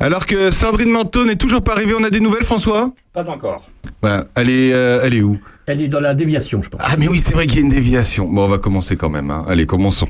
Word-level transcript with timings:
Alors 0.00 0.26
que 0.26 0.50
Sandrine 0.52 0.90
Manteau 0.90 1.24
n'est 1.24 1.36
toujours 1.36 1.62
pas 1.62 1.72
arrivée, 1.72 1.94
on 1.98 2.04
a 2.04 2.10
des 2.10 2.20
nouvelles, 2.20 2.44
François? 2.44 2.92
Pas 3.12 3.28
encore. 3.28 3.62
Ouais, 4.02 4.20
elle 4.36 4.48
est, 4.50 4.72
euh, 4.72 5.00
elle 5.02 5.14
est 5.14 5.22
où? 5.22 5.36
Elle 5.66 5.80
est 5.82 5.88
dans 5.88 5.98
la 6.00 6.14
déviation, 6.14 6.62
je 6.62 6.68
pense. 6.68 6.80
Ah, 6.84 6.94
mais 6.98 7.08
oui, 7.08 7.18
c'est 7.18 7.34
vrai 7.34 7.46
qu'il 7.46 7.56
y 7.58 7.62
a 7.62 7.64
une 7.64 7.70
déviation. 7.72 8.26
Bon, 8.28 8.44
on 8.44 8.48
va 8.48 8.58
commencer 8.58 8.96
quand 8.96 9.08
même. 9.10 9.30
hein. 9.30 9.44
Allez, 9.48 9.66
commençons. 9.66 10.08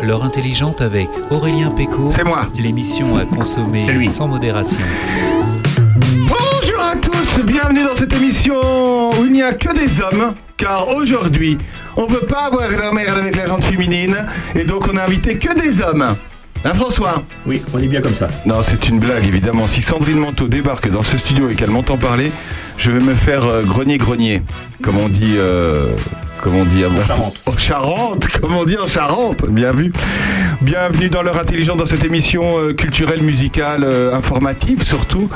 L'heure 0.00 0.22
intelligente 0.24 0.80
avec 0.80 1.08
Aurélien 1.30 1.70
Péco. 1.70 2.10
C'est 2.10 2.24
moi. 2.24 2.42
L'émission 2.58 3.16
à 3.18 3.24
consommer 3.24 3.84
lui. 3.90 4.08
sans 4.08 4.28
modération. 4.28 4.78
Bonjour 6.26 6.80
à 6.80 6.96
tous, 6.96 7.42
bienvenue 7.44 7.82
dans 7.82 7.96
cette 7.96 8.12
émission 8.14 9.10
où 9.10 9.24
il 9.26 9.32
n'y 9.32 9.42
a 9.42 9.52
que 9.52 9.74
des 9.74 10.00
hommes, 10.00 10.34
car 10.56 10.88
aujourd'hui, 10.94 11.58
on 11.98 12.06
veut 12.06 12.26
pas 12.26 12.46
avoir 12.46 12.70
la 12.70 12.92
merde 12.92 13.18
avec 13.18 13.36
la 13.36 13.46
gente 13.46 13.64
féminine, 13.64 14.16
et 14.54 14.64
donc 14.64 14.88
on 14.90 14.96
a 14.96 15.02
invité 15.02 15.36
que 15.36 15.52
des 15.60 15.82
hommes. 15.82 16.14
Hein, 16.64 16.74
François? 16.74 17.22
Oui, 17.46 17.60
on 17.74 17.78
est 17.78 17.86
bien 17.86 18.00
comme 18.00 18.14
ça. 18.14 18.28
Non, 18.46 18.62
c'est 18.62 18.88
une 18.88 18.98
blague, 18.98 19.26
évidemment. 19.26 19.66
Si 19.66 19.82
Sandrine 19.82 20.18
Manteau 20.18 20.48
débarque 20.48 20.88
dans 20.90 21.02
ce 21.04 21.16
studio 21.18 21.50
et 21.50 21.54
qu'elle 21.54 21.70
m'entend 21.70 21.98
parler, 21.98 22.32
je 22.78 22.90
vais 22.90 23.00
me 23.00 23.14
faire 23.14 23.44
euh, 23.46 23.62
grogner-grogner, 23.64 24.42
comme 24.82 24.96
on 24.98 25.08
dit... 25.08 25.34
euh, 25.36 25.94
Comme 26.42 26.54
on 26.54 26.64
dit 26.64 26.84
à 26.84 26.88
Charente. 27.06 27.42
En 27.46 27.56
Charente, 27.56 28.28
comme 28.40 28.54
on 28.54 28.64
dit 28.64 28.78
en 28.78 28.86
Charente, 28.86 29.44
bien 29.48 29.72
vu. 29.72 29.92
Bienvenue 30.60 31.08
dans 31.10 31.22
l'heure 31.22 31.38
intelligente 31.38 31.78
dans 31.78 31.86
cette 31.86 32.04
émission 32.04 32.58
euh, 32.58 32.74
culturelle, 32.74 33.22
musicale, 33.22 33.82
euh, 33.84 34.14
informative 34.14 34.82
surtout, 34.82 35.28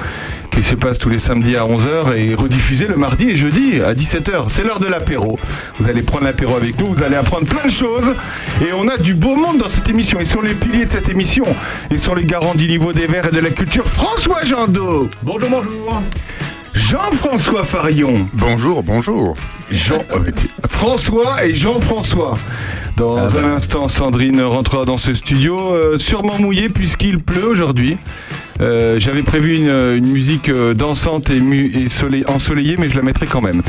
qui 0.53 0.63
se 0.63 0.75
passe 0.75 0.99
tous 0.99 1.09
les 1.09 1.19
samedis 1.19 1.57
à 1.57 1.65
11h 1.65 2.15
et 2.17 2.35
rediffusée 2.35 2.87
le 2.87 2.97
mardi 2.97 3.31
et 3.31 3.37
jeudi 3.37 3.81
à 3.81 3.95
17h. 3.95 4.45
C'est 4.49 4.65
l'heure 4.65 4.81
de 4.81 4.87
l'apéro. 4.87 5.39
Vous 5.79 5.89
allez 5.89 6.03
prendre 6.03 6.25
l'apéro 6.25 6.57
avec 6.57 6.79
nous, 6.79 6.87
vous 6.93 7.03
allez 7.03 7.17
apprendre 7.17 7.47
plein 7.47 7.65
de 7.65 7.71
choses 7.73 8.15
et 8.61 8.73
on 8.75 8.87
a 8.89 8.97
du 8.99 9.15
beau 9.15 9.35
monde 9.35 9.59
dans 9.59 9.69
cette 9.69 9.89
émission. 9.89 10.19
Ils 10.21 10.27
sont 10.27 10.43
les 10.43 10.55
piliers 10.55 10.85
de 10.87 10.91
cette 10.91 11.09
émission. 11.09 11.45
Ils 11.91 11.99
sont 11.99 12.15
les 12.15 12.25
garants 12.25 12.55
du 12.55 12.67
niveau 12.69 12.93
des 12.93 13.07
verts 13.07 13.29
et 13.29 13.35
de 13.35 13.41
la 13.41 13.51
culture. 13.51 13.87
François 13.87 14.45
Jandot, 14.45 15.09
Bonjour, 15.23 15.49
bonjour. 15.51 16.03
Jean-François 16.75 17.65
Farion, 17.65 18.27
Bonjour, 18.33 18.83
bonjour. 18.83 19.35
Jean, 19.71 19.99
t'es- 19.99 20.49
François 20.69 21.45
et 21.45 21.55
Jean-François. 21.55 22.39
Dans 22.97 23.37
un 23.37 23.45
instant, 23.57 23.89
Sandrine 23.89 24.41
rentrera 24.43 24.85
dans 24.85 24.97
ce 24.97 25.13
studio, 25.15 25.59
euh, 25.75 25.99
sûrement 25.99 26.39
mouillé 26.39 26.69
puisqu'il 26.69 27.19
pleut 27.21 27.47
aujourd'hui. 27.47 27.99
Euh, 28.63 28.99
J'avais 28.99 29.23
prévu 29.23 29.57
une, 29.57 29.69
une 29.69 30.07
musique 30.07 30.49
euh, 30.49 30.73
dansante 30.73 31.29
et, 31.31 31.41
mu- 31.41 31.73
et 31.75 31.89
soleil- 31.89 32.25
ensoleillée, 32.29 32.77
mais 32.79 32.89
je 32.89 32.97
la 32.97 33.03
mettrai 33.03 33.27
quand 33.27 33.41
même. 33.41 33.63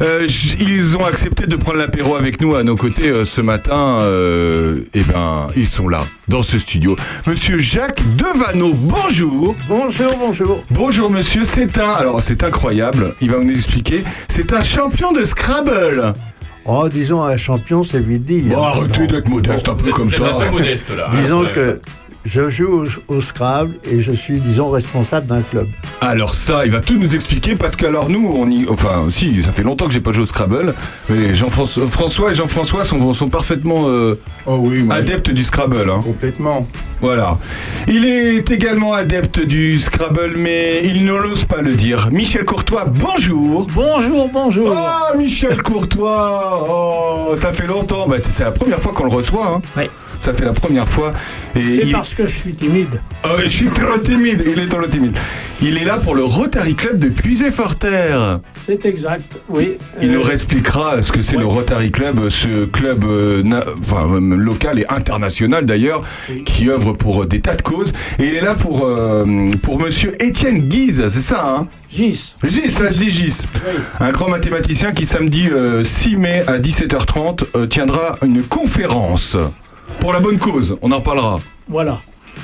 Euh, 0.00 0.26
ils 0.58 0.96
ont 0.96 1.04
accepté 1.04 1.46
de 1.46 1.56
prendre 1.56 1.78
l'apéro 1.78 2.16
avec 2.16 2.40
nous 2.40 2.54
à 2.54 2.62
nos 2.62 2.74
côtés 2.76 3.10
euh, 3.10 3.24
ce 3.26 3.42
matin. 3.42 3.98
Euh, 4.00 4.78
et 4.94 5.02
ben, 5.02 5.48
ils 5.56 5.66
sont 5.66 5.88
là, 5.88 6.04
dans 6.28 6.42
ce 6.42 6.58
studio. 6.58 6.96
Monsieur 7.26 7.58
Jacques 7.58 8.00
Devano, 8.16 8.72
bonjour. 8.74 9.54
Bonjour, 9.68 10.16
bonjour. 10.18 10.64
Bonjour 10.70 11.10
monsieur, 11.10 11.44
c'est 11.44 11.76
un, 11.78 11.90
alors 11.92 12.22
c'est 12.22 12.42
incroyable, 12.42 13.14
il 13.20 13.30
va 13.30 13.38
nous 13.44 13.52
expliquer, 13.54 14.02
c'est 14.28 14.52
un 14.54 14.62
champion 14.62 15.12
de 15.12 15.22
Scrabble. 15.24 16.14
Oh, 16.64 16.88
disons, 16.90 17.22
un 17.22 17.36
champion, 17.36 17.82
c'est 17.82 18.00
vite 18.00 18.24
dit. 18.24 18.40
Bon, 18.40 18.64
hein. 18.64 18.70
arrêtez 18.74 19.06
d'être 19.06 19.28
modeste 19.28 19.68
un 19.68 19.74
peu 19.74 19.90
comme 19.90 20.10
ça. 20.10 20.38
modeste 20.50 20.90
là. 20.96 21.10
Disons 21.12 21.42
Ouais. 21.42 21.52
que 21.54 21.80
je 22.24 22.50
joue 22.50 22.84
au, 23.08 23.14
au 23.16 23.20
Scrabble 23.20 23.74
et 23.90 24.02
je 24.02 24.12
suis, 24.12 24.38
disons, 24.38 24.70
responsable 24.70 25.26
d'un 25.26 25.40
club. 25.42 25.68
Alors 26.00 26.34
ça, 26.34 26.64
il 26.66 26.70
va 26.70 26.80
tout 26.80 26.98
nous 26.98 27.14
expliquer 27.14 27.56
parce 27.56 27.76
qu'alors 27.76 28.08
nous, 28.10 28.30
on 28.34 28.48
y, 28.50 28.66
enfin 28.68 29.06
si, 29.10 29.42
ça 29.42 29.52
fait 29.52 29.62
longtemps 29.62 29.86
que 29.86 29.92
j'ai 29.92 30.00
pas 30.00 30.12
joué 30.12 30.24
au 30.24 30.26
Scrabble, 30.26 30.74
mais 31.08 31.34
Jean-François 31.34 31.86
François 31.88 32.32
et 32.32 32.34
Jean-François 32.34 32.84
sont, 32.84 33.12
sont 33.12 33.28
parfaitement 33.28 33.84
euh, 33.88 34.18
Oh 34.46 34.56
oui, 34.60 34.82
moi, 34.82 34.96
adeptes 34.96 35.30
du 35.30 35.44
Scrabble. 35.44 35.88
hein. 35.90 36.00
complètement. 36.04 36.66
Voilà. 37.00 37.38
Il 37.88 38.04
est 38.04 38.50
également 38.50 38.92
adepte 38.92 39.40
du 39.40 39.78
Scrabble, 39.80 40.34
mais 40.36 40.82
il 40.84 41.06
n'ose 41.06 41.44
pas 41.46 41.62
le 41.62 41.72
dire. 41.74 42.08
Michel 42.12 42.44
Courtois, 42.44 42.84
bonjour. 42.84 43.66
Bonjour, 43.74 44.28
bonjour. 44.30 44.70
Oh, 44.76 45.16
Michel 45.16 45.62
Courtois 45.62 46.66
Oh, 46.68 47.32
ça 47.36 47.52
fait 47.54 47.66
longtemps. 47.66 48.06
Bah, 48.06 48.16
c'est 48.22 48.44
la 48.44 48.50
première 48.52 48.80
fois 48.80 48.92
qu'on 48.92 49.04
le 49.04 49.10
reçoit. 49.14 49.46
Hein. 49.56 49.62
Ouais. 49.76 49.90
Ça 50.20 50.34
fait 50.34 50.44
la 50.44 50.52
première 50.52 50.86
fois. 50.88 51.12
C'est 51.54 51.60
il- 51.86 51.92
parce 51.92 52.14
que 52.14 52.26
je 52.26 52.36
suis 52.36 52.54
timide. 52.54 53.00
Ah 53.24 53.36
je 53.42 53.48
suis 53.48 53.68
trop 53.70 53.96
timide. 53.98 54.44
Il 54.46 54.60
est 54.62 54.68
trop 54.68 54.86
timide. 54.86 55.16
Il 55.62 55.76
est 55.76 55.84
là 55.84 55.96
pour 55.98 56.14
le 56.14 56.22
Rotary 56.24 56.74
Club 56.74 56.98
de 56.98 57.08
Puisé-Forterre. 57.08 58.40
C'est 58.66 58.84
exact, 58.86 59.40
oui. 59.48 59.76
Il 60.00 60.10
Euh, 60.10 60.14
nous 60.14 60.30
expliquera 60.30 61.02
ce 61.02 61.12
que 61.12 61.20
c'est 61.22 61.36
le 61.36 61.44
Rotary 61.46 61.90
Club, 61.90 62.28
ce 62.30 62.64
club 62.66 63.04
euh, 63.04 63.42
na- 63.42 63.64
enfin, 63.84 64.08
euh, 64.14 64.36
local 64.36 64.78
et 64.78 64.86
international 64.88 65.66
d'ailleurs, 65.66 66.02
Oui. 66.30 66.44
qui 66.44 66.70
œuvre 66.70 66.92
pour 66.94 67.22
euh, 67.22 67.26
des 67.26 67.40
tas 67.40 67.54
de 67.56 67.62
causes. 67.62 67.92
Et 68.18 68.24
il 68.26 68.34
est 68.36 68.40
là 68.40 68.54
pour, 68.54 68.84
euh, 68.86 69.24
pour 69.62 69.78
monsieur 69.80 70.12
Étienne 70.22 70.68
Guise, 70.68 71.06
c'est 71.08 71.20
ça, 71.20 71.44
hein? 71.58 71.66
Gis. 71.92 72.34
Gis, 72.44 72.68
ça 72.70 72.90
se 72.90 72.96
dit 72.98 73.10
Gis. 73.10 73.42
Oui. 73.54 73.80
Un 74.00 74.10
grand 74.12 74.28
mathématicien 74.30 74.92
qui 74.92 75.04
samedi 75.06 75.48
euh, 75.50 75.84
6 75.84 76.16
mai 76.16 76.42
à 76.46 76.58
17h30 76.58 77.44
euh, 77.56 77.66
tiendra 77.66 78.16
une 78.22 78.42
conférence 78.42 79.36
pour 79.98 80.12
la 80.12 80.20
bonne 80.20 80.38
cause. 80.38 80.76
On 80.82 80.92
en 80.92 81.00
parlera. 81.00 81.40
Voilà. 81.68 82.00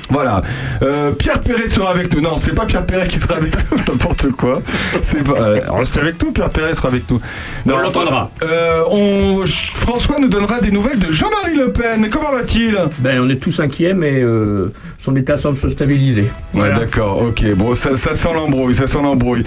Voilà. 0.09 0.41
Euh, 0.81 1.11
Pierre 1.11 1.39
Perret 1.41 1.67
sera 1.67 1.91
avec 1.91 2.13
nous. 2.15 2.21
Non, 2.21 2.37
c'est 2.37 2.53
pas 2.53 2.65
Pierre 2.65 2.85
Perret 2.85 3.07
qui 3.07 3.19
sera 3.19 3.35
avec 3.35 3.53
nous. 3.71 3.77
N'importe 3.87 4.29
quoi. 4.31 4.61
C'est 5.01 5.23
pas. 5.23 5.33
euh, 5.39 5.59
avec 5.99 6.23
nous. 6.23 6.31
Pierre 6.31 6.49
Perret 6.49 6.75
sera 6.75 6.89
avec 6.89 7.09
nous. 7.09 7.19
On 7.65 7.77
l'entendra. 7.77 8.29
Euh, 8.43 8.81
on- 8.89 9.43
François 9.45 10.17
nous 10.19 10.27
donnera 10.29 10.59
des 10.59 10.71
nouvelles 10.71 10.99
de 10.99 11.11
Jean-Marie 11.11 11.55
Le 11.55 11.71
Pen. 11.71 12.09
Comment 12.09 12.31
va-t-il? 12.31 12.77
Ben, 12.99 13.19
on 13.21 13.29
est 13.29 13.35
tous 13.41 13.59
inquiets, 13.59 13.93
mais 13.93 14.21
euh, 14.21 14.71
son 14.97 15.15
état 15.15 15.35
semble 15.35 15.57
se 15.57 15.69
stabiliser. 15.69 16.29
Ouais, 16.53 16.73
d'accord. 16.73 17.21
Ok. 17.23 17.43
Bon, 17.55 17.73
ça, 17.73 17.95
ça 17.97 18.15
sent 18.15 18.33
l'embrouille. 18.33 18.73
Ça 18.73 18.87
sent 18.87 19.01
l'embrouille. 19.01 19.43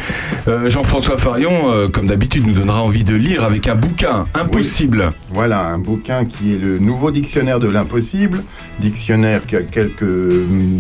Euh, 0.49 0.69
Jean-François 0.71 1.19
Farion, 1.19 1.71
euh, 1.73 1.89
comme 1.89 2.07
d'habitude, 2.07 2.47
nous 2.47 2.55
donnera 2.55 2.83
envie 2.83 3.05
de 3.05 3.15
lire 3.15 3.45
avec 3.45 3.67
un 3.69 3.75
bouquin 3.75 4.27
impossible. 4.35 5.13
Voilà 5.31 5.61
un 5.67 5.79
bouquin 5.79 6.25
qui 6.25 6.55
est 6.55 6.59
le 6.59 6.79
nouveau 6.79 7.11
dictionnaire 7.11 7.61
de 7.61 7.69
l'impossible, 7.69 8.43
dictionnaire 8.81 9.45
qui 9.47 9.57
a 9.57 9.63
quelques 9.63 10.05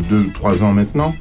deux, 0.08 0.28
trois 0.32 0.62
ans 0.62 0.72
maintenant, 0.72 1.14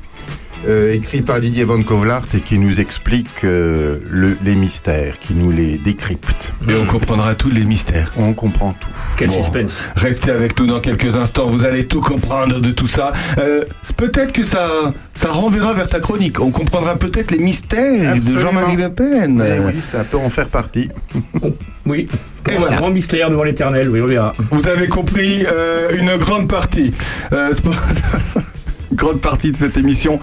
euh, 0.68 0.94
écrit 0.94 1.22
par 1.22 1.40
Didier 1.40 1.64
Van 1.64 1.82
Kovlart 1.82 2.26
et 2.36 2.40
qui 2.40 2.58
nous 2.60 2.80
explique 2.80 3.44
euh, 3.44 4.00
le- 4.10 4.38
les 4.44 4.56
mystères, 4.56 5.18
qui 5.20 5.34
nous 5.34 5.52
les 5.52 5.78
décrypte. 5.78 6.54
Et 6.70 6.74
on 6.76 6.86
comprendra 6.86 7.36
tous 7.36 7.50
les 7.50 7.64
mystères. 7.64 8.12
On 8.18 8.34
comprend 8.34 8.74
tout. 8.74 8.90
Quel 9.18 9.30
Bon. 9.30 9.38
suspense. 9.38 9.84
Restez 9.96 10.32
avec 10.32 10.60
nous 10.60 10.68
dans 10.68 10.80
quelques 10.80 11.16
instants, 11.16 11.48
vous 11.48 11.64
allez 11.64 11.86
tout 11.88 12.02
comprendre 12.02 12.60
de 12.60 12.72
tout 12.72 12.88
ça. 12.88 13.12
Euh, 13.38 13.64
peut-être 13.98 14.32
que 14.34 14.44
ça, 14.44 14.94
ça 15.16 15.30
renverra 15.32 15.74
vers 15.74 15.88
ta 15.88 16.00
chronique. 16.00 16.40
On 16.40 16.52
comprendra 16.52 16.96
peut-être 16.96 17.32
les 17.32 17.40
mystères 17.40 18.16
de. 18.20 18.38
Jean-Marie 18.38 18.76
Le 18.76 18.90
Pen. 18.90 19.44
Eh 19.48 19.60
oui, 19.66 19.74
ça 19.82 20.04
peut 20.04 20.18
en 20.18 20.30
faire 20.30 20.48
partie. 20.48 20.90
Oui. 21.86 22.08
Et 22.52 22.56
voilà. 22.58 22.76
grand 22.78 22.90
mystère 22.90 23.30
devant 23.30 23.44
l'éternel, 23.44 23.90
oui, 23.90 24.02
on 24.02 24.08
verra. 24.08 24.34
Vous 24.52 24.68
avez 24.68 24.88
compris 24.88 25.46
euh, 25.52 25.90
une 25.98 26.16
grande 26.18 26.48
partie. 26.48 26.94
Euh, 27.34 27.54
grande 28.94 29.22
partie 29.22 29.52
de 29.52 29.56
cette 29.56 29.78
émission. 29.78 30.20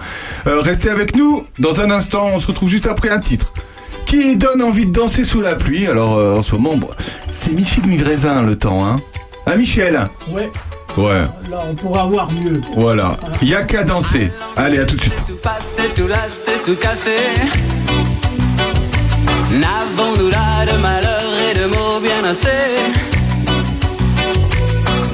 Euh, 0.47 0.59
restez 0.59 0.89
avec 0.89 1.15
nous. 1.15 1.45
Dans 1.59 1.79
un 1.81 1.91
instant, 1.91 2.29
on 2.33 2.39
se 2.39 2.47
retrouve 2.47 2.69
juste 2.69 2.87
après 2.87 3.09
un 3.09 3.19
titre. 3.19 3.53
Qui 4.05 4.37
donne 4.37 4.61
envie 4.61 4.85
de 4.85 4.91
danser 4.91 5.23
sous 5.25 5.41
la 5.41 5.55
pluie. 5.55 5.87
Alors 5.87 6.17
euh, 6.17 6.35
en 6.37 6.43
ce 6.43 6.53
moment, 6.53 6.77
bon, 6.77 6.89
c'est 7.29 7.51
Michel 7.51 7.85
Mivrézin 7.85 8.41
le 8.43 8.55
temps, 8.55 8.85
hein. 8.85 9.01
Ah 9.45 9.55
Michel? 9.55 10.07
Ouais, 10.31 10.49
Ouais, 10.97 11.21
là, 11.51 11.59
on 11.69 11.75
pourra 11.75 12.05
voir 12.05 12.27
mieux. 12.31 12.59
voilà. 12.75 13.17
Il 13.41 13.49
y 13.49 13.53
a 13.55 13.61
qu'à 13.63 13.83
danser. 13.83 14.31
Allez, 14.55 14.79
à 14.79 14.85
tout 14.85 14.95
de 14.95 15.01
suite. 15.01 15.23
Tout 15.27 15.35
passé, 15.35 15.83
tout 15.95 16.07
lassé, 16.07 16.53
tout 16.65 16.75
cassé. 16.75 17.11
N'avons-nous 19.51 20.29
là 20.29 20.65
de 20.65 20.77
malheur 20.81 21.21
et 21.51 21.53
de 21.57 21.65
mots 21.65 21.99
bien 22.01 22.29
assez? 22.29 22.49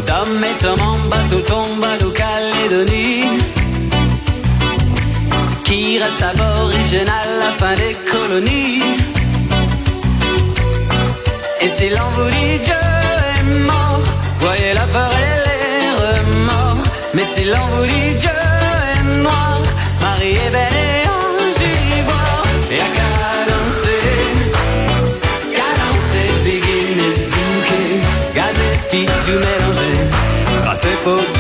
D'hommes 0.08 0.44
et 0.44 0.66
hommes 0.66 0.82
en 0.82 1.10
bateau 1.10 1.40
tombe 1.42 1.84
à 1.84 1.98
Calédonie 1.98 3.23
Qui 5.76 5.98
reste 5.98 6.22
aborigénal 6.22 7.30
à 7.36 7.46
la 7.46 7.52
fin 7.60 7.74
des 7.74 7.96
colonies. 8.12 8.84
Et 11.62 11.70
si 11.78 11.90
l'on 11.90 12.10
vous 12.16 12.30
dit 12.30 12.60
Dieu 12.64 12.84
est 13.38 13.44
mort 13.70 14.06
Voyez 14.40 14.74
la 14.76 14.86
peur 14.94 15.12
et 15.26 15.38
les 15.48 15.90
remords. 16.04 16.84
Mais 17.16 17.28
si 17.34 17.46
l'on 17.46 17.66
vous 17.72 17.86
dit 17.88 18.14
Dieu 18.20 18.40
est 18.92 19.04
noir 19.24 19.58
Marie 20.00 20.38
est 20.46 20.52
belle 20.58 20.80
et 20.90 21.08
ange 21.18 21.64
ivoire 21.98 22.44
Et 22.70 22.80
à 22.80 22.90
Qu'à 22.96 23.12
danser 25.90 26.30
Begin 26.46 26.98
et 27.08 27.16
zouké 27.32 27.82
Gaz 28.36 28.58
et 28.70 28.78
filles 28.90 29.16
tout 29.26 29.40
mélangé 29.48 29.92
Grâce 30.64 30.86
et 30.86 30.98
faut 31.04 31.33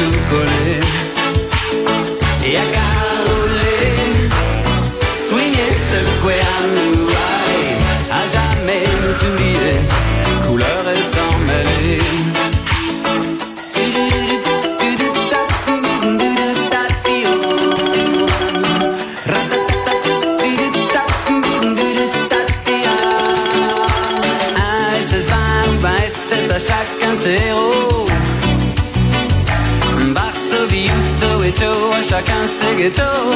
chacun 32.13 32.43
ses 32.57 32.75
ghettos. 32.79 33.29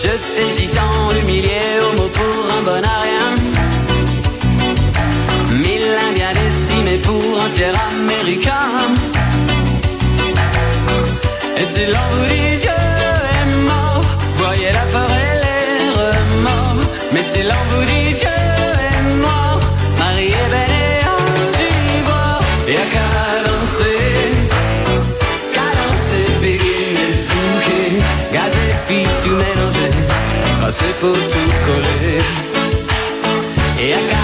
Je 0.00 0.12
t'hésitant, 0.32 0.98
humilié, 1.18 1.62
homo 1.84 2.06
pour 2.18 2.38
un 2.56 2.62
bon 2.68 2.84
à 2.94 2.96
rien. 3.06 3.28
Mille 5.64 5.90
Indiens 6.06 6.34
décimés 6.42 7.00
pour 7.06 7.26
un 7.44 7.50
fier 7.56 7.74
américain. 7.90 8.68
Et 11.60 11.66
si 11.72 11.82
l'envie 11.94 12.56
Dieu 12.62 12.80
est 13.36 13.50
mort, 13.70 14.08
voyez 14.42 14.70
la 14.78 14.84
peur 14.94 15.10
et 15.24 15.34
les 15.44 15.66
remords. 16.00 16.84
Mais 17.12 17.24
si 17.30 17.40
l'envie 17.50 18.01
passer 30.72 30.94
pour 31.00 31.12
tout 31.12 31.52
coller. 31.66 32.18
Et 33.78 33.92
à 33.92 34.21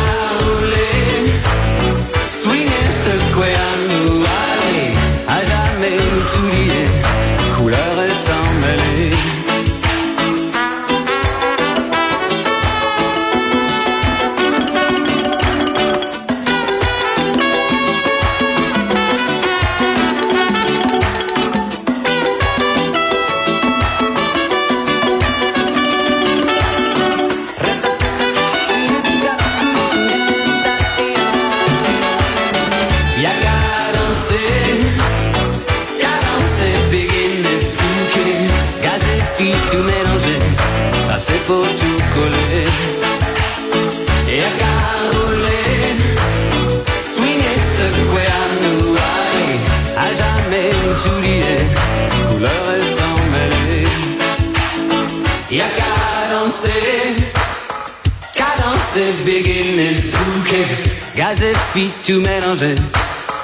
et 61.43 61.55
filles 61.73 61.93
tout 62.05 62.21
mélanger, 62.21 62.75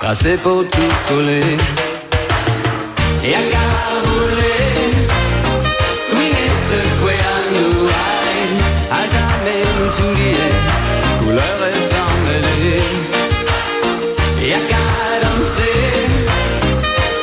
passer 0.00 0.36
pour 0.42 0.64
tout 0.68 0.94
coller. 1.08 1.56
Y'a 3.22 3.42
qu'à 3.52 3.66
rouler, 4.04 4.90
swinger, 6.06 6.50
secouer 6.68 7.20
à 7.34 7.38
nous 7.52 7.88
à 8.90 9.00
jamais 9.14 9.62
nous 9.78 9.90
tout 9.96 10.14
lier, 10.18 10.52
couleur 11.20 11.58
et 11.70 11.78
sans 11.90 12.12
mêler. 12.24 12.82
Y'a 14.50 14.60
qu'à 14.70 14.86
danser, 15.22 15.80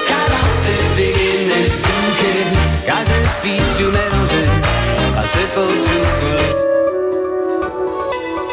qu'à 0.07 0.21
danser, 0.31 0.81
begin 0.95 1.47
et 1.59 1.69
souquer, 1.81 2.39
gaz 2.87 3.09
et 3.17 3.27
filles 3.41 3.71
tout 3.77 3.91
mélanger, 3.97 4.45
passer 5.15 5.45
pour 5.53 5.71
tout 5.85 6.05
coller. 6.21 6.53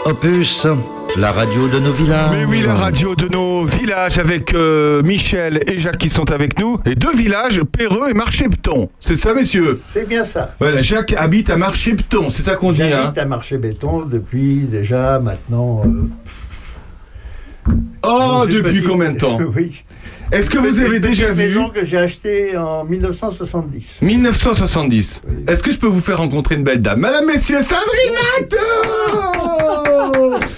Opus, 0.05 0.67
la 1.19 1.32
radio 1.32 1.67
de 1.69 1.79
nos 1.81 1.91
villages. 1.91 2.31
Mais 2.32 2.44
oui, 2.44 2.62
la 2.62 2.75
radio 2.75 3.15
de 3.17 3.26
nos 3.29 3.65
villages 3.65 4.19
avec 4.19 4.55
euh, 4.55 5.03
Michel 5.03 5.61
et 5.67 5.79
Jacques 5.81 5.99
qui 5.99 6.11
sont 6.11 6.31
avec 6.31 6.59
nous. 6.61 6.79
Et 6.87 6.94
deux 6.94 7.12
villages, 7.15 7.61
Perreux 7.65 8.09
et 8.09 8.15
Marchepton. 8.15 8.88
C'est 9.00 9.17
ça, 9.17 9.35
messieurs? 9.35 9.76
C'est 9.81 10.09
bien 10.09 10.25
ça. 10.25 10.55
Voilà, 10.61 10.81
Jacques 10.81 11.15
habite 11.17 11.50
à 11.50 11.56
Marchepton, 11.56 12.31
c'est 12.31 12.43
ça 12.43 12.55
qu'on 12.55 12.70
dit, 12.73 12.82
hein? 12.82 12.88
J'habite 13.03 13.19
à 13.19 13.25
Marché 13.25 13.59
Béton 13.59 14.03
depuis 14.05 14.61
déjà 14.70 15.19
maintenant. 15.19 15.82
euh, 15.85 16.09
Oh, 18.05 18.44
depuis 18.49 18.82
combien 18.82 19.11
de 19.12 19.19
temps 19.19 19.38
Oui. 19.56 19.82
Est-ce 20.31 20.50
que 20.50 20.59
vous 20.59 20.79
avez 20.81 21.00
déjà 21.00 21.31
vu 21.32 21.47
maison 21.49 21.69
que 21.71 21.85
j'ai 21.85 21.97
achetée 21.99 22.56
en 22.56 22.85
1970. 22.85 23.99
1970. 24.03 25.23
Oui. 25.26 25.44
Est-ce 25.49 25.62
que 25.62 25.71
je 25.73 25.79
peux 25.79 25.87
vous 25.87 26.00
faire 26.00 26.19
rencontrer 26.19 26.55
une 26.55 26.64
belle 26.64 26.81
dame? 26.82 27.00
Madame, 27.00 27.26
messieurs, 27.26 27.61
Sandrine 27.62 28.14
Nato 28.41 28.56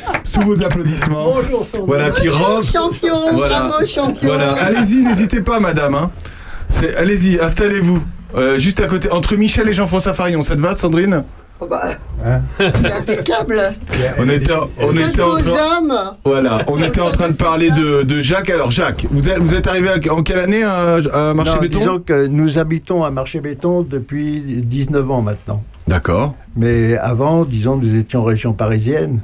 Sous 0.41 0.47
vos 0.47 0.63
applaudissements. 0.63 1.25
Bonjour 1.35 1.65
Sandrine. 1.65 1.87
Voilà, 1.87 2.11
qui 2.11 2.29
rentre. 2.29 2.71
Champion, 2.71 3.33
Voilà. 3.35 3.61
bravo 3.69 3.87
champion. 3.87 4.29
Voilà, 4.29 4.53
allez-y, 4.55 4.97
n'hésitez 5.03 5.41
pas, 5.41 5.61
madame. 5.61 5.95
hein. 5.95 6.11
C'est- 6.69 6.95
Allez-y, 6.97 7.39
installez-vous. 7.41 8.01
Euh, 8.37 8.59
juste 8.59 8.81
à 8.81 8.87
côté, 8.87 9.11
entre 9.11 9.35
Michel 9.37 9.69
et 9.69 9.73
Jean-François 9.73 10.15
Farion, 10.15 10.43
ça 10.43 10.55
te 10.57 10.61
va, 10.63 10.75
Sandrine 10.77 11.25
Oh 11.63 11.67
bah, 11.69 11.83
c'est 12.59 12.93
impeccable. 12.93 13.61
On 14.19 14.29
était, 14.31 14.53
on 14.81 14.97
était 14.97 15.21
en 15.21 15.37
train, 15.37 16.15
voilà, 16.25 16.61
on 16.69 16.83
était 16.83 17.01
en 17.03 17.11
train 17.11 17.29
de 17.29 17.35
parler 17.35 17.71
de, 17.71 18.01
de 18.03 18.21
Jacques. 18.23 18.49
Alors 18.49 18.71
Jacques, 18.71 19.07
vous 19.11 19.29
êtes, 19.29 19.39
vous 19.41 19.55
êtes 19.55 19.67
arrivé 19.67 19.91
à- 19.91 20.13
en 20.15 20.23
quelle 20.23 20.39
année 20.39 20.63
à, 20.63 20.95
à 21.13 21.35
Marché 21.35 21.53
Non, 21.57 21.61
Béton 21.61 21.79
disons 21.79 21.99
que 21.99 22.27
nous 22.29 22.59
habitons 22.59 23.05
à 23.05 23.11
Marché 23.11 23.41
Béton 23.43 23.83
depuis 23.83 24.41
19 24.65 25.11
ans 25.11 25.21
maintenant. 25.21 25.63
D'accord. 25.87 26.35
Mais 26.57 26.97
avant, 26.97 27.45
disons, 27.45 27.77
nous 27.77 27.95
étions 27.95 28.21
en 28.21 28.25
région 28.25 28.55
parisienne. 28.55 29.21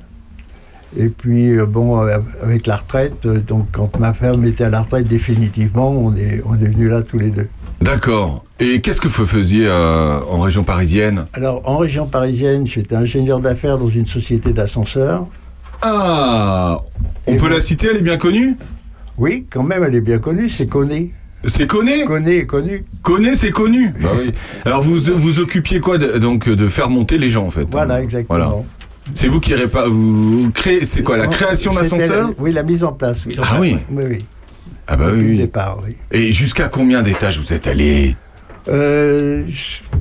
Et 0.99 1.09
puis, 1.09 1.59
euh, 1.59 1.67
bon, 1.67 2.01
euh, 2.01 2.17
avec 2.43 2.67
la 2.67 2.77
retraite, 2.77 3.27
euh, 3.27 3.39
donc 3.39 3.67
quand 3.73 3.99
ma 3.99 4.15
femme 4.15 4.45
était 4.45 4.65
à 4.65 4.71
la 4.71 4.81
retraite 4.81 5.07
définitivement, 5.07 5.91
on 5.91 6.15
est, 6.17 6.43
on 6.47 6.55
est 6.55 6.69
venus 6.69 6.91
là 6.91 7.03
tous 7.03 7.19
les 7.19 7.31
deux. 7.31 7.49
D'accord. 7.83 8.45
Et 8.59 8.81
qu'est-ce 8.81 9.01
que 9.03 9.09
vous 9.09 9.27
faisiez 9.27 9.67
euh, 9.69 10.19
en 10.31 10.39
région 10.39 10.65
parisienne? 10.65 11.27
Alors, 11.35 11.61
en 11.65 11.77
région 11.77 12.07
parisienne, 12.07 12.67
j'étais 12.67 12.97
ingénieur 12.97 13.41
d'affaires 13.41 13.77
dans 13.77 13.89
une 13.89 14.07
société 14.07 14.53
d'ascenseurs. 14.55 15.27
Ah 15.83 16.79
On 17.27 17.33
Et 17.33 17.37
peut 17.37 17.43
vous 17.43 17.49
la 17.49 17.61
citer, 17.61 17.89
elle 17.91 17.99
est 17.99 18.03
bien 18.03 18.17
connue? 18.17 18.57
Oui, 19.19 19.47
quand 19.51 19.63
même, 19.63 19.83
elle 19.85 19.95
est 19.95 20.01
bien 20.01 20.19
connue, 20.19 20.49
c'est 20.49 20.67
Conné. 20.69 21.13
C'est 21.49 21.67
connu 21.69 22.05
Conné 22.07 22.39
est 22.39 22.47
connu. 22.47 22.85
Connu, 23.03 23.35
c'est 23.35 23.51
connu. 23.51 23.93
Bah 24.03 24.09
oui. 24.19 24.33
Alors 24.65 24.83
vous 24.83 24.97
vous 25.17 25.39
occupiez 25.39 25.79
quoi 25.79 25.97
de, 25.97 26.19
donc 26.19 26.49
de 26.49 26.67
faire 26.67 26.91
monter 26.91 27.19
les 27.19 27.31
gens 27.31 27.47
en 27.47 27.51
fait? 27.51 27.69
Voilà, 27.71 28.01
Voilà. 28.29 28.53
C'est 29.15 29.29
vous 29.29 29.41
qui 29.41 29.55
répa- 29.55 29.89
vous 29.89 30.51
créez 30.53 30.85
c'est 30.85 31.03
quoi 31.03 31.17
la 31.17 31.27
création 31.29 31.73
d'ascenseurs 31.73 32.31
Oui, 32.39 32.53
la 32.53 32.63
mise 32.63 32.83
en 32.85 32.93
place. 32.93 33.25
oui. 33.27 33.37
Ah 33.41 33.59
oui. 33.61 33.79
Oui, 33.91 34.05
oui. 34.09 34.25
Ah 34.89 34.97
bah 34.97 35.07
Depuis 35.07 35.19
oui. 35.21 35.25
le 35.27 35.31
oui. 35.33 35.37
départ, 35.39 35.79
oui. 35.85 35.97
Et 36.13 36.33
jusqu'à 36.33 36.69
combien 36.69 37.03
d'étages 37.03 37.39
vous 37.41 37.53
êtes 37.53 37.67
allé? 37.67 38.17
Euh, 38.69 39.45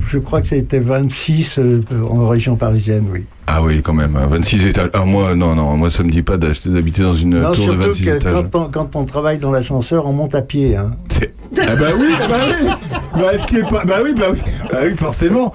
je, 0.08 0.18
crois 0.18 0.40
que 0.40 0.46
c'était 0.48 0.80
26 0.80 1.58
euh, 1.58 1.82
en 2.08 2.26
région 2.26 2.56
parisienne, 2.56 3.06
oui. 3.12 3.24
Ah 3.46 3.62
oui, 3.62 3.80
quand 3.82 3.94
même. 3.94 4.16
hein, 4.16 4.26
26 4.28 4.66
étages. 4.66 4.90
Ah 4.92 5.04
moi 5.04 5.36
non 5.36 5.54
non, 5.54 5.76
moi 5.76 5.88
ça 5.88 6.02
me 6.02 6.10
dit 6.10 6.22
pas 6.22 6.36
d'habiter 6.36 7.02
dans 7.02 7.14
une 7.14 7.38
non, 7.38 7.52
tour 7.52 7.66
de 7.68 7.72
surtout 7.72 7.80
26 7.88 8.04
que 8.04 8.10
étages. 8.16 8.32
quand 8.50 8.60
on, 8.60 8.68
quand 8.70 8.96
on 8.96 9.04
travaille 9.04 9.38
dans 9.38 9.52
l'ascenseur, 9.52 10.06
on 10.06 10.12
monte 10.12 10.34
à 10.34 10.42
pied. 10.42 10.74
Hein. 10.76 10.90
C'est- 11.08 11.32
Ah 11.58 11.76
bah 11.76 11.86
oui, 11.96 12.06
bah 12.28 12.36
oui. 12.60 12.68
Bah, 13.14 13.32
est-ce 13.32 13.46
qu'il 13.46 13.58
est 13.58 13.62
pas 13.70 13.84
Bah 13.84 13.98
oui, 14.02 14.12
bah 14.16 14.26
oui. 14.32 14.38
Bah 14.70 14.78
oui, 14.84 14.96
forcément. 14.96 15.52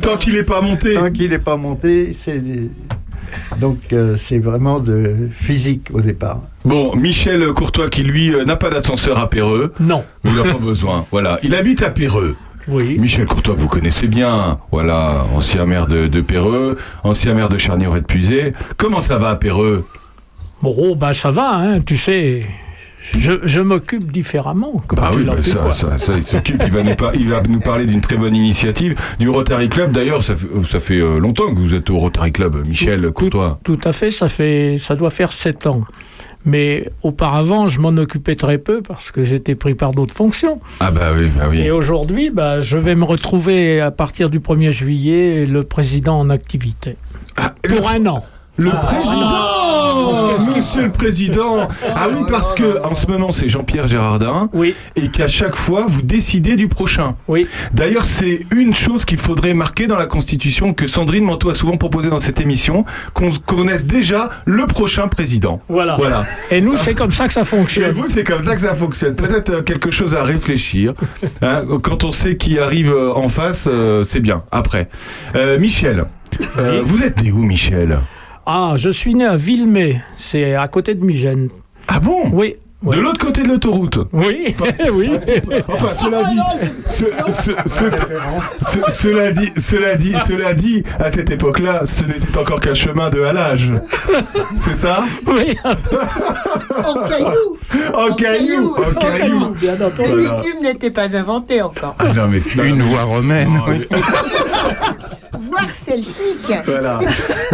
Tant 0.00 0.16
qu'il 0.16 0.34
est 0.36 0.42
pas 0.42 0.62
monté. 0.62 0.94
Tant 0.94 1.10
qu'il 1.10 1.30
n'est 1.30 1.38
pas 1.38 1.56
monté, 1.56 2.12
c'est. 2.14 2.42
Donc, 3.58 3.92
euh, 3.92 4.16
c'est 4.16 4.38
vraiment 4.38 4.80
de 4.80 5.28
physique 5.32 5.88
au 5.92 6.00
départ. 6.00 6.40
Bon, 6.64 6.94
Michel 6.96 7.46
Courtois 7.52 7.88
qui 7.88 8.02
lui 8.02 8.34
euh, 8.34 8.44
n'a 8.44 8.56
pas 8.56 8.70
d'ascenseur 8.70 9.18
à 9.18 9.28
Péreux. 9.30 9.72
Non. 9.80 10.04
Il 10.24 10.34
n'a 10.34 10.44
pas 10.44 10.58
besoin. 10.58 11.06
Voilà, 11.10 11.38
il 11.42 11.54
habite 11.54 11.82
à 11.82 11.90
Péreux. 11.90 12.36
Oui. 12.68 12.98
Michel 12.98 13.24
Courtois, 13.24 13.54
que 13.54 13.60
vous 13.60 13.68
connaissez 13.68 14.08
bien. 14.08 14.58
Voilà, 14.70 15.24
ancien 15.34 15.64
maire 15.64 15.86
de, 15.86 16.06
de 16.06 16.20
Péreux, 16.20 16.76
ancien 17.02 17.32
maire 17.32 17.48
de 17.48 17.56
Charnier 17.56 17.88
et 17.88 18.00
de 18.00 18.04
Puisé. 18.04 18.52
Comment 18.76 19.00
ça 19.00 19.16
va 19.16 19.30
à 19.30 19.36
Péreux? 19.36 19.86
Bon, 20.60 20.94
bah 20.96 21.14
ça 21.14 21.30
va, 21.30 21.54
hein, 21.54 21.80
tu 21.80 21.96
sais. 21.96 22.44
Je, 23.16 23.32
je 23.44 23.60
m'occupe 23.60 24.10
différemment. 24.12 24.82
Comme 24.86 24.98
tu 25.12 25.18
oui, 25.18 25.24
bah 25.24 25.34
ça, 25.42 25.72
ça, 25.72 25.98
ça, 25.98 26.12
il 26.16 26.22
s'occupe. 26.22 26.62
Il 26.66 26.72
va 26.72 26.82
nous, 26.82 26.94
par- 26.94 27.14
il 27.14 27.28
va 27.28 27.42
nous 27.48 27.60
parler 27.60 27.86
d'une 27.86 28.00
très 28.00 28.16
bonne 28.16 28.34
initiative 28.34 28.94
du 29.18 29.28
Rotary 29.28 29.68
Club. 29.68 29.92
D'ailleurs, 29.92 30.22
ça 30.24 30.36
fait, 30.36 30.46
ça 30.66 30.80
fait 30.80 31.00
euh, 31.00 31.18
longtemps 31.18 31.52
que 31.54 31.58
vous 31.58 31.74
êtes 31.74 31.88
au 31.90 31.98
Rotary 31.98 32.32
Club, 32.32 32.66
Michel 32.66 33.10
Courtois. 33.12 33.60
Tout 33.64 33.78
à 33.84 33.92
fait, 33.92 34.10
ça 34.10 34.28
fait, 34.28 34.76
ça 34.78 34.94
doit 34.96 35.10
faire 35.10 35.32
sept 35.32 35.66
ans. 35.66 35.84
Mais 36.44 36.88
auparavant, 37.02 37.68
je 37.68 37.80
m'en 37.80 37.88
occupais 37.96 38.36
très 38.36 38.58
peu 38.58 38.80
parce 38.80 39.10
que 39.10 39.24
j'étais 39.24 39.54
pris 39.54 39.74
par 39.74 39.90
d'autres 39.92 40.14
fonctions. 40.14 40.60
Ah 40.80 40.90
bah 40.90 41.08
oui, 41.18 41.28
bah 41.36 41.46
oui. 41.50 41.60
Et 41.60 41.70
aujourd'hui, 41.70 42.30
bah, 42.30 42.60
je 42.60 42.76
vais 42.78 42.94
me 42.94 43.04
retrouver 43.04 43.80
à 43.80 43.90
partir 43.90 44.30
du 44.30 44.38
1er 44.38 44.70
juillet 44.70 45.46
le 45.46 45.64
président 45.64 46.18
en 46.18 46.30
activité. 46.30 46.96
Ah, 47.36 47.54
Pour 47.68 47.88
un 47.88 48.06
an. 48.06 48.24
Le 48.58 48.70
Ah, 48.74 48.80
président 48.84 50.54
Monsieur 50.56 50.82
le 50.82 50.90
président 50.90 51.68
Ah 51.94 52.08
oui, 52.12 52.24
parce 52.28 52.52
que 52.54 52.84
en 52.84 52.94
ce 52.96 53.06
moment, 53.06 53.30
c'est 53.30 53.48
Jean-Pierre 53.48 53.86
Gérardin. 53.86 54.48
Oui. 54.52 54.74
Et 54.96 55.08
qu'à 55.08 55.28
chaque 55.28 55.54
fois, 55.54 55.86
vous 55.88 56.02
décidez 56.02 56.56
du 56.56 56.66
prochain. 56.68 57.14
Oui. 57.28 57.46
D'ailleurs, 57.72 58.04
c'est 58.04 58.40
une 58.54 58.74
chose 58.74 59.04
qu'il 59.04 59.18
faudrait 59.18 59.54
marquer 59.54 59.86
dans 59.86 59.96
la 59.96 60.06
Constitution 60.06 60.74
que 60.74 60.86
Sandrine 60.88 61.24
Manteau 61.24 61.50
a 61.50 61.54
souvent 61.54 61.76
proposé 61.76 62.10
dans 62.10 62.18
cette 62.20 62.40
émission, 62.40 62.84
qu'on 63.14 63.30
connaisse 63.46 63.84
déjà 63.86 64.28
le 64.44 64.66
prochain 64.66 65.06
président. 65.08 65.60
Voilà. 65.68 65.96
Voilà. 65.96 66.26
Et 66.50 66.60
nous, 66.60 66.76
c'est 66.76 66.94
comme 66.94 67.12
ça 67.12 67.26
que 67.28 67.32
ça 67.32 67.42
Et 67.42 67.44
fonctionne. 67.44 67.90
vous, 67.92 68.08
c'est 68.08 68.24
comme 68.24 68.42
ça 68.42 68.54
que 68.54 68.60
ça 68.60 68.74
fonctionne. 68.74 69.14
Peut-être 69.14 69.50
euh, 69.50 69.62
quelque 69.62 69.90
chose 69.92 70.14
à 70.16 70.22
réfléchir. 70.24 70.94
Hein, 71.42 71.62
quand 71.82 72.02
on 72.04 72.10
sait 72.12 72.36
qui 72.36 72.58
arrive 72.58 72.90
euh, 72.92 73.12
en 73.14 73.28
face, 73.28 73.68
euh, 73.70 74.02
c'est 74.02 74.18
bien. 74.20 74.42
Après, 74.50 74.88
Euh, 75.36 75.58
Michel, 75.58 76.06
euh, 76.58 76.80
vous 76.84 77.04
êtes 77.04 77.22
né 77.22 77.30
où, 77.30 77.38
Michel? 77.42 77.98
Ah, 78.50 78.72
je 78.76 78.88
suis 78.88 79.14
né 79.14 79.26
à 79.26 79.36
Villemay, 79.36 80.00
c'est 80.16 80.54
à 80.54 80.66
côté 80.68 80.94
de 80.94 81.04
Migène. 81.04 81.48
Ah 81.86 82.00
bon? 82.00 82.30
Oui. 82.32 82.54
De 82.82 82.94
l'autre 82.98 83.18
côté 83.26 83.42
de 83.42 83.48
l'autoroute? 83.48 83.98
Oui, 84.12 84.54
oui. 84.92 85.10
Enfin, 85.68 85.88
cela 85.98 86.22
dit, 86.22 86.38
ce- 86.86 87.04
ce- 87.32 87.50
ce- 87.66 87.90
ce- 88.64 88.92
cela 88.92 89.32
dit, 89.32 89.50
cela 89.56 89.96
dit, 89.96 90.14
cela 90.26 90.54
dit, 90.54 90.82
à 90.98 91.10
cette 91.12 91.28
époque-là, 91.28 91.82
ce 91.84 92.04
n'était 92.04 92.38
encore 92.38 92.60
qu'un 92.60 92.72
chemin 92.74 93.10
de 93.10 93.20
halage. 93.20 93.72
C'est 94.56 94.76
ça? 94.76 95.00
Oui, 95.26 95.54
En 95.64 96.94
caillou. 97.08 97.56
En 97.94 98.14
caillou, 98.14 98.74
en 98.78 98.94
caillou. 98.98 99.48
bien 99.60 99.74
Le 99.76 99.84
entendu. 99.86 100.08
Voilà. 100.22 100.42
bitume 100.42 100.62
n'était 100.62 100.90
pas 100.92 101.16
inventé 101.18 101.60
encore. 101.60 101.96
Ah 101.98 102.12
non, 102.14 102.28
mais 102.30 102.40
c'est 102.40 102.54
Une 102.66 102.80
voix 102.80 103.02
romaine. 103.02 103.52
Non, 103.54 103.64
oui. 103.68 103.86
Voire 105.40 105.68
celtique. 105.70 106.52
Voilà. 106.66 107.00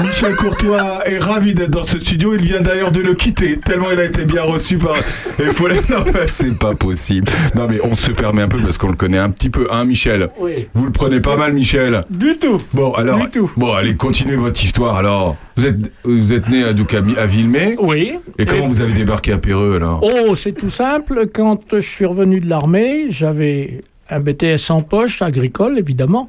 Michel 0.02 0.34
Courtois 0.36 1.00
est 1.06 1.18
ravi 1.18 1.54
d'être 1.54 1.70
dans 1.70 1.84
ce 1.84 1.98
studio. 1.98 2.34
Il 2.34 2.42
vient 2.42 2.60
d'ailleurs 2.60 2.90
de 2.92 3.00
le 3.00 3.14
quitter, 3.14 3.58
tellement 3.58 3.90
il 3.92 4.00
a 4.00 4.04
été 4.04 4.24
bien 4.24 4.42
reçu 4.42 4.78
par. 4.78 4.96
Il 5.38 5.46
faut 5.52 5.68
les... 5.68 5.76
Non, 5.88 6.02
mais 6.06 6.26
c'est 6.30 6.56
pas 6.58 6.74
possible. 6.74 7.30
Non, 7.54 7.66
mais 7.68 7.78
on 7.82 7.94
se 7.94 8.10
permet 8.10 8.42
un 8.42 8.48
peu 8.48 8.58
parce 8.58 8.78
qu'on 8.78 8.88
le 8.90 8.96
connaît 8.96 9.18
un 9.18 9.30
petit 9.30 9.50
peu, 9.50 9.68
hein, 9.70 9.84
Michel? 9.84 10.28
Oui. 10.38 10.68
Vous 10.74 10.86
le 10.86 10.92
prenez 10.92 11.20
pas 11.20 11.36
mal, 11.36 11.52
Michel? 11.52 12.04
Du 12.10 12.36
tout. 12.38 12.62
Bon, 12.72 12.92
alors. 12.92 13.18
Du 13.18 13.30
tout. 13.30 13.50
Bon, 13.56 13.72
allez, 13.74 13.94
continuez 13.96 14.36
votre 14.36 14.62
histoire 14.62 14.96
alors. 14.96 15.36
Vous 15.56 15.66
êtes, 15.66 15.76
vous 16.04 16.32
êtes 16.32 16.48
né 16.48 16.64
à, 16.64 16.72
donc, 16.72 16.94
à, 16.94 16.98
à 17.20 17.26
Villemay. 17.26 17.76
Oui. 17.78 18.14
Et 18.38 18.46
comment 18.46 18.64
Et- 18.64 18.68
vous 18.68 18.80
avez 18.80 18.92
débarqué 18.92 19.32
à 19.32 19.38
Péreux 19.38 19.76
alors? 19.76 20.00
Oh, 20.02 20.34
c'est 20.34 20.52
tout 20.52 20.70
simple. 20.70 21.28
Quand 21.32 21.60
je 21.74 21.78
suis 21.80 22.06
revenu 22.06 22.40
de 22.40 22.48
l'armée, 22.48 23.06
j'avais 23.10 23.82
un 24.10 24.20
BTS 24.20 24.70
en 24.70 24.80
poche, 24.82 25.22
agricole 25.22 25.78
évidemment. 25.78 26.28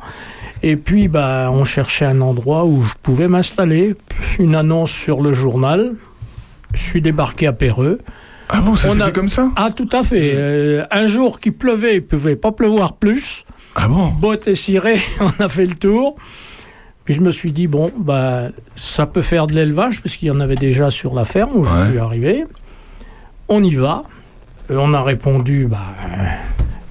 Et 0.67 0.77
puis, 0.77 1.07
bah, 1.07 1.49
on 1.51 1.63
cherchait 1.63 2.05
un 2.05 2.21
endroit 2.21 2.65
où 2.65 2.81
je 2.81 2.93
pouvais 3.03 3.27
m'installer. 3.27 3.93
Une 4.39 4.55
annonce 4.55 4.89
sur 4.89 5.21
le 5.21 5.31
journal. 5.31 5.93
Je 6.73 6.79
suis 6.81 7.01
débarqué 7.01 7.45
à 7.45 7.53
Péreux. 7.53 7.99
Ah 8.49 8.61
bon, 8.61 8.75
ça 8.75 8.89
s'est 8.89 8.99
a- 9.01 9.05
fait 9.05 9.11
comme 9.13 9.29
ça? 9.29 9.51
Ah, 9.55 9.69
tout 9.75 9.87
à 9.93 10.01
fait. 10.01 10.31
Euh, 10.33 10.83
un 10.89 11.05
jour 11.05 11.39
qui 11.39 11.51
pleuvait, 11.51 11.93
il 11.93 12.01
ne 12.01 12.07
pouvait 12.07 12.35
pas 12.35 12.51
pleuvoir 12.51 12.93
plus. 12.93 13.45
Ah 13.75 13.87
bon? 13.87 14.07
Bottes 14.07 14.47
et 14.47 14.55
ciré, 14.55 14.97
on 15.19 15.43
a 15.43 15.47
fait 15.49 15.65
le 15.65 15.75
tour. 15.75 16.15
Puis 17.03 17.13
je 17.13 17.21
me 17.21 17.29
suis 17.29 17.51
dit, 17.51 17.67
bon, 17.67 17.91
bah, 17.95 18.45
ça 18.75 19.05
peut 19.05 19.21
faire 19.21 19.45
de 19.45 19.53
l'élevage, 19.53 20.01
parce 20.01 20.15
qu'il 20.15 20.29
y 20.29 20.31
en 20.31 20.39
avait 20.39 20.55
déjà 20.55 20.89
sur 20.89 21.13
la 21.13 21.25
ferme 21.25 21.51
où 21.57 21.61
Ouais. 21.61 21.69
je 21.85 21.89
suis 21.91 21.99
arrivé. 21.99 22.43
On 23.49 23.61
y 23.61 23.75
va. 23.75 24.01
Et 24.71 24.75
on 24.75 24.95
a 24.95 25.03
répondu, 25.03 25.67
bah, 25.69 25.77
euh, 26.03 26.23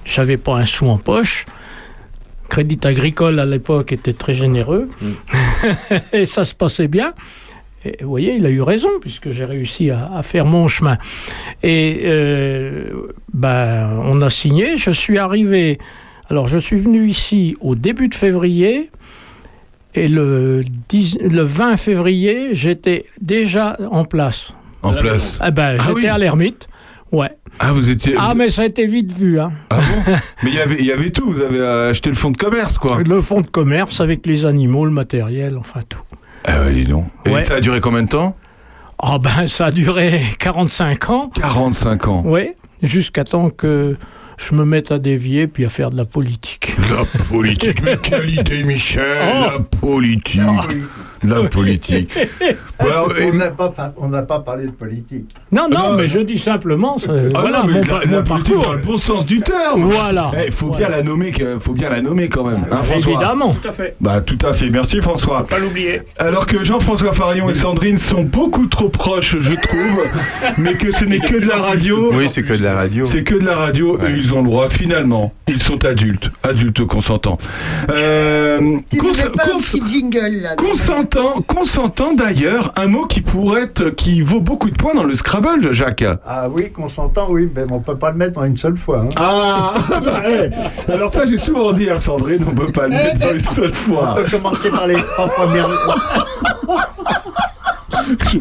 j'avais 0.05 0.37
pas 0.37 0.55
un 0.55 0.65
sou 0.65 0.87
en 0.87 0.97
poche. 0.97 1.45
Crédit 2.55 2.79
agricole 2.85 3.37
à 3.41 3.45
l'époque 3.45 3.91
était 3.91 4.13
très 4.13 4.33
généreux. 4.33 4.87
et 6.13 6.23
ça 6.23 6.45
se 6.45 6.53
passait 6.53 6.87
bien. 6.87 7.13
Et 7.83 7.97
vous 8.01 8.07
voyez, 8.07 8.35
il 8.35 8.45
a 8.45 8.49
eu 8.49 8.61
raison, 8.61 8.87
puisque 9.01 9.29
j'ai 9.31 9.43
réussi 9.43 9.91
à, 9.91 10.09
à 10.15 10.23
faire 10.23 10.45
mon 10.45 10.69
chemin. 10.69 10.97
Et 11.63 12.03
euh, 12.05 12.91
ben, 13.33 13.99
on 14.05 14.21
a 14.21 14.29
signé. 14.29 14.77
Je 14.77 14.91
suis 14.91 15.17
arrivé. 15.17 15.79
Alors, 16.29 16.47
je 16.47 16.57
suis 16.57 16.77
venu 16.77 17.05
ici 17.09 17.57
au 17.59 17.75
début 17.75 18.07
de 18.07 18.15
février. 18.15 18.89
Et 19.93 20.07
le, 20.07 20.61
10 20.87 21.17
le 21.29 21.41
20 21.41 21.75
février, 21.75 22.51
j'étais 22.53 23.03
déjà 23.21 23.77
en 23.91 24.05
place. 24.05 24.53
En 24.81 24.93
place. 24.93 25.37
Ah 25.41 25.51
ben, 25.51 25.75
Ah 25.77 25.83
j'étais 25.87 25.93
oui. 25.93 26.07
à 26.07 26.17
l'ermite. 26.17 26.69
Ouais. 27.11 27.31
Ah, 27.59 27.71
vous 27.71 27.89
étiez. 27.89 28.15
Ah, 28.17 28.33
mais 28.35 28.49
ça 28.49 28.63
a 28.63 28.65
été 28.65 28.85
vite 28.85 29.11
vu. 29.13 29.39
Hein. 29.39 29.51
Ah 29.69 29.77
bon 29.79 30.13
Mais 30.43 30.49
il 30.49 30.55
y 30.55 30.59
avait- 30.59 30.77
il 30.79 30.85
y 30.85 30.91
avait 30.91 31.09
tout. 31.09 31.29
Vous 31.31 31.41
avez 31.41 31.59
euh, 31.59 31.89
acheté 31.91 32.09
le 32.09 32.15
fonds 32.15 32.31
de 32.31 32.37
commerce, 32.37 32.77
quoi. 32.77 33.01
Le 33.03 33.21
fonds 33.21 33.41
de 33.41 33.47
commerce 33.47 34.01
avec 34.01 34.25
les 34.25 34.45
animaux, 34.45 34.85
le 34.85 34.91
matériel, 34.91 35.57
enfin 35.57 35.79
tout. 35.87 36.01
Ah 36.43 36.61
ouais, 36.63 36.73
dis 36.73 36.83
donc. 36.85 37.05
Et 37.25 37.29
Ouais. 37.29 37.41
ça 37.41 37.55
a 37.55 37.59
duré 37.61 37.79
combien 37.81 38.03
de 38.03 38.09
temps 38.09 38.35
Ah 38.99 39.17
ben, 39.19 39.47
ça 39.47 39.67
a 39.67 39.71
duré 39.71 40.19
45 40.39 41.09
ans. 41.09 41.29
45 41.33 42.07
ans. 42.07 42.23
Oui, 42.25 42.49
jusqu'à 42.83 43.23
temps 43.23 43.49
que 43.49 43.95
je 44.37 44.53
me 44.53 44.65
mette 44.65 44.91
à 44.91 44.99
dévier 44.99 45.47
puis 45.47 45.63
à 45.65 45.69
faire 45.69 45.89
de 45.91 45.97
la 45.97 46.03
politique. 46.05 46.75
La 46.89 47.05
politique, 47.29 47.81
mais 47.83 47.95
quelle 48.01 48.29
idée, 48.29 48.63
Michel 48.63 49.17
Oh. 49.23 49.45
La 49.45 49.79
politique. 49.79 50.41
La 51.27 51.43
politique. 51.49 52.17
Alors, 52.79 53.09
on 53.11 53.15
et- 53.21 53.31
n'a 53.31 53.51
pas, 53.51 53.69
par- 53.69 53.91
on 53.97 54.09
n'a 54.09 54.21
pas 54.21 54.39
parlé 54.39 54.65
de 54.65 54.71
politique. 54.71 55.29
Non, 55.51 55.67
non, 55.71 55.91
Non, 55.91 55.93
mais 55.97 56.07
je 56.07 56.19
dis 56.19 56.37
simplement, 56.37 56.97
Ah 57.07 57.11
voilà, 57.39 57.59
non, 57.59 57.65
mais 57.67 57.81
mon, 57.81 57.93
la, 57.93 57.99
la 58.05 58.21
mon 58.21 58.23
politique 58.23 58.53
parcours. 58.53 58.63
dans 58.65 58.73
le 58.73 58.79
bon 58.79 58.97
sens 58.97 59.25
du 59.25 59.39
terme. 59.39 59.83
Voilà. 59.89 60.31
Il 60.45 60.51
faut 60.51 60.67
Voilà. 60.67 60.87
bien 60.87 60.97
la 60.97 61.03
nommer, 61.03 61.31
faut 61.59 61.73
bien 61.73 61.89
la 61.89 62.01
nommer 62.01 62.27
quand 62.29 62.43
même. 62.43 62.65
Hein, 62.71 62.83
François 62.83 63.11
Évidemment. 63.13 63.53
Tout 63.61 63.67
à 63.67 63.71
fait. 63.71 63.95
Bah 64.01 64.21
tout 64.21 64.37
à 64.45 64.53
fait. 64.53 64.69
Merci 64.69 65.01
François. 65.01 65.45
Pas 65.47 65.59
l'oublier. 65.59 66.01
Alors 66.17 66.45
que 66.45 66.63
Jean-François 66.63 67.13
Farion 67.13 67.49
et 67.49 67.53
Sandrine 67.53 67.97
sont 67.97 68.23
beaucoup 68.23 68.65
trop 68.67 68.89
proches, 68.89 69.37
je 69.39 69.53
trouve, 69.53 70.03
mais 70.57 70.73
que 70.73 70.91
ce 70.91 71.05
n'est 71.05 71.19
que 71.19 71.37
de 71.39 71.47
la 71.47 71.57
radio. 71.57 72.11
Oui, 72.13 72.27
c'est 72.29 72.43
que 72.43 72.53
de 72.53 72.63
la 72.63 72.75
radio. 72.75 73.05
C'est 73.05 73.23
que 73.23 73.35
de 73.35 73.45
la 73.45 73.55
radio 73.55 73.97
et 73.99 74.11
ils 74.11 74.33
ont 74.33 74.41
le 74.41 74.49
droit, 74.49 74.69
finalement. 74.69 75.33
Ils 75.47 75.61
sont 75.61 75.83
adultes, 75.85 76.29
adultes 76.43 76.85
consentants. 76.85 77.37
Euh, 77.89 78.57
cons- 78.59 79.07
mets 79.07 79.29
pas 79.35 79.43
un 79.53 79.57
petit 79.57 79.81
jingle 79.85 80.41
là 80.41 80.55
consentant, 81.15 81.41
consentant 81.41 82.13
d'ailleurs, 82.13 82.73
un 82.75 82.87
mot 82.87 83.05
qui 83.05 83.21
pourrait 83.21 83.63
être, 83.63 83.89
qui 83.91 84.21
vaut 84.21 84.41
beaucoup 84.41 84.69
de 84.69 84.75
points 84.75 84.93
dans 84.93 85.03
le 85.03 85.15
Scrabble, 85.15 85.71
Jacques. 85.71 86.03
Ah 86.25 86.47
oui, 86.49 86.71
consentant, 86.71 87.27
oui, 87.29 87.49
mais 87.55 87.63
on 87.71 87.79
peut 87.79 87.97
pas 87.97 88.11
le 88.11 88.17
mettre 88.17 88.39
en 88.39 88.43
une 88.43 88.57
seule 88.57 88.75
fois. 88.75 89.03
hein. 89.03 89.09
Ah, 89.15 89.73
bah, 90.03 90.21
eh. 90.27 90.91
alors 90.91 91.09
ça 91.09 91.25
j'ai 91.25 91.37
souvent 91.37 91.71
dit 91.71 91.89
à 91.89 91.99
Sandrine, 91.99 92.45
on 92.49 92.53
peut 92.53 92.71
pas 92.71 92.87
le 92.87 92.95
mettre 92.95 93.19
dans 93.19 93.33
une 93.33 93.43
seule 93.43 93.73
fois. 93.73 94.15
On 94.17 94.23
peut 94.23 94.29
commencer 94.29 94.69
par 94.69 94.87
les 94.87 94.95
trois 94.95 95.27
premières. 95.27 95.69
Je 98.31 98.37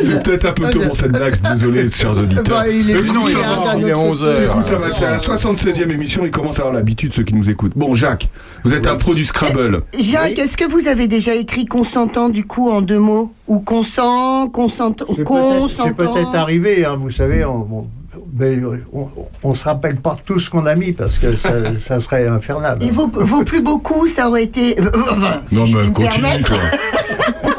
C'est 0.00 0.22
peut-être 0.22 0.44
un 0.46 0.52
peu 0.52 0.70
tôt 0.70 0.80
pour 0.80 0.96
cette 0.96 1.12
blague, 1.12 1.34
désolé, 1.40 1.88
chers 1.90 2.16
auditeurs. 2.16 2.44
Bah, 2.44 2.68
il 2.68 2.90
est 2.90 2.94
Mais 2.94 3.02
minuit, 3.02 3.12
non, 3.12 3.26
ça 3.26 3.38
hein, 3.38 3.62
va. 3.64 3.72
d'un 3.74 3.78
il 3.80 3.88
est 3.88 3.92
autre 3.92 4.04
11 4.10 4.18
côté. 4.20 4.30
heures. 4.30 4.42
Écoute, 4.42 4.66
ça 4.68 4.76
va, 4.76 4.92
c'est 4.92 5.04
à 5.04 5.10
la 5.10 5.18
76e 5.18 5.90
émission, 5.90 6.24
ils 6.24 6.30
commencent 6.30 6.56
à 6.58 6.62
avoir 6.62 6.74
l'habitude, 6.74 7.12
ceux 7.12 7.22
qui 7.24 7.34
nous 7.34 7.50
écoutent. 7.50 7.72
Bon, 7.76 7.94
Jacques, 7.94 8.28
vous 8.64 8.74
êtes 8.74 8.86
un 8.86 8.96
pro 8.96 9.14
du 9.14 9.24
Scrabble. 9.24 9.82
Jacques, 9.98 10.38
est-ce 10.38 10.56
que 10.56 10.68
vous 10.70 10.86
avez 10.88 11.06
déjà 11.08 11.34
écrit 11.34 11.66
consentant 11.66 12.28
du 12.28 12.44
coup 12.44 12.70
en 12.70 12.80
deux 12.82 12.98
mots 13.00 13.32
Ou 13.48 13.60
consent, 13.60 14.48
consentant, 14.48 15.04
C'est 15.08 15.14
peut-être- 15.16 15.26
consentant 15.28 15.84
c'est 15.86 15.94
peut-être 15.94 16.34
arrivé, 16.34 16.84
hein, 16.84 16.96
vous 16.96 17.10
savez, 17.10 17.44
on, 17.44 17.66
on- 17.70 17.86
mais 18.38 18.58
on, 18.94 19.08
on 19.42 19.54
se 19.54 19.64
rappelle 19.64 19.96
pas 19.96 20.16
tout 20.24 20.38
ce 20.38 20.48
qu'on 20.48 20.64
a 20.66 20.74
mis 20.74 20.92
parce 20.92 21.18
que 21.18 21.34
ça, 21.34 21.50
ça 21.80 22.00
serait 22.00 22.26
infernal. 22.26 22.78
Il 22.80 22.92
vaut, 22.92 23.10
vaut 23.12 23.42
plus 23.44 23.60
beaucoup, 23.62 24.06
ça 24.06 24.28
aurait 24.28 24.44
été. 24.44 24.78
euh, 24.80 24.90
enfin, 25.10 25.42
si 25.46 25.54
Non, 25.56 25.66
mais 25.66 25.92
continue, 25.92 26.22
permettre, 26.22 26.46
toi. 26.48 26.58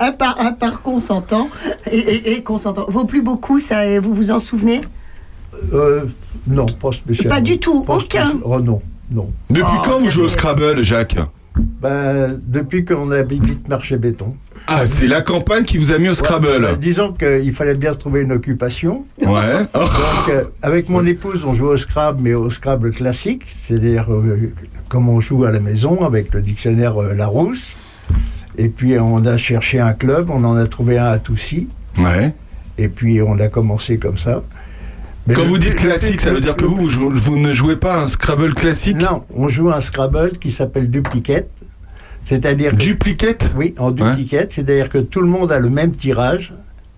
un 0.00 0.12
par, 0.12 0.40
un 0.40 0.52
par 0.52 0.82
consentant 0.82 1.48
et, 1.90 1.98
et- 1.98 2.32
et 2.34 2.42
consentant. 2.42 2.86
Vaut 2.88 3.04
plus 3.04 3.22
beaucoup, 3.22 3.58
ça, 3.60 4.00
vous 4.00 4.14
vous 4.14 4.30
en 4.30 4.40
souvenez? 4.40 4.80
Euh, 5.72 6.02
non, 6.46 6.66
pas 6.66 6.92
spécialement. 6.92 7.34
Pas 7.36 7.40
du 7.40 7.58
tout, 7.58 7.84
Pas 7.84 7.94
aucun. 7.96 8.04
spécial- 8.30 8.32
Oh 8.44 8.60
non, 8.60 8.82
non. 9.10 9.28
Depuis 9.50 9.64
Oh, 9.78 9.82
quand 9.84 9.98
vous 10.00 10.10
jouez 10.10 10.24
au. 10.24 10.28
Scrabble, 10.28 10.82
Jacques? 10.82 11.16
Ben, 11.56 12.40
depuis 12.46 12.84
qu'on 12.84 13.10
habite 13.12 13.68
marché 13.68 13.96
béton. 13.96 14.34
Ah, 14.66 14.86
c'est 14.86 15.06
la 15.06 15.20
campagne 15.20 15.62
qui 15.64 15.76
vous 15.78 15.92
a 15.92 15.98
mis 15.98 16.08
au 16.08 16.14
Scrabble. 16.14 16.46
Ouais, 16.48 16.58
ben, 16.58 16.76
disons 16.76 17.12
qu'il 17.12 17.52
fallait 17.52 17.74
bien 17.74 17.92
trouver 17.94 18.22
une 18.22 18.32
occupation. 18.32 19.04
Ouais. 19.20 19.60
Oh. 19.74 19.78
Donc, 19.80 20.28
euh, 20.30 20.44
avec 20.62 20.88
mon 20.88 21.04
épouse, 21.04 21.44
on 21.44 21.52
joue 21.52 21.66
au 21.66 21.76
Scrabble, 21.76 22.20
mais 22.22 22.32
au 22.34 22.48
Scrabble 22.50 22.90
classique, 22.90 23.42
c'est-à-dire 23.46 24.10
euh, 24.12 24.52
comme 24.88 25.08
on 25.08 25.20
joue 25.20 25.44
à 25.44 25.50
la 25.52 25.60
maison 25.60 26.02
avec 26.04 26.32
le 26.34 26.40
dictionnaire 26.40 27.00
euh, 27.00 27.14
Larousse. 27.14 27.76
Et 28.56 28.68
puis, 28.68 28.98
on 28.98 29.24
a 29.26 29.36
cherché 29.36 29.80
un 29.80 29.92
club, 29.92 30.30
on 30.30 30.44
en 30.44 30.56
a 30.56 30.66
trouvé 30.66 30.98
un 30.98 31.06
à 31.06 31.18
Toussy, 31.18 31.68
Ouais. 31.98 32.34
et 32.78 32.88
puis 32.88 33.20
on 33.22 33.38
a 33.38 33.48
commencé 33.48 33.98
comme 33.98 34.16
ça. 34.18 34.42
Mais 35.26 35.34
Quand 35.34 35.42
le- 35.42 35.48
vous 35.48 35.58
dites 35.58 35.82
le- 35.82 35.90
classique, 35.90 36.20
ça 36.20 36.28
le- 36.28 36.36
veut 36.36 36.40
dire 36.40 36.54
que 36.54 36.64
vous, 36.66 36.88
vous, 36.88 37.36
ne 37.38 37.52
jouez 37.52 37.76
pas 37.76 37.96
un 37.98 38.08
Scrabble 38.08 38.54
classique? 38.54 38.96
Non, 38.96 39.24
on 39.34 39.48
joue 39.48 39.70
un 39.70 39.80
Scrabble 39.80 40.32
qui 40.32 40.50
s'appelle 40.50 40.90
Duplicate, 40.90 41.48
c'est-à-dire 42.24 42.72
que- 42.72 42.76
Duplicate? 42.76 43.50
Oui, 43.56 43.74
en 43.78 43.90
duplicate, 43.90 44.52
c'est-à-dire 44.52 44.88
que 44.88 44.98
tout 44.98 45.20
le 45.20 45.26
monde 45.28 45.50
a 45.50 45.58
le 45.58 45.70
même 45.70 45.92
tirage. 45.92 46.52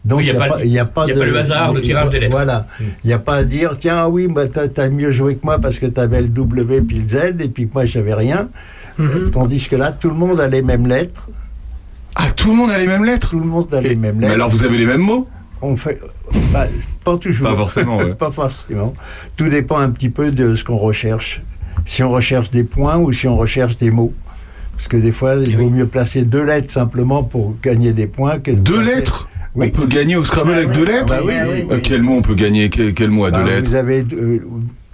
Donc 0.05 0.19
Oui, 0.19 0.27
il 0.27 0.33
n'y 0.33 0.37
a, 0.37 0.47
pas 0.47 0.59
le- 0.59 0.67
y 0.67 0.79
a 0.79 0.85
pas 0.85 1.07
y 1.07 1.11
a 1.11 1.15
de 1.15 1.19
pas 1.21 1.27
le 1.27 1.37
hasard 1.39 1.73
de 1.73 1.81
tirage 1.81 2.11
des 2.11 2.21
lettres. 2.21 2.31
Voilà, 2.37 2.67
il 3.03 3.07
n'y 3.09 3.13
a 3.13 3.19
pas 3.19 3.37
à 3.37 3.45
dire 3.45 3.77
tiens 3.79 4.07
oui, 4.07 4.29
bah, 4.29 4.47
t'as 4.47 4.85
as 4.85 4.89
mieux 4.89 5.11
joué 5.11 5.35
que 5.37 5.41
moi 5.45 5.59
parce 5.59 5.79
que 5.81 5.87
tu 5.87 5.99
avais 6.01 6.23
le 6.23 6.29
W 6.29 6.83
puis 6.83 6.99
le 7.01 7.09
Z 7.09 7.41
et 7.41 7.49
puis 7.49 7.67
que 7.69 7.75
moi 7.75 7.87
j'avais 7.87 8.15
rien. 8.15 8.49
Mhm. 8.99 9.09
Euh, 9.09 9.31
Tandis 9.31 9.67
que 9.69 9.75
là, 9.77 9.91
tout 9.91 10.09
le 10.09 10.15
monde 10.15 10.39
a 10.41 10.47
les 10.49 10.63
mêmes 10.63 10.87
lettres 10.87 11.29
Ah, 12.17 12.33
tout 12.35 12.49
le 12.51 12.57
monde 12.57 12.71
a 12.71 12.79
les 12.79 12.87
mêmes 12.87 13.05
lettres 13.05 13.31
Tout 13.31 13.41
le 13.41 13.47
monde 13.47 13.73
a 13.75 13.81
les 13.81 13.95
mêmes 13.97 14.17
Mais 14.17 14.23
lettres. 14.23 14.35
alors 14.35 14.49
vous 14.49 14.65
avez 14.65 14.77
les 14.79 14.87
mêmes 14.87 15.01
mots? 15.03 15.29
On 15.63 15.77
fait. 15.77 16.01
bah, 16.53 16.67
pas 17.05 17.17
toujours. 17.17 17.49
Pas 17.49 17.57
forcément, 17.57 17.97
ouais. 17.99 18.15
pas 18.19 18.31
forcément. 18.31 18.95
Tout 19.37 19.49
dépend 19.49 19.79
un 19.79 19.91
petit 19.91 20.11
peu 20.11 20.31
de 20.31 20.55
ce 20.55 20.65
qu'on 20.65 20.77
recherche. 20.77 21.43
Si 21.85 22.03
on 22.03 22.11
recherche 22.11 22.51
des 22.51 22.65
points 22.65 22.97
ou 22.99 23.13
si 23.13 23.27
on 23.29 23.37
recherche 23.37 23.77
des 23.77 23.91
mots. 23.91 24.13
Parce 24.77 24.89
que 24.89 24.97
des 24.99 25.13
fois, 25.13 25.37
il 25.37 25.57
vaut 25.57 25.71
mieux 25.71 25.87
placer 25.87 26.23
deux 26.25 26.45
lettres 26.45 26.73
simplement 26.73 27.23
pour 27.25 27.55
gagner 27.63 27.93
des 27.95 28.07
points 28.07 28.39
que 28.39 28.51
de 28.51 28.57
Deux 28.57 28.81
placer- 28.83 28.97
lettres? 28.97 29.29
Oui. 29.55 29.73
On 29.75 29.81
peut 29.81 29.87
gagner 29.87 30.17
au 30.17 30.25
Scrabble 30.27 30.53
avec 30.53 30.73
deux 30.73 30.85
lettres? 30.85 31.15
Ah 31.17 31.21
bah 31.21 31.25
oui, 31.25 31.33
oui, 31.51 31.67
Euh, 31.71 31.81
Quel 31.83 32.03
mot 32.03 32.17
on 32.17 32.23
peut 32.23 32.35
gagner? 32.35 32.69
Quel, 32.69 32.93
quel 32.93 33.11
mot 33.11 33.25
à 33.25 33.31
Bah, 33.31 33.43
deux 33.43 33.47
lettres? 33.51 33.71
Vous 33.71 33.75
avez 33.75 34.05
euh, 34.13 34.41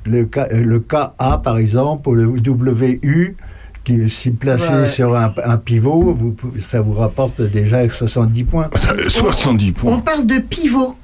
le, 0.05 0.25
K, 0.25 0.39
euh, 0.39 0.47
le 0.63 0.79
KA 0.79 1.41
par 1.43 1.59
exemple, 1.59 2.09
ou 2.11 2.15
le 2.15 2.27
WU, 2.29 3.37
qui, 3.85 4.09
si 4.11 4.31
placé 4.31 4.69
Ouais. 4.73 4.87
sur 4.87 5.15
un, 5.17 5.33
un 5.45 5.57
pivot, 5.57 6.15
vous, 6.15 6.35
ça 6.61 6.81
vous 6.83 6.93
rapporte 6.95 7.41
déjà 7.43 7.89
70 7.89 8.45
points. 8.45 8.71
Ça, 8.77 8.93
euh, 8.93 9.09
70 9.09 9.71
On 9.71 9.73
points. 9.73 9.99
parle 9.99 10.27
de 10.27 10.39
pivot. 10.39 10.95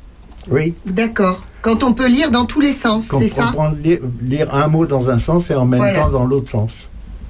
Oui, 0.50 0.74
D'accord. 0.86 1.42
Quand 1.60 1.82
on 1.82 1.92
peut 1.92 2.08
lire 2.08 2.30
dans 2.30 2.44
tous 2.46 2.60
les 2.60 2.72
sens, 2.72 3.08
c'est 3.18 3.28
ça 3.28 3.52
lire, 3.82 3.98
lire 4.22 4.54
un 4.54 4.68
mot 4.68 4.86
dans 4.86 5.10
un 5.10 5.18
sens 5.18 5.50
et 5.50 5.54
en 5.54 5.66
même 5.66 5.80
Voilà. 5.80 5.98
temps 5.98 6.08
dans 6.10 6.24
l'autre 6.24 6.48
sens. 6.50 6.88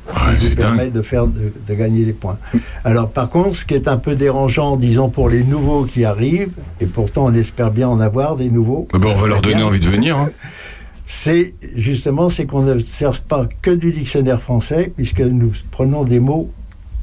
Ouais, 0.08 0.14
Ça 0.38 0.48
vous 0.50 0.56
permet 0.56 0.84
dingue. 0.84 0.92
de, 0.92 1.02
faire, 1.02 1.26
de, 1.26 1.52
de 1.66 1.74
gagner 1.74 2.04
des 2.04 2.12
points. 2.12 2.38
Alors 2.84 3.10
par 3.10 3.28
contre, 3.28 3.54
ce 3.56 3.64
qui 3.64 3.74
est 3.74 3.88
un 3.88 3.96
peu 3.98 4.14
dérangeant, 4.14 4.76
disons 4.76 5.08
pour 5.10 5.28
les 5.28 5.42
nouveaux 5.42 5.84
qui 5.84 6.04
arrivent, 6.04 6.50
et 6.80 6.86
pourtant 6.86 7.26
on 7.26 7.34
espère 7.34 7.70
bien 7.70 7.88
en 7.88 8.00
avoir 8.00 8.36
des 8.36 8.48
nouveaux, 8.50 8.86
Ah 8.94 8.98
bah, 8.98 9.08
on 9.10 9.14
va 9.14 9.26
leur 9.26 9.40
donner 9.42 9.56
bien. 9.56 9.66
envie 9.66 9.80
de 9.80 9.88
venir. 9.88 10.16
hein. 10.16 10.28
c'est 11.10 11.54
justement 11.74 12.28
c'est 12.28 12.44
qu'on 12.44 12.62
ne 12.62 12.78
sert 12.78 13.22
pas 13.22 13.48
que 13.62 13.70
du 13.70 13.90
dictionnaire 13.92 14.40
français, 14.40 14.92
puisque 14.94 15.20
nous 15.20 15.52
prenons 15.70 16.04
des 16.04 16.20
mots, 16.20 16.52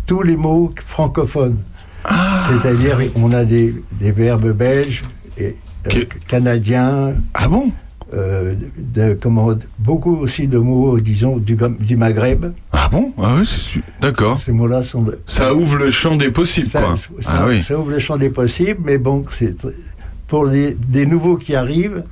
tous 0.06 0.22
les 0.22 0.38
mots 0.38 0.72
francophones. 0.80 1.58
Ah, 2.04 2.40
C'est-à-dire 2.48 3.00
on 3.16 3.34
a 3.34 3.44
des, 3.44 3.74
des 4.00 4.12
verbes 4.12 4.52
belges 4.52 5.04
et 5.40 5.56
euh, 5.88 5.90
Que- 5.90 6.20
canadiens, 6.28 7.16
Ah 7.34 7.48
bon? 7.48 7.72
euh, 8.14 8.54
de, 8.78 9.18
comment, 9.20 9.50
beaucoup 9.80 10.16
aussi 10.18 10.48
de 10.48 10.60
mots, 10.60 11.00
disons, 11.00 11.38
du, 11.38 11.58
du 11.80 11.98
Maghreb. 11.98 12.46
Ah 12.72 12.88
bon? 12.92 13.12
Ah 13.18 13.34
oui, 13.40 13.46
c'est 13.48 13.60
su- 13.60 13.84
D'accord. 14.00 14.40
Ces 14.40 14.52
mots-là 14.52 14.84
sont... 14.84 15.02
de- 15.02 15.20
Ça 15.26 15.56
ouvre 15.56 15.78
le 15.78 15.90
champ 15.90 16.16
des 16.16 16.30
possibles, 16.30 16.68
ça, 16.68 16.82
quoi. 16.82 16.96
ça- 16.96 17.10
ah 17.40 17.46
oui. 17.48 17.64
ça 17.64 17.80
ouvre 17.80 17.90
le 17.90 17.98
champ 18.00 18.18
des 18.18 18.30
possibles, 18.30 18.80
mais 18.86 19.00
bon, 19.00 19.26
c'est 19.32 19.56
pour 20.28 20.46
les, 20.46 20.76
des 20.76 21.08
nouveaux 21.08 21.38
qui 21.38 21.56
arrivent, 21.56 22.04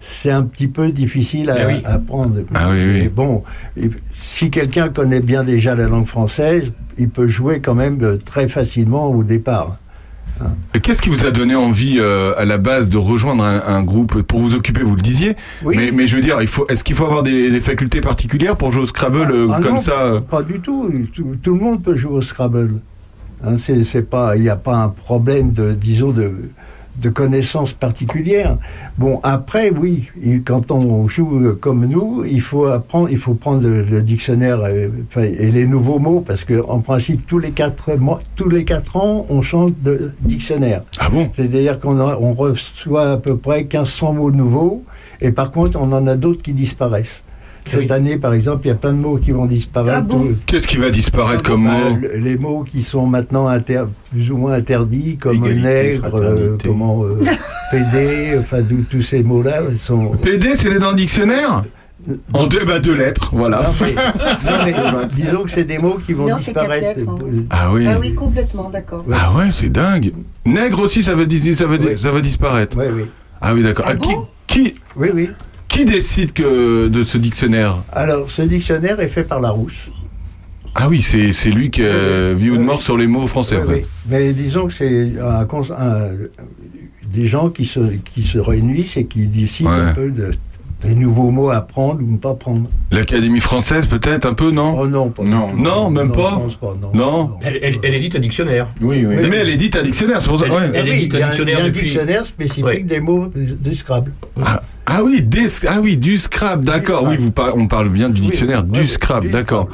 c'est 0.00 0.30
un 0.30 0.42
petit 0.42 0.66
peu 0.68 0.90
difficile 0.92 1.50
à, 1.50 1.56
Eh 1.62 1.66
oui. 1.74 1.82
à 1.84 1.92
apprendre. 1.94 2.36
Ah 2.54 2.68
oui, 2.70 2.86
oui. 2.88 2.98
Mais 3.02 3.08
bon, 3.10 3.44
si 4.14 4.50
quelqu'un 4.50 4.88
connaît 4.88 5.20
bien 5.20 5.44
déjà 5.44 5.74
la 5.74 5.86
langue 5.86 6.06
française, 6.06 6.72
il 6.98 7.08
peut 7.10 7.28
jouer 7.28 7.60
quand 7.60 7.74
même 7.74 7.98
euh, 8.02 8.16
très 8.16 8.48
facilement 8.48 9.08
au 9.10 9.22
départ. 9.22 9.78
Et 10.74 10.80
Qu'est-ce 10.80 11.02
qui 11.02 11.10
vous 11.10 11.26
a 11.26 11.30
donné 11.30 11.54
envie 11.54 11.96
euh, 11.98 12.32
à 12.38 12.46
la 12.46 12.56
base 12.56 12.88
de 12.88 12.96
rejoindre 12.96 13.44
un, 13.44 13.60
un 13.62 13.82
groupe? 13.82 14.22
Pour 14.22 14.40
vous 14.40 14.54
occuper 14.54 14.82
Vous 14.82 14.96
le 14.96 15.02
disiez. 15.02 15.36
Oui. 15.62 15.74
Mais, 15.76 15.90
mais 15.92 16.06
je 16.06 16.16
veux 16.16 16.22
dire, 16.22 16.40
il 16.40 16.46
faut. 16.46 16.66
Est-ce 16.68 16.82
qu'il 16.82 16.96
faut 16.96 17.04
avoir 17.04 17.22
des, 17.22 17.50
des 17.50 17.60
facultés 17.60 18.00
particulières 18.00 18.56
pour 18.56 18.72
jouer 18.72 18.84
au 18.84 18.86
Scrabble 18.86 19.26
Ah, 19.26 19.30
euh, 19.32 19.48
ah 19.52 19.60
comme 19.60 19.72
non, 19.74 19.78
ça 19.80 20.22
Pas 20.30 20.42
du 20.42 20.60
tout. 20.60 20.90
Tout, 21.14 21.36
tout 21.42 21.52
le 21.54 21.60
monde 21.60 21.82
peut 21.82 21.94
jouer 21.94 22.12
au 22.14 22.22
Scrabble. 22.22 22.80
Hein, 23.44 23.58
c'est, 23.58 23.84
c'est 23.84 24.02
pas, 24.08 24.34
il 24.36 24.40
n'y 24.40 24.48
a 24.48 24.56
pas 24.56 24.76
un 24.76 24.88
problème 24.88 25.50
de, 25.50 25.72
disons, 25.72 26.10
de, 26.10 26.32
de 27.00 27.08
connaissances 27.08 27.72
particulières. 27.72 28.58
Bon, 28.98 29.20
après, 29.22 29.70
oui, 29.70 30.08
quand 30.44 30.70
on 30.70 31.08
joue 31.08 31.54
comme 31.60 31.86
nous, 31.86 32.24
il 32.24 32.40
faut 32.40 32.66
apprendre, 32.66 33.08
il 33.10 33.18
faut 33.18 33.34
prendre 33.34 33.62
le, 33.62 33.82
le 33.82 34.02
dictionnaire 34.02 34.60
euh, 34.62 34.88
et 35.16 35.50
les 35.50 35.66
nouveaux 35.66 35.98
mots, 35.98 36.20
parce 36.20 36.44
que 36.44 36.62
en 36.68 36.80
principe, 36.80 37.26
tous 37.26 37.38
les 37.38 37.52
quatre 37.52 37.94
mois, 37.94 38.20
tous 38.36 38.48
les 38.48 38.64
quatre 38.64 38.96
ans, 38.96 39.26
on 39.28 39.42
change 39.42 39.72
de 39.82 40.12
dictionnaire. 40.22 40.82
Ah 40.98 41.08
bon? 41.10 41.28
C'est-à-dire 41.32 41.78
qu'on 41.80 42.00
on 42.00 42.34
reçoit 42.34 43.12
à 43.12 43.16
peu 43.16 43.36
près 43.36 43.62
1500 43.62 44.12
mots 44.14 44.30
nouveaux, 44.30 44.84
et 45.20 45.30
par 45.30 45.50
contre, 45.52 45.78
on 45.80 45.92
en 45.92 46.06
a 46.06 46.16
d'autres 46.16 46.42
qui 46.42 46.52
disparaissent. 46.52 47.22
Cette 47.70 47.80
Oui. 47.82 47.92
année, 47.92 48.16
par 48.16 48.32
exemple, 48.34 48.64
il 48.64 48.68
y 48.68 48.72
a 48.72 48.74
plein 48.74 48.92
de 48.92 48.98
mots 48.98 49.16
qui 49.18 49.30
vont 49.30 49.46
disparaître. 49.46 49.96
Ah 49.98 50.00
bon 50.00 50.28
Qu'est-ce 50.46 50.66
qui 50.66 50.76
va 50.76 50.90
disparaître 50.90 51.42
comme 51.42 51.64
bah, 51.64 51.90
mot 51.90 51.96
le- 52.00 52.16
les 52.18 52.36
mots 52.36 52.64
qui 52.64 52.82
sont 52.82 53.06
maintenant 53.06 53.46
inter- 53.48 53.84
plus 54.10 54.30
ou 54.30 54.36
moins 54.36 54.52
interdits, 54.54 55.16
comme 55.16 55.36
Égalité, 55.36 55.62
nègre, 55.62 56.16
euh, 56.16 56.56
comment 56.64 57.04
euh, 57.04 57.20
PD, 57.70 58.36
enfin 58.38 58.58
tous 58.90 59.02
ces 59.02 59.22
mots-là 59.22 59.62
ils 59.70 59.78
sont. 59.78 60.10
PD, 60.16 60.54
c'est 60.56 60.78
dans 60.78 60.90
le 60.90 60.96
dictionnaire 60.96 61.62
En 62.32 62.46
deux, 62.46 62.64
bah, 62.64 62.78
deux 62.80 62.96
lettres, 62.96 63.30
voilà. 63.34 63.62
Non, 63.62 63.68
mais, 64.64 64.72
non, 64.72 64.98
mais 65.00 65.06
disons 65.08 65.44
que 65.44 65.50
c'est 65.50 65.64
des 65.64 65.78
mots 65.78 65.98
qui 66.04 66.12
vont 66.14 66.28
Non, 66.28 66.36
disparaître. 66.38 66.98
lettres, 66.98 67.08
hein. 67.08 67.14
Euh, 67.22 67.42
Ah 67.50 67.70
oui. 67.72 67.86
Ah 67.86 67.98
oui, 68.00 68.14
complètement, 68.14 68.68
d'accord. 68.70 69.04
Ouais. 69.06 69.14
Ah 69.18 69.32
ouais, 69.36 69.50
c'est 69.52 69.70
dingue. 69.70 70.12
Nègre 70.46 70.80
aussi, 70.80 71.02
ça 71.02 71.14
va, 71.14 71.24
dis- 71.24 71.54
ça 71.54 71.66
va, 71.66 71.76
dis- 71.78 71.86
Oui. 71.86 71.98
ça 72.00 72.10
va 72.10 72.20
disparaître. 72.20 72.76
Oui, 72.76 72.86
oui, 72.92 73.02
Ah 73.40 73.54
oui, 73.54 73.62
d'accord. 73.62 73.84
Ah 73.88 73.92
Ah, 73.94 73.96
qui, 73.96 74.14
qui, 74.46 74.74
oui, 74.96 75.10
oui. 75.14 75.30
Qui 75.70 75.84
décide 75.84 76.32
que 76.32 76.88
de 76.88 77.02
ce 77.04 77.16
dictionnaire 77.18 77.78
Alors, 77.92 78.30
ce 78.30 78.42
dictionnaire 78.42 79.00
est 79.00 79.08
fait 79.08 79.24
par 79.24 79.40
Larousse. 79.40 79.90
Ah 80.74 80.88
oui, 80.88 81.02
c'est 81.02 81.32
c'est 81.32 81.50
lui 81.50 81.68
qui 81.70 81.82
oui. 81.82 82.34
vit 82.36 82.50
ou 82.50 82.56
de 82.56 82.62
mort 82.62 82.80
sur 82.80 82.96
les 82.96 83.06
mots 83.08 83.26
français. 83.26 83.58
Oui. 83.66 83.82
Mais 84.08 84.32
disons 84.32 84.66
que 84.68 84.72
c'est 84.72 85.12
un 85.20 85.44
cons- 85.44 85.72
un- 85.76 86.10
des 87.12 87.26
gens 87.26 87.50
qui 87.50 87.64
se, 87.64 87.80
qui 88.12 88.22
se 88.22 88.38
réunissent 88.38 88.96
et 88.96 89.04
qui 89.06 89.26
décident 89.26 89.70
Ouais. 89.70 89.80
un 89.80 89.92
peu 89.92 90.10
de, 90.12 90.30
des 90.82 90.94
nouveaux 90.94 91.30
mots 91.30 91.50
à 91.50 91.60
prendre 91.60 92.00
ou 92.02 92.06
ne 92.10 92.16
pas 92.16 92.34
prendre. 92.34 92.68
L'Académie 92.90 93.40
française, 93.40 93.86
peut-être, 93.86 94.26
un 94.26 94.32
peu, 94.34 94.50
non 94.50 94.74
Oh 94.78 94.86
non, 94.86 95.10
pas 95.10 95.22
Non. 95.22 95.90
même 95.90 96.10
pas 96.12 96.30
je 96.48 96.56
pense 96.56 96.56
pas 96.56 96.74
non. 96.80 96.90
Non. 96.94 97.30
Elle, 97.42 97.58
elle, 97.62 97.78
elle 97.82 97.94
édite 97.94 98.16
un 98.16 98.20
dictionnaire. 98.20 98.66
Oui, 98.80 99.04
oui. 99.06 99.16
Mais 99.28 99.36
elle 99.36 99.48
est 99.50 99.56
dite 99.56 99.76
à 99.76 99.82
dictionnaire, 99.82 100.20
c'est 100.22 100.28
pour 100.28 100.38
ça. 100.38 100.46
Elle- 100.46 100.52
ouais. 100.52 100.70
elle- 100.74 100.88
Ah 100.88 100.88
y 100.88 101.22
a 101.22 101.26
un- 101.26 101.28
dictionnaire 101.28 101.54
il 101.58 101.58
y 101.58 101.62
a 101.62 101.64
un 101.64 101.68
depuis- 101.68 101.82
dictionnaire 101.84 102.26
spécifique 102.26 102.64
Ouais. 102.64 102.80
des 102.80 103.00
mots 103.00 103.26
du 103.34 103.52
du 103.52 103.74
Scrabble. 103.74 104.12
Ah 104.86 105.02
oui, 105.04 105.22
des, 105.22 105.46
ah 105.68 105.78
oui, 105.80 105.96
du 105.96 106.16
Scrabble, 106.16 106.64
d'accord. 106.64 107.02
Oui, 107.02 107.10
Scrabble. 107.10 107.22
vous 107.22 107.30
par- 107.30 107.56
on 107.56 107.66
parle 107.68 107.88
bien 107.90 108.08
du 108.08 108.20
dictionnaire, 108.20 108.62
du 108.64 108.80
ouais, 108.80 108.86
Scrabble, 108.86 109.26
du 109.26 109.32
d'accord. 109.32 109.68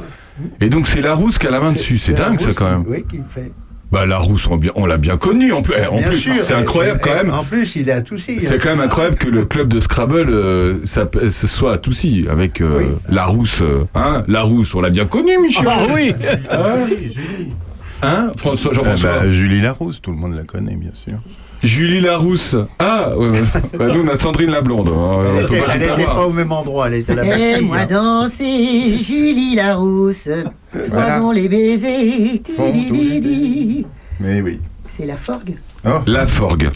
Et 0.61 0.69
donc 0.69 0.85
c'est 0.87 1.01
Larousse 1.01 1.39
qui 1.39 1.47
a 1.47 1.51
la 1.51 1.59
main 1.59 1.71
dessus, 1.71 1.97
c'est 1.97 2.13
dingue 2.13 2.39
ça 2.39 2.51
quand 2.53 2.69
même. 2.69 2.83
Oui, 2.87 3.03
qui 3.09 3.17
fait. 3.27 3.51
Bah 3.91 4.05
Larousse, 4.05 4.47
on, 4.47 4.59
on 4.75 4.85
l'a 4.85 4.97
bien 4.97 5.15
connu 5.15 5.53
en 5.53 5.61
plus. 5.61 5.73
Eh, 5.81 5.87
en 5.87 5.95
Bien 5.97 6.07
plus, 6.07 6.17
sûr. 6.17 6.33
c'est 6.41 6.53
incroyable 6.53 6.99
et- 6.99 7.03
quand 7.07 7.13
et 7.13 7.23
même. 7.23 7.33
En 7.33 7.43
plus, 7.43 7.75
il 7.77 7.87
est 7.87 7.93
à 7.93 8.01
Toussy. 8.01 8.33
hein. 8.33 8.39
C'est 8.41 8.57
quand 8.57 8.69
même 8.69 8.81
incroyable 8.81 9.15
que 9.17 9.29
le 9.29 9.45
club 9.45 9.69
de 9.69 9.79
Scrabble 9.79 10.29
euh, 10.29 10.75
ça, 10.85 11.09
ce 11.29 11.47
soit 11.47 11.71
à 11.73 11.77
Toussy 11.77 12.25
avec 12.29 12.59
euh, 12.59 12.79
Oui. 12.79 12.85
Larousse. 13.07 13.61
euh, 13.61 13.85
hein, 13.95 14.23
Larousse, 14.27 14.75
on 14.75 14.81
l'a 14.81 14.89
bien 14.89 15.05
connu, 15.05 15.37
Michel. 15.41 15.65
Ah 15.69 15.79
oui 15.93 16.13
Hein, 18.03 18.31
François, 18.37 18.73
Jean-François. 18.73 19.21
bah, 19.21 19.31
Julie 19.31 19.59
Larousse, 19.61 20.01
tout 20.01 20.11
le 20.11 20.17
monde 20.17 20.35
la 20.35 20.43
connaît, 20.43 20.75
bien 20.75 20.91
sûr. 20.93 21.15
Julie 21.63 22.01
Larousse. 22.01 22.55
Ah, 22.79 23.17
ouais. 23.17 23.27
Bah, 23.77 23.87
nous 23.87 24.01
on 24.03 24.07
a 24.07 24.17
Sandrine 24.17 24.51
la 24.51 24.61
blonde. 24.61 24.89
hein, 24.89 25.23
Elle 25.39 25.45
pas 25.63 25.77
n'était 25.77 26.05
pas 26.05 26.25
au 26.27 26.31
même 26.31 26.51
endroit, 26.51 26.87
elle 26.87 26.95
était 26.95 27.11
à 27.13 27.15
la 27.15 27.25
Et 27.25 27.29
Bastille, 27.29 27.65
moi 27.65 27.77
hein. 27.79 27.85
danser, 27.85 28.99
Julie 29.01 29.55
Larousse, 29.55 30.29
toi 30.71 30.81
Voilà. 30.91 31.19
dont 31.19 31.31
les 31.31 31.47
baisers, 31.49 32.39
di, 32.71 32.91
di, 32.91 33.19
di. 33.19 33.85
Mais 34.19 34.41
oui. 34.41 34.59
C'est 34.85 35.05
la 35.05 35.17
forgue. 35.17 35.55
Oh, 35.85 35.99
La 36.07 36.25
Forgue. 36.27 36.69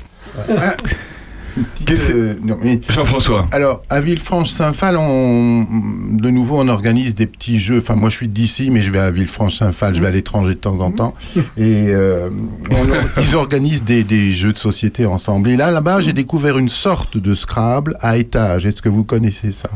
ah, 0.50 0.76
Qu'est-ce- 1.86 2.14
euh, 2.16 2.34
non, 2.44 2.58
mais- 2.64 2.80
Jean-François. 2.90 3.48
Alors, 3.52 3.84
à 3.90 4.00
Villefranche-Saint-Phal, 4.02 4.96
on, 4.98 5.66
de 6.14 6.30
nouveau, 6.30 6.60
on 6.60 6.68
organise 6.68 7.16
des 7.16 7.26
petits 7.28 7.60
jeux. 7.60 7.80
Enfin, 7.80 7.96
moi, 7.96 8.10
je 8.10 8.16
suis 8.18 8.28
d'ici, 8.28 8.70
mais 8.72 8.82
je 8.82 8.92
vais 8.92 9.00
à 9.00 9.12
Villefranche-Saint-Phal, 9.12 9.96
je 9.96 10.02
vais 10.02 10.08
à 10.08 10.12
l'étranger 10.12 10.54
de 10.54 10.60
temps 10.60 10.80
en 10.80 10.92
temps. 10.92 11.14
Et 11.58 11.86
euh, 11.88 12.30
on- 12.70 13.22
ils 13.22 13.36
organisent 13.36 13.84
des, 13.84 14.04
des 14.04 14.32
jeux 14.32 14.54
de 14.54 14.58
société 14.58 15.06
ensemble. 15.06 15.50
Et 15.50 15.58
là, 15.58 15.72
là-bas, 15.72 16.02
j'ai 16.02 16.14
découvert 16.14 16.58
une 16.58 16.70
sorte 16.70 17.18
de 17.18 17.34
Scrabble 17.34 17.98
à 18.02 18.18
étage. 18.18 18.66
Est-ce 18.66 18.82
que 18.82 18.90
vous 18.90 19.04
connaissez 19.04 19.52
ça? 19.52 19.70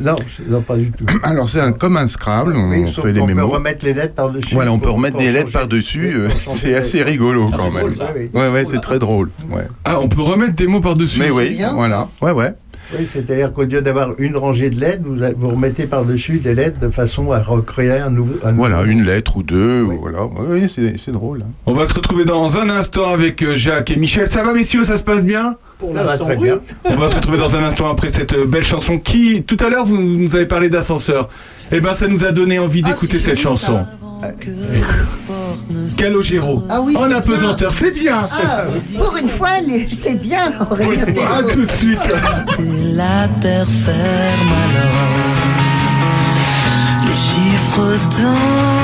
Non, 0.00 0.16
non, 0.48 0.62
pas 0.62 0.76
du 0.76 0.90
tout. 0.90 1.04
Alors, 1.22 1.48
c'est 1.48 1.60
un, 1.60 1.72
comme 1.72 1.96
un 1.96 2.08
Scrabble, 2.08 2.54
on 2.56 2.70
Oui, 2.70 2.90
sauf 2.90 3.04
fait 3.04 3.12
les 3.12 3.20
qu'on 3.20 3.26
peut 3.26 3.34
mémos. 3.34 3.52
remettre 3.52 3.84
les 3.84 3.94
lettres 3.94 4.14
par-dessus. 4.14 4.54
Voilà, 4.54 4.72
on 4.72 4.78
peut 4.80 4.90
remettre 4.90 5.16
des 5.18 5.30
lettres 5.30 5.52
par-dessus. 5.52 6.12
euh, 6.14 6.28
c'est 6.50 6.74
assez 6.74 7.02
rigolo 7.02 7.48
Ah, 7.52 7.56
quand 7.56 7.70
même. 7.70 7.80
drôle, 7.92 7.96
ça. 7.96 8.10
Oui, 8.16 8.30
Ouais, 8.34 8.48
ouais, 8.48 8.64
c'est 8.64 8.80
très 8.80 8.98
drôle. 8.98 9.30
Ouais. 9.50 9.66
Ah, 9.84 10.00
on 10.00 10.08
peut 10.08 10.22
remettre 10.22 10.54
des 10.54 10.66
mots 10.66 10.80
par-dessus. 10.80 11.20
Mais 11.20 11.30
oui, 11.30 11.50
bien, 11.50 11.68
ça. 11.68 11.74
voilà. 11.74 12.08
Ouais, 12.20 12.32
ouais. 12.32 12.52
Oui, 12.96 13.06
c'est-à-dire 13.06 13.52
qu'au 13.52 13.64
lieu 13.64 13.82
d'avoir 13.82 14.10
une 14.18 14.36
rangée 14.36 14.70
de 14.70 14.78
lettres, 14.80 15.02
vous, 15.04 15.16
vous 15.36 15.48
remettez 15.48 15.86
par-dessus 15.86 16.38
des 16.38 16.54
lettres 16.54 16.78
de 16.78 16.88
façon 16.88 17.32
à 17.32 17.40
recréer 17.40 17.98
un 17.98 18.10
nouveau. 18.10 18.34
un 18.44 18.52
Voilà, 18.52 18.78
nouveau- 18.78 18.90
une 18.90 19.04
lettre 19.04 19.36
ou 19.38 19.42
deux. 19.42 19.82
Oui. 19.82 19.94
ou 19.96 20.00
Voilà. 20.02 20.26
Oui, 20.48 20.70
c'est 20.72 20.94
c'est 20.98 21.10
drôle. 21.12 21.42
hein. 21.42 21.50
On 21.66 21.72
va 21.72 21.86
se 21.88 21.94
retrouver 21.94 22.24
dans 22.24 22.56
un 22.58 22.70
instant 22.70 23.10
avec 23.12 23.42
euh, 23.42 23.56
Jacques 23.56 23.90
et 23.90 23.96
Michel. 23.96 24.28
Ça 24.28 24.42
va, 24.42 24.52
messieurs 24.52 24.84
Ça 24.84 24.96
se 24.96 25.04
passe 25.04 25.24
bien? 25.24 25.56
Pour 25.78 25.92
Ça 25.92 26.04
va 26.04 26.16
très 26.16 26.36
oui. 26.36 26.44
bien. 26.44 26.60
On 26.84 26.96
va 26.96 27.10
se 27.10 27.16
retrouver 27.16 27.38
dans 27.38 27.54
un 27.56 27.62
instant 27.64 27.90
après 27.90 28.10
cette 28.10 28.32
euh, 28.34 28.46
belle 28.46 28.64
chanson 28.64 28.98
qui, 28.98 29.42
tout 29.42 29.56
à 29.64 29.68
l'heure, 29.68 29.84
vous 29.84 30.00
nous 30.00 30.34
avez 30.36 30.46
parlé 30.46 30.68
d'ascenseur. 30.68 31.28
Eh 31.72 31.80
ben, 31.80 31.92
ça 31.94 32.06
nous 32.06 32.24
a 32.24 32.30
donné 32.32 32.58
envie 32.60 32.82
d'écouter 32.82 33.18
cette 33.18 33.38
chanson. 33.38 33.84
Calogero. 35.96 36.62
Ah 36.68 36.80
oui, 36.80 36.96
en 36.96 37.08
c'est 37.08 37.14
apesanteur, 37.14 37.70
c'est 37.70 37.90
bien. 37.90 38.28
Ah, 38.30 38.64
pour 38.96 39.16
une 39.16 39.28
fois, 39.28 39.60
les- 39.66 39.86
c'est 39.90 40.14
bien, 40.14 40.52
À 40.60 41.42
tout 41.42 41.64
de 41.64 41.70
suite. 41.70 41.98
La 42.94 43.28
terre 43.40 43.66
ferme 43.68 44.52
alors, 44.64 45.06
les 47.04 47.14
chiffres 47.14 47.98
dansent, 48.20 48.75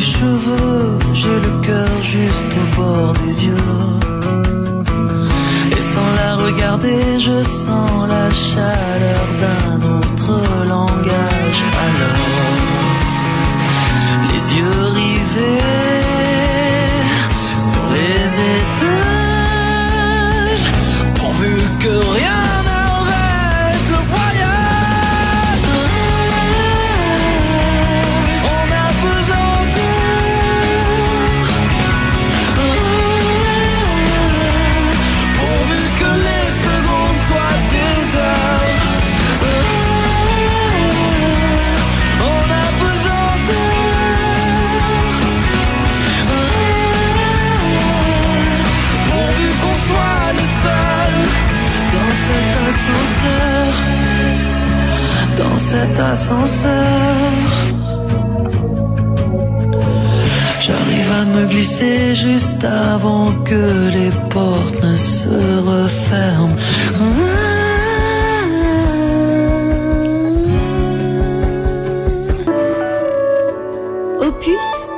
cheveux, 0.00 0.98
j'ai 1.12 1.38
le 1.46 1.60
cœur 1.60 2.02
juste 2.02 2.52
au 2.62 2.76
bord 2.76 3.12
des 3.24 3.46
yeux. 3.46 3.56
Et 5.76 5.80
sans 5.80 6.10
la 6.20 6.36
regarder, 6.36 7.20
je 7.20 7.42
sens 7.44 8.08
la 8.08 8.28
chaleur 8.30 9.26
d'un 9.40 9.63
cet 55.74 55.98
ascenseur. 55.98 57.48
J'arrive 60.64 61.10
à 61.20 61.24
me 61.34 61.42
glisser 61.52 62.14
juste 62.14 62.64
avant 62.64 63.26
que 63.48 63.64
les 63.96 64.12
portes 64.34 64.80
ne 64.82 64.96
se 64.96 65.36
referment. 65.72 66.56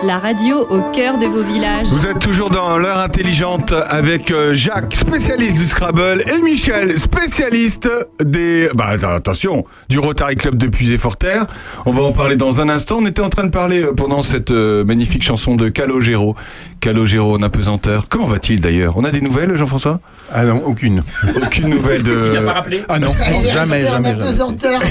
La 0.07 0.19
radio 0.19 0.64
au 0.71 0.83
cœur 0.92 1.19
de 1.19 1.27
vos 1.27 1.42
villages. 1.42 1.88
Vous 1.88 2.07
êtes 2.07 2.21
toujours 2.21 2.49
dans 2.49 2.79
l'heure 2.79 3.01
intelligente 3.01 3.73
avec 3.73 4.31
euh, 4.31 4.55
Jacques, 4.55 4.95
spécialiste 4.95 5.59
du 5.59 5.66
Scrabble, 5.66 6.23
et 6.23 6.42
Michel, 6.42 6.97
spécialiste 6.97 7.88
des... 8.23 8.69
Bah 8.75 8.90
attention, 9.14 9.64
du 9.88 9.99
Rotary 9.99 10.37
Club 10.37 10.57
de 10.57 10.69
Puisé-Forterre. 10.69 11.47
On 11.87 11.92
va 11.92 12.03
en 12.03 12.12
parler 12.12 12.37
dans 12.37 12.61
un 12.61 12.69
instant. 12.69 12.99
On 13.01 13.07
était 13.07 13.21
en 13.21 13.31
train 13.31 13.45
de 13.45 13.51
parler 13.51 13.83
euh, 13.83 13.95
pendant 13.95 14.23
cette 14.23 14.53
euh, 14.53 14.85
magnifique 14.85 15.25
chanson 15.25 15.57
de 15.57 15.69
Calogero. 15.69 16.37
Calogero 16.81 17.37
en 17.37 17.43
apesanteur. 17.43 18.09
Comment 18.09 18.27
va-t-il 18.27 18.61
d'ailleurs? 18.61 18.95
On 18.97 19.05
a 19.05 19.11
des 19.11 19.21
nouvelles, 19.21 19.57
Jean-François? 19.57 20.01
Ah 20.33 20.45
non, 20.45 20.62
aucune. 20.65 21.03
Aucune 21.43 21.69
nouvelle 21.71 22.03
de... 22.03 22.31
Il 22.33 22.39
t'a 22.39 22.43
pas 22.45 22.53
rappelé? 22.53 22.83
Ah 22.89 22.99
non, 22.99 23.12
Il 23.41 23.47
est 23.47 23.51
jamais, 23.51 23.87
en 23.87 23.93
jamais, 23.93 24.11
jamais. 24.11 24.23
apesanteur. 24.23 24.81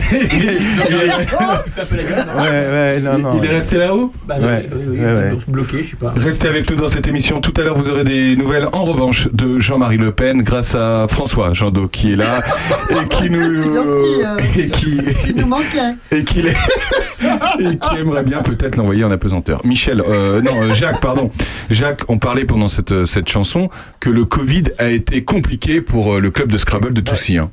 Ouais, 2.38 2.50
ouais, 2.72 3.00
non, 3.02 3.18
non. 3.18 3.40
Il 3.42 3.46
est 3.50 3.54
resté 3.54 3.78
là-haut? 3.78 4.12
Bah 4.28 4.36
oui, 4.40 4.46
Ouais, 4.46 4.70
oui, 4.72 4.82
oui, 4.88 5.00
ouais, 5.00 5.14
ouais. 5.16 5.30
pour 5.30 5.42
se 5.42 5.50
bloquer, 5.50 5.84
je 5.84 5.90
sais 5.92 5.96
pas. 5.96 6.14
Restez 6.16 6.48
avec 6.48 6.70
nous 6.70 6.78
dans 6.78 6.88
cette 6.88 7.08
émission. 7.08 7.42
Tout 7.42 7.54
à 7.58 7.64
l'heure, 7.64 7.78
vous 7.78 7.90
aurez 7.90 8.04
des 8.04 8.36
nouvelles 8.36 8.68
en 8.74 8.84
revanche 8.84 9.28
de 9.34 9.60
Jean-Marie 9.60 9.98
Le 9.98 10.12
Pen 10.12 10.42
grâce 10.44 10.76
à 10.76 11.08
François 11.10 11.54
Jandot 11.54 11.88
qui 11.88 12.14
est 12.14 12.16
là 12.16 12.42
et 12.90 13.08
qui 13.08 13.30
nous 13.30 13.64
gentil, 13.64 14.24
euh. 14.24 14.38
et 14.58 14.68
qui 14.70 15.34
nous 15.36 15.46
manquais. 15.48 15.96
et 16.12 16.24
qui, 16.24 16.42
l'est- 16.42 16.56
et 17.60 17.78
qui 17.78 17.98
aimerait 18.00 18.24
bien 18.24 18.42
peut-être 18.42 18.76
l'envoyer 18.78 19.04
en 19.04 19.12
apesanteur. 19.12 19.62
Michel, 19.66 20.02
euh, 20.08 20.42
non 20.42 20.62
euh, 20.62 20.74
Jacques, 20.74 21.02
pardon. 21.02 21.32
Jacques, 21.76 22.04
on 22.08 22.18
parlait 22.18 22.46
pendant 22.46 22.70
cette 22.70 23.06
cette 23.06 23.28
chanson 23.30 23.70
que 24.00 24.10
le 24.10 24.26
Covid 24.26 24.64
a 24.80 24.90
été 24.90 25.24
compliqué 25.24 25.82
pour 25.82 26.14
euh, 26.16 26.20
le 26.20 26.32
club 26.32 26.52
de 26.52 26.58
Scrabble 26.58 26.94
de 26.94 27.02
Toussy. 27.02 27.38
hein. 27.38 27.52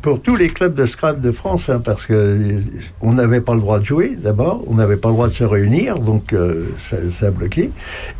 Pour 0.00 0.22
tous 0.22 0.36
les 0.36 0.46
clubs 0.48 0.74
de 0.74 0.86
Scrabble 0.86 1.20
de 1.20 1.30
France, 1.30 1.68
hein, 1.68 1.80
parce 1.84 2.06
que 2.06 2.12
euh, 2.14 2.60
on 3.00 3.12
n'avait 3.14 3.40
pas 3.40 3.54
le 3.54 3.60
droit 3.60 3.78
de 3.80 3.84
jouer 3.84 4.16
d'abord, 4.22 4.62
on 4.68 4.74
n'avait 4.76 4.96
pas 4.96 5.08
le 5.08 5.14
droit 5.14 5.26
de 5.28 5.32
se 5.32 5.44
réunir, 5.44 5.98
donc 5.98 6.32
euh, 6.32 6.66
ça, 6.78 6.96
ça 7.10 7.26
a 7.26 7.30
bloqué. 7.30 7.70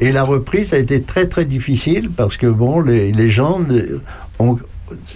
Et 0.01 0.13
la 0.13 0.23
reprise 0.25 0.75
a 0.75 0.79
été 0.79 1.03
très 1.03 1.27
très 1.27 1.45
difficile 1.45 2.11
parce 2.11 2.37
que 2.37 2.47
bon, 2.47 2.81
les, 2.81 3.13
les 3.13 3.31
gens 3.31 3.61
euh, 3.71 4.01
ont 4.39 4.59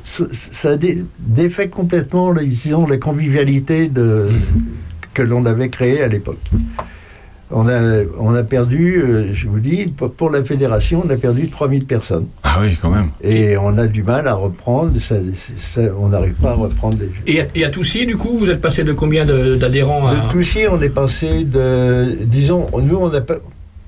ça 0.05 0.71
a 0.71 0.77
dé- 0.77 1.05
défait 1.21 1.69
complètement, 1.69 2.33
les- 2.33 2.47
disons, 2.47 2.87
les 2.87 2.99
convivialités 2.99 3.89
de, 3.89 4.29
que 5.15 5.23
l'on 5.23 5.45
avait 5.47 5.69
créées 5.69 6.01
à 6.03 6.09
l'époque. 6.09 6.39
On 7.51 7.67
a, 7.67 8.03
on 8.19 8.35
a 8.35 8.43
perdu, 8.45 9.01
euh, 9.03 9.31
je 9.33 9.49
vous 9.49 9.59
dis, 9.61 9.87
pour- 10.17 10.31
la 10.31 10.45
fédération, 10.45 11.03
on 11.07 11.11
a 11.11 11.17
perdu 11.17 11.49
3000 11.49 11.87
personnes. 11.87 12.27
Ah 12.43 12.59
oui, 12.61 12.77
quand 12.81 12.91
même. 12.91 13.09
Et 13.23 13.57
on 13.57 13.79
a 13.79 13.87
du 13.87 14.03
mal 14.03 14.29
à 14.29 14.35
reprendre, 14.35 14.99
ça- 15.01 15.15
ça- 15.57 15.81
on 15.99 16.09
n'arrive 16.11 16.35
pas 16.35 16.51
à 16.51 16.55
reprendre 16.55 16.99
les 17.01 17.33
Et 17.33 17.41
à, 17.41 17.47
et 17.55 17.65
à 17.65 17.71
Toussy, 17.71 18.05
du 18.05 18.17
coup, 18.17 18.37
vous 18.37 18.51
êtes 18.51 18.61
passé 18.61 18.85
de 18.85 18.93
combien 18.93 19.25
de- 19.25 19.57
d'adhérents 19.57 20.07
à... 20.07 20.15
De 20.17 20.29
Toussy, 20.31 20.61
on 20.71 20.81
est 20.83 20.91
passé 20.91 21.45
de. 21.45 22.19
Disons, 22.25 22.69
nous, 22.83 22.97
on 22.97 23.09
n'a 23.09 23.23
pas. 23.23 23.37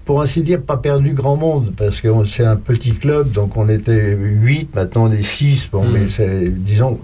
Pour 0.06 0.22
ainsi 0.22 0.42
dire, 0.42 0.62
pas 0.62 0.78
perdu 0.78 1.12
grand 1.12 1.36
monde, 1.36 1.72
parce 1.76 2.00
que 2.00 2.08
c'est 2.24 2.44
un 2.44 2.56
petit 2.56 2.92
club, 2.92 3.30
donc 3.30 3.56
on 3.56 3.68
était 3.68 4.16
8, 4.18 4.74
maintenant 4.74 5.04
on 5.08 5.12
est 5.12 5.22
6, 5.22 5.68
bon, 5.70 5.84
Mm. 5.84 5.90
mais 5.92 6.08
c'est, 6.08 6.48
disons, 6.48 6.98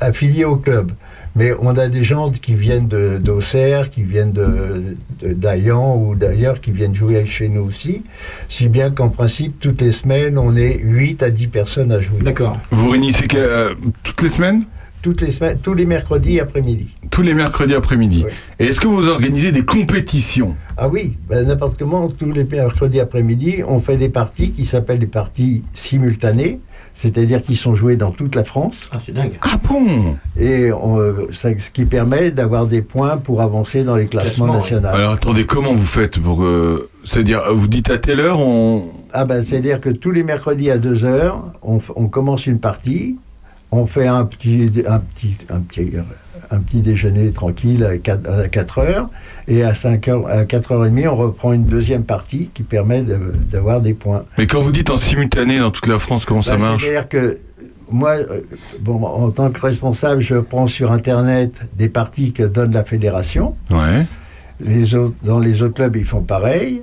affilié 0.00 0.44
au 0.44 0.56
club. 0.56 0.92
Mais 1.36 1.52
on 1.60 1.68
a 1.76 1.88
des 1.88 2.02
gens 2.02 2.30
qui 2.30 2.54
viennent 2.54 2.88
de- 2.88 3.18
d'Auxerre, 3.18 3.90
qui 3.90 4.02
viennent 4.02 4.32
de, 4.32 4.96
de- 5.20 5.32
d'Ayan 5.34 5.96
ou 5.96 6.14
d'ailleurs, 6.14 6.60
qui 6.62 6.72
viennent 6.72 6.94
jouer 6.94 7.24
chez 7.26 7.48
nous 7.48 7.62
aussi. 7.62 8.02
Si 8.48 8.68
bien 8.68 8.90
qu'en 8.90 9.10
principe, 9.10 9.60
toutes 9.60 9.82
les 9.82 9.92
semaines, 9.92 10.38
on 10.38 10.56
est 10.56 10.78
8 10.82 11.22
à 11.22 11.30
10 11.30 11.46
personnes 11.48 11.92
à 11.92 12.00
jouer. 12.00 12.18
D'accord. 12.22 12.58
Vous 12.70 12.88
réunissez 12.88 13.26
que, 13.28 13.36
euh, 13.36 13.74
toutes 14.02 14.22
les 14.22 14.30
semaines? 14.30 14.64
Toutes 15.02 15.20
les 15.20 15.30
semaines, 15.30 15.58
tous 15.62 15.74
les 15.74 15.84
mercredis 15.86 16.40
après-midi. 16.40 16.88
Tous 17.10 17.22
les 17.22 17.34
mercredis 17.34 17.74
après-midi. 17.74 18.22
Oui. 18.26 18.32
Et 18.58 18.66
est-ce 18.68 18.80
que 18.80 18.88
vous 18.88 19.06
organisez 19.06 19.52
des 19.52 19.62
compétitions? 19.64 20.56
Ah 20.76 20.88
oui, 20.88 21.16
ben, 21.28 21.46
n'importe 21.46 21.78
comment, 21.78 22.08
tous 22.08 22.32
les 22.32 22.42
mercredis 22.44 22.98
après-midi, 22.98 23.62
on 23.68 23.78
fait 23.78 23.98
des 23.98 24.08
parties 24.08 24.50
qui 24.50 24.64
s'appellent 24.64 24.98
des 24.98 25.06
parties 25.06 25.62
simultanées, 25.74 26.58
c'est-à-dire 26.98 27.42
qui 27.42 27.54
sont 27.54 27.74
jouées 27.74 27.96
dans 27.96 28.10
toute 28.10 28.34
la 28.34 28.42
France, 28.42 28.88
Ah, 28.90 28.96
c'est 28.98 29.12
dingue. 29.12 29.38
Ah 29.42 29.56
bon? 29.68 30.16
Et 30.38 30.72
on, 30.72 30.98
euh, 30.98 31.26
ça- 31.30 31.56
ce 31.58 31.70
qui 31.70 31.84
permet 31.84 32.30
d'avoir 32.30 32.66
des 32.66 32.80
points 32.80 33.18
pour 33.18 33.42
avancer 33.42 33.84
dans 33.84 33.96
les 33.96 34.06
classements 34.06 34.46
Classement, 34.46 34.54
nationaux. 34.80 34.88
Alors 34.88 35.12
attendez, 35.12 35.44
comment 35.44 35.74
vous 35.74 35.84
faites 35.84 36.18
pour... 36.18 36.42
euh, 36.42 36.88
C'est-à-dire, 37.04 37.42
vous 37.52 37.68
dites 37.68 37.90
à 37.90 37.98
telle 37.98 38.20
heure, 38.20 38.40
on... 38.40 38.86
Ah 39.12 39.26
ben, 39.26 39.44
c'est-à-dire 39.44 39.80
que 39.82 39.90
tous 39.90 40.10
les 40.10 40.22
mercredis 40.22 40.70
à 40.70 40.78
2 40.78 41.04
heures, 41.04 41.52
on, 41.62 41.76
f- 41.78 41.92
on 41.96 42.08
commence 42.08 42.46
une 42.46 42.60
partie, 42.60 43.16
on 43.72 43.86
fait 43.86 44.06
un 44.06 44.24
petit, 44.24 44.70
un 44.86 44.98
petit, 45.00 45.36
un 45.50 45.60
petit, 45.60 45.92
un 46.50 46.58
petit 46.60 46.80
déjeuner 46.82 47.30
tranquille 47.32 47.84
à 47.84 47.98
4, 47.98 48.28
à 48.30 48.48
4 48.48 48.78
heures, 48.78 49.10
et 49.48 49.62
à 49.62 49.74
5 49.74 50.08
heures, 50.08 50.26
à 50.28 50.44
4h30, 50.44 51.08
on 51.08 51.16
reprend 51.16 51.52
une 51.52 51.64
deuxième 51.64 52.04
partie 52.04 52.50
qui 52.54 52.62
permet 52.62 53.02
de- 53.02 53.32
d'avoir 53.50 53.80
des 53.80 53.94
points. 53.94 54.24
Mais 54.38 54.46
quand 54.46 54.60
vous 54.60 54.72
dites 54.72 54.90
en 54.90 54.96
simultané 54.96 55.58
dans 55.58 55.70
toute 55.70 55.86
la 55.88 55.98
France, 55.98 56.24
comment 56.24 56.42
ça 56.42 56.56
Bah, 56.56 56.58
marche 56.68 56.84
C'est-à-dire 56.84 57.08
que 57.08 57.38
moi, 57.90 58.10
euh, 58.12 58.40
bon, 58.80 59.04
en 59.04 59.30
tant 59.30 59.50
que 59.50 59.60
responsable, 59.60 60.20
je 60.20 60.36
prends 60.36 60.66
sur 60.66 60.92
Internet 60.92 61.62
des 61.76 61.88
parties 61.88 62.32
que 62.32 62.42
donne 62.44 62.72
la 62.72 62.84
fédération. 62.84 63.56
Ouais. 63.70 64.06
Les 64.60 64.94
autres, 64.94 65.14
dans 65.22 65.38
les 65.38 65.62
autres 65.62 65.74
clubs, 65.74 65.94
ils 65.96 66.04
font 66.04 66.22
pareil. 66.22 66.82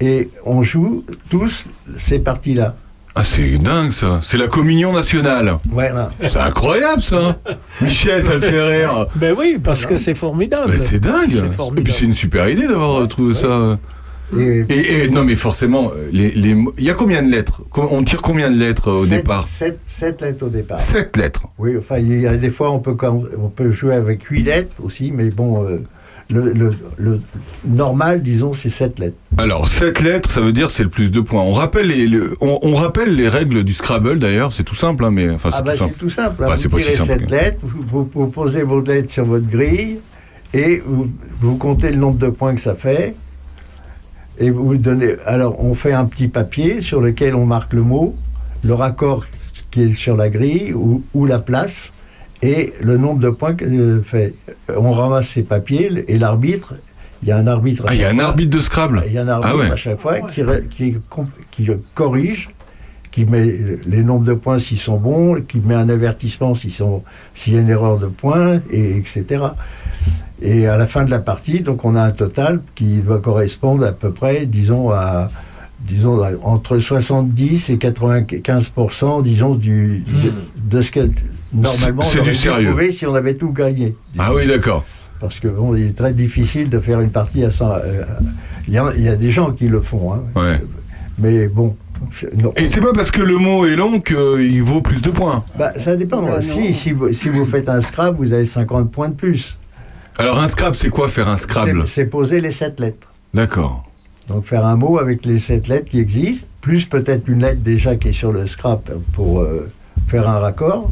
Et 0.00 0.30
on 0.44 0.62
joue 0.62 1.04
tous 1.30 1.66
ces 1.96 2.18
parties-là. 2.18 2.74
Ah, 3.16 3.22
c'est 3.24 3.58
dingue 3.58 3.92
ça. 3.92 4.20
C'est 4.22 4.36
la 4.38 4.48
communion 4.48 4.92
nationale. 4.92 5.56
Voilà. 5.68 6.10
C'est 6.26 6.38
incroyable 6.40 7.00
ça. 7.00 7.36
Michel, 7.80 8.22
ça 8.24 8.34
le 8.34 8.40
fait 8.40 8.60
rire. 8.62 9.06
Ben 9.14 9.34
oui, 9.38 9.58
parce 9.62 9.86
que 9.86 9.98
c'est 9.98 10.14
formidable. 10.14 10.72
Mais 10.72 10.78
c'est 10.78 10.98
dingue. 10.98 11.30
C'est 11.32 11.46
Et 11.46 11.48
formidable. 11.50 11.84
puis 11.84 11.92
c'est 11.92 12.04
une 12.06 12.14
super 12.14 12.48
idée 12.48 12.66
d'avoir 12.66 13.06
trouvé 13.06 13.34
ça. 13.34 13.78
Et, 14.36 14.64
Et, 14.68 15.04
et- 15.04 15.08
non 15.10 15.22
mais 15.22 15.36
forcément, 15.36 15.92
les, 16.10 16.30
les 16.30 16.54
mots- 16.54 16.74
il 16.78 16.84
y 16.84 16.90
a 16.90 16.94
combien 16.94 17.22
de 17.22 17.30
lettres? 17.30 17.62
On 17.76 18.02
tire 18.02 18.20
combien 18.22 18.50
de 18.50 18.56
lettres 18.58 18.88
euh, 18.88 18.94
au 18.94 19.04
sept- 19.04 19.18
départ? 19.18 19.46
sept, 19.46 19.78
sept 19.86 20.22
lettres 20.22 20.46
au 20.46 20.48
départ. 20.48 20.80
Sept 20.80 21.16
lettres. 21.16 21.42
Oui, 21.58 21.76
enfin, 21.78 21.98
il 21.98 22.20
y 22.20 22.26
a 22.26 22.34
des 22.36 22.50
fois, 22.50 22.70
on 22.72 22.80
peut, 22.80 22.96
on 23.38 23.48
peut 23.50 23.70
jouer 23.70 23.94
avec 23.94 24.24
huit 24.24 24.42
lettres 24.42 24.76
aussi, 24.82 25.12
mais 25.12 25.28
bon, 25.28 25.62
euh, 25.64 25.82
le, 26.30 26.52
le- 26.52 26.70
le 26.98 27.20
normal, 27.66 28.22
disons, 28.22 28.52
c'est 28.52 28.70
sept 28.70 28.98
lettres. 28.98 29.16
Alors, 29.36 29.68
7 29.68 30.00
lettres, 30.00 30.30
ça 30.30 30.40
veut 30.40 30.52
dire 30.52 30.70
c'est 30.70 30.82
le 30.82 30.88
plus 30.88 31.10
de 31.10 31.20
points. 31.20 31.42
On 31.42 31.52
rappelle 31.52 31.88
les, 31.88 32.06
le- 32.06 32.36
on, 32.40 32.58
on 32.62 32.74
rappelle 32.74 33.14
les 33.14 33.28
règles 33.28 33.62
du 33.64 33.74
Scrabble 33.74 34.18
d'ailleurs, 34.18 34.52
c'est 34.52 34.62
tout 34.64 34.74
simple, 34.74 35.04
hein, 35.04 35.10
mais 35.10 35.28
enfin 35.30 35.50
c'est 35.50 35.58
Ah 35.58 35.62
bah 35.62 35.72
tout 35.72 35.78
c'est 35.78 35.84
simple. 35.84 35.98
tout 35.98 36.10
simple. 36.10 36.44
hein. 36.44 36.46
Bah, 36.48 36.56
vous 36.56 36.68
tirez 36.80 36.96
simple, 36.96 37.06
cette 37.12 37.28
quoi. 37.28 37.36
lettre, 37.36 37.58
vous, 37.62 37.82
vous- 37.90 38.10
vous 38.12 38.28
posez 38.28 38.62
vos 38.62 38.80
lettres 38.80 39.12
sur 39.12 39.24
votre 39.24 39.46
grille 39.46 39.98
et 40.54 40.82
vous, 40.86 41.06
vous 41.40 41.56
comptez 41.56 41.90
le 41.90 41.96
nombre 41.96 42.18
de 42.18 42.28
points 42.28 42.54
que 42.54 42.60
ça 42.60 42.74
fait. 42.74 43.14
Et 44.38 44.50
vous 44.50 44.76
donnez. 44.76 45.14
Alors 45.26 45.62
on 45.62 45.74
fait 45.74 45.92
un 45.92 46.06
petit 46.06 46.28
papier 46.28 46.80
sur 46.82 47.00
lequel 47.00 47.34
on 47.36 47.46
marque 47.46 47.72
le 47.72 47.82
mot, 47.82 48.16
le 48.64 48.74
raccord 48.74 49.24
qui 49.70 49.82
est 49.82 49.92
sur 49.92 50.16
la 50.16 50.28
grille 50.28 50.72
ou, 50.72 51.04
ou 51.14 51.26
la 51.26 51.38
place 51.38 51.92
et 52.46 52.72
le 52.80 52.96
nombre 52.96 53.20
de 53.20 53.30
points 53.30 53.54
que 53.54 53.64
euh, 53.64 54.02
fait. 54.02 54.34
On 54.76 54.90
ramasse 54.90 55.28
ces 55.28 55.42
papiers 55.42 56.04
et 56.08 56.18
l'arbitre 56.18 56.74
Il 57.22 57.28
y 57.28 57.32
a 57.32 57.36
un 57.38 57.46
arbitre. 57.46 57.84
à 57.86 57.90
Ah, 57.90 57.94
il 57.94 58.00
y 58.00 58.04
a 58.04 58.10
un 58.10 58.14
fois. 58.14 58.24
arbitre 58.24 58.56
de 58.56 58.60
Scrabble. 58.60 59.02
Il 59.06 59.12
y 59.14 59.18
a 59.18 59.22
un 59.22 59.28
arbitre 59.28 59.52
Ah 59.54 59.58
ouais. 59.58 59.70
à 59.70 59.76
chaque 59.76 59.98
fois 59.98 60.20
qui, 60.20 60.42
corrige, 61.94 62.48
qui 63.10 63.24
met 63.24 63.46
les 63.86 64.02
nombres 64.02 64.24
de 64.24 64.34
points 64.34 64.58
s'ils 64.58 64.78
sont 64.78 64.98
bons, 64.98 65.40
qui 65.46 65.58
met 65.60 65.74
un 65.74 65.88
avertissement 65.88 66.54
s'ils 66.54 66.72
sont- 66.72 67.02
s'il 67.32 67.54
y 67.54 67.56
a 67.56 67.60
une 67.60 67.70
erreur 67.70 67.96
de 67.98 68.06
points, 68.06 68.60
et 68.70 68.96
etc. 68.96 69.24
Et 70.42 70.66
à 70.66 70.76
la 70.76 70.86
fin 70.86 71.04
de 71.04 71.10
la 71.10 71.20
partie, 71.20 71.60
donc 71.60 71.84
on 71.84 71.94
a 71.94 72.02
un 72.02 72.10
total 72.10 72.60
qui 72.74 72.98
doit 72.98 73.20
correspondre 73.20 73.86
à 73.86 73.92
peu 73.92 74.10
près, 74.12 74.46
disons, 74.46 74.90
à 74.90 75.28
disons 75.86 76.20
à- 76.22 76.30
entre 76.42 76.78
70 76.78 77.70
et 77.70 77.76
95% 77.78 79.20
disons 79.22 79.54
du 79.54 80.02
de, 80.22 80.32
de 80.76 80.80
ce 80.82 80.90
que 80.90 81.08
normalement 81.54 82.02
C'est 82.02 82.18
on 82.20 82.22
du 82.22 82.28
aurait 82.28 82.30
dû 82.30 82.36
sérieux. 82.36 82.68
trouver 82.68 82.92
si 82.92 83.06
on 83.06 83.14
avait 83.14 83.34
tout 83.34 83.52
gagné. 83.52 83.94
Ah 84.18 84.34
oui, 84.34 84.46
d'accord. 84.46 84.84
Parce 85.20 85.40
que 85.40 85.48
bon, 85.48 85.74
il 85.74 85.86
est 85.86 85.96
très 85.96 86.12
difficile 86.12 86.68
de 86.68 86.78
faire 86.78 87.00
une 87.00 87.10
partie 87.10 87.44
à 87.44 87.50
100. 87.50 87.70
euh, 87.72 88.02
Il 88.68 88.74
y, 88.74 88.78
a- 88.78 88.92
il 88.96 89.02
y 89.02 89.08
a 89.08 89.16
des 89.16 89.30
gens 89.30 89.52
qui 89.52 89.68
le 89.68 89.80
font, 89.80 90.12
hein. 90.12 90.22
Ouais. 90.34 90.60
mais 91.18 91.48
bon. 91.48 91.76
non. 92.42 92.52
Et 92.56 92.66
c'est 92.66 92.80
pas 92.80 92.92
parce 92.92 93.10
que 93.10 93.22
le 93.22 93.38
mot 93.38 93.64
est 93.66 93.76
long 93.76 94.00
qu'il 94.00 94.62
vaut 94.62 94.80
plus 94.82 95.00
de 95.02 95.10
points. 95.10 95.44
Bah, 95.58 95.72
ça 95.76 95.96
dépend. 95.96 96.40
Si, 96.42 96.60
non. 96.60 96.72
si, 96.72 96.92
vous, 96.92 97.12
si 97.12 97.28
vous 97.28 97.44
faites 97.44 97.68
un 97.68 97.80
Scrabble, 97.80 98.16
vous 98.18 98.32
avez 98.32 98.44
50 98.44 98.90
points 98.90 99.08
de 99.08 99.14
plus. 99.14 99.56
Alors 100.18 100.40
un 100.40 100.46
Scrabble, 100.46 100.74
c'est 100.76 100.90
quoi 100.90 101.08
faire 101.08 101.28
un 101.28 101.36
Scrabble 101.36 101.86
C'est 101.86 102.04
poser 102.06 102.40
les 102.40 102.52
7 102.52 102.80
lettres. 102.80 103.08
D'accord. 103.32 103.84
Donc 104.28 104.44
faire 104.44 104.64
un 104.66 104.76
mot 104.76 104.98
avec 104.98 105.24
les 105.26 105.38
7 105.38 105.68
lettres 105.68 105.90
qui 105.90 106.00
existent, 106.00 106.46
plus 106.60 106.86
peut-être 106.86 107.28
une 107.28 107.40
lettre 107.40 107.60
déjà 107.62 107.94
qui 107.96 108.08
est 108.08 108.12
sur 108.12 108.32
le 108.32 108.46
Scrabble 108.46 108.98
pour 109.12 109.40
euh, 109.40 109.68
faire 110.08 110.28
un 110.28 110.38
raccord. 110.38 110.90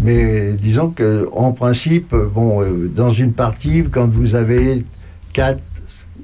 Mais 0.00 0.54
disons 0.54 0.90
que 0.90 1.28
en 1.32 1.52
principe, 1.52 2.14
bon, 2.14 2.62
euh, 2.62 2.88
dans 2.94 3.10
une 3.10 3.32
partie, 3.32 3.84
quand 3.90 4.06
vous 4.08 4.34
avez 4.34 4.84
4, 5.32 5.60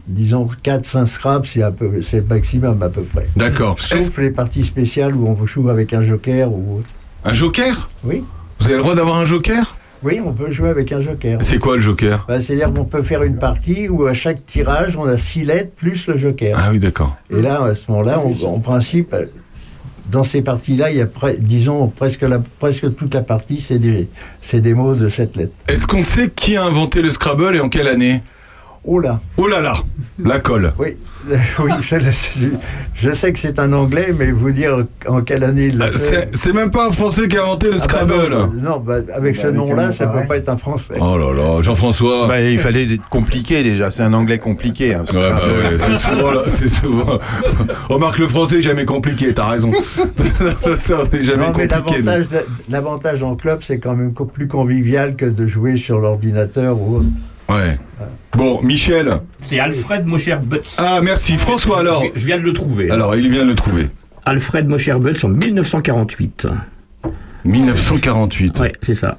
disons 0.09 0.49
4, 0.63 0.85
5 0.85 1.07
Scrabble, 1.07 1.47
c'est 1.47 1.63
un 1.63 1.73
peu, 1.73 2.03
c'est 2.03 2.19
le 2.21 2.27
maximum 2.27 2.83
à 2.83 2.89
peu 2.89 3.03
près. 3.03 3.29
D'accord. 3.37 3.79
Sauf 3.79 4.19
les 4.19 4.31
parties 4.31 4.65
spéciales 4.65 5.15
où 5.15 5.27
on 5.27 5.47
joue 5.47 5.69
avec 5.69 5.95
un 5.95 6.03
joker 6.03 6.53
ou 6.53 6.79
autre. 6.79 6.91
Un 7.25 7.33
joker? 7.33 7.89
Oui, 8.05 8.25
Vous 8.59 8.67
avez 8.67 8.77
le 8.77 8.83
droit 8.83 8.95
d'avoir 8.95 9.17
un 9.19 9.25
joker? 9.25 9.77
Oui, 10.03 10.19
on 10.25 10.33
peut 10.33 10.51
jouer 10.51 10.71
avec 10.71 10.91
un 10.93 11.03
joker. 11.03 11.39
C'est 11.43 11.59
quoi 11.59 11.75
le 11.75 11.81
joker? 11.81 12.25
Bah, 12.27 12.41
C'est-à-dire 12.41 12.73
qu'on 12.73 12.87
peut 12.87 13.03
faire 13.03 13.23
une 13.23 13.37
partie 13.37 13.89
où 13.89 14.07
à 14.07 14.15
chaque 14.15 14.47
tirage, 14.47 14.97
on 14.97 15.05
a 15.05 15.19
6 15.19 15.45
lettres 15.45 15.73
plus 15.77 16.07
le 16.07 16.17
joker. 16.17 16.57
Ah 16.59 16.71
oui, 16.71 16.81
d'accord. 16.81 17.17
Et 17.31 17.43
là, 17.43 17.63
à 17.65 17.75
ce 17.75 17.91
moment-là, 17.91 18.19
en 18.45 18.61
principe, 18.61 19.15
dans 20.11 20.25
ces 20.25 20.43
parties-là, 20.43 20.91
il 20.91 20.97
y 20.97 21.01
a, 21.01 21.09
disons, 21.39 21.89
presque, 21.89 22.27
toute 22.97 23.15
la 23.15 23.23
partie, 23.23 23.59
c'est 23.59 23.79
des, 23.79 24.09
des 24.53 24.75
mots 24.75 24.95
de 24.95 25.09
cette 25.09 25.37
lettre. 25.37 25.53
Est-ce 25.69 25.87
qu'on 25.87 26.03
sait 26.03 26.31
qui 26.35 26.57
a 26.57 26.65
inventé 26.65 27.03
le 27.03 27.11
Scrabble 27.11 27.57
et 27.57 27.61
en 27.61 27.69
quelle 27.69 27.89
année? 27.89 28.21
Oh 28.83 28.99
là 28.99 29.21
Oh 29.37 29.47
là 29.47 29.61
là 29.61 29.75
La 30.25 30.41
colle. 30.41 30.73
Oui, 30.79 30.97
oui 31.59 31.71
c'est- 31.81 32.01
je 32.95 33.11
sais 33.13 33.31
que 33.31 33.39
c'est 33.39 33.59
un 33.59 33.75
anglais, 33.75 34.15
mais 34.19 34.31
vous 34.33 34.53
dire 34.53 34.85
en 35.07 35.21
quelle 35.21 35.45
année 35.45 35.67
il 35.67 35.77
l'a 35.77 35.85
Euh, 35.85 35.91
fait... 35.91 35.99
C'est 36.33 36.37
c'est 36.37 36.53
même 36.55 36.71
pas 36.71 36.87
un 36.87 36.91
Français 36.91 37.29
qui 37.29 37.37
a 37.37 37.43
inventé 37.43 37.67
le 37.67 37.75
Ah 37.75 37.77
bah 37.77 37.83
Scrabble. 37.85 38.31
non, 38.31 38.51
non, 38.55 38.81
bah, 38.81 38.95
avec 39.15 39.37
ce 39.37 39.43
Bah, 39.49 39.53
nom-là, 39.53 39.87
nom 39.89 39.93
ça 39.93 40.07
ne 40.07 40.13
peut 40.19 40.27
pas 40.27 40.39
être 40.39 40.49
un 40.49 40.57
français. 40.57 40.95
Oh 40.99 41.19
là 41.19 41.31
là, 41.35 41.61
Jean-François. 41.61 42.27
Bah, 42.27 42.41
il 42.41 42.59
fallait 42.59 42.85
être 42.95 43.07
compliqué 43.11 43.63
déjà, 43.63 43.91
c'est 43.91 44.03
un 44.03 44.15
anglais 44.15 44.39
compliqué. 44.39 44.95
hein, 44.95 45.05
Ouais, 45.13 45.31
bah 45.31 45.43
ouais, 45.47 45.77
c'est 45.79 45.99
souvent, 45.99 46.31
là, 46.31 46.43
c'est 46.49 46.69
souvent. 46.69 47.19
Remarque, 47.91 48.19
le 48.19 48.29
français 48.29 48.59
est 48.59 48.63
jamais 48.63 48.87
compliqué, 48.87 49.35
t'as 49.35 49.49
raison. 49.51 49.73
ça, 50.63 50.77
ça, 50.77 51.03
c'est 51.11 51.23
jamais 51.23 51.47
Non, 51.49 51.53
mais 51.55 51.69
compliqué. 51.69 52.03
l'avantage, 52.71 53.23
en 53.23 53.37
club, 53.37 53.59
c'est 53.61 53.79
quand 53.79 53.95
même 53.95 54.15
plus 54.15 54.49
convivial 54.49 55.17
que 55.17 55.27
de 55.27 55.47
jouer 55.47 55.77
sur 55.77 55.99
l'ordinateur 56.01 56.81
ou 56.81 56.97
autre. 56.97 57.07
Ouais. 57.51 57.79
Bon, 58.37 58.63
Michel. 58.63 59.21
C'est 59.45 59.59
Alfred 59.59 60.07
Mosher 60.07 60.39
Butz. 60.41 60.75
Ah, 60.79 61.01
merci. 61.03 61.37
François, 61.37 61.81
alors. 61.81 62.05
Je 62.15 62.25
viens 62.25 62.39
de 62.39 62.45
le 62.45 62.53
trouver. 62.53 62.91
Alors, 62.91 63.17
il 63.17 63.29
vient 63.29 63.43
de 63.43 63.49
le 63.49 63.55
trouver. 63.57 63.89
Alfred 64.25 64.69
Mosher 64.69 64.99
Butz 65.01 65.25
en 65.25 65.31
1948. 65.31 66.47
1948. 67.45 68.61
Ouais, 68.61 68.73
c'est 68.81 68.95
ça. 68.95 69.19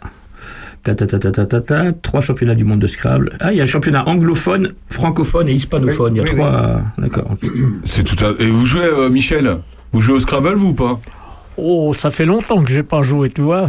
Ta, 0.83 0.95
ta, 0.95 1.05
ta, 1.05 1.19
ta, 1.19 1.31
ta, 1.31 1.45
ta, 1.45 1.61
ta. 1.61 1.91
Trois 1.91 2.21
championnats 2.21 2.55
du 2.55 2.63
monde 2.63 2.79
de 2.79 2.87
Scrabble. 2.87 3.37
Ah, 3.39 3.51
il 3.51 3.57
y 3.57 3.59
a 3.59 3.63
un 3.63 3.67
championnat 3.67 4.07
anglophone, 4.07 4.73
francophone 4.89 5.47
et 5.49 5.53
hispanophone. 5.53 6.13
Oui, 6.13 6.19
il 6.19 6.25
y 6.25 6.29
a 6.29 6.33
oui, 6.33 6.39
trois. 6.39 6.81
D'accord. 6.97 7.35
C'est 7.83 8.03
tout 8.03 8.25
à... 8.25 8.33
Et 8.41 8.47
vous 8.49 8.65
jouez, 8.65 8.85
euh, 8.85 9.09
Michel? 9.09 9.57
Vous 9.91 10.01
jouez 10.01 10.15
au 10.15 10.19
Scrabble, 10.19 10.55
vous 10.55 10.69
ou 10.69 10.73
pas? 10.73 10.99
Oh, 11.57 11.93
ça 11.93 12.09
fait 12.09 12.25
longtemps 12.25 12.63
que 12.63 12.71
j'ai 12.71 12.83
pas 12.83 13.03
joué, 13.03 13.29
tu 13.29 13.41
vois. 13.41 13.67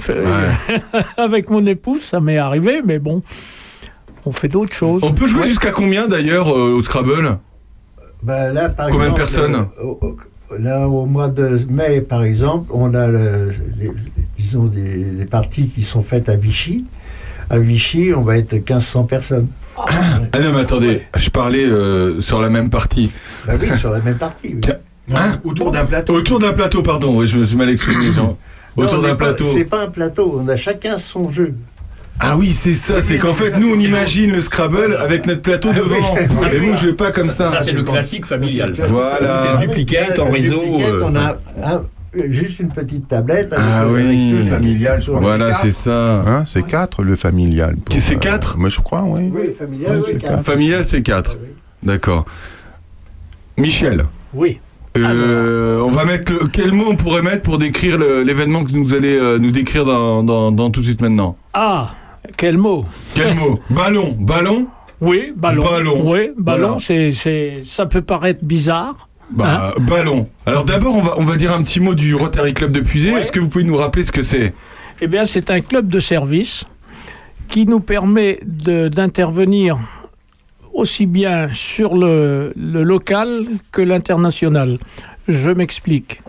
Avec 1.17 1.51
mon 1.51 1.67
épouse, 1.67 2.01
ça 2.01 2.21
m'est 2.21 2.39
arrivé, 2.39 2.81
mais 2.85 2.99
bon, 2.99 3.23
on 4.27 4.33
fait 4.33 4.49
d'autres 4.49 4.75
choses. 4.75 5.03
On 5.05 5.13
peut 5.13 5.27
jouer 5.27 5.41
Ouais. 5.43 5.49
jusqu'à 5.49 5.71
combien 5.71 6.07
d'ailleurs 6.07 6.49
euh, 6.49 6.73
au 6.73 6.83
Scrabble? 6.83 7.39
Ben, 8.23 8.53
là, 8.53 8.69
par 8.69 8.89
Combien 8.91 9.09
de 9.11 9.15
personnes? 9.15 9.67
euh, 9.83 9.95
Là, 10.59 10.87
au 10.87 11.07
mois 11.07 11.29
de 11.29 11.59
mai, 11.71 12.03
par 12.03 12.23
exemple, 12.25 12.71
on 12.75 12.93
a, 12.95 13.07
le- 13.09 13.53
les- 13.81 13.91
disons, 14.37 14.65
des, 14.65 14.99
des 15.05 15.25
parties 15.25 15.69
qui 15.69 15.83
sont 15.83 16.03
faites 16.03 16.29
à 16.29 16.37
Vichy. 16.37 16.85
À 17.49 17.59
Vichy, 17.59 18.13
on 18.15 18.21
va 18.21 18.37
être 18.37 18.53
1500 18.53 19.05
personnes. 19.05 19.49
Ah 19.79 20.41
non, 20.41 20.53
mais 20.53 20.61
attendez, 20.61 21.03
je 21.17 21.31
parlais 21.31 21.65
euh, 21.65 22.21
sur 22.21 22.41
la 22.43 22.51
même 22.51 22.69
partie. 22.69 23.11
Bah 23.47 23.55
oui, 23.61 23.75
sur 23.79 23.91
la 23.91 24.01
même 24.01 24.19
partie. 24.19 24.55
oui. 24.55 25.15
Hein? 25.15 25.39
Autour 25.43 25.73
d'un 25.73 25.85
plateau. 25.87 26.15
Autour 26.15 26.39
d'un 26.39 26.53
plateau, 26.53 26.83
pardon, 26.83 27.19
oui, 27.19 27.27
je 27.27 27.39
me 27.39 27.45
suis 27.45 27.57
mal 27.57 27.71
exprimé. 27.71 28.11
Autour 28.77 29.01
d'un 29.03 29.17
plateau. 29.17 29.45
C'est 29.45 29.65
pas 29.65 29.85
un 29.85 29.89
plateau, 29.89 30.39
on 30.39 30.47
a 30.49 30.57
chacun 30.57 30.99
son 30.99 31.31
jeu. 31.31 31.55
Ah 32.21 32.37
oui, 32.37 32.49
c'est 32.53 32.75
ça, 32.75 33.01
c'est 33.01 33.19
qu'en 33.19 33.33
fait, 33.33 33.59
nous, 33.59 33.75
on 33.75 33.79
imagine 33.81 34.31
le 34.31 34.41
Scrabble 34.41 34.97
avec 35.01 35.27
notre 35.27 35.43
plateau 35.43 35.71
Ah 35.73 35.79
devant. 35.79 36.17
Et 36.53 36.59
vous, 36.59 36.77
je 36.77 36.87
vais 36.89 36.93
pas 36.93 37.11
comme 37.11 37.31
ça. 37.31 37.51
Ça, 37.51 37.61
c'est 37.61 37.73
le 37.73 37.83
classique 37.83 38.27
familial. 38.27 38.75
Voilà. 38.89 39.43
C'est 39.45 39.53
le 39.55 39.59
duplicate 39.67 40.19
en 40.21 40.27
Le 40.27 40.33
réseau. 40.33 40.63
euh, 40.81 41.03
on 41.05 41.17
a 41.17 41.37
un- 41.65 41.83
juste 42.29 42.61
une 42.61 42.69
petite 42.71 43.09
tablette. 43.09 43.53
avec- 43.53 43.65
Ah 43.73 43.81
avec 43.81 43.95
oui. 44.07 44.31
deux 44.33 44.45
Familial, 44.45 45.03
je 45.03 45.07
crois. 45.09 45.21
Voilà, 45.21 45.53
c'est 45.53 45.73
ça. 45.73 46.23
Hein, 46.27 46.45
c'est 46.47 46.63
4 46.65 47.03
le 47.03 47.17
familial. 47.17 47.75
C'est 47.99 48.15
euh, 48.15 48.19
quatre? 48.19 48.57
Moi 48.57 48.69
je 48.69 48.81
crois, 48.81 49.03
oui. 49.05 49.31
Oui, 49.35 49.51
familial, 49.59 50.01
oui, 50.07 50.19
quatre. 50.19 50.45
Familial, 50.45 50.85
c'est 50.85 51.03
4. 51.03 51.39
Oui. 51.43 51.49
D'accord. 51.83 52.25
Michel, 53.57 54.05
Oui. 54.35 54.61
euh, 54.97 55.81
on 55.81 55.91
va 55.91 56.05
mettre 56.05 56.33
le- 56.33 56.47
quel 56.53 56.73
mot 56.73 56.85
on 56.91 56.97
pourrait 56.97 57.23
mettre 57.23 57.43
pour 57.43 57.59
décrire 57.59 57.99
le- 57.99 58.23
l'événement 58.23 58.63
que 58.65 58.71
vous 58.73 58.95
allez 58.95 59.19
euh, 59.19 59.39
nous 59.39 59.51
décrire 59.51 59.85
dans, 59.85 60.23
dans- 60.23 60.53
dans 60.53 60.71
tout 60.71 60.81
de 60.81 60.87
suite 60.87 61.01
maintenant? 61.03 61.37
Ah, 61.55 61.91
quel 62.37 62.57
mot? 62.57 62.85
Quel 63.15 63.35
mot? 63.37 63.59
Ballon, 63.71 64.17
ballon? 64.19 64.67
Oui, 65.01 65.33
ballon. 65.37 65.63
Ballon. 65.65 66.11
Oui, 66.11 66.31
ballon, 66.37 66.67
Voilà. 66.69 66.81
c'est, 66.81 67.11
c'est, 67.11 67.61
ça 67.65 67.87
peut 67.87 68.03
paraître 68.03 68.45
bizarre. 68.45 69.09
Bah, 69.31 69.75
ballon. 69.81 70.29
Alors 70.47 70.65
d'abord, 70.65 70.95
on 70.95 71.03
va, 71.03 71.15
on 71.19 71.25
va 71.25 71.37
dire 71.37 71.53
un 71.53 71.63
petit 71.63 71.81
mot 71.81 71.95
du 71.95 72.15
Rotary 72.15 72.53
Club 72.55 72.71
de 72.73 72.81
Puisé. 72.81 73.11
Est-ce 73.11 73.33
que 73.33 73.41
vous 73.41 73.49
pouvez 73.49 73.65
nous 73.65 73.77
rappeler 73.77 74.05
ce 74.05 74.13
que 74.13 74.23
c'est? 74.23 74.53
Eh 75.01 75.07
bien, 75.07 75.25
c'est 75.25 75.51
un 75.51 75.61
club 75.61 75.89
de 75.89 75.99
service 76.01 76.65
qui 77.49 77.65
nous 77.67 77.81
permet 77.81 78.39
de- 78.45 78.89
d'intervenir 78.89 79.79
aussi 80.73 81.07
bien 81.07 81.49
sur 81.53 81.97
le, 81.97 82.53
le 82.57 82.83
local 82.83 83.45
que 83.73 83.83
l'international. 83.83 84.79
Je 85.29 85.51
m'explique. 85.51 86.23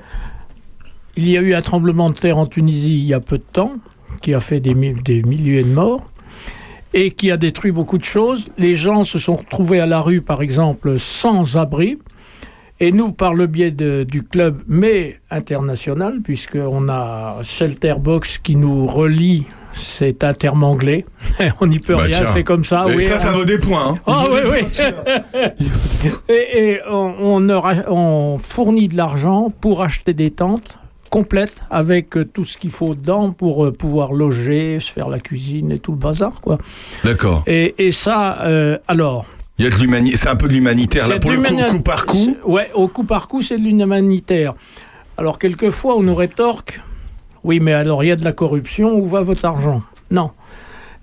Il 1.15 1.29
y 1.29 1.37
a 1.37 1.41
eu 1.41 1.53
un 1.53 1.61
tremblement 1.61 2.09
de 2.09 2.15
terre 2.15 2.37
en 2.37 2.45
Tunisie 2.45 2.95
il 2.99 3.05
y 3.05 3.13
a 3.13 3.19
peu 3.19 3.37
de 3.37 3.43
temps, 3.53 3.73
qui 4.21 4.33
a 4.33 4.39
fait 4.39 4.59
des, 4.59 4.73
mi- 4.73 4.93
des 4.93 5.21
milliers 5.23 5.63
de 5.63 5.73
morts 5.73 6.09
et 6.93 7.11
qui 7.11 7.31
a 7.31 7.37
détruit 7.37 7.71
beaucoup 7.71 7.97
de 7.97 8.03
choses. 8.03 8.45
Les 8.57 8.75
gens 8.75 9.03
se 9.03 9.17
sont 9.19 9.33
retrouvés 9.35 9.79
à 9.79 9.85
la 9.85 9.99
rue, 9.99 10.21
par 10.21 10.41
exemple, 10.41 10.99
sans 10.99 11.57
abri. 11.57 11.97
Et 12.79 12.91
nous, 12.91 13.11
par 13.11 13.33
le 13.33 13.47
biais 13.47 13.71
de- 13.71 14.03
du 14.03 14.23
club, 14.23 14.61
mais 14.67 15.19
international, 15.31 16.19
puisqu'on 16.23 16.89
a 16.89 17.37
Shelterbox 17.41 18.39
qui 18.39 18.55
nous 18.55 18.87
relie, 18.87 19.45
c'est 19.73 20.23
un 20.23 20.33
terme 20.33 20.63
anglais, 20.63 21.05
on 21.61 21.67
n'y 21.67 21.79
peut 21.79 21.95
Bah, 21.95 22.03
rien, 22.03 22.25
c'est 22.33 22.43
comme 22.43 22.65
ça. 22.65 22.85
Et 22.89 22.95
oui, 22.95 23.03
ça, 23.03 23.19
ça 23.19 23.31
vaut 23.31 23.45
des 23.45 23.57
points. 23.57 23.89
hein. 23.91 23.95
ah 24.05 24.25
oui, 24.29 24.39
oui. 24.51 25.39
et 26.29 26.69
et 26.73 26.79
on, 26.89 27.13
on 27.21 27.49
aura- 27.49 27.89
on 27.89 28.37
fournit 28.37 28.87
de 28.87 28.97
l'argent 28.97 29.51
pour 29.61 29.81
acheter 29.81 30.13
des 30.13 30.31
tentes 30.31 30.77
complètes 31.13 31.61
avec 31.69 32.17
euh, 32.17 32.25
tout 32.25 32.43
ce 32.43 32.57
qu'il 32.57 32.71
faut 32.71 32.95
dedans 32.95 33.31
pour 33.31 33.65
euh, 33.65 33.71
pouvoir 33.71 34.13
loger, 34.13 34.79
se 34.79 34.91
faire 34.91 35.09
la 35.09 35.19
cuisine 35.19 35.71
et 35.71 35.77
tout 35.77 35.91
le 35.91 35.99
bazar, 35.99 36.41
quoi. 36.41 36.57
D'accord. 37.03 37.43
Et, 37.45 37.75
et 37.77 37.91
ça, 37.91 38.41
euh, 38.41 38.79
alors... 38.87 39.27
Il 39.59 39.65
y 39.65 39.67
a 39.67 39.69
de. 39.69 40.17
C'est 40.17 40.29
un 40.29 40.35
peu 40.35 40.47
de 40.47 40.53
l'humanitaire 40.53 41.07
là 41.07 41.19
pour 41.19 41.29
le 41.29 41.37
coup, 41.37 41.75
coup 41.77 41.81
par 41.81 42.07
coup. 42.07 42.35
Ouais, 42.43 42.71
au 42.73 42.87
coup 42.87 43.03
par 43.03 43.27
coup, 43.27 43.43
c'est 43.43 43.57
de 43.57 43.61
l'humanitaire. 43.61 44.55
Alors, 45.15 45.37
quelquefois, 45.37 45.95
on 45.95 46.01
nous 46.01 46.15
rétorque 46.15 46.81
oui, 47.43 47.59
mais 47.59 47.73
alors 47.73 48.03
il 48.03 48.07
y 48.07 48.11
a 48.11 48.15
de 48.15 48.23
la 48.23 48.31
corruption, 48.31 48.97
où 48.97 49.05
va 49.05 49.21
votre 49.21 49.45
argent? 49.45 49.83
Non. 50.09 50.31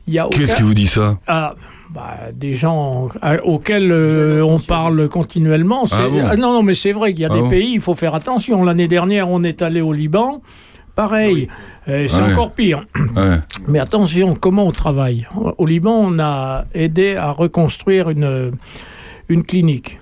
Qu'est-ce 0.07 0.57
qui 0.57 0.63
vous 0.63 0.75
dit 0.75 0.89
ça? 0.89 1.19
Ah, 1.27 1.55
bah, 1.95 2.17
des 2.35 2.55
gens 2.55 3.09
auxquels 3.45 3.91
euh, 3.93 4.43
on 4.43 4.59
parle 4.59 5.09
continuellement. 5.09 5.85
Ah 5.93 6.09
bon 6.11 6.23
Ah 6.29 6.37
non, 6.37 6.53
non, 6.53 6.63
mais 6.63 6.75
c'est 6.75 6.93
vrai 6.93 7.13
qu'il 7.13 7.23
y 7.23 7.25
a 7.25 7.29
Ah 7.31 7.35
des 7.35 7.41
bon 7.43 7.49
pays, 7.49 7.73
il 7.75 7.81
faut 7.81 7.95
faire 7.95 8.15
attention. 8.15 8.63
L'année 8.65 8.89
dernière, 8.89 9.29
on 9.29 9.43
est 9.45 9.63
allé 9.63 9.81
au 9.81 9.93
Liban. 9.93 10.43
Pareil, 10.97 11.49
Euh, 11.89 12.07
c'est 12.09 12.21
ouais. 12.21 12.33
encore 12.33 12.53
pire. 12.53 12.85
Ouais. 13.17 13.39
Mais 13.69 13.79
attention, 13.79 14.35
comment 14.35 14.67
on 14.67 14.71
travaille? 14.71 15.27
Au 15.57 15.65
Liban, 15.65 15.97
on 15.99 16.19
a 16.19 16.65
aidé 16.75 17.15
à 17.17 17.31
reconstruire 17.31 18.11
une, 18.11 18.51
une 19.29 19.45
clinique. 19.45 20.00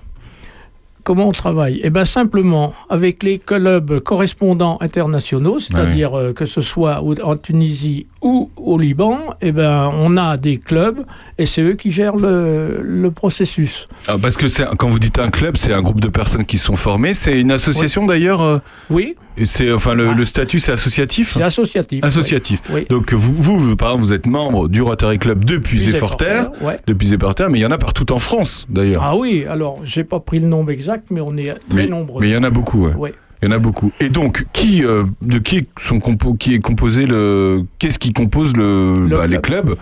Comment 1.09 1.27
on 1.27 1.31
travaille 1.31 1.79
Eh 1.83 1.89
bien 1.89 2.05
simplement 2.05 2.71
avec 2.87 3.23
les 3.23 3.39
clubs 3.39 3.99
correspondants 3.99 4.77
internationaux, 4.79 5.57
c'est-à-dire 5.57 6.13
euh, 6.15 6.33
que 6.33 6.45
ce 6.45 6.61
soit 6.61 7.01
en 7.23 7.35
Tunisie 7.35 8.05
ou 8.21 8.51
au 8.57 8.77
Liban, 8.77 9.17
eh 9.41 9.51
ben 9.51 9.91
on 9.97 10.17
a 10.17 10.37
des 10.37 10.57
clubs 10.57 10.99
et 11.39 11.47
c'est 11.47 11.63
eux 11.63 11.73
qui 11.73 11.89
gèrent 11.91 12.15
le, 12.15 12.81
le 12.83 13.09
processus. 13.09 13.87
Ah, 14.07 14.17
parce 14.21 14.37
que 14.37 14.45
quand 14.75 14.89
vous 14.91 14.99
dites 14.99 15.17
un 15.17 15.31
club, 15.31 15.57
c'est 15.57 15.73
un 15.73 15.81
groupe 15.81 15.99
de 15.99 16.09
personnes 16.09 16.45
qui 16.45 16.59
sont 16.59 16.75
formées. 16.75 17.15
C'est 17.15 17.39
une 17.41 17.49
association 17.51 18.05
d'ailleurs. 18.05 18.43
euh, 18.43 18.59
Oui, 18.91 19.15
c'est 19.45 19.71
enfin 19.71 19.93
le, 19.93 20.13
le 20.13 20.25
statut 20.25 20.59
c'est 20.59 20.71
associatif. 20.71 21.33
c'est 21.33 21.43
associatif. 21.43 22.03
Associatif. 22.03 22.61
Oui. 22.71 22.85
Donc 22.89 23.13
vous, 23.13 23.75
par 23.75 23.89
exemple, 23.89 24.05
vous 24.05 24.13
êtes 24.13 24.25
membre 24.25 24.67
du 24.69 24.81
Rotary 24.81 25.19
Club 25.19 25.45
depuis 25.45 25.77
Puis 25.77 25.91
Zéforterre, 25.91 26.51
ouais. 26.61 26.79
depuis 26.87 27.07
Zéforterre, 27.07 27.49
mais 27.49 27.59
il 27.59 27.61
y 27.61 27.65
en 27.65 27.71
a 27.71 27.77
partout 27.77 28.11
en 28.11 28.19
France 28.19 28.65
d'ailleurs. 28.69 29.03
Ah 29.03 29.15
oui, 29.15 29.45
alors 29.49 29.79
j'ai 29.83 30.03
pas 30.03 30.19
pris 30.19 30.39
le 30.39 30.47
nombre 30.47 30.71
exact, 30.71 31.07
mais 31.11 31.21
on 31.21 31.37
est 31.37 31.53
très 31.69 31.83
mais, 31.83 31.87
nombreux. 31.87 32.21
mais 32.21 32.29
il 32.29 32.33
y 32.33 32.37
en 32.37 32.43
a 32.43 32.49
beaucoup. 32.49 32.85
ouais. 32.85 32.93
Ouais. 32.95 33.13
Il 33.41 33.47
y 33.47 33.51
en 33.53 33.55
a 33.55 33.59
beaucoup. 33.59 33.93
Et 34.01 34.09
donc, 34.09 34.45
qui, 34.51 34.83
euh, 34.83 35.05
de 35.21 35.39
qui 35.39 35.65
sont 35.79 35.99
compo 36.01 36.33
qui 36.33 36.55
est 36.55 36.59
composé 36.59 37.05
le, 37.05 37.63
qu'est-ce 37.79 37.97
qui 37.97 38.11
compose 38.11 38.53
le, 38.53 39.07
Le 39.07 39.15
bah, 39.15 39.27
les 39.27 39.39
clubs? 39.39 39.77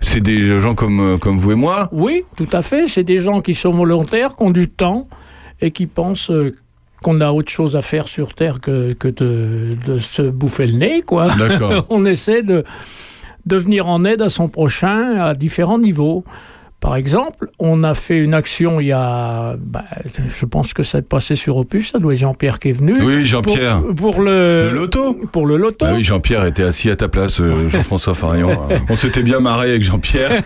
C'est 0.00 0.20
des 0.20 0.60
gens 0.60 0.76
comme 0.76 1.00
euh, 1.00 1.18
comme 1.18 1.36
vous 1.36 1.50
et 1.50 1.56
moi? 1.56 1.88
Oui, 1.90 2.22
tout 2.36 2.46
à 2.52 2.62
fait. 2.62 2.86
C'est 2.86 3.02
des 3.02 3.18
gens 3.18 3.40
qui 3.40 3.56
sont 3.56 3.72
volontaires, 3.72 4.36
qui 4.36 4.42
ont 4.44 4.50
du 4.52 4.68
temps 4.68 5.08
et 5.60 5.72
qui 5.72 5.86
pensent 5.88 6.30
euh, 6.30 6.54
qu'on 7.02 7.20
a 7.20 7.30
autre 7.30 7.50
chose 7.50 7.76
à 7.76 7.82
faire 7.82 8.08
sur 8.08 8.34
Terre 8.34 8.60
que, 8.60 8.92
que 8.92 9.08
de, 9.08 9.76
de 9.86 9.98
se 9.98 10.22
bouffer 10.22 10.66
le 10.66 10.74
nez, 10.78 11.02
quoi. 11.02 11.28
D'accord. 11.36 11.86
On 11.90 12.04
essaie 12.04 12.42
de, 12.42 12.64
de 13.46 13.56
venir 13.56 13.88
en 13.88 14.04
aide 14.04 14.22
à 14.22 14.28
son 14.28 14.48
prochain 14.48 15.20
à 15.20 15.34
différents 15.34 15.78
niveaux. 15.78 16.24
Par 16.80 16.96
exemple, 16.96 17.50
on 17.58 17.84
a 17.84 17.92
fait 17.92 18.18
une 18.18 18.32
action 18.32 18.80
il 18.80 18.86
y 18.86 18.92
a, 18.92 19.54
bah, 19.58 19.84
je 20.30 20.46
pense 20.46 20.72
que 20.72 20.82
ça 20.82 20.96
est 20.96 21.02
passé 21.02 21.34
sur 21.34 21.58
Opus, 21.58 21.90
ça 21.92 21.98
doit 21.98 22.14
être 22.14 22.18
Jean-Pierre 22.20 22.58
qui 22.58 22.70
est 22.70 22.72
venu. 22.72 22.94
Oui, 23.02 23.22
Jean-Pierre. 23.22 23.82
Pour, 23.82 24.12
pour 24.14 24.22
le, 24.22 24.70
Le 24.70 24.76
loto. 24.76 25.14
Pour 25.30 25.46
le 25.46 25.58
loto. 25.58 25.84
Bah 25.84 25.92
oui, 25.94 26.02
Jean-Pierre 26.02 26.46
était 26.46 26.62
assis 26.62 26.88
à 26.88 26.96
ta 26.96 27.08
place, 27.08 27.38
euh, 27.42 27.68
Jean-François 27.68 28.14
Farion. 28.14 28.58
On 28.88 28.96
s'était 28.96 29.22
bien 29.22 29.40
marré 29.40 29.68
avec 29.68 29.82
Jean-Pierre. 29.82 30.40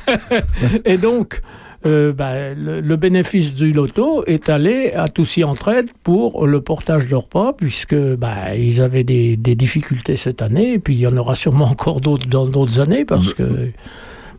Et 0.84 0.98
donc, 0.98 1.40
euh, 1.86 2.12
bah, 2.12 2.54
le, 2.54 2.80
le 2.80 2.96
bénéfice 2.96 3.54
du 3.54 3.72
loto 3.72 4.24
est 4.26 4.48
allé 4.48 4.92
à 4.92 5.08
Toussy 5.08 5.44
Entraide 5.44 5.88
pour 6.02 6.46
le 6.46 6.60
portage 6.60 7.08
de 7.08 7.14
repas, 7.14 7.52
puisque 7.52 7.94
bah, 7.94 8.54
ils 8.56 8.82
avaient 8.82 9.04
des, 9.04 9.36
des 9.36 9.54
difficultés 9.54 10.16
cette 10.16 10.42
année, 10.42 10.72
et 10.74 10.78
puis 10.78 10.94
il 10.94 11.00
y 11.00 11.06
en 11.06 11.16
aura 11.16 11.34
sûrement 11.34 11.66
encore 11.66 12.00
d'autres 12.00 12.28
dans 12.28 12.46
d'autres 12.46 12.80
années, 12.80 13.04
parce 13.04 13.34
que 13.34 13.70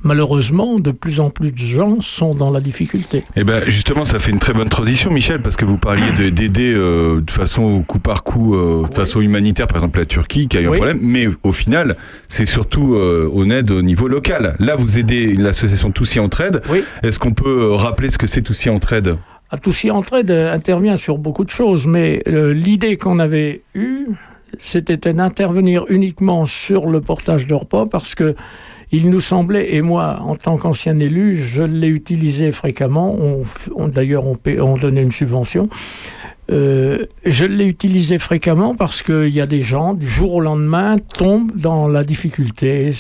malheureusement, 0.06 0.76
de 0.80 0.92
plus 0.92 1.20
en 1.20 1.30
plus 1.30 1.52
de 1.52 1.58
gens 1.58 2.00
sont 2.00 2.34
dans 2.34 2.52
la 2.52 2.62
difficulté. 2.62 3.24
Et 3.36 3.44
ben 3.44 3.62
justement, 3.68 4.06
ça 4.06 4.20
fait 4.20 4.32
une 4.32 4.40
très 4.40 4.54
bonne 4.54 4.70
transition, 4.70 5.12
Michel, 5.12 5.42
parce 5.42 5.58
que 5.58 5.66
vous 5.66 5.78
parliez 5.78 6.10
de- 6.18 6.30
d'aider 6.30 6.74
euh, 6.74 7.20
de 7.22 7.32
façon 7.32 7.82
coup 7.84 8.00
par 8.00 8.24
coup, 8.24 8.56
euh, 8.56 8.88
de 8.88 8.94
façon 8.96 9.20
humanitaire, 9.20 9.68
par 9.68 9.78
exemple 9.78 10.00
la 10.00 10.06
Turquie 10.06 10.48
qui 10.48 10.58
a 10.58 10.62
eu 10.62 10.68
un 10.68 10.72
problème, 10.72 11.00
mais 11.02 11.28
au 11.44 11.52
final, 11.52 11.98
c'est 12.30 12.46
surtout 12.46 12.96
euh, 12.96 13.30
en 13.36 13.50
aide 13.50 13.72
au 13.72 13.82
niveau 13.82 14.08
local. 14.08 14.56
Là, 14.60 14.76
vous 14.78 14.98
aidez 15.00 15.36
l'association 15.36 15.92
Toussy 15.92 16.20
Entraide. 16.20 16.62
Oui. 16.70 16.84
Est-ce 17.04 17.20
qu'on 17.20 17.34
peut 17.34 17.64
euh, 17.64 17.76
rappeler 17.76 18.10
ce 18.10 18.18
que 18.18 18.28
c'est 18.28 18.42
Toussy 18.44 18.70
Entraide? 18.70 19.18
À 19.50 19.58
Toussy 19.58 19.90
Entraide 19.92 20.30
euh, 20.32 20.54
intervient 20.54 20.96
sur 20.98 21.18
beaucoup 21.18 21.44
de 21.44 21.50
choses, 21.50 21.86
mais 21.88 22.22
l'idée 22.28 22.98
qu'on 22.98 23.20
avait 23.20 23.64
eue, 23.74 24.06
c'était 24.60 24.98
d'intervenir 25.14 25.86
uniquement 25.90 26.46
sur 26.46 26.88
le 26.88 27.02
portage 27.02 27.46
de 27.48 27.54
repas 27.54 27.86
parce 27.90 28.16
que 28.16 28.36
il 28.92 29.10
nous 29.10 29.22
semblait, 29.22 29.76
et 29.76 29.82
moi, 29.82 30.20
en 30.22 30.36
tant 30.36 30.58
qu'ancien 30.58 31.00
élu, 31.00 31.38
je 31.38 31.64
l'ai 31.64 31.88
utilisé 31.88 32.52
fréquemment. 32.52 33.16
On, 33.76 33.88
D'ailleurs, 33.88 34.26
on, 34.26 34.36
on 34.60 34.76
donnait 34.76 35.04
une 35.04 35.12
subvention. 35.12 35.70
Euh, 36.52 37.06
je 37.26 37.46
l'ai 37.46 37.66
utilisé 37.66 38.20
fréquemment 38.20 38.76
parce 38.76 39.02
qu'il 39.02 39.30
y 39.30 39.42
a 39.42 39.48
des 39.48 39.62
gens, 39.62 39.94
du 39.96 40.06
jour 40.06 40.36
au 40.36 40.42
lendemain, 40.42 40.96
tombent 40.98 41.52
dans 41.56 41.88
la 41.88 42.04
difficulté, 42.04 42.94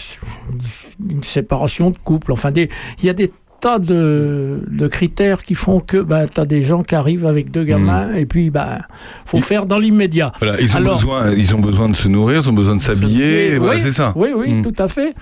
une 1.07 1.23
séparation 1.23 1.91
de 1.91 1.97
couple. 1.97 2.31
Enfin, 2.31 2.51
il 2.55 2.69
y 3.05 3.09
a 3.09 3.13
des 3.13 3.31
tas 3.59 3.79
de, 3.79 4.59
de 4.69 4.87
critères 4.87 5.43
qui 5.43 5.55
font 5.55 5.79
que 5.79 5.97
bah, 5.97 6.27
tu 6.27 6.39
as 6.39 6.45
des 6.45 6.61
gens 6.61 6.83
qui 6.83 6.95
arrivent 6.95 7.25
avec 7.25 7.51
deux 7.51 7.63
gamins 7.63 8.13
et 8.13 8.25
puis 8.25 8.49
bah, 8.49 8.79
faut 9.25 9.39
faire 9.39 9.65
dans 9.65 9.79
l'immédiat. 9.79 10.31
Voilà, 10.39 10.59
ils 10.61 10.71
ont 10.73 10.79
Alors- 10.79 10.95
besoin, 10.95 11.31
ils 11.31 11.55
ont 11.55 11.59
besoin 11.59 11.89
de 11.89 11.95
se 11.95 12.07
nourrir, 12.07 12.41
ils 12.43 12.49
ont 12.49 12.53
besoin 12.53 12.75
de 12.75 12.81
s'habiller. 12.81 13.57
oui, 13.57 13.79
c'est 13.79 13.91
ça. 13.91 14.13
Oui, 14.15 14.29
oui, 14.35 14.53
Mm. 14.53 14.61
tout 14.63 14.81
à 14.83 14.87
fait. 14.87 15.13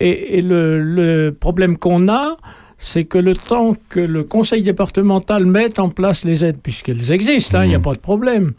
Et, 0.00 0.38
et 0.38 0.40
le, 0.40 0.82
le 0.82 1.30
problème 1.32 1.76
qu'on 1.76 2.08
a, 2.08 2.36
c'est 2.78 3.04
que 3.04 3.18
le 3.18 3.36
temps 3.36 3.72
que 3.88 4.00
le 4.00 4.24
conseil 4.24 4.62
départemental 4.64 5.46
mette 5.46 5.78
en 5.78 5.88
place 5.88 6.24
les 6.24 6.44
aides, 6.44 6.58
puisqu'elles 6.62 7.12
existent, 7.12 7.58
hein, 7.58 7.64
il 7.64 7.68
n'y 7.68 7.74
a 7.74 7.78
Mm. 7.78 7.82
pas 7.82 7.92
de 7.94 7.98
problème, 7.98 8.52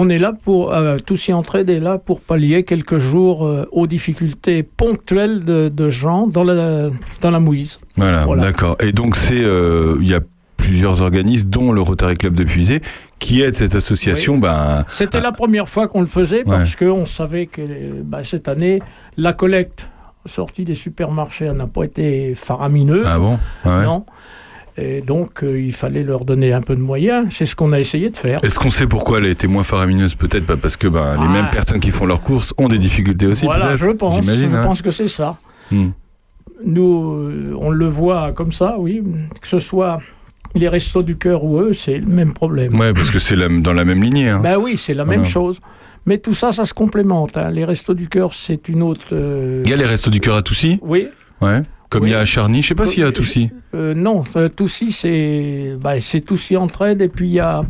on 0.00 0.08
est 0.08 0.18
là 0.18 0.32
pour, 0.44 0.72
euh, 0.72 0.96
tous 1.04 1.26
y 1.26 1.32
entraide 1.32 1.68
est 1.70 1.80
là 1.80 1.98
pour 1.98 2.20
pallier 2.20 2.62
quelques 2.62 2.98
jours 2.98 3.44
euh, 3.44 3.66
aux 3.72 3.88
difficultés 3.88 4.62
ponctuelles 4.62 5.42
de, 5.42 5.68
de 5.68 5.88
gens 5.88 6.28
dans 6.28 6.44
la, 6.44 6.88
dans 7.20 7.32
la 7.32 7.40
mouise. 7.40 7.80
Voilà, 7.96 8.24
Voilà. 8.24 8.42
d'accord. 8.44 8.76
Et 8.80 8.92
donc 8.92 9.16
c'est, 9.16 9.42
euh, 9.42 9.96
il 10.00 10.08
y 10.08 10.14
a 10.14 10.20
plusieurs 10.56 11.02
organismes, 11.02 11.48
dont 11.50 11.72
le 11.72 11.80
Rotary 11.80 12.16
Club 12.16 12.34
de 12.34 12.44
Puisé, 12.44 12.80
qui 13.18 13.42
aident 13.42 13.56
cette 13.56 13.74
association. 13.74 14.38
Ben, 14.38 14.84
C'était 14.90 15.20
la 15.20 15.32
première 15.32 15.68
fois 15.68 15.88
qu'on 15.88 16.00
le 16.00 16.06
faisait 16.06 16.44
parce 16.44 16.76
qu'on 16.76 17.04
savait 17.04 17.46
que 17.46 17.62
bah, 18.04 18.22
cette 18.22 18.46
année, 18.46 18.80
la 19.16 19.32
collecte 19.32 19.88
sortie 20.26 20.64
des 20.64 20.74
supermarchés 20.74 21.50
n'a 21.52 21.66
pas 21.66 21.82
été 21.84 22.34
faramineuse. 22.36 23.04
Ah 23.08 23.18
bon? 23.18 23.38
Ouais. 23.64 23.84
Non. 23.84 24.04
Et 24.80 25.00
donc, 25.00 25.42
euh, 25.42 25.60
il 25.60 25.72
fallait 25.72 26.04
leur 26.04 26.24
donner 26.24 26.52
un 26.52 26.60
peu 26.62 26.76
de 26.76 26.80
moyens. 26.80 27.26
C'est 27.30 27.46
ce 27.46 27.56
qu'on 27.56 27.72
a 27.72 27.80
essayé 27.80 28.10
de 28.10 28.16
faire. 28.16 28.38
Est-ce 28.44 28.58
qu'on 28.58 28.70
sait 28.70 28.86
pourquoi 28.86 29.18
elle 29.18 29.24
a 29.24 29.30
été 29.30 29.48
moins 29.48 29.64
faramineuse? 29.64 30.14
Peut-être 30.14 30.46
pas 30.46 30.56
parce 30.56 30.76
que 30.76 30.86
ben, 30.86 31.14
les 31.16 31.26
Ah. 31.26 31.32
mêmes 31.32 31.50
personnes 31.50 31.80
qui 31.80 31.90
font 31.90 32.06
leurs 32.06 32.20
courses 32.20 32.54
ont 32.58 32.68
des 32.68 32.78
difficultés 32.78 33.26
aussi. 33.26 33.44
voilà, 33.44 33.74
je 33.76 33.88
pense. 33.88 34.24
Je 34.24 34.30
hein. 34.30 34.62
pense 34.62 34.80
que 34.82 34.90
c'est 34.90 35.08
ça. 35.08 35.36
Hmm. 35.72 35.88
Nous, 36.64 37.12
euh, 37.12 37.54
on 37.60 37.70
le 37.70 37.86
voit 37.86 38.32
comme 38.32 38.52
ça, 38.52 38.76
oui. 38.78 39.02
Que 39.40 39.48
ce 39.48 39.58
soit 39.58 39.98
les 40.54 40.68
restos 40.68 41.02
du 41.02 41.16
cœur 41.16 41.44
ou 41.44 41.58
eux, 41.60 41.72
c'est 41.72 41.96
le 41.96 42.06
même 42.06 42.32
problème. 42.32 42.78
Ouais, 42.78 42.92
parce 42.92 43.10
que 43.10 43.18
c'est 43.18 43.36
dans 43.36 43.72
la 43.72 43.84
même 43.84 44.02
lignée. 44.02 44.28
hein. 44.28 44.40
Ben 44.42 44.56
oui, 44.58 44.76
c'est 44.76 44.94
la 44.94 45.04
Voilà. 45.04 45.20
même 45.20 45.28
chose. 45.28 45.60
Mais 46.06 46.18
tout 46.18 46.34
ça, 46.34 46.52
ça 46.52 46.64
se 46.64 46.72
complémente. 46.72 47.36
hein. 47.36 47.50
Les 47.50 47.64
restos 47.64 47.94
du 47.94 48.08
cœur, 48.08 48.32
c'est 48.32 48.68
une 48.68 48.82
autre. 48.82 49.08
euh, 49.12 49.60
Il 49.64 49.70
y 49.70 49.74
a 49.74 49.76
les 49.76 49.84
restos 49.86 50.10
du 50.10 50.20
cœur 50.20 50.36
à 50.36 50.42
Toussy 50.42 50.78
Oui. 50.82 51.08
Ouais. 51.40 51.62
Comme 51.90 52.02
Oui. 52.02 52.10
il 52.10 52.12
y 52.12 52.14
a 52.14 52.20
à 52.20 52.24
Charny, 52.24 52.60
je 52.62 52.68
sais 52.68 52.74
pas 52.74 52.86
s'il 52.86 53.00
y 53.00 53.02
a 53.04 53.08
à 53.08 53.12
Toussy. 53.12 53.50
Euh, 53.74 53.94
non, 53.94 54.22
euh, 54.36 54.48
Toussy, 54.48 54.92
c'est 54.92 55.72
bah, 55.80 55.94
Toussy 56.26 56.56
Entraide, 56.56 57.00
et 57.02 57.08
puis 57.08 57.28
il 57.28 57.32
y 57.32 57.40
a. 57.40 57.62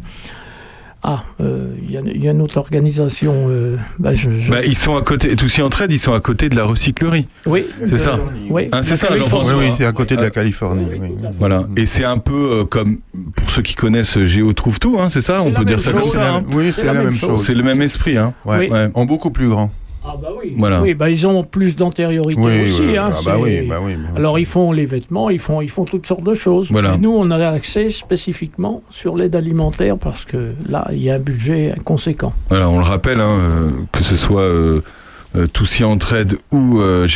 Ah, 1.04 1.22
euh, 1.40 1.74
il 1.80 1.92
y, 1.92 1.96
a- 1.96 2.00
il 2.04 2.24
y 2.24 2.26
a 2.26 2.32
une 2.32 2.42
autre 2.42 2.56
organisation. 2.58 3.46
euh, 3.48 3.76
bah, 4.00 4.14
je- 4.14 4.30
je- 4.36 4.50
Bah, 4.50 4.64
ils 4.66 4.74
sont 4.76 4.96
à 4.96 5.02
côté, 5.02 5.36
Toussy 5.36 5.62
Entraide, 5.62 5.92
ils 5.92 5.98
sont 6.00 6.12
à 6.12 6.18
côté 6.18 6.48
de 6.48 6.56
la 6.56 6.64
recyclerie. 6.64 7.28
Oui. 7.46 7.64
C'est 7.86 7.98
ça. 7.98 8.18
Oui. 8.50 8.66
Ah, 8.72 8.82
c'est 8.82 8.90
La 8.90 8.96
ça, 8.96 9.06
Californie. 9.06 9.18
Jean-François. 9.44 9.58
Oui, 9.58 9.66
oui, 9.68 9.74
c'est 9.78 9.84
à 9.84 9.92
côté 9.92 10.16
de 10.16 10.22
la 10.22 10.30
Californie. 10.30 10.86
oui. 11.00 11.10
Voilà. 11.38 11.68
Et 11.76 11.86
c'est 11.86 12.02
un 12.02 12.18
peu 12.18 12.50
euh, 12.62 12.64
comme, 12.64 12.98
pour 13.36 13.48
ceux 13.48 13.62
qui 13.62 13.76
connaissent 13.76 14.18
Géo 14.24 14.52
Trouve 14.52 14.80
Tout, 14.80 14.98
hein, 14.98 15.08
c'est 15.08 15.20
ça? 15.20 15.40
On 15.44 15.52
peut 15.52 15.64
dire 15.64 15.76
même 15.76 15.78
ça 15.78 15.92
chose. 15.92 16.00
comme 16.00 16.10
ça. 16.10 16.34
hein. 16.34 16.42
Oui, 16.52 16.72
c'est 16.74 16.82
la, 16.82 16.94
même 16.94 17.12
chose. 17.14 17.44
C'est 17.44 17.54
le 17.54 17.62
même 17.62 17.80
esprit. 17.80 18.16
Hein. 18.16 18.34
Ouais. 18.44 18.58
Oui. 18.58 18.68
Ouais. 18.68 18.90
En 18.94 19.04
beaucoup 19.06 19.30
plus 19.30 19.48
grand. 19.48 19.70
Ah 20.04 20.14
bah 20.20 20.28
oui. 20.40 20.54
Voilà. 20.56 20.80
Oui, 20.80 20.94
bah, 20.94 21.10
ils 21.10 21.26
ont 21.26 21.42
plus 21.42 21.76
d'antériorité 21.76 22.40
Oui, 22.40 22.64
aussi. 22.64 22.82
oui, 22.82 22.96
hein, 22.96 23.10
ah 23.14 23.18
bah 23.24 23.36
bah. 23.68 23.76
Alors 24.16 24.38
ils 24.38 24.46
font 24.46 24.72
les 24.72 24.86
vêtements, 24.86 25.28
ils 25.30 25.38
font, 25.38 25.60
ils 25.60 25.70
font 25.70 25.84
toutes 25.84 26.06
sortes 26.06 26.24
de 26.24 26.34
choses. 26.34 26.68
Voilà. 26.70 26.96
Nous, 26.96 27.10
on 27.14 27.30
a 27.30 27.48
accès 27.48 27.90
spécifiquement 27.90 28.82
sur 28.90 29.16
l'aide 29.16 29.34
alimentaire 29.36 29.96
parce 29.98 30.24
que 30.24 30.52
là, 30.68 30.86
il 30.92 31.02
y 31.02 31.10
a 31.10 31.14
un 31.14 31.18
budget 31.18 31.74
conséquent. 31.84 32.32
Voilà, 32.48 32.68
on 32.68 32.78
le 32.78 32.84
rappelle, 32.84 33.20
hein, 33.20 33.38
euh, 33.40 33.70
que 33.92 34.02
ce 34.02 34.16
soit 34.16 34.42
euh, 34.42 34.82
euh, 35.36 35.46
Toussy 35.46 35.84
Entraide 35.84 36.38
ou 36.52 36.80
euh, 36.80 37.06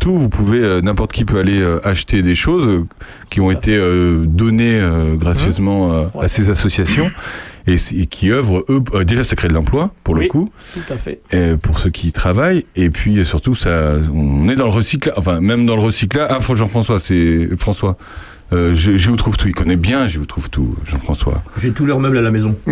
Tout, 0.00 0.18
vous 0.18 0.28
pouvez, 0.28 0.58
euh, 0.58 0.80
n'importe 0.80 1.12
qui 1.12 1.24
peut 1.24 1.38
aller 1.38 1.60
euh, 1.60 1.80
acheter 1.86 2.22
des 2.22 2.34
choses 2.34 2.84
qui 3.30 3.40
ont 3.40 3.50
été 3.50 3.76
euh, 3.76 4.24
données 4.26 4.78
euh, 4.80 5.14
gracieusement 5.16 5.92
euh, 5.92 6.06
à 6.20 6.28
ces 6.28 6.50
associations 6.50 7.10
et, 7.74 8.06
qui 8.06 8.30
œuvrent, 8.30 8.64
eux, 8.68 8.82
euh, 8.94 9.04
déjà 9.04 9.24
ça 9.24 9.36
crée 9.36 9.48
de 9.48 9.54
l'emploi 9.54 9.92
pour 10.04 10.14
le 10.14 10.22
Oui. 10.22 10.28
coup, 10.28 10.50
Tout 10.74 10.92
à 10.92 10.96
fait. 10.96 11.20
et 11.32 11.56
pour 11.56 11.78
ceux 11.78 11.90
qui 11.90 12.08
y 12.08 12.12
travaillent, 12.12 12.64
et 12.76 12.90
puis 12.90 13.18
euh, 13.18 13.24
surtout 13.24 13.54
ça, 13.54 13.94
on 14.14 14.48
est 14.48 14.56
dans 14.56 14.66
le 14.66 14.72
recyclage, 14.72 15.14
enfin 15.16 15.40
même 15.40 15.66
dans 15.66 15.76
le 15.76 15.82
recyclage, 15.82 16.28
ah 16.30 16.40
Fran- 16.40 16.54
Jean-François, 16.56 17.00
c'est 17.00 17.48
François. 17.58 17.96
Euh, 18.52 18.74
Gé- 18.74 18.96
Géo 18.96 19.14
trouve 19.14 19.36
tout, 19.36 19.46
il 19.46 19.54
connaît 19.54 19.76
bien 19.76 20.08
Géo 20.08 20.24
trouve 20.24 20.50
tout, 20.50 20.74
Jean-François. 20.84 21.40
J'ai 21.56 21.70
tous 21.70 21.86
leurs 21.86 22.00
meubles 22.00 22.18
à 22.18 22.22
la 22.22 22.32
maison. 22.32 22.56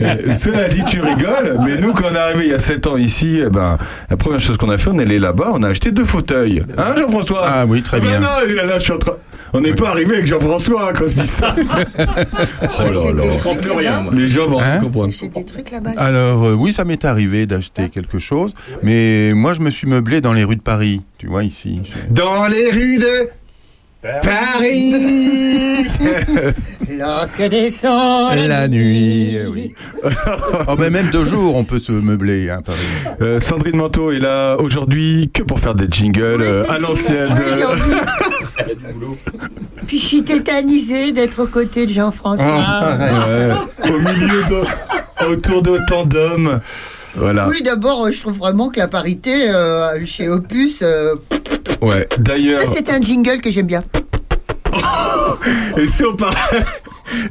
Euh, 0.00 0.34
Cela 0.36 0.68
dit, 0.68 0.84
tu 0.84 1.00
rigoles, 1.00 1.58
mais 1.64 1.78
nous, 1.80 1.92
quand 1.92 2.04
on 2.10 2.14
est 2.14 2.18
arrivé 2.18 2.44
il 2.46 2.50
y 2.50 2.54
a 2.54 2.58
7 2.58 2.86
ans 2.86 2.96
ici, 2.96 3.40
eh 3.44 3.50
ben, 3.50 3.78
la 4.10 4.16
première 4.16 4.40
chose 4.40 4.56
qu'on 4.56 4.70
a 4.70 4.78
fait, 4.78 4.90
on 4.90 4.98
est 4.98 5.02
allé 5.02 5.18
là-bas, 5.18 5.50
on 5.54 5.62
a 5.62 5.68
acheté 5.68 5.90
deux 5.90 6.04
fauteuils. 6.04 6.62
Hein, 6.76 6.94
Jean-François? 6.96 7.44
Ah 7.46 7.66
oui, 7.66 7.82
très 7.82 8.00
bien. 8.00 8.20
Non, 8.20 8.26
non, 8.46 8.54
là, 8.54 8.64
là, 8.66 8.78
je 8.78 8.84
suis 8.84 8.92
en 8.92 8.98
train- 8.98 9.14
On 9.52 9.60
n'est 9.60 9.74
pas 9.74 9.90
arrivé 9.90 10.14
avec 10.16 10.26
Jean-François 10.26 10.90
hein, 10.90 10.92
quand 10.96 11.08
je 11.08 11.16
dis 11.16 11.26
ça. 11.26 11.54
oh 11.58 12.82
là 12.82 13.12
là. 13.12 13.22
comprends 13.28 13.56
plus 13.56 13.70
rien, 13.70 14.00
moi. 14.00 14.12
Les 14.14 14.28
gens 14.28 14.46
vont 14.46 14.60
Hein 14.60 14.80
comprendre. 14.80 15.12
Des 15.34 15.44
trucs 15.44 15.70
là-bas. 15.70 15.90
Alors 15.96 16.44
euh, 16.44 16.54
oui, 16.54 16.72
ça 16.72 16.84
m'est 16.84 17.04
arrivé 17.04 17.46
d'acheter 17.46 17.88
quelque 17.88 18.18
chose, 18.18 18.52
mais 18.82 19.32
moi 19.34 19.54
je 19.54 19.60
me 19.60 19.70
suis 19.70 19.86
meublé 19.86 20.20
dans 20.20 20.32
les 20.32 20.44
rues 20.44 20.56
de 20.56 20.60
Paris, 20.60 21.02
tu 21.18 21.26
vois 21.26 21.44
ici. 21.44 21.80
Dans 22.10 22.46
les 22.46 22.70
rues 22.70 22.98
de. 22.98 23.28
Paris 24.22 25.86
Lorsque 26.98 27.48
descend 27.48 28.32
la, 28.36 28.46
La 28.46 28.68
nuit, 28.68 29.36
oui. 29.52 29.74
oh, 30.68 30.76
ben 30.76 30.90
même 30.90 31.10
deux 31.10 31.24
jours, 31.24 31.56
on 31.56 31.64
peut 31.64 31.80
se 31.80 31.90
meubler, 31.90 32.48
hein, 32.48 32.62
Paris. 32.64 32.78
Euh, 33.20 33.40
Sandrine 33.40 33.76
Manteau 33.76 34.12
est 34.12 34.20
là 34.20 34.56
aujourd'hui 34.60 35.30
que 35.34 35.42
pour 35.42 35.58
faire 35.58 35.74
des 35.74 35.88
jingles 35.90 36.42
euh, 36.42 36.64
à 36.70 36.78
l'ancienne. 36.78 37.34
Puis 39.86 39.98
je 39.98 40.04
suis 40.04 40.22
tétanisée 40.24 41.12
d'être 41.12 41.42
aux 41.44 41.46
côtés 41.46 41.86
de 41.86 41.92
Jean-François. 41.92 42.44
Ouais, 42.46 43.90
au 43.90 43.98
milieu 43.98 44.42
de, 44.44 45.26
autour 45.26 45.62
d'autant 45.62 46.04
d'hommes. 46.04 46.60
Voilà. 47.14 47.48
Oui, 47.48 47.62
d'abord, 47.62 48.10
je 48.10 48.20
trouve 48.20 48.38
vraiment 48.38 48.68
que 48.68 48.78
la 48.78 48.88
parité 48.88 49.50
euh, 49.50 50.04
chez 50.04 50.28
Opus, 50.28 50.80
euh, 50.82 51.14
Ouais. 51.80 52.08
D'ailleurs. 52.18 52.62
ça 52.62 52.72
c'est 52.74 52.90
un 52.90 53.00
jingle 53.00 53.40
que 53.40 53.50
j'aime 53.50 53.66
bien. 53.66 53.82
Et 55.76 55.86
si 55.86 56.04
on 56.04 56.14
parlait. 56.14 56.64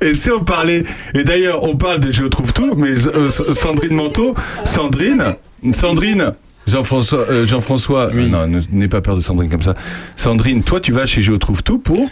Et 0.02 0.14
si 0.16 0.32
on 0.32 0.44
parlait. 0.44 0.84
Et 1.14 1.24
d'ailleurs, 1.24 1.64
on 1.64 1.76
parle 1.76 2.00
des 2.00 2.12
Je 2.12 2.26
trouve 2.26 2.52
tout, 2.54 2.74
mais 2.76 2.94
euh, 3.08 3.30
Sandrine 3.30 3.94
Manteau. 3.94 4.34
Sandrine. 4.64 5.36
Sandrine. 5.72 6.34
Jean-François, 6.68 7.26
euh, 7.30 7.48
Jean-François, 7.48 8.10
euh, 8.14 8.28
non, 8.28 8.62
n'aie 8.72 8.88
pas 8.88 9.02
peur 9.02 9.16
de 9.16 9.22
Sandrine 9.22 9.50
comme 9.50 9.62
ça. 9.62 9.74
Sandrine, 10.16 10.64
toi, 10.64 10.80
tu 10.80 10.92
vas 10.92 11.06
chez 11.06 11.22
Je 11.22 11.34
trouve 11.34 11.64
tout 11.64 11.80
pour 11.80 12.10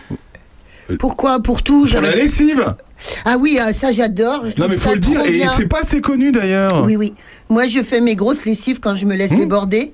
Pourquoi 1.00 1.42
Pour 1.42 1.62
tout 1.62 1.88
pour 1.88 2.02
la 2.02 2.16
lessive. 2.16 2.76
Ah 3.26 3.36
oui, 3.40 3.60
euh, 3.62 3.74
ça 3.74 3.92
j'adore. 3.92 4.46
je 4.46 4.62
Non, 4.62 4.68
mais 4.70 4.76
ça 4.76 4.90
faut 4.90 4.94
le 4.96 5.00
dire, 5.00 5.26
et 5.26 5.32
bien. 5.32 5.50
c'est 5.50 5.68
pas 5.68 5.82
assez 5.82 6.00
connu 6.00 6.32
d'ailleurs. 6.32 6.84
Oui, 6.86 6.96
oui. 6.96 7.14
Moi, 7.50 7.68
je 7.68 7.84
fais 7.84 8.00
mes 8.00 8.16
grosses 8.16 8.46
lessives 8.46 8.80
quand 8.80 8.96
je 8.96 9.06
me 9.06 9.16
laisse 9.16 9.36
déborder. 9.36 9.92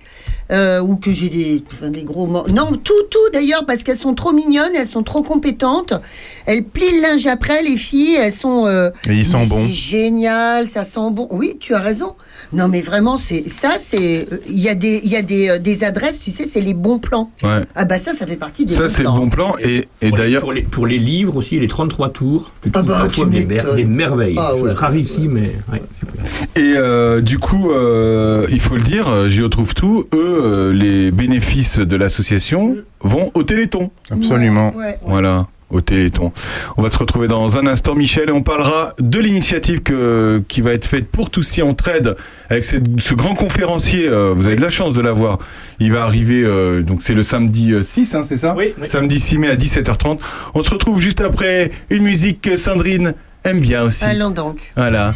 Euh, 0.51 0.79
ou 0.81 0.97
que 0.97 1.11
j'ai 1.11 1.29
des, 1.29 1.63
enfin, 1.71 1.89
des 1.89 2.03
gros 2.03 2.27
Non, 2.27 2.71
tout, 2.71 2.93
tout 3.09 3.17
d'ailleurs, 3.33 3.65
parce 3.65 3.83
qu'elles 3.83 3.95
sont 3.95 4.13
trop 4.13 4.31
mignonnes, 4.33 4.71
elles 4.75 4.85
sont 4.85 5.03
trop 5.03 5.21
compétentes. 5.21 5.93
Elles 6.45 6.63
plient 6.63 6.95
le 6.95 7.01
linge 7.01 7.25
après, 7.27 7.63
les 7.63 7.77
filles, 7.77 8.15
elles 8.15 8.31
sont. 8.31 8.65
euh, 8.67 8.89
Et 9.09 9.13
ils 9.13 9.25
sont 9.25 9.43
bons. 9.45 9.65
C'est 9.67 9.73
génial, 9.73 10.67
ça 10.67 10.83
sent 10.83 11.11
bon. 11.11 11.27
Oui, 11.31 11.55
tu 11.59 11.73
as 11.73 11.79
raison. 11.79 12.13
Non, 12.53 12.67
mais 12.67 12.81
vraiment, 12.81 13.17
c'est 13.17 13.47
ça, 13.47 13.71
c'est. 13.77 14.27
euh, 14.31 14.37
Il 14.49 14.59
y 14.59 14.69
a 14.69 14.75
des, 14.75 15.01
il 15.03 15.09
y 15.11 15.15
a 15.15 15.21
des, 15.21 15.49
euh, 15.49 15.59
des 15.59 15.83
adresses, 15.83 16.19
tu 16.19 16.31
sais, 16.31 16.43
c'est 16.43 16.61
les 16.61 16.73
bons 16.73 16.99
plans. 16.99 17.31
Ouais. 17.43 17.61
Ah 17.75 17.85
bah 17.85 17.97
ça, 17.97 18.13
ça 18.13 18.25
fait 18.27 18.35
partie 18.35 18.65
des 18.65 18.73
Ça, 18.73 18.83
bons 18.83 18.89
c'est 18.89 19.03
le 19.03 19.09
bon 19.09 19.29
plan. 19.29 19.55
Et, 19.59 19.87
et 20.01 20.09
Pour 20.09 20.17
les- 20.17 20.23
d'ailleurs. 20.23 20.41
Pour 20.41 20.53
les, 20.53 20.61
pour 20.63 20.87
les 20.87 20.97
livres 20.97 21.35
aussi, 21.37 21.59
les 21.59 21.67
33 21.67 22.09
tours, 22.09 22.51
tu 22.61 22.69
Ah 22.73 22.81
bah, 22.81 22.99
parfois 23.03 23.25
tu 23.25 23.31
des, 23.31 23.45
mer- 23.45 23.73
des 23.75 23.85
merveilles. 23.85 24.35
Ah 24.37 24.55
ouais. 24.55 24.71
rarissime, 24.73 25.31
mais 25.33 25.55
ouais, 25.71 25.81
super. 25.99 26.23
Et 26.55 26.73
euh, 26.77 27.21
du 27.21 27.37
coup, 27.39 27.71
euh, 27.71 28.45
il 28.51 28.59
faut 28.59 28.75
le 28.75 28.81
dire, 28.81 29.07
euh, 29.07 29.29
Géo 29.29 29.47
trouve 29.49 29.73
tout. 29.73 30.05
Eux, 30.13 30.40
euh, 30.41 30.73
les 30.73 31.11
bénéfices 31.11 31.77
de 31.79 31.95
l'association 31.95 32.75
vont 33.01 33.31
au 33.33 33.43
Téléthon. 33.43 33.91
Absolument. 34.09 34.73
Ouais. 34.75 34.97
Voilà, 35.05 35.47
au 35.69 35.81
Téléthon. 35.81 36.31
On 36.77 36.81
va 36.83 36.89
se 36.91 36.97
retrouver 36.97 37.27
dans 37.27 37.57
un 37.57 37.65
instant, 37.67 37.95
Michel, 37.95 38.29
et 38.29 38.31
on 38.31 38.43
parlera 38.43 38.93
de 38.99 39.19
l'initiative 39.19 39.81
que, 39.81 40.43
qui 40.47 40.61
va 40.61 40.73
être 40.73 40.85
faite 40.85 41.07
pour 41.09 41.29
Toussy 41.29 41.61
Entraide 41.61 42.15
avec 42.49 42.63
cette- 42.63 42.99
ce 42.99 43.13
grand 43.13 43.35
conférencier. 43.35 44.07
euh, 44.07 44.33
vous 44.35 44.47
avez 44.47 44.55
de 44.57 44.61
la 44.61 44.69
chance 44.69 44.93
de 44.93 45.01
l'avoir. 45.01 45.39
Il 45.79 45.91
va 45.93 46.03
arriver, 46.03 46.43
euh, 46.43 46.81
donc 46.81 47.01
c'est 47.01 47.13
le 47.13 47.23
samedi 47.23 47.71
euh, 47.73 47.83
6, 47.83 48.13
hein, 48.15 48.21
c'est 48.27 48.37
ça 48.37 48.53
Oui, 48.57 48.73
oui. 48.81 48.87
Samedi 48.89 49.19
6 49.19 49.37
mai 49.37 49.49
à 49.49 49.55
17h30. 49.55 50.19
On 50.53 50.61
se 50.63 50.69
retrouve 50.69 50.99
juste 51.01 51.21
après 51.21 51.71
une 51.89 52.03
musique 52.03 52.41
que 52.41 52.57
Sandrine 52.57 53.13
aime 53.43 53.59
bien 53.59 53.83
aussi. 53.83 54.03
Allons 54.03 54.29
donc. 54.29 54.57
Voilà. 54.75 55.13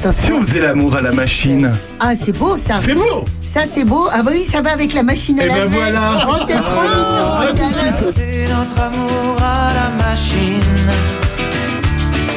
Si 0.00 0.06
Attention. 0.08 0.36
on 0.38 0.46
faisait 0.46 0.60
l'amour 0.60 0.96
à 0.96 1.02
la 1.02 1.10
Si, 1.10 1.16
machine. 1.16 1.72
Ah, 2.00 2.12
c'est 2.16 2.36
beau 2.36 2.56
ça. 2.56 2.76
C'est 2.82 2.94
beau 2.94 3.24
Ça, 3.42 3.60
c'est 3.66 3.84
beau. 3.84 4.08
Ah 4.10 4.22
bah 4.22 4.30
oui, 4.34 4.44
ça 4.44 4.62
va 4.62 4.72
avec 4.72 4.94
la 4.94 5.02
machine 5.02 5.38
à 5.40 5.44
Eh 5.44 5.48
ben 5.48 5.56
laver. 5.58 5.76
voilà. 5.76 6.26
Oh, 6.28 6.44
t'es 6.46 6.54
trop 6.54 6.82
mignon. 6.82 7.46
Tout 7.48 7.68
de 7.68 7.74
suite. 7.74 8.14
C'est 8.16 8.48
notre 8.48 8.80
amour 8.80 9.36
à 9.42 9.72
la 9.74 10.04
machine. 10.04 10.90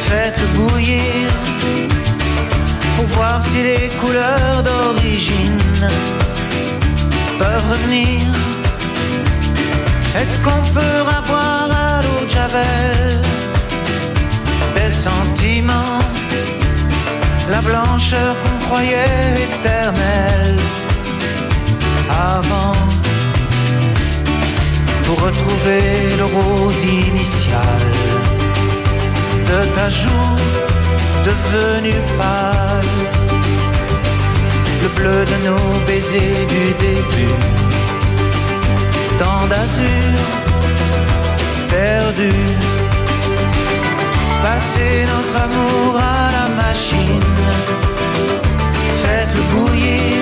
Faites-le 0.08 0.48
bouillir 0.60 1.32
pour 2.98 3.06
voir 3.06 3.42
si 3.42 3.58
les 3.64 3.90
couleurs 4.02 4.64
d'origine 4.64 5.58
peuvent 7.40 7.64
revenir. 7.72 8.20
Est-ce 10.20 10.38
qu'on 10.44 10.62
peut 10.74 11.00
avoir 11.18 11.70
à 11.72 12.02
l'eau 12.04 12.26
de 12.26 12.30
Javel 12.30 13.22
des 14.76 14.92
sentiments, 14.92 16.00
la 17.54 17.62
blancheur 17.62 18.36
qu'on 18.42 18.58
croyait 18.66 19.48
éternelle 19.48 20.58
avant? 22.10 22.84
pour 25.06 25.18
retrouver 25.28 25.86
le 26.18 26.26
rose 26.38 26.82
initial 26.84 27.82
de 29.50 29.60
ta 29.76 29.88
joue 29.90 30.36
devenue 31.30 32.02
pâle, 32.18 32.92
le 34.84 34.90
bleu 34.98 35.20
de 35.32 35.38
nos 35.48 35.68
baisers 35.88 36.46
du 36.56 36.66
début, 36.86 37.36
tant 39.20 39.46
d'azur 39.52 40.16
perdu, 41.70 42.34
passer 44.44 45.06
notre 45.14 45.36
amour 45.46 45.92
à 45.96 46.24
la 46.38 46.48
machine, 46.64 47.28
faites-le 49.02 49.44
bouillir 49.54 50.22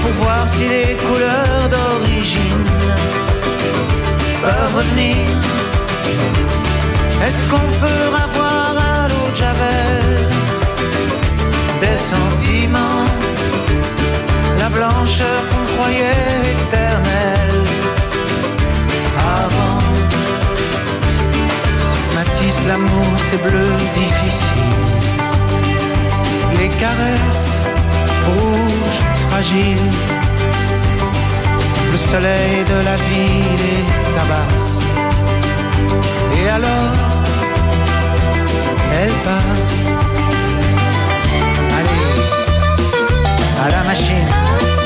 pour 0.00 0.12
voir 0.22 0.42
si 0.48 0.62
les 0.74 0.96
couleurs 1.06 1.66
d'origine 1.74 2.64
peuvent 4.42 4.74
revenir. 4.78 5.26
Est-ce 7.26 7.42
qu'on 7.50 7.68
peut 7.82 8.06
avoir 8.26 8.68
à 8.92 9.08
l'eau 9.10 9.26
de 9.32 9.36
Javel 9.42 10.04
des 11.84 11.98
sentiments, 12.12 13.06
la 14.60 14.68
blancheur 14.76 15.40
qu'on 15.50 15.64
croyait 15.74 16.42
éternelle 16.54 17.62
avant? 19.42 19.83
L'amour, 22.68 23.06
c'est 23.30 23.42
bleu 23.42 23.68
difficile. 23.94 24.48
Les 26.58 26.68
caresses 26.68 27.52
rouges, 28.26 29.00
fragiles. 29.28 29.90
Le 31.92 31.98
soleil 31.98 32.64
de 32.64 32.84
la 32.84 32.96
ville 32.96 33.64
est 33.74 34.18
tabasse. 34.18 34.82
Et 36.38 36.48
alors, 36.48 36.92
elle 39.02 39.12
passe. 39.28 39.90
À 43.64 43.70
la 43.70 43.82
machine. 43.84 44.83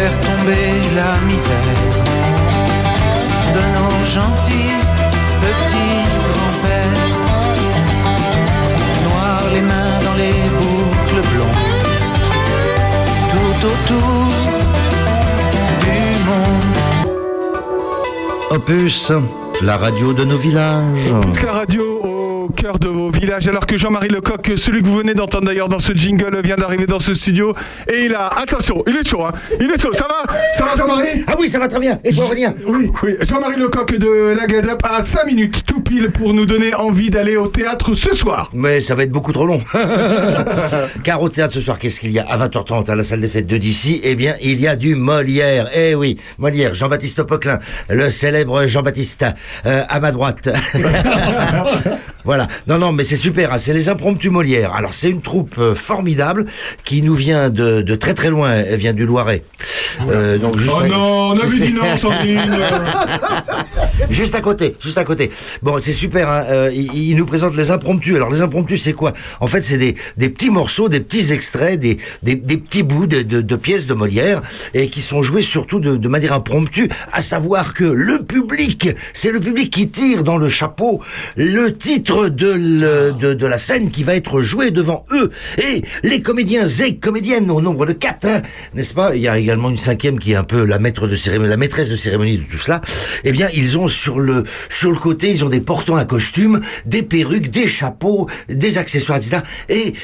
Faire 0.00 0.20
tomber 0.20 0.68
la 1.00 1.12
misère 1.30 1.80
de 3.56 3.62
nos 3.76 3.96
gentils 4.16 4.78
petits 5.42 6.00
grands-pères. 6.28 7.10
Noir 9.06 9.40
les 9.54 9.64
mains 9.70 9.98
dans 10.06 10.16
les 10.22 10.38
boucles 10.58 11.22
blondes, 11.32 11.66
tout 13.32 13.56
autour 13.72 14.26
du 15.84 15.98
monde. 16.28 16.78
Opus, 18.50 19.12
la 19.60 19.76
radio 19.76 20.14
de 20.14 20.24
nos 20.24 20.38
villages. 20.38 21.14
La 21.44 21.52
radio 21.52 21.99
cœur 22.50 22.78
de 22.78 22.88
vos 22.88 23.10
villages, 23.10 23.48
alors 23.48 23.66
que 23.66 23.76
Jean-Marie 23.76 24.08
Lecoq, 24.08 24.52
celui 24.56 24.82
que 24.82 24.86
vous 24.86 24.96
venez 24.96 25.14
d'entendre 25.14 25.46
d'ailleurs 25.46 25.68
dans 25.68 25.78
ce 25.78 25.92
jingle, 25.92 26.40
vient 26.42 26.56
d'arriver 26.56 26.86
dans 26.86 27.00
ce 27.00 27.14
studio. 27.14 27.54
Et 27.88 28.06
il 28.06 28.14
a, 28.14 28.26
attention, 28.26 28.82
il 28.86 28.96
est 28.96 29.08
chaud, 29.08 29.24
hein 29.24 29.32
Il 29.60 29.70
est 29.70 29.80
chaud, 29.80 29.92
ça 29.92 30.06
va? 30.08 30.32
Ça 30.54 30.64
va 30.64 30.74
Jean-Marie? 30.74 31.24
Ah 31.26 31.34
oui, 31.38 31.48
ça 31.48 31.58
va 31.58 31.68
très 31.68 31.80
bien. 31.80 31.98
Et 32.04 32.12
toi, 32.12 32.24
Aurélien? 32.26 32.54
Oui, 32.66 32.90
oui. 33.02 33.16
Jean-Marie 33.20 33.56
Lecoq 33.56 33.96
de 33.96 34.34
la 34.36 34.46
Get 34.46 34.68
Up 34.68 34.82
a 34.84 35.02
5 35.02 35.26
minutes 35.26 35.62
pile 35.90 36.10
pour 36.12 36.32
nous 36.34 36.46
donner 36.46 36.72
envie 36.72 37.10
d'aller 37.10 37.36
au 37.36 37.48
théâtre 37.48 37.96
ce 37.96 38.14
soir. 38.14 38.48
Mais 38.52 38.80
ça 38.80 38.94
va 38.94 39.02
être 39.02 39.10
beaucoup 39.10 39.32
trop 39.32 39.44
long. 39.44 39.60
Car 41.02 41.20
au 41.20 41.28
théâtre 41.28 41.52
ce 41.54 41.60
soir, 41.60 41.80
qu'est-ce 41.80 41.98
qu'il 41.98 42.12
y 42.12 42.20
a 42.20 42.26
À 42.28 42.38
20h30 42.38 42.88
à 42.88 42.94
la 42.94 43.02
salle 43.02 43.20
des 43.20 43.26
fêtes 43.28 43.48
de 43.48 43.56
d'ici, 43.56 44.00
eh 44.04 44.14
bien, 44.14 44.36
il 44.40 44.60
y 44.60 44.68
a 44.68 44.76
du 44.76 44.94
Molière. 44.94 45.68
Eh 45.74 45.96
oui, 45.96 46.16
Molière, 46.38 46.74
Jean-Baptiste 46.74 47.24
Poquelin, 47.24 47.58
le 47.88 48.08
célèbre 48.10 48.68
Jean-Baptiste, 48.68 49.24
euh, 49.66 49.82
à 49.88 49.98
ma 49.98 50.12
droite. 50.12 50.48
Voilà. 52.22 52.46
Non, 52.66 52.76
non, 52.76 52.92
mais 52.92 53.02
c'est 53.02 53.16
super. 53.16 53.50
hein. 53.50 53.56
C'est 53.58 53.72
les 53.72 53.88
impromptus 53.88 54.30
Molières. 54.30 54.74
Alors, 54.74 54.92
c'est 54.92 55.08
une 55.08 55.22
troupe 55.22 55.54
euh, 55.58 55.74
formidable 55.74 56.44
qui 56.84 57.00
nous 57.00 57.14
vient 57.14 57.48
de, 57.48 57.80
de 57.80 57.94
très 57.94 58.12
très 58.12 58.28
loin. 58.28 58.52
Elle 58.52 58.76
vient 58.78 58.92
du 58.92 59.06
Loiret. 59.06 59.42
Euh, 60.06 60.36
donc 60.36 60.58
juste 60.58 60.70
Oh 60.78 60.86
non, 60.86 61.30
on 61.30 61.40
a 61.40 61.46
vu 61.46 61.56
c'est- 61.56 61.64
dit 61.68 61.72
non, 61.72 61.96
Sandrine. 61.96 62.40
Juste 64.08 64.34
à 64.34 64.40
côté, 64.40 64.76
juste 64.82 64.98
à 64.98 65.04
côté. 65.04 65.30
Bon, 65.62 65.78
c'est 65.78 65.92
super. 65.92 66.28
Hein, 66.28 66.44
euh, 66.48 66.70
il, 66.74 67.10
il 67.10 67.16
nous 67.16 67.26
présente 67.26 67.56
les 67.56 67.70
impromptus. 67.70 68.16
Alors 68.16 68.30
les 68.30 68.40
impromptus, 68.40 68.82
c'est 68.82 68.92
quoi? 68.92 69.12
En 69.40 69.46
fait, 69.46 69.62
c'est 69.62 69.78
des, 69.78 69.94
des 70.16 70.28
petits 70.28 70.50
morceaux, 70.50 70.88
des 70.88 71.00
petits 71.00 71.32
extraits, 71.32 71.78
des, 71.78 71.98
des, 72.22 72.34
des 72.34 72.56
petits 72.56 72.82
bouts 72.82 73.06
de, 73.06 73.22
de, 73.22 73.40
de 73.40 73.56
pièces 73.56 73.86
de 73.86 73.94
Molière 73.94 74.40
et 74.74 74.88
qui 74.88 75.00
sont 75.00 75.22
joués 75.22 75.42
surtout 75.42 75.80
de, 75.80 75.96
de 75.96 76.08
manière 76.08 76.32
impromptue. 76.32 76.88
À 77.12 77.20
savoir 77.20 77.74
que 77.74 77.84
le 77.84 78.24
public, 78.24 78.88
c'est 79.14 79.30
le 79.30 79.40
public 79.40 79.70
qui 79.72 79.88
tire 79.88 80.24
dans 80.24 80.38
le 80.38 80.48
chapeau 80.48 81.02
le 81.36 81.70
titre 81.76 82.28
de, 82.28 82.52
le- 82.52 83.12
de, 83.12 83.34
de 83.34 83.46
la 83.46 83.58
scène 83.58 83.90
qui 83.90 84.02
va 84.02 84.14
être 84.14 84.40
jouée 84.40 84.70
devant 84.70 85.04
eux. 85.12 85.30
Et 85.58 85.82
les 86.02 86.22
comédiens 86.22 86.66
et 86.66 86.96
comédiennes 86.96 87.50
au 87.50 87.60
nombre 87.60 87.86
de 87.86 87.92
quatre, 87.92 88.24
hein, 88.24 88.42
n'est-ce 88.74 88.94
pas? 88.94 89.14
Il 89.14 89.22
y 89.22 89.28
a 89.28 89.38
également 89.38 89.70
une 89.70 89.76
cinquième 89.76 90.18
qui 90.18 90.32
est 90.32 90.36
un 90.36 90.44
peu 90.44 90.64
la 90.64 90.78
maître 90.78 91.06
de 91.06 91.14
cérémonie, 91.14 91.50
la 91.50 91.56
maîtresse 91.56 91.90
de 91.90 91.96
cérémonie 91.96 92.38
de 92.38 92.44
tout 92.44 92.58
cela. 92.58 92.80
Eh 93.24 93.32
bien, 93.32 93.48
ils 93.54 93.78
ont 93.78 93.88
sur 93.92 94.20
le 94.20 94.44
sur 94.68 94.90
le 94.90 94.98
côté, 94.98 95.30
ils 95.30 95.44
ont 95.44 95.48
des 95.48 95.60
portants 95.60 95.96
à 95.96 96.04
costume, 96.04 96.60
des 96.86 97.02
perruques, 97.02 97.50
des 97.50 97.66
chapeaux, 97.66 98.28
des 98.48 98.78
accessoires, 98.78 99.18
etc. 99.18 99.42
Et 99.68 99.94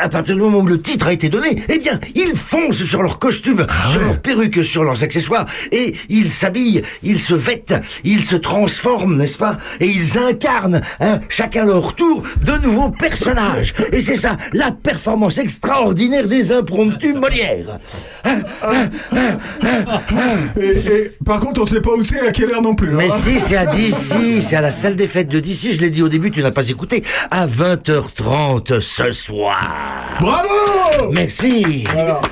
à 0.00 0.08
partir 0.08 0.34
du 0.34 0.42
moment 0.42 0.58
où 0.58 0.66
le 0.66 0.80
titre 0.80 1.06
a 1.06 1.12
été 1.12 1.28
donné, 1.28 1.56
eh 1.68 1.78
bien, 1.78 1.98
ils 2.14 2.36
foncent 2.36 2.84
sur 2.84 3.02
leurs 3.02 3.18
costumes, 3.18 3.66
sur 3.90 4.00
leurs 4.00 4.20
perruques, 4.20 4.64
sur 4.64 4.84
leurs 4.84 5.02
accessoires, 5.02 5.46
et 5.72 5.94
ils 6.08 6.28
s'habillent, 6.28 6.82
ils 7.02 7.18
se 7.18 7.34
vêtent, 7.34 7.74
ils 8.04 8.24
se 8.24 8.36
transforment, 8.36 9.16
n'est-ce 9.16 9.38
pas? 9.38 9.56
Et 9.80 9.86
ils 9.86 10.18
incarnent, 10.18 10.80
hein, 11.00 11.20
chacun 11.28 11.64
leur 11.64 11.94
tour, 11.94 12.22
de 12.42 12.52
nouveaux 12.62 12.90
personnages. 12.90 13.74
Et 13.92 14.00
c'est 14.00 14.16
ça, 14.16 14.36
la 14.52 14.70
performance 14.70 15.38
extraordinaire 15.38 16.26
des 16.26 16.52
impromptus 16.52 17.14
Molière. 17.14 17.78
Et, 20.60 20.66
et, 20.66 21.12
par 21.24 21.40
contre, 21.40 21.62
on 21.62 21.66
sait 21.66 21.80
pas 21.80 21.92
où 21.92 22.02
c'est, 22.02 22.20
à 22.20 22.32
quelle 22.32 22.52
heure 22.52 22.62
non 22.62 22.74
plus. 22.74 22.90
Mais 22.90 23.10
hein. 23.10 23.18
si, 23.24 23.35
c'est 23.38 23.56
à 23.56 23.66
d'ici, 23.66 24.40
c'est 24.42 24.56
à 24.56 24.60
la 24.60 24.70
salle 24.70 24.96
des 24.96 25.06
fêtes 25.06 25.28
de 25.28 25.40
d'ici, 25.40 25.72
je 25.72 25.80
l'ai 25.80 25.90
dit 25.90 26.02
au 26.02 26.08
début, 26.08 26.30
tu 26.30 26.42
n'as 26.42 26.50
pas 26.50 26.68
écouté, 26.68 27.02
à 27.30 27.46
20h30 27.46 28.80
ce 28.80 29.12
soir. 29.12 29.60
Bravo 30.20 30.48
Merci. 31.12 31.84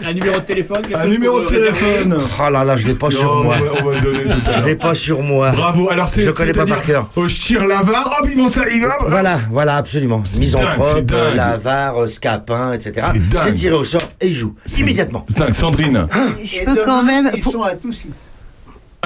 Un 0.05 0.13
numéro 0.13 0.37
de 0.41 0.45
téléphone 0.45 0.83
Un 0.95 1.07
numéro 1.07 1.41
de 1.41 1.47
téléphone. 1.47 2.17
Oh 2.41 2.51
là 2.51 2.65
là, 2.65 2.77
je 2.77 2.87
l'ai 2.87 2.95
pas 2.95 3.11
sur 3.11 3.35
moi. 3.43 3.57
on 3.61 3.65
va- 3.65 3.81
on 3.81 3.85
va 3.85 3.95
le 3.97 4.01
donner 4.01 4.25
tout 4.29 4.51
à 4.51 4.53
Je 4.61 4.65
l'ai 4.65 4.77
pas 4.77 4.95
sur 4.95 5.21
moi. 5.23 5.51
Bravo. 5.51 5.91
Alors 5.91 6.09
c'est 6.09 6.23
Je 6.23 6.31
connais 6.31 6.53
pas 6.53 6.65
par 6.65 6.83
cœur. 6.83 7.11
Au 7.17 7.29
Chir-Lavar, 7.29 8.19
hop, 8.21 8.29
ils 8.31 8.37
vont 8.39 8.49
ça, 8.49 8.63
ils 8.73 8.81
vont. 8.83 8.89
Voilà, 9.09 9.39
voilà, 9.51 9.77
absolument. 9.77 10.19
dingue, 10.19 10.27
c'est 10.27 10.39
Misanthrope, 10.39 11.01
dingue. 11.05 11.35
L'avare, 11.37 12.09
Scapin, 12.09 12.73
etc. 12.73 12.93
C'est 13.13 13.29
dingue. 13.29 13.41
C'est 13.45 13.55
tiré 13.55 13.75
au 13.75 13.85
sort 13.85 14.03
et 14.21 14.29
il 14.29 14.35
joue. 14.35 14.55
Immédiatement. 14.79 15.27
C'est 15.29 15.39
dingue, 15.39 15.55
Sandrine. 15.55 16.07
Je 16.43 16.65
peux 16.65 16.83
quand 16.85 17.03
même. 17.03 17.31
Ils 17.37 17.43
sont 17.43 17.63
à 17.63 17.75
Toussy. 17.75 18.07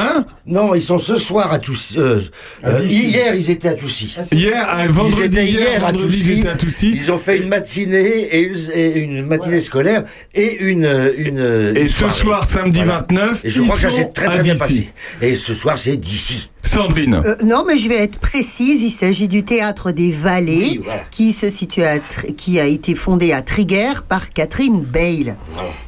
Hein 0.00 0.24
Non, 0.46 0.74
ils 0.76 0.82
sont 0.82 0.98
ce 0.98 1.16
soir 1.16 1.52
à 1.52 1.58
Toussy. 1.58 1.98
euh, 1.98 2.20
euh, 2.64 2.84
hier, 2.84 3.34
ils 3.34 3.50
étaient 3.50 3.68
à 3.68 3.74
Toussy. 3.74 4.14
Hier, 4.32 4.64
un 4.76 4.84
Ils 4.86 4.90
vendredi 4.92 5.24
étaient 5.24 5.44
hier 5.46 5.84
à 5.84 5.90
vendredi, 5.92 6.16
ils 6.16 6.18
Toussy. 6.26 6.38
étaient 6.40 6.48
à 6.48 6.54
Toussy. 6.54 6.92
Ils 6.94 7.10
ont 7.12 7.18
fait 7.18 7.38
une 7.38 7.48
matinée 7.48 8.28
et 8.36 8.40
une, 8.42 8.56
et 8.74 8.92
une 8.98 9.26
matinée 9.26 9.60
scolaire 9.60 10.04
et 10.34 10.56
une 10.60 10.84
une. 11.16 11.72
Et 11.76 11.82
une 11.82 11.88
ce 11.88 11.98
soirée. 11.98 12.14
soir, 12.14 12.44
samedi 12.48 12.78
Voilà. 12.82 13.06
29, 13.08 13.44
Et 13.44 13.50
je 13.50 13.60
ils 13.60 13.64
crois 13.66 13.76
que 13.76 13.82
ça 13.82 13.90
sont 13.90 13.96
s'est 13.96 14.08
très 14.14 14.26
à 14.26 14.30
très 14.30 14.42
bien 14.42 14.56
passé. 14.56 14.88
Et 15.20 15.34
ce 15.36 15.54
soir, 15.54 15.78
c'est 15.78 15.96
d'ici. 15.96 16.50
Sandrine. 16.62 17.22
Euh, 17.24 17.36
non, 17.44 17.64
mais 17.66 17.78
je 17.78 17.88
vais 17.88 17.96
être 17.98 18.18
précise. 18.18 18.82
Il 18.82 18.90
s'agit 18.90 19.28
du 19.28 19.42
théâtre 19.44 19.90
des 19.92 20.10
Vallées, 20.10 20.72
Oui, 20.72 20.80
voilà. 20.84 21.02
qui 21.10 21.32
se 21.32 21.48
situe 21.50 21.82
à, 21.82 21.98
qui 21.98 22.60
a 22.60 22.66
été 22.66 22.94
fondé 22.94 23.32
à 23.32 23.42
Triguères 23.42 24.02
par 24.02 24.28
Catherine 24.30 24.82
Bale. 24.82 25.36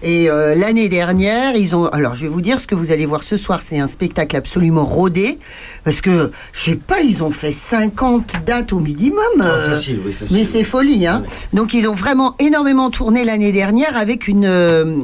Et 0.03 0.31
euh, 0.31 0.55
l'année 0.55 0.89
dernière, 0.89 1.55
ils 1.57 1.75
ont. 1.77 1.87
Alors, 1.89 2.15
je 2.15 2.23
vais 2.23 2.29
vous 2.29 2.41
dire 2.41 2.61
ce 2.61 2.67
que 2.67 2.75
vous 2.75 2.93
allez 2.93 3.05
voir 3.05 3.23
ce 3.23 3.37
soir. 3.37 3.61
C'est 3.63 3.79
un 3.79 3.89
spectacle 3.89 4.37
absolument 4.37 4.85
rodé, 4.85 5.39
parce 5.85 6.01
que 6.01 6.31
je 6.53 6.71
sais 6.71 6.77
pas, 6.77 7.01
ils 7.01 7.23
ont 7.23 7.31
fait 7.31 7.53
50 7.53 8.33
dates 8.47 8.73
au 8.73 8.81
minimum. 8.81 9.21
euh, 9.41 9.71
facile, 9.71 9.99
oui, 10.07 10.13
facile. 10.13 10.37
mais 10.37 10.45
c'est 10.45 10.65
folie, 10.65 11.07
hein. 11.07 11.25
Donc 11.53 11.75
ils 11.75 11.87
ont 11.89 11.95
vraiment 11.95 12.37
énormément 12.39 12.91
tourné 12.91 13.25
l'année 13.25 13.53
dernière 13.53 13.97
avec 13.97 14.29
une 14.29 14.47
euh, 14.47 14.99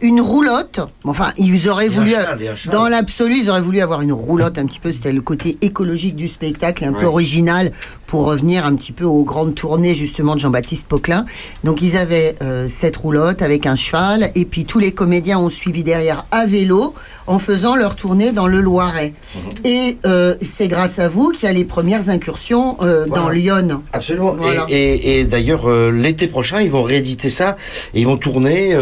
une 0.00 0.20
roulotte. 0.20 0.80
Enfin, 1.04 1.32
ils 1.38 1.68
auraient 1.68 1.86
Et 1.86 1.88
un 1.88 1.92
voulu 1.92 2.10
cheval, 2.10 2.38
un 2.68 2.70
dans 2.70 2.88
l'absolu, 2.88 3.36
ils 3.38 3.50
auraient 3.50 3.60
voulu 3.62 3.80
avoir 3.80 4.02
une 4.02 4.12
roulotte 4.12 4.58
un 4.58 4.66
petit 4.66 4.78
peu. 4.78 4.92
C'était 4.98 5.12
le 5.12 5.20
côté 5.20 5.56
écologique 5.62 6.16
du 6.16 6.26
spectacle, 6.26 6.84
un 6.84 6.92
peu 6.92 7.04
original 7.06 7.70
pour 8.08 8.24
revenir 8.24 8.66
un 8.66 8.74
petit 8.74 8.90
peu 8.90 9.04
aux 9.04 9.22
grandes 9.22 9.54
tournées 9.54 9.94
justement 9.94 10.34
de 10.34 10.40
Jean-Baptiste 10.40 10.88
Poquelin. 10.88 11.24
Donc 11.62 11.82
ils 11.82 11.96
avaient 11.96 12.34
euh, 12.42 12.66
cette 12.68 12.96
roulotte 12.96 13.40
avec 13.42 13.64
un 13.66 13.76
cheval 13.76 14.32
et 14.34 14.44
puis 14.44 14.64
tous 14.64 14.80
les 14.80 14.90
comédiens 14.90 15.38
ont 15.38 15.50
suivi 15.50 15.84
derrière 15.84 16.26
à 16.32 16.46
vélo 16.46 16.94
en 17.28 17.38
faisant 17.38 17.76
leur 17.76 17.94
tournée 17.94 18.32
dans 18.32 18.48
le 18.48 18.60
Loiret. 18.60 19.12
Mhm. 19.36 19.40
Et 19.64 19.98
euh, 20.04 20.34
c'est 20.40 20.66
grâce 20.66 20.98
à 20.98 21.08
vous 21.08 21.28
qu'il 21.30 21.44
y 21.44 21.46
a 21.46 21.52
les 21.52 21.64
premières 21.64 22.08
incursions 22.08 22.76
euh, 22.82 23.06
dans. 23.06 23.28
Lyon. 23.28 23.82
Absolument. 23.92 24.32
Voilà. 24.32 24.64
Et, 24.68 24.74
et- 24.94 25.20
et 25.20 25.24
d'ailleurs, 25.24 25.70
l'été 25.92 26.26
prochain, 26.26 26.60
ils 26.60 26.70
vont 26.70 26.82
rééditer 26.82 27.28
ça 27.28 27.56
et 27.94 28.00
ils 28.00 28.06
vont 28.06 28.16
tourner 28.16 28.74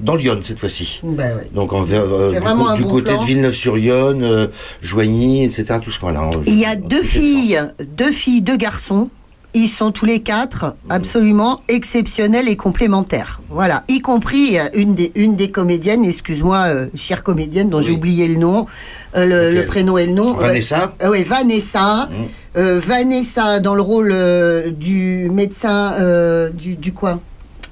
dans 0.00 0.14
Lyon 0.14 0.40
cette 0.42 0.60
fois-ci. 0.60 1.00
Ben 1.02 1.36
ouais. 1.36 1.48
Donc 1.52 1.72
en, 1.74 1.84
C'est 1.84 1.98
du, 2.34 2.40
vraiment 2.40 2.74
du 2.74 2.84
bon 2.84 2.90
côté 2.90 3.10
plan. 3.10 3.20
de 3.20 3.24
Villeneuve-sur-Yonne, 3.26 4.48
Joigny, 4.82 5.44
etc. 5.44 5.57
Tout 5.80 5.90
ce 5.90 5.98
Il 6.46 6.58
y 6.58 6.64
a 6.64 6.76
deux 6.76 7.02
filles, 7.02 7.60
deux 7.96 8.12
filles, 8.12 8.42
deux 8.42 8.56
garçons. 8.56 9.10
Ils 9.54 9.68
sont 9.68 9.92
tous 9.92 10.04
les 10.04 10.20
quatre 10.20 10.76
absolument 10.90 11.62
exceptionnels 11.68 12.48
et 12.48 12.56
complémentaires. 12.56 13.40
Voilà, 13.48 13.82
y 13.88 14.00
compris 14.00 14.58
euh, 14.58 14.64
une 14.74 14.94
des, 14.94 15.10
une 15.14 15.36
des 15.36 15.50
comédiennes, 15.50 16.04
excuse-moi, 16.04 16.64
euh, 16.68 16.86
chère 16.94 17.22
comédienne 17.22 17.70
dont 17.70 17.80
j'ai 17.80 17.92
oublié 17.92 18.28
le 18.28 18.36
nom, 18.36 18.66
euh, 19.16 19.50
le, 19.50 19.64
prénom 19.64 19.96
et 19.96 20.06
le 20.06 20.12
nom. 20.12 20.34
Vanessa 20.34 20.92
Euh, 21.02 21.10
oui, 21.10 21.24
Vanessa. 21.24 22.10
Euh, 22.56 22.78
Vanessa 22.78 23.58
dans 23.60 23.74
le 23.74 23.80
rôle 23.80 24.14
du 24.72 25.30
médecin 25.30 25.94
du, 26.52 26.76
du 26.76 26.92
quoi? 26.92 27.18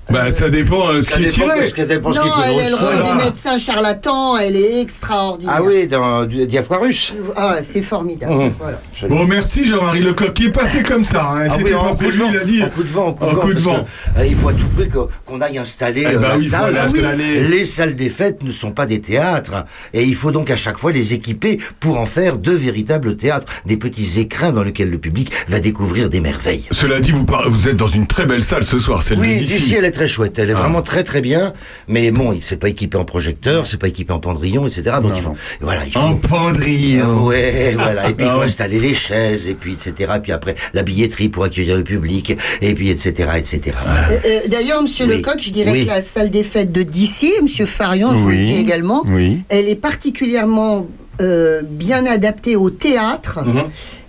Bah, 0.08 0.30
ça 0.30 0.48
dépend 0.48 0.88
euh, 0.90 1.00
ce 1.00 1.10
Ça 1.10 1.16
qui 1.16 1.24
est 1.24 1.26
dépend 1.26 2.12
ce 2.12 2.20
que 2.20 2.22
Non, 2.22 2.26
est 2.28 2.42
tiré 2.42 2.54
elle 2.54 2.66
est 2.66 2.70
le 2.70 2.76
rôle 2.76 3.18
des 3.18 3.24
médecins 3.24 3.58
charlatans, 3.58 4.36
elle 4.36 4.54
est 4.56 4.80
extraordinaire. 4.80 5.54
Ah 5.58 5.62
oui, 5.64 5.88
dans 5.88 6.24
du 6.26 6.46
Diafoirus. 6.46 7.12
Ah, 7.34 7.56
c'est 7.60 7.82
formidable. 7.82 8.32
Mhm. 8.32 8.52
Voilà. 8.58 8.78
Bon, 9.08 9.26
merci 9.26 9.64
Jean-Marie 9.64 10.00
Lecoq 10.00 10.32
qui 10.32 10.44
est 10.46 10.50
passé 10.50 10.82
comme 10.82 11.02
ça. 11.02 11.22
Hein. 11.24 11.40
Ah 11.44 11.48
C'était 11.48 11.64
oui, 11.64 11.70
pas 11.72 11.78
en 11.78 11.96
coup 11.96 12.04
de 12.06 12.10
vent, 12.16 12.30
il 12.32 12.38
a 12.38 12.44
dit. 12.44 12.62
en 12.62 12.68
coup 12.70 12.82
de 12.84 12.88
vent, 12.88 13.06
en 13.08 13.12
coup 13.14 13.24
de 13.24 13.30
En 13.30 13.34
vent, 13.34 13.40
coup 13.40 13.48
de 13.48 13.52
parce 13.54 13.64
vent. 13.64 13.84
que, 14.14 14.20
euh, 14.20 14.26
il 14.26 14.36
faut 14.36 14.48
à 14.48 14.52
tout 14.52 14.66
prix 14.76 14.88
qu'on 14.88 15.08
qu'on 15.26 15.40
aille 15.40 15.58
installer 15.58 16.02
Eh 16.04 16.14
euh, 16.14 16.18
ben 16.18 16.28
la 16.28 16.36
oui, 16.36 16.42
il 16.44 16.50
faut 16.50 16.56
salle. 16.56 16.76
installer. 16.78 17.48
Les 17.48 17.64
salles 17.64 17.94
des 17.96 18.08
fêtes 18.08 18.42
ne 18.44 18.52
sont 18.52 18.70
pas 18.70 18.86
des 18.86 19.00
théâtres 19.00 19.64
et 19.92 20.04
il 20.04 20.14
faut 20.14 20.30
donc 20.30 20.50
à 20.50 20.56
chaque 20.56 20.78
fois 20.78 20.92
les 20.92 21.14
équiper 21.14 21.58
pour 21.80 21.98
en 21.98 22.06
faire 22.06 22.38
de 22.38 22.52
véritables 22.52 23.16
théâtres, 23.16 23.46
des 23.66 23.76
petits 23.76 24.20
écrins 24.20 24.52
dans 24.52 24.62
lesquels 24.62 24.90
le 24.90 24.98
public 24.98 25.32
va 25.48 25.58
découvrir 25.58 26.08
des 26.08 26.20
merveilles. 26.20 26.64
Cela 26.70 27.00
dit, 27.00 27.10
vous, 27.10 27.24
par- 27.24 27.50
vous 27.50 27.68
êtes 27.68 27.76
dans 27.76 27.88
une 27.88 28.06
très 28.06 28.24
belle 28.24 28.42
salle 28.42 28.62
ce 28.64 28.78
soir, 28.78 29.02
celle 29.02 29.18
Oui, 29.18 29.38
d'ici. 29.40 29.74
elle 29.76 29.84
est 29.84 29.90
très 29.96 30.08
chouette, 30.08 30.34
Ah. 30.38 30.42
elle 30.42 30.50
est 30.50 30.54
vraiment 30.62 30.82
très 30.82 31.02
très 31.04 31.20
bien, 31.20 31.52
mais 31.88 32.10
bon, 32.10 32.32
il 32.32 32.40
c'est 32.42 32.56
pas 32.58 32.68
équipé 32.68 32.96
en 32.98 33.04
projecteur, 33.04 33.66
c'est 33.66 33.78
pas 33.78 33.88
équipé 33.88 34.12
en 34.12 34.20
pendrillon, 34.20 34.66
etc. 34.66 34.96
Donc 35.02 35.12
il 35.16 35.22
faut, 35.22 35.32
voilà, 35.60 35.80
il 35.86 35.92
faut. 35.92 35.98
En 36.00 36.14
pendrillon. 36.16 37.24
Ouais, 37.26 37.72
voilà. 37.74 38.08
Et 38.10 38.14
puis 38.14 38.26
il 38.26 38.28
Ah 38.28 38.34
faut 38.34 38.38
ouais. 38.40 38.44
installer 38.46 38.78
les 38.78 38.94
chaises, 38.94 39.46
et 39.46 39.54
puis 39.54 39.72
etc. 39.72 40.12
Puis 40.22 40.32
après 40.32 40.54
la 40.74 40.82
billetterie 40.82 41.28
pour 41.28 41.44
accueillir 41.44 41.76
le 41.76 41.84
public, 41.84 42.36
et 42.60 42.74
puis 42.74 42.90
etc. 42.90 43.30
etc. 43.36 43.60
Voilà. 43.84 44.08
Euh, 44.10 44.18
euh, 44.24 44.40
D'ailleurs, 44.48 44.82
Monsieur 44.82 45.06
Oui. 45.06 45.16
Lecoq, 45.16 45.38
je 45.40 45.50
dirais 45.50 45.72
Oui. 45.72 45.84
que 45.84 45.90
la 45.90 46.02
salle 46.02 46.30
des 46.30 46.42
fêtes 46.44 46.72
de 46.72 46.82
d'ici, 46.82 47.32
Monsieur 47.42 47.66
Farion, 47.66 48.12
je 48.14 48.18
vous 48.18 48.28
le 48.30 48.36
Oui. 48.36 48.42
dis 48.42 48.56
également, 48.56 49.02
Oui. 49.06 49.42
elle 49.48 49.68
est 49.68 49.80
particulièrement 49.90 50.86
euh, 51.20 51.62
bien 51.64 52.04
adaptée 52.06 52.56
au 52.56 52.68
théâtre. 52.70 53.40
Mhm. 53.44 53.64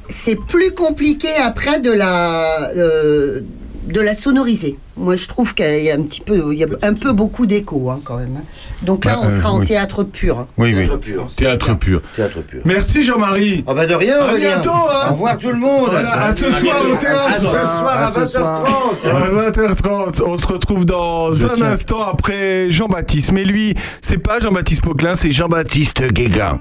C'est 0.09 0.37
plus 0.39 0.71
compliqué 0.71 1.29
après 1.41 1.79
de 1.79 1.91
la 1.91 2.69
euh, 2.75 3.41
de 3.87 4.01
la 4.01 4.13
sonoriser. 4.13 4.77
Moi, 4.97 5.15
je 5.15 5.27
trouve 5.27 5.53
qu'il 5.53 5.83
y 5.83 5.89
a 5.91 5.95
un 5.95 6.01
petit 6.03 6.21
peu, 6.21 6.51
il 6.51 6.57
y 6.59 6.63
a 6.63 6.67
un 6.81 6.93
peu 6.93 7.13
beaucoup 7.13 7.45
d'écho 7.45 7.89
hein, 7.89 7.99
quand 8.03 8.17
même. 8.17 8.41
Donc 8.81 9.05
là, 9.05 9.13
Bah, 9.15 9.21
on 9.23 9.29
sera 9.29 9.49
euh, 9.49 9.53
en 9.53 9.59
oui. 9.59 9.65
théâtre 9.65 10.03
pur. 10.03 10.45
Oui, 10.57 10.73
oui. 10.75 10.85
Théâtre 10.85 10.97
pur. 10.97 11.27
Théâtre 11.35 11.73
pur. 11.75 12.01
Théâtre 12.15 12.41
pur. 12.41 12.61
Merci 12.65 13.03
Jean-Marie. 13.03 13.63
Ah 13.67 13.73
bah 13.73 13.85
de 13.85 13.93
rien, 13.95 14.19
À 14.19 14.35
bientôt, 14.35 14.71
hein. 14.71 15.07
Au 15.09 15.13
revoir 15.13 15.37
tout 15.37 15.49
le 15.49 15.55
monde. 15.57 15.89
Voilà, 15.91 16.11
à 16.25 16.35
ce 16.35 16.51
soir 16.51 16.77
au 16.91 16.95
théâtre. 16.97 17.29
À 17.35 17.39
ce 17.39 17.45
soir 17.45 17.87
à 17.87 18.07
À 18.07 18.13
ce 18.13 18.27
soir. 18.27 18.63
20h30. 19.03 19.09
À 19.09 19.49
20h30, 19.51 20.21
on 20.25 20.37
se 20.37 20.47
retrouve 20.47 20.85
dans 20.85 21.31
Je 21.31 21.45
un 21.45 21.49
tiens. 21.55 21.65
instant 21.67 22.01
après 22.01 22.69
Jean-Baptiste. 22.69 23.31
Mais 23.31 23.45
lui, 23.45 23.73
c'est 24.01 24.17
pas 24.17 24.39
Jean-Baptiste 24.39 24.81
Poquelin, 24.83 25.15
c'est 25.15 25.31
Jean-Baptiste 25.31 26.11
Guégan. 26.11 26.59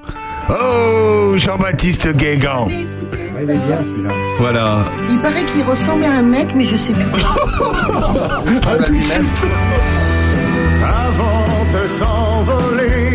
Oh, 0.51 1.33
Jean-Baptiste 1.37 2.15
Guégan. 2.15 2.69
Il 3.43 3.51
est 3.51 3.59
bien 3.59 3.79
celui-là. 3.85 4.11
Voilà. 4.39 4.85
Il 5.11 5.19
paraît 5.21 5.45
qu'il 5.45 5.63
ressemble 5.63 6.05
à 6.05 6.13
un 6.13 6.23
mec, 6.23 6.49
mais 6.55 6.65
je 6.65 6.77
sais 6.77 6.93
plus. 6.93 7.03
À 7.03 8.77
tout 8.85 8.93
de 8.93 9.03
suite. 9.03 9.47
avant 10.83 11.45
de 11.73 11.87
s'envoler 11.87 13.06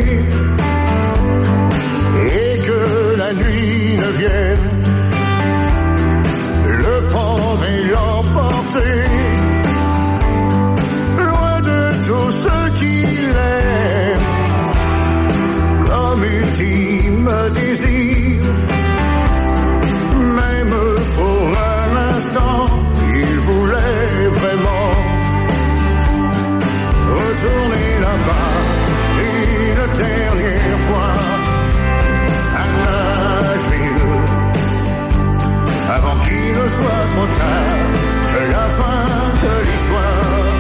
trop 36.80 37.28
tard 37.40 37.92
que 38.32 38.42
la 38.56 38.68
fin 38.80 39.04
de 39.44 39.54
l'histoire 39.68 40.52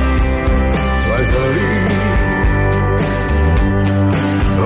soit 1.04 1.24
jolie. 1.34 1.82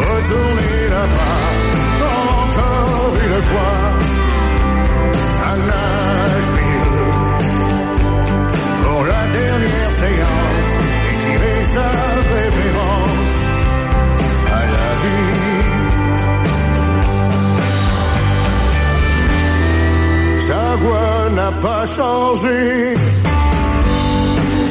Retournez 0.10 0.80
là-bas 0.96 1.46
encore 2.43 3.14
une 3.26 3.41
fois 3.52 3.78
à 5.50 5.54
Nashville 5.70 6.88
pour 8.84 9.02
la 9.06 9.24
dernière 9.39 9.91
séance 10.04 10.72
et 11.10 11.18
tirer 11.24 11.64
sa 11.64 11.89
Sa 20.48 20.76
voix 20.76 21.30
n'a 21.32 21.52
pas 21.54 21.86
changé. 21.88 22.93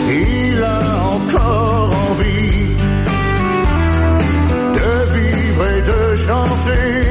Il 0.08 0.62
a 0.62 0.80
encore 1.16 1.90
envie 2.10 2.76
de 4.78 4.90
vivre 5.14 5.64
et 5.76 5.82
de 5.82 6.16
chanter. 6.26 7.03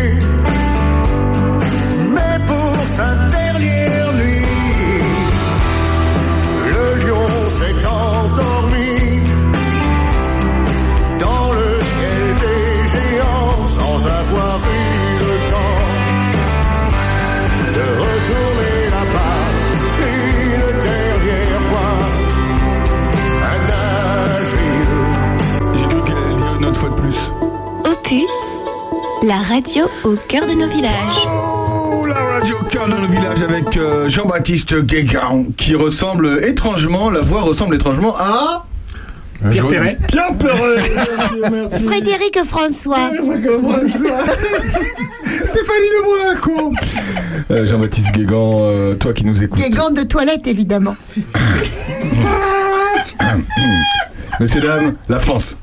La 29.23 29.37
radio 29.37 29.85
au 30.03 30.15
cœur 30.27 30.45
de 30.45 30.53
nos 30.53 30.67
villages. 30.67 30.91
Oh, 31.25 32.05
la 32.05 32.13
radio 32.13 32.57
au 32.61 32.65
cœur 32.65 32.85
de 32.85 32.91
nos 32.93 33.07
villages 33.07 33.41
avec 33.41 33.75
euh, 33.75 34.07
Jean-Baptiste 34.07 34.75
Guégan 34.83 35.45
qui 35.57 35.73
ressemble 35.73 36.39
étrangement, 36.43 37.09
la 37.09 37.21
voix 37.21 37.41
ressemble 37.41 37.73
étrangement 37.73 38.15
à. 38.19 38.67
Pierre 39.49 39.67
Perret. 39.67 39.97
Pierre 40.07 40.31
Perret 40.37 40.75
Merci, 40.77 41.41
merci. 41.51 41.83
Frédéric 41.85 42.37
François. 42.45 43.09
Stéphanie 43.15 43.41
de 45.89 46.05
Monaco 46.05 46.71
Euh, 47.49 47.65
Jean-Baptiste 47.65 48.11
Guégan, 48.11 48.59
euh, 48.61 48.93
toi 48.93 49.13
qui 49.13 49.25
nous 49.25 49.41
écoutes. 49.41 49.59
Gants 49.71 49.89
de 49.89 50.03
toilette, 50.03 50.45
évidemment. 50.45 50.95
Messieurs, 54.39 54.61
dames, 54.61 54.93
la 55.09 55.19
France. 55.19 55.57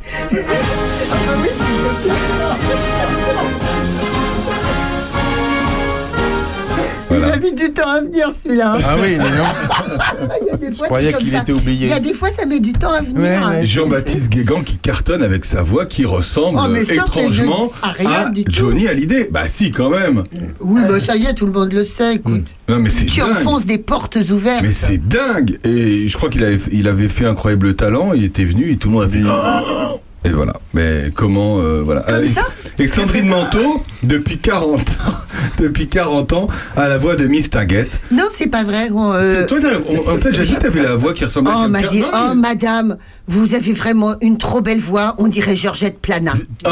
Mis 7.40 7.54
du 7.54 7.72
temps 7.72 7.88
à 7.88 8.00
venir 8.00 8.32
celui-là. 8.32 8.78
Ah 8.84 8.96
oui, 9.00 9.16
non. 9.16 9.24
Il 10.42 10.46
y 10.46 10.50
a 10.50 10.56
des 10.56 10.76
fois, 10.76 10.98
qu'il 11.18 11.28
ça. 11.28 11.38
était 11.42 11.52
oublié. 11.52 11.86
Il 11.86 11.90
y 11.90 11.92
a 11.92 12.00
des 12.00 12.14
fois, 12.14 12.30
ça 12.30 12.46
met 12.46 12.60
du 12.60 12.72
temps 12.72 12.92
à 12.92 13.02
venir. 13.02 13.20
Ouais, 13.20 13.34
hein. 13.34 13.64
Jean-Baptiste 13.64 14.28
Guégan 14.28 14.62
qui 14.62 14.76
cartonne 14.78 15.22
avec 15.22 15.44
sa 15.44 15.62
voix 15.62 15.86
qui 15.86 16.04
ressemble 16.04 16.58
Oh, 16.62 16.68
mais 16.70 16.84
stop, 16.84 16.98
étrangement 16.98 17.72
je 17.74 17.80
ah, 17.82 17.92
rien 17.96 18.10
à 18.26 18.30
du 18.30 18.44
tout. 18.44 18.52
Johnny 18.52 18.88
Hallyday. 18.88 19.28
Bah 19.30 19.48
si, 19.48 19.70
quand 19.70 19.90
même. 19.90 20.24
Oui, 20.60 20.82
bah 20.88 21.00
ça 21.00 21.16
y 21.16 21.26
est, 21.26 21.34
tout 21.34 21.46
le 21.46 21.52
monde 21.52 21.72
le 21.72 21.84
sait. 21.84 22.16
Écoute, 22.16 22.46
Non 22.68 22.78
mais 22.78 22.90
c'est 22.90 23.06
tu 23.06 23.20
dingue. 23.20 23.30
enfonces 23.30 23.66
des 23.66 23.78
portes 23.78 24.18
ouvertes. 24.30 24.62
Mais 24.62 24.72
c'est 24.72 24.98
dingue 24.98 25.58
Et 25.64 26.08
je 26.08 26.16
crois 26.16 26.28
qu'il 26.28 26.44
avait, 26.44 26.58
il 26.70 26.88
avait 26.88 27.08
fait 27.08 27.26
incroyable 27.26 27.74
talent, 27.74 28.12
il 28.12 28.24
était 28.24 28.44
venu 28.44 28.70
et 28.72 28.76
tout 28.76 28.88
le 28.88 28.94
monde 28.94 29.04
a 29.04 29.94
Oh 29.94 30.00
Et 30.24 30.28
voilà. 30.30 30.52
Mais 30.74 31.10
comment 31.14 31.58
euh, 31.60 31.80
voilà. 31.82 32.02
Comme 32.02 32.14
Euh, 32.16 32.26
ça 32.26 32.42
et 32.78 32.86
Sandrine 32.86 33.26
Manteau, 33.26 33.82
depuis 34.02 34.38
40 34.38 34.80
ans, 34.80 34.84
depuis 35.58 35.88
40 35.88 36.32
ans, 36.34 36.48
a 36.76 36.88
la 36.88 36.98
voix 36.98 37.16
de 37.16 37.26
Miss 37.26 37.48
Tinguette. 37.50 38.00
Non, 38.10 38.24
c'est 38.30 38.46
pas 38.48 38.64
vrai. 38.64 38.88
on, 38.94 39.12
euh, 39.12 39.46
Toi, 39.46 39.58
t'as- 39.60 39.78
on, 39.88 40.12
on 40.14 40.18
t'a 40.18 40.30
déjà 40.30 40.44
dit 40.44 40.54
que 40.56 40.60
t'avais 40.60 40.82
la 40.82 40.94
voix 40.96 41.12
qui 41.14 41.24
ressemblait 41.24 41.52
Oh, 41.56 41.62
à 41.64 41.68
m'a 41.68 41.82
dit, 41.82 42.02
oh, 42.06 42.34
madame, 42.34 42.96
vous 43.28 43.54
avez 43.54 43.72
vraiment 43.72 44.14
une 44.20 44.36
trop 44.38 44.60
belle 44.60 44.80
voix. 44.80 45.14
On 45.18 45.28
dirait 45.28 45.56
Georgette 45.56 45.98
Plana. 46.00 46.32
Oh. 46.66 46.70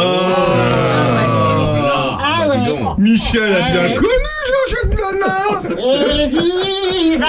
Ah 2.21 2.49
ouais. 2.49 2.59
Michel 2.99 3.43
a 3.55 3.71
bien 3.73 3.83
Ouais. 3.83 3.95
connu 3.95 4.09
Georgette 4.71 4.97
Plana 4.97 5.63
Et 5.79 6.27
viva 6.29 7.27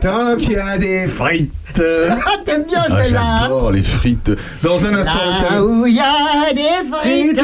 Tant 0.00 0.36
qu'il 0.36 0.52
y 0.52 0.56
a 0.56 0.78
des 0.78 1.06
frites 1.06 1.52
Ah, 1.76 1.80
t'aimes 2.44 2.64
bien 2.68 2.78
Ah, 2.88 3.02
celle-là 3.02 3.20
hein 3.20 3.38
J'adore 3.42 3.70
les 3.72 3.82
frites. 3.82 4.30
Dans 4.62 4.86
un 4.86 4.94
instant, 4.94 5.18
Là 5.50 5.64
où 5.64 5.86
il 5.86 5.94
y 5.94 6.00
a 6.00 6.52
des 6.52 6.84
frites 6.92 7.40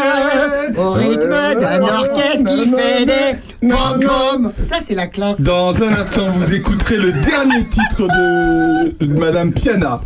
au 0.76 0.90
rythme 0.90 1.60
d'un 1.60 1.82
orchestre 1.82 2.44
qui 2.44 2.70
fait 2.70 3.06
des 3.06 3.68
pom 3.68 4.52
Ça, 4.68 4.76
c'est 4.86 4.94
la 4.94 5.06
classe. 5.06 5.40
Dans 5.40 5.82
un 5.82 5.94
instant, 5.94 6.30
vous 6.32 6.52
écouterez 6.52 6.96
le 6.96 7.12
dernier 7.12 7.64
titre 7.66 8.06
de, 8.06 9.06
de 9.06 9.18
Madame 9.18 9.52
Piana. 9.52 10.00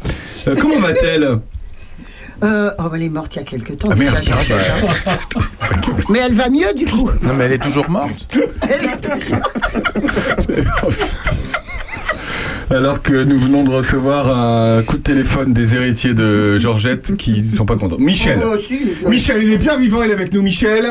Euh, 0.47 0.55
comment 0.59 0.79
va-t-elle? 0.79 1.39
Euh, 2.45 2.71
oh, 2.79 2.85
elle 2.95 3.03
est 3.03 3.09
morte 3.09 3.35
il 3.35 3.39
y 3.39 3.43
a 3.43 3.45
quelque 3.45 3.73
temps. 3.73 3.89
Ah, 3.91 3.95
déjà, 3.97 4.13
merde. 4.13 4.25
Georgette. 4.25 4.59
Mais 6.09 6.21
elle 6.21 6.35
va 6.35 6.49
mieux, 6.49 6.73
du 6.75 6.87
coup. 6.87 7.11
Non, 7.23 7.35
mais 7.35 7.47
elle 7.47 7.53
est 7.55 7.59
toujours 7.59 7.91
morte. 7.91 8.39
Alors 12.71 13.01
que 13.03 13.13
nous 13.25 13.39
venons 13.39 13.65
de 13.65 13.71
recevoir 13.71 14.31
un 14.31 14.83
coup 14.83 14.99
de 14.99 15.03
téléphone 15.03 15.55
des 15.55 15.75
héritiers 15.75 16.13
de 16.13 16.59
Georgette 16.59 17.17
qui 17.17 17.45
sont 17.45 17.65
pas 17.65 17.77
contents. 17.77 17.97
Michel. 17.99 18.39
Oh, 18.45 18.57
si. 18.61 18.81
Michel, 19.09 19.43
il 19.43 19.53
est 19.55 19.59
bien 19.59 19.77
vivant, 19.77 20.03
il 20.03 20.11
est 20.11 20.15
avec 20.15 20.33
nous, 20.35 20.43
Michel. 20.43 20.85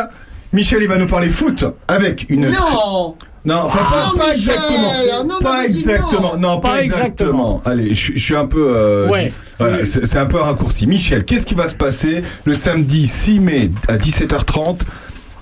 Michel, 0.53 0.79
il 0.81 0.87
va 0.87 0.97
nous 0.97 1.05
parler 1.07 1.29
foot 1.29 1.65
avec 1.87 2.25
une. 2.29 2.49
Non 2.49 3.15
Non, 3.45 3.55
enfin 3.65 3.79
Ah, 3.93 4.11
pas, 4.17 4.31
exactement. 4.33 4.91
non, 5.19 5.27
non, 5.27 5.39
pas 5.39 5.65
exactement. 5.65 6.37
Non, 6.37 6.59
pas, 6.59 6.69
Pas 6.69 6.81
exactement. 6.81 7.61
Allez, 7.63 7.93
je, 7.93 8.13
je 8.13 8.19
suis 8.19 8.35
un 8.35 8.45
peu. 8.45 8.71
euh, 8.75 9.07
Ouais. 9.09 9.31
voilà, 9.59 9.85
c'est 9.85 10.05
c'est 10.07 10.17
un 10.17 10.25
peu 10.25 10.37
un 10.39 10.43
raccourci. 10.45 10.87
Michel, 10.87 11.25
qu'est-ce 11.25 11.45
qui 11.45 11.53
va 11.53 11.67
se 11.67 11.75
passer 11.75 12.23
le 12.45 12.53
samedi 12.55 13.05
6 13.07 13.39
mai 13.39 13.71
à 13.87 13.97
17h30 13.97 14.79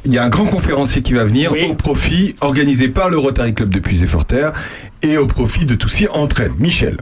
il 0.06 0.14
y 0.14 0.18
a 0.18 0.24
un 0.24 0.30
grand 0.30 0.46
conférencier 0.46 1.02
qui 1.02 1.14
va 1.14 1.24
venir 1.24 1.52
Oui. 1.52 1.68
au 1.70 1.74
profit, 1.74 2.36
organisé 2.42 2.88
par 2.90 3.10
le 3.10 3.18
Rotary 3.18 3.54
Club 3.54 3.70
de 3.70 3.80
Puisé-Forterre 3.80 4.54
et 5.02 5.18
au 5.18 5.26
profit 5.26 5.66
de 5.66 5.76
Toussy 5.76 6.08
Entraîne. 6.10 6.54
Michel. 6.60 6.98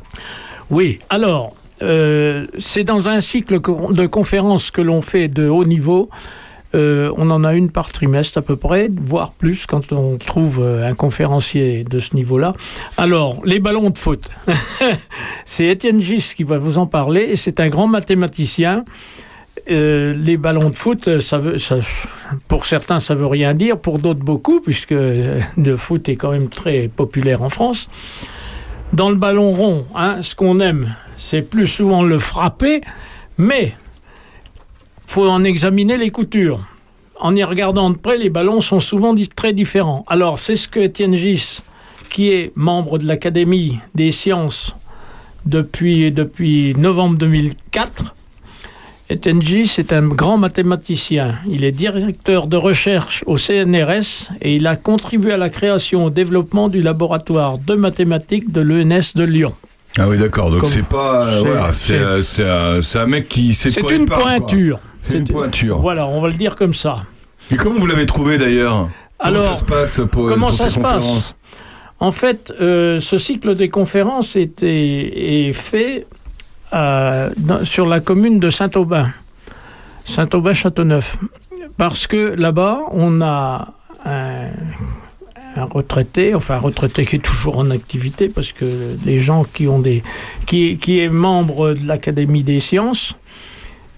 Oui, 0.70 0.99
alors, 1.10 1.54
euh, 1.82 2.47
c'est 2.58 2.84
dans 2.84 3.10
un 3.10 3.22
cycle 3.22 3.60
de 3.60 4.08
conférences 4.08 4.72
que 4.72 4.82
l'on 4.82 5.01
fait 5.01 5.28
de 5.28 5.47
haut 5.47 5.66
niveau. 5.66 6.10
Euh, 6.76 7.12
on 7.18 7.30
en 7.30 7.43
a 7.43 7.54
une 7.54 7.70
par 7.70 7.91
trimestre 7.91 8.39
à 8.39 8.41
peu 8.41 8.56
près, 8.56 8.89
voire 9.04 9.32
plus 9.32 9.68
quand 9.68 9.93
on 9.93 10.18
trouve 10.18 10.60
euh, 10.60 10.88
un 10.88 10.95
conférencier 10.95 11.84
de 11.84 11.99
ce 11.99 12.16
niveau-là. 12.16 12.54
Alors, 12.97 13.41
les 13.45 13.60
ballons 13.60 13.91
de 13.91 13.97
foot. 13.97 14.28
c'est 15.45 15.68
Étienne 15.68 15.99
Gis 16.01 16.34
qui 16.36 16.43
va 16.43 16.58
vous 16.58 16.80
en 16.80 16.88
parler 16.88 17.22
et 17.30 17.36
c'est 17.36 17.60
un 17.60 17.70
grand 17.70 17.88
mathématicien. 17.88 18.86
Euh, 19.70 20.14
les 20.14 20.36
ballons 20.36 20.70
de 20.70 20.76
foot, 20.76 21.20
ça 21.20 21.38
veut, 21.38 21.56
pour 22.47 22.66
certains, 22.66 22.99
ça 22.99 23.16
veut 23.16 23.28
rien 23.28 23.54
dire, 23.54 23.78
pour 23.78 23.99
d'autres 23.99 24.24
beaucoup, 24.24 24.60
puisque 24.60 24.91
euh, 24.91 25.39
le 25.58 25.78
foot 25.78 26.10
est 26.10 26.16
quand 26.16 26.32
même 26.32 26.49
très 26.49 26.89
populaire 26.89 27.43
en 27.43 27.49
France. 27.49 27.89
Dans 28.91 29.10
le 29.10 29.16
ballon 29.16 29.51
rond, 29.51 29.86
hein, 29.95 30.22
ce 30.22 30.36
qu'on 30.36 30.60
aime, 30.60 30.95
c'est 31.18 31.41
plus 31.41 31.68
souvent 31.68 32.04
le 32.04 32.20
frapper, 32.20 32.82
mais 33.38 33.74
faut 35.06 35.28
en 35.28 35.43
examiner 35.43 35.97
les 35.97 36.10
coutures. 36.10 36.68
En 37.20 37.36
y 37.36 37.43
regardant 37.43 37.89
de 37.89 37.97
près, 37.97 38.18
les 38.18 38.30
ballons 38.30 38.60
sont 38.60 38.80
souvent 38.80 39.16
très 39.36 39.54
différents. 39.54 40.04
Alors, 40.08 40.39
c'est 40.39 40.56
ce 40.56 40.68
que 40.68 40.80
Étienne 40.80 41.16
Gis, 41.16 41.60
qui 42.10 42.30
est 42.30 42.51
membre 42.56 42.97
de 42.97 43.08
l'Académie 43.08 43.80
des 43.95 44.12
sciences 44.12 44.76
depuis, 45.45 46.12
depuis 46.12 46.76
novembre 46.76 47.18
2004, 47.18 48.14
Étienne 49.14 49.43
Gis 49.43 49.76
est 49.78 49.93
un 49.93 50.01
grand 50.07 50.38
mathématicien. 50.39 51.36
Il 51.47 51.64
est 51.64 51.72
directeur 51.72 52.47
de 52.47 52.57
recherche 52.57 53.24
au 53.28 53.38
CNRS 53.38 54.32
et 54.41 54.55
il 54.55 54.66
a 54.66 54.76
contribué 54.76 55.34
à 55.34 55.38
la 55.38 55.49
création 55.51 56.01
et 56.01 56.05
au 56.05 56.09
développement 56.09 56.68
du 56.68 56.82
laboratoire 56.82 57.59
de 57.59 57.76
mathématiques 57.76 58.51
de 58.51 58.61
l'ENS 58.61 59.14
de 59.16 59.24
Lyon. 59.24 59.53
Ah 59.99 60.09
oui, 60.09 60.18
d'accord. 60.18 60.49
Donc 60.49 60.66
c'est 60.66 60.82
pas. 60.84 61.28
euh, 61.28 61.32
c'est- 61.41 61.45
voilà, 61.47 61.74
c'est 61.74 61.84
c'est- 61.84 61.99
euh, 61.99 62.22
c'est 62.24 62.49
un, 62.49 62.82
c'est 62.82 62.97
un 62.97 63.05
mec 63.05 63.30
qui 63.30 63.53
sait 63.53 63.70
C'est 63.70 63.88
une 63.91 64.05
pointure. 64.07 64.80
C'est 65.03 65.20
une 65.20 65.28
pointure. 65.28 65.78
Voilà, 65.78 66.07
on 66.07 66.20
va 66.20 66.30
le 66.30 66.34
dire 66.34 66.55
comme 66.55 66.74
ça. 66.74 67.03
Et 67.51 67.55
comment 67.55 67.80
vous 67.80 67.86
l'avez 67.86 68.07
trouvé 68.07 68.39
d'ailleurs? 68.39 68.89
Comment 69.24 69.39
ça 69.39 69.53
se 69.53 69.64
passe 69.64 70.01
pour, 70.11 70.26
comment 70.26 70.47
pour 70.47 70.55
ça 70.55 70.64
ces 70.70 70.76
se 70.76 70.80
passe? 70.80 71.05
conférences? 71.05 71.36
En 71.99 72.11
fait, 72.11 72.51
euh, 72.59 72.99
ce 72.99 73.20
cycle 73.20 73.53
des 73.55 73.70
conférences 73.70 74.36
était, 74.36 75.47
est 75.49 75.53
fait 75.53 76.07
euh, 76.74 77.30
sur 77.63 77.86
la 77.86 77.99
commune 77.99 78.39
de 78.39 78.49
Saint-Aubin, 78.49 79.11
Saint-Aubin-Châteauneuf, 80.05 81.17
parce 81.78 82.07
que 82.07 82.36
là-bas, 82.36 82.82
on 82.91 83.21
a 83.21 83.74
un, 84.05 84.47
un 85.55 85.65
retraité, 85.65 86.36
enfin 86.36 86.55
un 86.55 86.59
retraité 86.59 87.05
qui 87.05 87.17
est 87.17 87.26
toujours 87.26 87.59
en 87.59 87.69
activité, 87.71 88.30
parce 88.30 88.51
que 88.51 88.95
les 89.05 89.19
gens 89.19 89.43
qui 89.43 89.67
ont 89.67 89.80
des, 89.80 90.03
qui, 90.45 90.78
qui 90.78 90.99
est 90.99 91.09
membre 91.09 91.74
de 91.74 91.88
l'Académie 91.88 92.43
des 92.43 92.59
sciences 92.59 93.15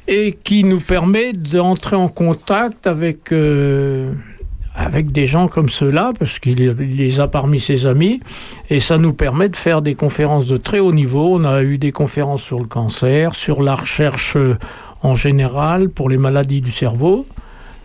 et 0.08 0.38
qui 0.44 0.64
nous 0.64 0.80
permet 0.80 1.34
d'entrer 1.34 1.96
en 1.96 2.10
contact 2.10 2.88
avec 2.88 3.32
euh, 3.32 4.12
avec 4.76 5.12
des 5.12 5.26
gens 5.26 5.48
comme 5.48 5.70
ceux-là, 5.70 6.12
parce 6.20 6.38
qu'il 6.40 6.60
il 6.60 6.98
les 6.98 7.20
a 7.22 7.28
parmi 7.28 7.60
ses 7.60 7.88
amis, 7.88 8.20
et 8.70 8.80
ça 8.80 8.98
nous 8.98 9.14
permet 9.14 9.48
de 9.48 9.56
faire 9.56 9.82
des 9.82 9.96
conférences 9.96 10.48
de 10.48 10.58
très 10.58 10.80
haut 10.80 10.92
niveau. 10.92 11.36
On 11.36 11.46
a 11.46 11.64
eu 11.64 11.78
des 11.78 11.92
conférences 11.94 12.42
sur 12.44 12.60
le 12.60 12.66
cancer, 12.66 13.36
sur 13.36 13.64
la 13.64 13.76
recherche 13.76 14.36
euh, 14.36 14.58
en 15.02 15.16
général, 15.16 15.90
pour 15.90 16.10
les 16.10 16.18
maladies 16.18 16.62
du 16.62 16.72
cerveau, 16.72 17.26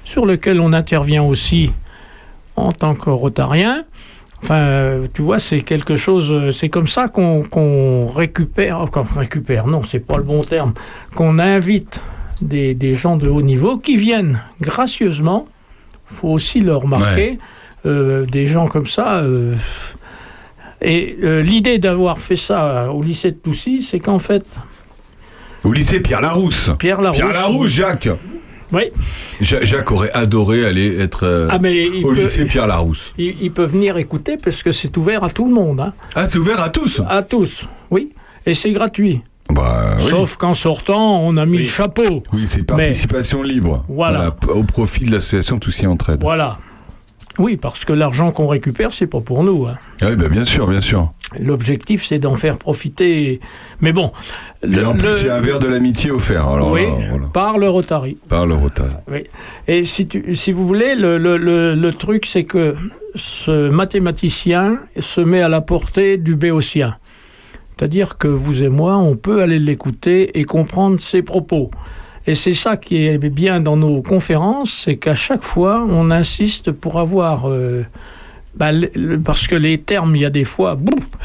sur 0.05 0.27
lesquelles 0.27 0.61
on 0.61 0.73
intervient 0.73 1.23
aussi 1.23 1.71
en 2.57 2.73
tant 2.73 2.95
que 2.95 3.11
rotarien. 3.11 3.85
Enfin, 4.43 4.97
tu 5.13 5.23
vois, 5.23 5.39
c'est 5.39 5.61
quelque 5.61 5.97
chose. 5.97 6.33
euh, 6.33 6.51
C'est 6.51 6.71
comme 6.71 6.89
ça 6.89 7.09
qu'on 7.09 8.07
récupère. 8.07 8.87
Qu'on 8.91 9.03
récupère, 9.03 9.67
non, 9.67 9.83
c'est 9.83 10.01
pas 10.01 10.17
le 10.17 10.23
bon 10.25 10.41
terme. 10.41 10.73
Qu'on 11.15 11.39
invite 11.39 12.03
des 12.41 12.95
gens 12.95 13.17
de 13.17 13.29
haut 13.29 13.43
niveau 13.43 13.77
qui 13.77 13.97
viennent 13.97 14.41
gracieusement. 14.63 15.47
Faut 16.11 16.29
aussi 16.29 16.61
le 16.61 16.75
remarquer. 16.77 17.39
euh, 17.87 18.27
des 18.27 18.45
gens 18.47 18.67
comme 18.69 18.87
ça. 18.87 19.19
euh, 19.21 19.55
et 20.83 21.17
euh, 21.23 21.43
l'idée 21.43 21.79
d'avoir 21.79 22.19
fait 22.19 22.37
ça 22.37 22.91
au 22.93 23.03
lycée 23.03 23.31
de 23.33 23.37
Toussy, 23.37 23.83
c'est 23.83 23.99
qu'en 24.01 24.19
fait. 24.19 24.59
Au 25.65 25.73
lycée 25.73 26.01
Pierre 26.01 26.21
Larousse. 26.21 26.71
Pierre 26.79 27.01
Larousse. 27.01 27.19
Pierre 27.21 27.33
Larousse, 27.33 27.71
Jacques. 27.71 28.09
Oui. 28.73 28.85
Ja- 29.41 29.65
Jacques 29.65 29.91
aurait 29.93 30.13
adoré 30.13 30.65
aller 30.65 30.99
être 31.01 31.49
Ah, 31.51 31.59
mais 31.59 31.89
au 32.05 32.13
peut- 32.13 32.21
lycée 32.21 32.45
Pierre 32.45 32.67
Larousse. 32.67 33.15
Il, 33.19 33.35
il 33.43 33.51
peut 33.53 33.65
venir 33.65 33.97
écouter 33.97 34.37
parce 34.37 34.63
que 34.63 34.71
c'est 34.71 34.97
ouvert 34.97 35.25
à 35.25 35.31
tout 35.31 35.45
le 35.47 35.53
monde. 35.53 35.81
hein. 35.81 35.93
Ah, 36.15 36.25
c'est 36.27 36.39
ouvert 36.39 36.63
à 36.63 36.69
tous 36.71 37.03
À 37.09 37.23
tous, 37.23 37.67
oui. 37.91 38.13
Et 38.47 38.55
c'est 38.55 38.71
gratuit. 38.73 39.23
Bah, 39.53 39.97
oui. 39.99 40.05
Sauf 40.05 40.37
qu'en 40.37 40.55
sortant, 40.55 41.21
on 41.23 41.37
a 41.37 41.47
mis 41.47 41.59
le 41.59 41.69
chapeau. 41.69 42.23
Oui, 42.33 42.45
c'est 42.47 42.63
participation 42.63 43.43
libre. 43.43 43.85
Voilà. 43.89 44.35
Au 44.49 44.63
profit 44.65 45.05
de 45.05 45.13
l'association 45.13 45.59
Toussy 45.59 45.87
Entraide. 45.87 46.21
Voilà. 46.23 46.59
Oui, 47.39 47.57
parce 47.57 47.85
que 47.85 47.93
l'argent 47.93 48.33
qu'on 48.33 48.49
récupère, 48.49 48.93
c'est 48.93 49.07
pas 49.07 49.21
pour 49.21 49.45
nous. 49.45 49.67
hein. 49.67 49.75
Ah 50.03 50.07
Oui, 50.11 50.17
bah, 50.17 50.29
bien 50.29 50.45
sûr, 50.45 50.67
bien 50.67 50.81
sûr. 50.81 51.13
L'objectif, 51.39 52.05
c'est 52.05 52.19
d'en 52.19 52.35
faire 52.35 52.59
profiter. 52.59 53.41
Mais 53.81 53.93
bon. 53.93 54.11
Et 54.69 54.85
en 54.85 54.95
plus, 54.95 55.07
le- 55.09 55.21
il 55.21 55.27
y 55.27 55.31
a 55.31 55.37
un 55.37 55.41
verre 55.41 55.61
de 55.61 55.69
l'amitié 55.69 56.11
offert. 56.11 56.47
Alors, 56.49 56.73
oui, 56.73 56.83
là, 56.87 56.93
voilà. 57.11 57.27
par 57.33 57.57
le 57.57 57.69
Rotary. 57.69 58.19
Par 58.29 58.47
le 58.47 58.55
Rotary. 58.57 58.91
Oui. 59.11 59.25
Et 59.69 59.85
si, 59.85 60.09
tu, 60.09 60.35
si 60.35 60.51
vous 60.53 60.67
voulez, 60.67 60.95
le, 60.97 61.19
le, 61.19 61.37
le, 61.37 61.75
le 61.77 61.93
truc, 61.95 62.27
c'est 62.27 62.45
que 62.45 62.75
ce 63.15 63.71
mathématicien 63.71 64.81
se 64.99 65.21
met 65.21 65.41
à 65.41 65.49
la 65.49 65.61
portée 65.61 66.17
du 66.17 66.35
béotien. 66.35 66.97
C'est-à-dire 67.81 68.19
que 68.19 68.29
vous 68.29 68.63
et 68.63 68.69
moi, 68.69 68.99
on 68.99 69.17
peut 69.17 69.41
aller 69.41 69.59
l'écouter 69.59 70.39
et 70.39 70.45
comprendre 70.45 71.01
ses 71.01 71.23
propos. 71.23 71.71
Et 72.27 72.35
c'est 72.35 72.53
ça 72.53 72.77
qui 72.77 73.07
est 73.07 73.17
bien 73.17 73.59
dans 73.59 73.79
nos 73.79 74.03
conférences, 74.03 74.83
c'est 74.85 74.97
qu'à 74.97 75.15
chaque 75.15 75.43
fois, 75.43 75.87
on 75.89 76.11
insiste 76.11 76.73
pour 76.73 77.01
avoir... 77.01 77.49
euh, 77.49 77.87
bah, 78.55 78.73
parce 79.25 79.47
que 79.47 79.55
les 79.55 79.79
termes, 79.79 80.15
il 80.15 80.21
y 80.21 80.25
a 80.27 80.31
des 80.31 80.45
fois, 80.45 80.75
boum, 80.75 80.95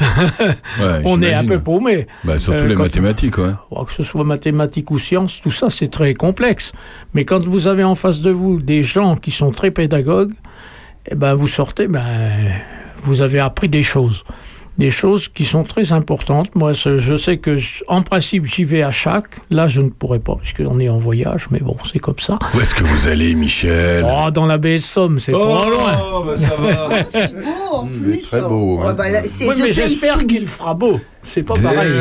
Ouais, 0.80 1.02
on 1.04 1.20
est 1.20 1.34
un 1.34 1.44
peu 1.44 1.58
paumé. 1.60 2.06
Bah, 2.24 2.38
surtout 2.38 2.64
Euh, 2.64 2.68
les 2.68 2.74
mathématiques, 2.74 3.36
ouais. 3.36 3.52
Oh, 3.70 3.84
que 3.84 3.92
ce 3.92 4.02
soit 4.02 4.24
mathématiques 4.24 4.90
ou 4.90 4.98
sciences, 4.98 5.42
tout 5.42 5.50
ça 5.50 5.68
c'est 5.68 5.88
très 5.88 6.14
complexe. 6.14 6.72
Mais 7.12 7.26
quand 7.26 7.44
vous 7.44 7.68
avez 7.68 7.84
en 7.84 7.94
face 7.94 8.22
de 8.22 8.30
vous 8.30 8.62
des 8.62 8.80
gens 8.80 9.14
qui 9.16 9.30
sont 9.30 9.50
très 9.50 9.72
pédagogues, 9.72 10.32
eh 11.10 11.16
ben 11.16 11.34
vous 11.34 11.48
sortez, 11.48 11.86
ben 11.86 12.30
vous 13.02 13.20
avez 13.20 13.40
appris 13.40 13.68
des 13.68 13.82
choses, 13.82 14.24
des 14.78 14.90
choses 14.90 15.28
qui 15.28 15.44
sont 15.44 15.64
très 15.64 15.92
importantes. 15.92 16.54
Moi, 16.54 16.72
je 16.72 17.16
sais 17.16 17.38
que 17.38 17.56
je- 17.56 17.82
en 17.88 18.02
principe 18.02 18.44
j'y 18.46 18.64
vais 18.64 18.82
à 18.82 18.90
chaque. 18.90 19.36
Là, 19.50 19.66
je 19.68 19.80
ne 19.80 19.88
pourrais 19.88 20.18
pas 20.18 20.34
parce 20.36 20.52
qu'on 20.52 20.78
est 20.80 20.88
en 20.88 20.98
voyage, 20.98 21.46
mais 21.50 21.60
bon, 21.60 21.76
c'est 21.90 21.98
comme 21.98 22.18
ça. 22.18 22.38
Où 22.54 22.60
est-ce 22.60 22.74
que 22.74 22.84
vous 22.84 23.08
allez, 23.08 23.34
Michel? 23.34 24.04
Oh, 24.06 24.30
dans 24.30 24.46
la 24.46 24.58
baie 24.58 24.76
de 24.76 24.82
Somme, 24.82 25.18
c'est 25.18 25.32
Oh, 25.34 25.38
pas 25.38 25.70
loin. 25.70 26.24
bah, 26.26 26.36
ça 26.36 26.54
va. 26.58 26.88
C'est 27.10 27.32
beau 27.34 27.74
en 27.74 27.86
plus. 27.86 28.20
Très 28.22 28.40
beau. 28.40 28.80
Ah 28.84 28.88
hein. 28.90 28.94
bah 28.94 29.04
Oui, 29.40 29.54
mais 29.62 29.72
j'espère 29.72 30.26
qu'il 30.26 30.46
fera 30.46 30.74
beau. 30.74 31.00
C'est 31.22 31.42
pas 31.42 31.54
pareil. 31.54 31.92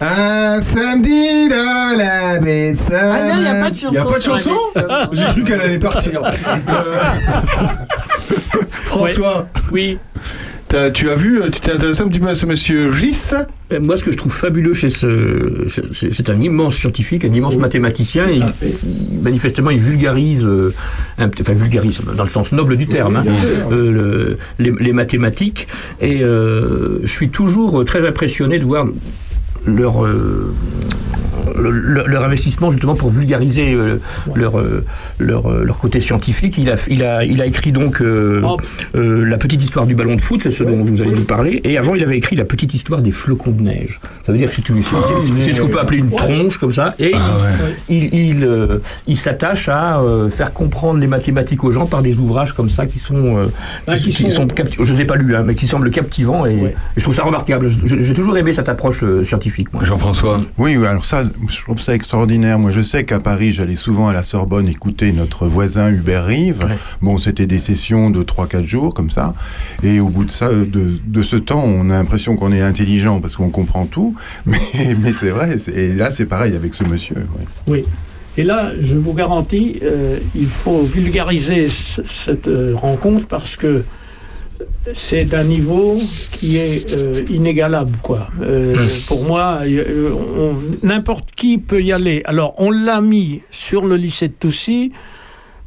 Un 0.00 0.60
samedi 0.60 1.48
dans 1.48 1.96
la 1.96 2.38
baie 2.38 2.72
de 2.74 2.78
Somme. 2.78 2.96
Ah 3.00 3.22
non, 3.28 3.34
il 3.36 3.42
n'y 3.42 3.48
a 3.48 3.54
pas 3.64 3.70
de 3.70 3.76
chanson. 3.76 3.88
Il 3.88 3.92
n'y 3.92 3.98
a 3.98 4.04
pas 4.04 4.18
de 4.18 4.22
chanson 4.22 4.50
Somme. 4.74 5.08
J'ai 5.12 5.24
cru 5.26 5.44
qu'elle 5.44 5.60
allait 5.60 5.78
partir. 5.78 6.20
Euh, 6.68 6.98
François, 8.70 9.46
Oui. 9.72 9.98
Tu 10.92 11.08
as 11.10 11.14
vu, 11.14 11.40
tu 11.52 11.60
t'es 11.60 11.72
intéressé 11.72 12.02
un 12.02 12.08
petit 12.08 12.18
peu 12.18 12.28
à 12.28 12.34
ce 12.34 12.44
monsieur 12.46 12.92
Gis? 12.92 13.32
Euh, 13.72 13.80
Moi, 13.80 13.96
ce 13.96 14.04
que 14.04 14.10
je 14.12 14.16
trouve 14.16 14.32
fabuleux 14.32 14.74
chez 14.74 14.90
ce. 14.90 15.64
c'est- 15.92 16.30
un 16.30 16.40
immense 16.40 16.76
scientifique, 16.76 17.24
un 17.24 17.32
immense 17.32 17.56
mathématicien. 17.56 18.28
Et 18.28 18.36
il- 18.36 18.44
il- 18.62 19.18
manifestement, 19.22 19.70
il 19.70 19.78
vulgarise. 19.78 20.46
euh, 20.46 20.74
un 21.18 21.28
enfin, 21.40 21.52
vulgarise 21.54 22.00
dans 22.16 22.22
le 22.24 22.28
sens 22.28 22.52
noble 22.52 22.76
du 22.76 22.86
terme. 22.86 23.16
hein, 23.16 23.24
euh, 23.72 23.90
le- 23.92 24.38
les, 24.58 24.72
les 24.78 24.92
mathématiques. 24.92 25.68
Et 26.00 26.22
euh, 26.22 26.98
je 27.02 27.10
suis 27.10 27.28
toujours 27.30 27.84
très 27.84 28.06
impressionné 28.06 28.58
de 28.58 28.64
voir 28.64 28.86
leur. 29.76 30.04
euh, 30.04 30.54
le- 31.56 31.70
le- 31.70 32.04
leur 32.06 32.24
investissement 32.24 32.70
justement 32.70 32.94
pour 32.94 33.10
vulgariser 33.10 33.72
euh, 33.74 33.96
leur, 34.34 34.58
euh, 34.60 34.84
leur, 35.18 35.48
leur 35.64 35.78
côté 35.78 35.98
scientifique. 35.98 36.58
Il 36.58 36.70
a, 36.70 36.74
il 36.88 37.02
a, 37.02 37.24
il 37.24 37.40
a 37.40 37.46
écrit 37.46 37.72
donc 37.72 38.00
euh, 38.02 38.42
Oh. 38.44 38.58
euh, 38.96 39.24
La 39.24 39.38
petite 39.38 39.62
histoire 39.62 39.86
du 39.86 39.94
ballon 39.94 40.14
de 40.14 40.20
foot, 40.20 40.42
c'est 40.42 40.50
ce 40.50 40.62
dont 40.62 40.84
vous 40.84 41.00
allez 41.00 41.12
nous 41.12 41.24
parler. 41.24 41.60
Et 41.64 41.78
avant, 41.78 41.94
il 41.94 42.02
avait 42.02 42.18
écrit 42.18 42.36
La 42.36 42.44
petite 42.44 42.74
histoire 42.74 43.00
des 43.02 43.10
flocons 43.12 43.50
de 43.52 43.62
neige. 43.62 43.98
Ça 44.26 44.32
veut 44.32 44.38
dire 44.38 44.50
que 44.50 44.54
c'est 44.54 44.68
une- 44.68 44.82
c'est- 44.82 44.94
c'est- 45.22 45.40
c'est 45.40 45.52
ce 45.52 45.60
qu'on 45.62 45.68
peut 45.68 45.80
appeler 45.80 45.98
une 45.98 46.10
tronche 46.10 46.58
comme 46.58 46.72
ça. 46.72 46.94
Et 46.98 47.12
il, 47.88 48.14
il, 48.14 48.44
euh, 48.44 48.78
il 49.06 49.16
s'attache 49.16 49.68
à 49.68 50.00
euh, 50.00 50.28
faire 50.28 50.52
comprendre 50.52 51.00
les 51.00 51.06
mathématiques 51.06 51.64
aux 51.64 51.70
gens 51.70 51.86
par 51.86 52.02
des 52.02 52.18
ouvrages 52.18 52.52
comme 52.52 52.68
ça 52.68 52.86
qui 52.86 52.98
sont, 52.98 53.38
euh, 53.38 53.46
Ah, 53.86 53.96
qui, 53.96 54.10
qui 54.10 54.24
qui 54.24 54.30
sont- 54.30 54.46
je 54.80 54.92
ne 54.92 54.96
les 54.96 55.02
ai 55.02 55.06
pas 55.06 55.16
lus, 55.16 55.34
hein, 55.34 55.44
mais 55.46 55.54
qui 55.54 55.66
semblent 55.66 55.90
captivants. 55.90 56.44
Et, 56.46 56.56
Ouais. 56.56 56.68
et 56.70 56.98
je 56.98 57.02
trouve 57.02 57.14
ça 57.14 57.22
remarquable. 57.22 57.68
Je- 57.68 57.96
J'ai 57.98 58.14
toujours 58.14 58.36
aimé 58.36 58.52
cette 58.52 58.68
approche 58.68 59.02
euh, 59.02 59.22
scientifique. 59.58 59.84
Jean-François. 59.86 60.40
Oui, 60.56 60.76
alors 60.86 61.04
ça, 61.04 61.24
je 61.48 61.62
trouve 61.62 61.80
ça 61.80 61.94
extraordinaire. 61.94 62.58
Moi, 62.58 62.70
je 62.70 62.80
sais 62.82 63.04
qu'à 63.04 63.20
Paris, 63.20 63.52
j'allais 63.52 63.76
souvent 63.76 64.08
à 64.08 64.12
la 64.12 64.22
Sorbonne 64.22 64.68
écouter 64.68 65.12
notre 65.12 65.46
voisin 65.46 65.88
Hubert 65.90 66.26
Rive. 66.26 66.58
Ouais. 66.64 66.78
Bon, 67.02 67.18
c'était 67.18 67.46
des 67.46 67.58
sessions 67.58 68.10
de 68.10 68.22
3-4 68.22 68.66
jours, 68.66 68.94
comme 68.94 69.10
ça. 69.10 69.34
Et 69.82 70.00
au 70.00 70.08
bout 70.08 70.24
de 70.24 70.30
ça, 70.30 70.50
de, 70.50 70.98
de 71.04 71.22
ce 71.22 71.36
temps, 71.36 71.62
on 71.64 71.90
a 71.90 71.94
l'impression 71.94 72.36
qu'on 72.36 72.52
est 72.52 72.60
intelligent 72.62 73.20
parce 73.20 73.36
qu'on 73.36 73.50
comprend 73.50 73.86
tout. 73.86 74.14
Mais, 74.46 74.58
mais 74.98 75.12
c'est 75.12 75.30
vrai. 75.30 75.56
Et 75.74 75.92
là, 75.94 76.10
c'est 76.10 76.26
pareil 76.26 76.54
avec 76.56 76.74
ce 76.74 76.84
monsieur. 76.84 77.16
ouais. 77.16 77.44
Oui. 77.66 77.84
Et 78.36 78.44
là, 78.44 78.70
je 78.80 78.94
vous 78.94 79.12
garantis, 79.14 79.80
euh, 79.82 80.18
il 80.36 80.46
faut 80.46 80.82
vulgariser 80.82 81.66
cette 81.68 82.46
euh, 82.46 82.72
rencontre 82.76 83.26
parce 83.26 83.56
que 83.56 83.82
c'est 84.94 85.24
d'un 85.24 85.44
niveau 85.44 85.98
qui 86.32 86.56
est 86.58 86.92
euh, 86.96 87.24
inégalable, 87.30 87.96
quoi. 88.02 88.28
Euh, 88.42 88.74
Pour 89.06 89.24
moi, 89.24 89.60
euh, 89.64 90.10
n'importe 90.82 91.30
qui 91.34 91.58
peut 91.58 91.82
y 91.82 91.92
aller. 91.92 92.22
Alors, 92.24 92.54
on 92.58 92.70
l'a 92.70 93.00
mis 93.00 93.42
sur 93.50 93.86
le 93.86 93.96
lycée 93.96 94.28
de 94.28 94.34
Toussy 94.34 94.92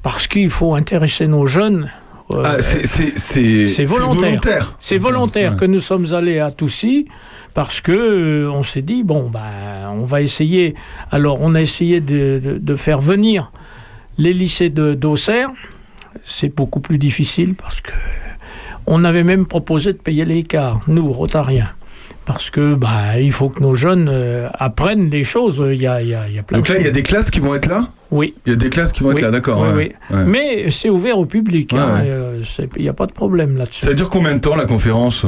parce 0.01 0.28
qu'il 0.28 0.49
faut 0.49 0.74
intéresser 0.76 1.28
nos 1.28 1.45
jeunes. 1.45 1.89
Euh, 2.32 2.43
Ah, 2.45 2.61
c'est- 2.61 3.86
volontaire. 3.86 4.76
C'est 4.80 4.97
volontaire 4.97 5.55
que 5.57 5.65
nous 5.65 5.82
sommes 5.82 6.13
allés 6.13 6.39
à 6.39 6.49
Toussy 6.51 7.05
parce 7.53 7.82
que 7.82 8.47
on 8.49 8.63
s'est 8.63 8.82
dit 8.82 9.03
bon 9.03 9.30
ben 9.30 9.41
on 9.93 10.05
va 10.05 10.22
essayer. 10.22 10.74
Alors 11.11 11.39
on 11.41 11.55
a 11.55 11.61
essayé 11.61 11.99
de, 11.99 12.39
de- 12.41 12.57
de 12.57 12.76
faire 12.76 13.01
venir 13.01 13.51
les 14.17 14.32
lycées 14.32 14.69
d'Auxerre. 14.69 15.49
C'est 16.24 16.55
beaucoup 16.55 16.80
plus 16.80 16.97
difficile 16.97 17.53
parce 17.55 17.82
que 17.82 17.91
on 18.93 19.03
avait 19.05 19.23
même 19.23 19.45
proposé 19.45 19.93
de 19.93 19.97
payer 19.97 20.25
l'écart 20.25 20.81
nous 20.87 21.11
Rotariens. 21.11 21.69
Parce 22.25 22.49
que 22.51 22.75
bah, 22.75 23.19
il 23.19 23.31
faut 23.31 23.49
que 23.49 23.61
nos 23.63 23.73
jeunes 23.73 24.07
euh, 24.11 24.47
apprennent 24.53 25.09
des 25.09 25.23
choses. 25.23 25.61
Il 25.73 25.81
y 25.81 25.87
a, 25.87 26.01
il 26.03 26.09
y 26.09 26.13
a- 26.15 26.27
il 26.27 26.35
y 26.35 26.39
a 26.39 26.43
plein 26.43 26.57
Donc 26.59 26.67
là, 26.67 26.75
il 26.77 26.85
y 26.85 26.87
a 26.87 26.91
des 26.91 27.01
classes 27.03 27.31
qui 27.31 27.39
vont 27.39 27.55
être 27.55 27.65
là 27.67 27.87
Oui. 28.11 28.35
Il 28.45 28.51
y 28.51 28.53
a 28.53 28.55
des 28.57 28.69
classes 28.69 28.91
qui 28.91 29.01
vont 29.03 29.11
être 29.11 29.21
là, 29.21 29.31
d'accord. 29.31 29.59
oui, 29.61 29.69
ouais. 29.75 29.95
oui. 30.11 30.17
Ouais. 30.17 30.23
Mais 30.25 30.71
c'est 30.71 30.89
ouvert 30.89 31.17
au 31.17 31.25
public. 31.25 31.71
Ouais, 31.73 31.79
hein, 31.79 32.03
euh, 32.05 32.39
Il 32.75 32.83
n'y 32.83 32.89
a 32.89 32.93
pas 32.93 33.07
de 33.07 33.11
problème 33.11 33.57
là-dessus. 33.57 33.83
Ça 33.85 33.93
dure 33.93 34.09
combien 34.09 34.33
de 34.35 34.39
temps 34.39 34.55
la 34.55 34.65
conférence? 34.65 35.25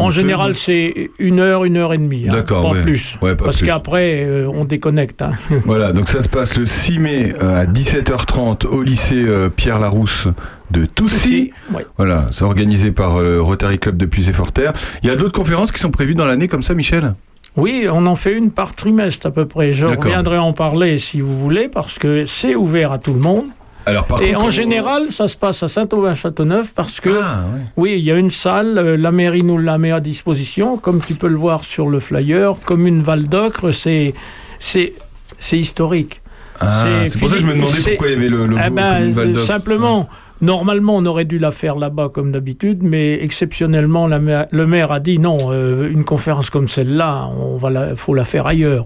En 0.00 0.10
général, 0.10 0.54
c'est 0.54 1.10
une 1.18 1.38
heure, 1.40 1.64
une 1.64 1.76
heure 1.76 1.92
et 1.92 1.98
demie. 1.98 2.26
hein, 2.28 2.32
D'accord, 2.32 2.62
pas 2.62 2.74
ouais. 2.76 2.82
plus. 2.82 3.16
Ouais, 3.22 3.34
pas 3.36 3.44
Parce 3.44 3.58
plus. 3.58 3.66
qu'après, 3.66 4.24
euh, 4.26 4.48
on 4.52 4.64
déconnecte. 4.64 5.22
hein. 5.22 5.32
Voilà, 5.64 5.92
donc 5.92 6.08
ça 6.08 6.22
se 6.22 6.28
passe 6.28 6.56
le 6.56 6.66
6 6.66 6.98
mai 6.98 7.34
euh, 7.42 7.62
à 7.62 7.66
17h30 7.66 8.66
au 8.66 8.82
lycée 8.82 9.14
euh, 9.16 9.48
Pierre 9.48 9.78
Larousse 9.78 10.26
de 10.70 10.86
Toussy. 10.86 11.50
Voilà, 11.96 12.26
c'est 12.30 12.44
organisé 12.44 12.90
par 12.92 13.20
le 13.22 13.40
Rotary 13.40 13.78
Club 13.78 13.96
de 13.96 14.06
Puisé-Forterre. 14.06 14.72
Il 15.02 15.08
y 15.08 15.12
a 15.12 15.16
d'autres 15.16 15.32
conférences 15.32 15.72
qui 15.72 15.80
sont 15.80 15.90
prévues 15.90 16.14
dans 16.14 16.26
l'année 16.26 16.48
comme 16.48 16.62
ça, 16.62 16.74
Michel? 16.74 17.14
Oui, 17.56 17.86
on 17.90 18.06
en 18.06 18.14
fait 18.14 18.32
une 18.32 18.52
par 18.52 18.76
trimestre 18.76 19.26
à 19.26 19.30
peu 19.32 19.44
près. 19.46 19.72
Je 19.72 19.86
D'accord. 19.86 20.04
reviendrai 20.04 20.38
en 20.38 20.52
parler 20.52 20.98
si 20.98 21.20
vous 21.20 21.36
voulez, 21.36 21.68
parce 21.68 21.98
que 21.98 22.24
c'est 22.24 22.54
ouvert 22.54 22.92
à 22.92 22.98
tout 22.98 23.12
le 23.12 23.18
monde. 23.18 23.46
Alors, 23.86 24.06
par 24.06 24.20
Et 24.22 24.32
contre, 24.32 24.46
en 24.46 24.50
général, 24.50 25.06
ça 25.06 25.26
se 25.26 25.36
passe 25.36 25.62
à 25.62 25.68
Saint-Aubin-Châteauneuf 25.68 26.72
parce 26.74 27.00
que, 27.00 27.10
Ah, 27.22 27.44
oui, 27.76 27.94
il 27.98 28.04
y 28.04 28.10
a 28.10 28.16
une 28.16 28.30
salle, 28.30 28.78
euh, 28.78 28.96
la 28.96 29.10
mairie 29.10 29.42
nous 29.42 29.58
la 29.58 29.78
met 29.78 29.90
à 29.90 30.00
disposition, 30.00 30.76
comme 30.76 31.00
tu 31.00 31.14
peux 31.14 31.28
le 31.28 31.36
voir 31.36 31.64
sur 31.64 31.88
le 31.88 31.98
flyer, 32.00 32.54
commune 32.64 33.00
Val 33.00 33.26
d'Ocre, 33.28 33.70
c'est, 33.70 34.14
c'est, 34.58 34.92
c'est 35.38 35.58
historique. 35.58 36.20
Ah, 36.60 36.84
c'est 37.06 37.18
pour 37.18 37.30
ça 37.30 37.36
que 37.36 37.40
je 37.40 37.46
me 37.46 37.54
demandais 37.54 37.72
pourquoi 37.84 38.08
il 38.08 38.12
y 38.12 38.16
avait 38.16 38.28
le 38.28 38.44
logo 38.46 38.60
Eh 38.64 38.70
ben, 38.70 38.94
commune 38.98 39.12
Val 39.14 39.32
d'Ocre. 39.32 39.46
Simplement, 39.46 40.08
normalement, 40.42 40.96
on 40.96 41.06
aurait 41.06 41.24
dû 41.24 41.38
la 41.38 41.50
faire 41.50 41.76
là-bas 41.76 42.10
comme 42.12 42.32
d'habitude, 42.32 42.82
mais 42.82 43.14
exceptionnellement, 43.24 44.06
la 44.06 44.46
le 44.50 44.66
maire 44.66 44.92
a 44.92 45.00
dit 45.00 45.18
non, 45.18 45.38
euh, 45.50 45.90
une 45.90 46.04
conférence 46.04 46.50
comme 46.50 46.68
celle-là, 46.68 47.28
on 47.38 47.56
va 47.56 47.70
la, 47.70 47.96
faut 47.96 48.12
la 48.14 48.24
faire 48.24 48.46
ailleurs. 48.46 48.84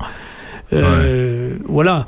Euh, 0.72 1.56
Voilà. 1.66 2.06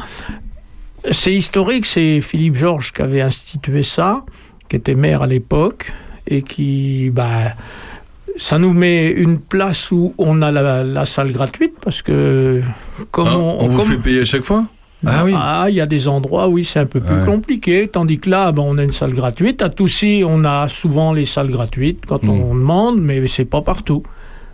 C'est 1.11 1.32
historique, 1.34 1.86
c'est 1.86 2.20
Philippe 2.20 2.57
Georges 2.57 2.92
qui 2.92 3.02
avait 3.02 3.20
institué 3.20 3.82
ça, 3.82 4.24
qui 4.68 4.76
était 4.76 4.94
maire 4.94 5.22
à 5.22 5.26
l'époque, 5.26 5.92
et 6.26 6.42
qui, 6.42 7.11
bah, 7.11 7.54
ça 8.36 8.59
nous 8.59 8.72
met 8.72 9.07
une 9.11 9.38
place 9.38 9.90
où 9.92 10.14
on 10.18 10.42
a 10.42 10.50
la, 10.50 10.82
la 10.82 11.04
salle 11.04 11.32
gratuite, 11.32 11.74
parce 11.80 12.02
que 12.02 12.61
comme 13.12 13.28
Ah, 13.30 13.36
on, 13.38 13.57
on 13.64 13.68
vous 13.68 13.78
comme- 13.78 13.86
fait 13.86 13.98
payer 13.98 14.20
à 14.22 14.24
chaque 14.24 14.42
fois? 14.44 14.64
Ah 15.04 15.24
oui. 15.24 15.32
ah, 15.36 15.66
il 15.68 15.74
y 15.74 15.80
a 15.80 15.86
des 15.86 16.09
endroits, 16.09 16.48
oui, 16.48 16.64
c'est 16.64 16.80
un 16.80 16.86
peu 16.86 17.00
plus 17.00 17.14
Ouais. 17.14 17.26
compliqué, 17.26 17.86
tandis 17.86 18.18
que 18.18 18.30
là, 18.30 18.50
ben, 18.50 18.62
on 18.66 18.78
a 18.78 18.82
une 18.82 18.92
salle 18.92 19.12
gratuite. 19.12 19.61
À 19.62 19.68
Toussy, 19.68 20.22
on 20.26 20.42
a 20.44 20.66
souvent 20.68 21.12
les 21.12 21.26
salles 21.26 21.50
gratuites 21.50 22.04
quand 22.07 22.22
Hmm. 22.24 22.30
on 22.30 22.54
demande, 22.54 23.00
mais 23.00 23.24
c'est 23.28 23.44
pas 23.44 23.61
partout. 23.62 24.02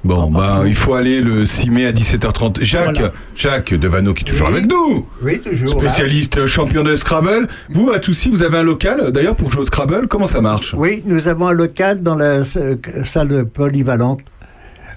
Bon, 0.04 0.30
bah, 0.30 0.62
il 0.66 0.74
faut 0.74 0.94
aller 0.94 1.20
le 1.20 1.46
6 1.46 1.70
mai 1.70 1.86
à 1.86 1.92
17h30. 1.92 2.62
Jacques, 2.64 2.96
Voilà. 2.96 3.12
Jacques 3.36 3.72
Devano 3.72 4.12
qui 4.14 4.24
est 4.24 4.28
toujours 4.28 4.48
avec 4.48 4.68
nous. 4.68 5.06
Oui, 5.22 5.38
toujours. 5.40 5.70
Spécialiste 5.70 6.44
champion 6.46 6.82
de 6.82 6.96
Scrabble. 6.96 7.46
Vous, 7.70 7.90
à 7.92 8.00
Toussy, 8.00 8.28
vous 8.28 8.42
avez 8.42 8.58
un 8.58 8.62
local, 8.64 9.12
d'ailleurs, 9.12 9.36
pour 9.36 9.50
jouer 9.52 9.62
au 9.62 9.66
Scrabble. 9.66 10.08
Comment 10.08 10.26
ça 10.26 10.40
marche? 10.40 10.74
Oui, 10.76 11.02
nous 11.06 11.28
avons 11.28 11.46
un 11.46 11.52
local 11.52 12.02
dans 12.02 12.16
la 12.16 12.40
s- 12.40 12.58
salle 13.04 13.44
polyvalente 13.44 14.20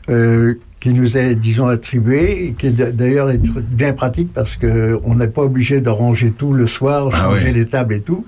euh, 0.10 0.56
qui 0.86 0.94
nous 0.94 1.18
est, 1.18 1.34
disons, 1.34 1.66
attribué, 1.68 2.54
qui 2.60 2.68
est 2.68 2.72
d'ailleurs 2.72 3.32
est 3.32 3.42
bien 3.60 3.94
pratique 3.94 4.32
parce 4.32 4.56
que 4.56 5.00
on 5.04 5.16
n'est 5.16 5.28
pas 5.30 5.42
obligé 5.42 5.82
de 5.82 5.90
ranger 5.90 6.30
tout 6.30 6.54
le 6.54 6.68
soir, 6.68 7.10
Ah 7.12 7.18
changer 7.24 7.48
oui. 7.48 7.54
les 7.56 7.66
tables 7.66 7.96
et 7.96 8.02
tout. 8.02 8.24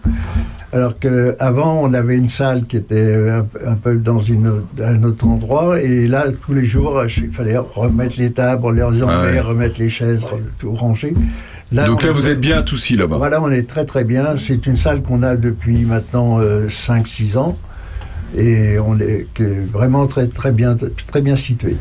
Alors 0.74 0.98
qu'avant, 0.98 1.80
on 1.84 1.94
avait 1.94 2.18
une 2.18 2.30
salle 2.30 2.66
qui 2.66 2.78
était 2.78 3.14
un, 3.30 3.44
peu- 3.44 3.60
un 3.68 3.76
peu 3.76 3.96
dans 3.98 4.18
une, 4.18 4.64
un 4.84 5.04
autre 5.04 5.28
endroit, 5.28 5.80
et 5.80 6.08
là, 6.08 6.26
tous 6.48 6.54
les 6.56 6.66
jours, 6.66 7.04
il 7.06 7.30
fallait 7.30 7.58
remettre 7.58 8.16
les 8.18 8.32
tables, 8.32 8.74
les 8.74 8.82
enlever, 8.82 9.06
Ah 9.08 9.22
ouais. 9.22 9.40
remettre 9.40 9.76
les 9.80 9.90
chaises, 9.92 10.26
tout 10.58 10.74
ranger. 10.74 11.14
Donc 11.72 12.02
on 12.04 12.08
là, 12.08 12.12
vous 12.12 12.28
est- 12.28 12.32
êtes 12.32 12.40
bien 12.40 12.58
à 12.58 12.62
Toussy, 12.64 12.96
là-bas. 12.96 13.18
voilà, 13.18 13.40
on 13.40 13.52
est 13.52 13.70
très 13.70 13.86
très 13.86 14.04
bien. 14.04 14.36
C'est 14.36 14.66
une 14.66 14.78
salle 14.78 15.04
qu'on 15.04 15.22
a 15.22 15.36
depuis 15.36 15.86
maintenant 15.86 16.40
5-6 16.70 17.38
ans 17.38 17.56
et 18.36 18.78
on 18.80 19.00
est 19.00 19.28
vraiment 19.72 20.06
très 20.08 20.28
très 20.28 20.52
bien 20.52 20.76
très 21.08 21.22
bien 21.22 21.36
situé. 21.36 21.78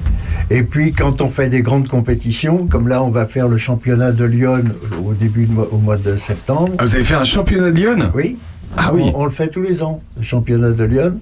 Et 0.51 0.62
puis 0.62 0.92
quand 0.92 1.20
on 1.22 1.28
fait 1.28 1.49
des 1.49 1.62
grandes 1.62 1.88
compétitions, 1.88 2.66
comme 2.66 2.88
là 2.88 3.03
on 3.03 3.11
va 3.11 3.26
faire 3.26 3.49
le 3.49 3.57
championnat 3.59 4.12
de 4.12 4.24
Lyon 4.24 4.64
au 5.05 5.12
début 5.14 5.47
de 5.47 5.53
mois- 5.53 5.68
au 5.72 5.78
mois 5.78 5.97
de 5.97 6.16
septembre. 6.16 6.72
Ah, 6.78 6.84
vous 6.84 6.94
avez 6.94 7.05
fait 7.05 7.14
un 7.14 7.24
championnat 7.24 7.70
de 7.70 7.76
Lyon? 7.76 7.97
Oui. 8.14 8.36
Ah 8.76 8.90
on, 8.92 8.97
oui. 8.97 9.11
on 9.14 9.24
le 9.24 9.30
fait 9.30 9.49
tous 9.49 9.62
les 9.62 9.82
ans, 9.82 10.01
le 10.16 10.22
championnat 10.22 10.70
de 10.72 10.84
Lyon. 10.84 11.18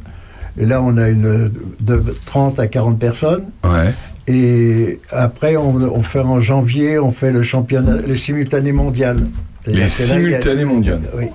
Et 0.58 0.66
là 0.66 0.82
on 0.82 0.96
a 0.98 1.08
une 1.08 1.50
de 1.80 2.02
30 2.26 2.58
à 2.60 2.66
40 2.66 2.98
personnes. 2.98 3.44
Ouais. 3.64 3.92
Et 4.26 5.00
après, 5.10 5.56
on, 5.56 5.74
on 5.76 6.02
fait 6.02 6.20
en 6.20 6.40
janvier, 6.40 6.98
on 6.98 7.10
fait 7.10 7.30
le 7.30 7.42
championnat, 7.42 7.96
le 8.06 8.14
simultané 8.14 8.72
mondial. 8.72 9.26
Les 9.66 9.88
simultanés 9.90 10.64
mondiaux. 10.64 10.94
Oui. 11.14 11.26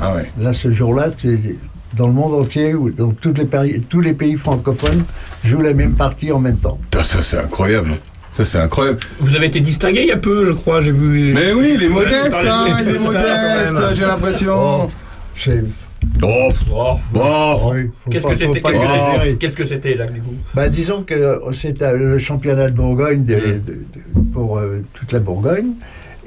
Ah 0.00 0.16
ouais. 0.16 0.24
Là, 0.40 0.52
ce 0.52 0.70
jour-là, 0.72 1.10
tu- 1.10 1.38
dans 1.96 2.06
le 2.06 2.12
monde 2.12 2.34
entier, 2.34 2.74
ou 2.74 2.90
dans 2.90 3.10
toutes 3.10 3.38
les 3.38 3.44
pays, 3.46 3.80
tous 3.88 4.00
les 4.00 4.12
pays 4.12 4.36
francophones, 4.36 5.04
jouent 5.44 5.62
la 5.62 5.74
même 5.74 5.94
partie 5.94 6.30
en 6.32 6.38
même 6.38 6.58
temps. 6.58 6.78
Ça, 7.02 7.22
c'est 7.22 7.38
incroyable. 7.38 7.92
Ça, 8.36 8.44
c'est 8.44 8.58
incroyable. 8.58 8.98
Vous 9.20 9.34
avez 9.34 9.46
été 9.46 9.60
distingué 9.60 10.02
il 10.02 10.08
y 10.08 10.12
a 10.12 10.16
peu, 10.18 10.44
je 10.44 10.52
crois, 10.52 10.80
j'ai 10.80 10.92
vu. 10.92 11.32
Mais 11.34 11.52
oui, 11.52 11.72
il 11.74 11.82
est 11.82 11.88
modeste, 11.88 12.44
hein, 12.46 12.66
de 12.84 12.90
il 12.90 12.96
est 12.96 12.98
modeste, 12.98 13.76
j'ai 13.94 14.04
l'impression. 14.04 14.90
C'est- 15.36 15.64
Oh, 16.22 16.50
bon. 17.12 17.72
oui, 17.72 17.90
faut 18.04 18.10
Qu'est-ce 18.10 18.22
pas- 18.22 18.30
que 18.30 18.36
c'était 18.36 18.60
qu'est-ce 18.60 18.62
que 18.62 18.68
exagérer. 18.76 19.18
c'était- 19.20 19.36
Qu'est-ce 19.38 19.56
que 19.56 19.64
c'était, 19.66 19.96
Jacques 19.96 20.10
Bah, 20.54 20.68
disons 20.68 21.02
que 21.02 21.40
c'est 21.52 21.82
euh, 21.82 21.96
le 21.96 22.18
championnat 22.18 22.68
de 22.70 22.76
Bourgogne 22.76 23.24
de- 23.24 23.34
de- 23.34 23.40
de- 23.58 24.20
pour 24.32 24.58
euh, 24.58 24.84
toute 24.92 25.12
la 25.12 25.18
Bourgogne. 25.18 25.72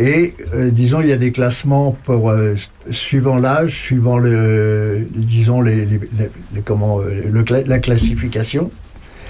Et 0.02 0.34
euh, 0.54 0.70
disons, 0.72 1.02
il 1.02 1.08
y 1.08 1.12
a 1.12 1.18
des 1.18 1.32
classements 1.34 1.92
pour 2.06 2.30
euh, 2.30 2.56
suivant 2.90 3.38
l'âge, 3.38 3.72
suivant 3.72 4.18
le, 4.18 5.06
disons 5.14 5.60
les, 5.62 5.76
les- 5.86 6.00
les- 6.18 6.30
les- 6.56 6.62
comment 6.64 7.02
euh, 7.02 7.22
le 7.30 7.44
la 7.68 7.80
classification. 7.80 8.72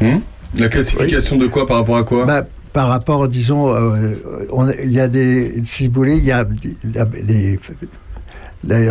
Hum 0.01 0.21
La 0.59 0.69
classification 0.69 1.37
de 1.37 1.47
quoi 1.47 1.65
par 1.65 1.77
rapport 1.77 1.97
à 1.97 2.03
quoi? 2.03 2.25
Bah, 2.25 2.45
par 2.71 2.87
rapport, 2.89 3.27
disons, 3.27 3.73
on- 4.51 4.69
il 4.83 4.91
y 4.91 4.99
a 4.99 5.07
des, 5.07 5.55
si 5.63 5.87
vous 5.87 5.93
voulez, 5.93 6.17
il 6.17 6.25
y 6.25 6.31
a 6.31 6.45
les, 7.23 7.57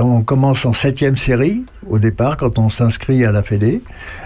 on 0.01 0.23
commence 0.23 0.65
en 0.65 0.73
septième 0.73 1.17
série 1.17 1.63
au 1.87 1.99
départ 1.99 2.37
quand 2.39 2.59
on 2.59 2.71
s'inscrit 2.71 3.25
à 3.25 3.33
la 3.33 3.43
Fédé. 3.43 3.83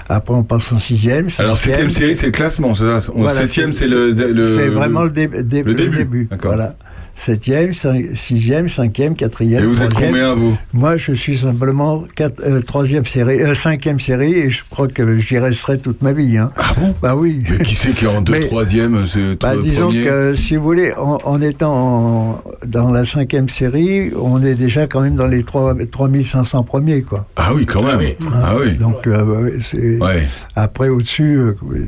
Après, 0.09 0.34
on 0.34 0.44
passe 0.44 0.72
en 0.72 0.78
sixième. 0.78 1.26
Alors, 1.38 1.57
septième 1.57 1.90
série, 1.90 2.14
c'est 2.14 2.26
le 2.26 2.32
classement, 2.32 2.74
c'est 2.74 2.84
ça? 2.84 3.00
Voilà, 3.14 3.40
Septième, 3.40 3.72
c'est 3.72 3.88
le, 3.88 4.12
le- 4.12 4.46
C'est 4.46 4.68
vraiment 4.68 5.03
le, 5.03 5.11
dé- 5.11 5.26
dé- 5.26 5.62
le 5.64 5.72
le 5.72 5.74
début. 5.74 5.96
début. 5.98 6.28
D'accord. 6.30 6.53
Voilà. 6.55 6.76
Septième, 7.14 7.70
cin- 7.72 8.14
sixième, 8.14 8.68
cinquième, 8.68 9.14
quatrième, 9.14 9.62
Et 9.62 9.66
vous 9.66 9.82
êtes 9.82 9.90
troisième. 9.90 10.10
combien, 10.12 10.34
vous 10.34 10.56
Moi, 10.72 10.96
je 10.96 11.12
suis 11.12 11.36
simplement 11.36 12.04
quatre, 12.16 12.40
euh, 12.44 12.60
troisième 12.62 13.04
série, 13.04 13.40
euh, 13.42 13.54
cinquième 13.54 14.00
série, 14.00 14.32
et 14.32 14.50
je 14.50 14.62
crois 14.68 14.88
que 14.88 15.18
j'y 15.18 15.38
resterai 15.38 15.78
toute 15.78 16.00
ma 16.02 16.12
vie. 16.12 16.38
Hein. 16.38 16.50
Ah 16.56 16.72
bon? 16.80 16.94
Bah 17.02 17.14
oui. 17.14 17.42
Mais 17.50 17.58
qui 17.64 17.74
c'est 17.76 17.90
qui 17.92 18.06
est 18.06 18.08
en 18.08 18.22
deux, 18.22 18.32
Mais- 18.32 18.40
troisième 18.46 19.06
c'est 19.06 19.38
Bah, 19.40 19.54
tre- 19.54 19.60
disons 19.60 19.86
premier? 19.88 20.04
que, 20.04 20.34
si 20.34 20.56
vous 20.56 20.62
voulez, 20.64 20.92
en, 20.96 21.18
en 21.22 21.40
étant 21.42 21.74
en- 21.74 22.42
dans 22.66 22.90
la 22.90 23.04
cinquième 23.04 23.48
série, 23.50 24.10
on 24.20 24.42
est 24.42 24.54
déjà 24.54 24.86
quand 24.86 25.02
même 25.02 25.14
dans 25.14 25.26
les 25.26 25.42
trois- 25.44 25.74
3500 25.90 26.64
premiers, 26.64 27.02
quoi. 27.02 27.26
Ah 27.36 27.52
oui, 27.54 27.66
quand 27.66 27.82
même. 27.82 28.14
Ah 28.32 28.54
oui. 28.58 28.72
Donc, 28.78 29.06
euh, 29.06 29.58
c'est... 29.60 29.98
Ouais. 29.98 30.26
Après, 30.56 30.88
au-dessus, 30.88 31.38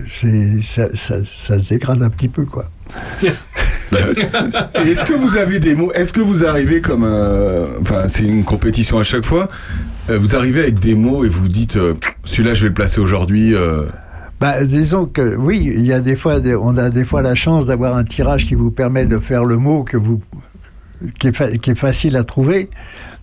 c'est, 0.07 0.61
ça, 0.63 0.89
ça- 0.95 1.25
ça 1.25 1.59
se 1.59 1.71
dégrade 1.71 2.03
un 2.03 2.11
petit 2.11 2.29
peu, 2.29 2.45
quoi. 2.45 2.67
Est-ce 4.75 5.05
que 5.05 5.13
vous 5.15 5.37
avez 5.37 5.59
des 5.59 5.75
mots 5.75 5.93
Est-ce 5.93 6.13
que 6.13 6.21
vous 6.21 6.45
arrivez 6.45 6.81
comme 6.81 7.05
un- 7.05 7.67
Enfin, 7.81 8.09
c'est 8.09 8.25
une 8.25 8.45
compétition 8.45 8.99
à 8.99 9.03
chaque 9.05 9.25
fois. 9.25 9.49
Euh, 10.11 10.19
vous 10.19 10.35
arrivez 10.37 10.61
avec 10.63 10.79
des 10.79 10.95
mots 10.95 11.25
et 11.25 11.29
vous 11.29 11.49
dites 11.49 11.77
euh, 11.77 11.95
celui-là, 12.25 12.55
je 12.55 12.63
vais 12.63 12.69
le 12.69 12.75
placer 12.75 13.01
aujourd'hui. 13.01 13.55
euh, 13.55 13.85
Bah, 14.41 14.65
disons 14.65 15.07
que 15.07 15.37
oui, 15.37 15.63
il 15.75 15.87
y 15.87 15.93
a 15.93 16.01
des 16.01 16.17
fois, 16.17 16.37
on 16.61 16.77
a 16.77 16.91
des 16.91 17.05
fois 17.05 17.23
la 17.23 17.35
chance 17.35 17.67
d'avoir 17.67 17.97
un 17.97 18.05
tirage 18.05 18.47
qui 18.47 18.55
vous 18.55 18.71
permet 18.71 19.07
de 19.07 19.19
faire 19.19 19.45
le 19.45 19.57
mot 19.57 19.83
que 19.85 19.97
vous, 19.97 20.21
qui 21.19 21.29
est 21.29 21.75
facile 21.79 22.17
à 22.17 22.25
trouver. 22.25 22.69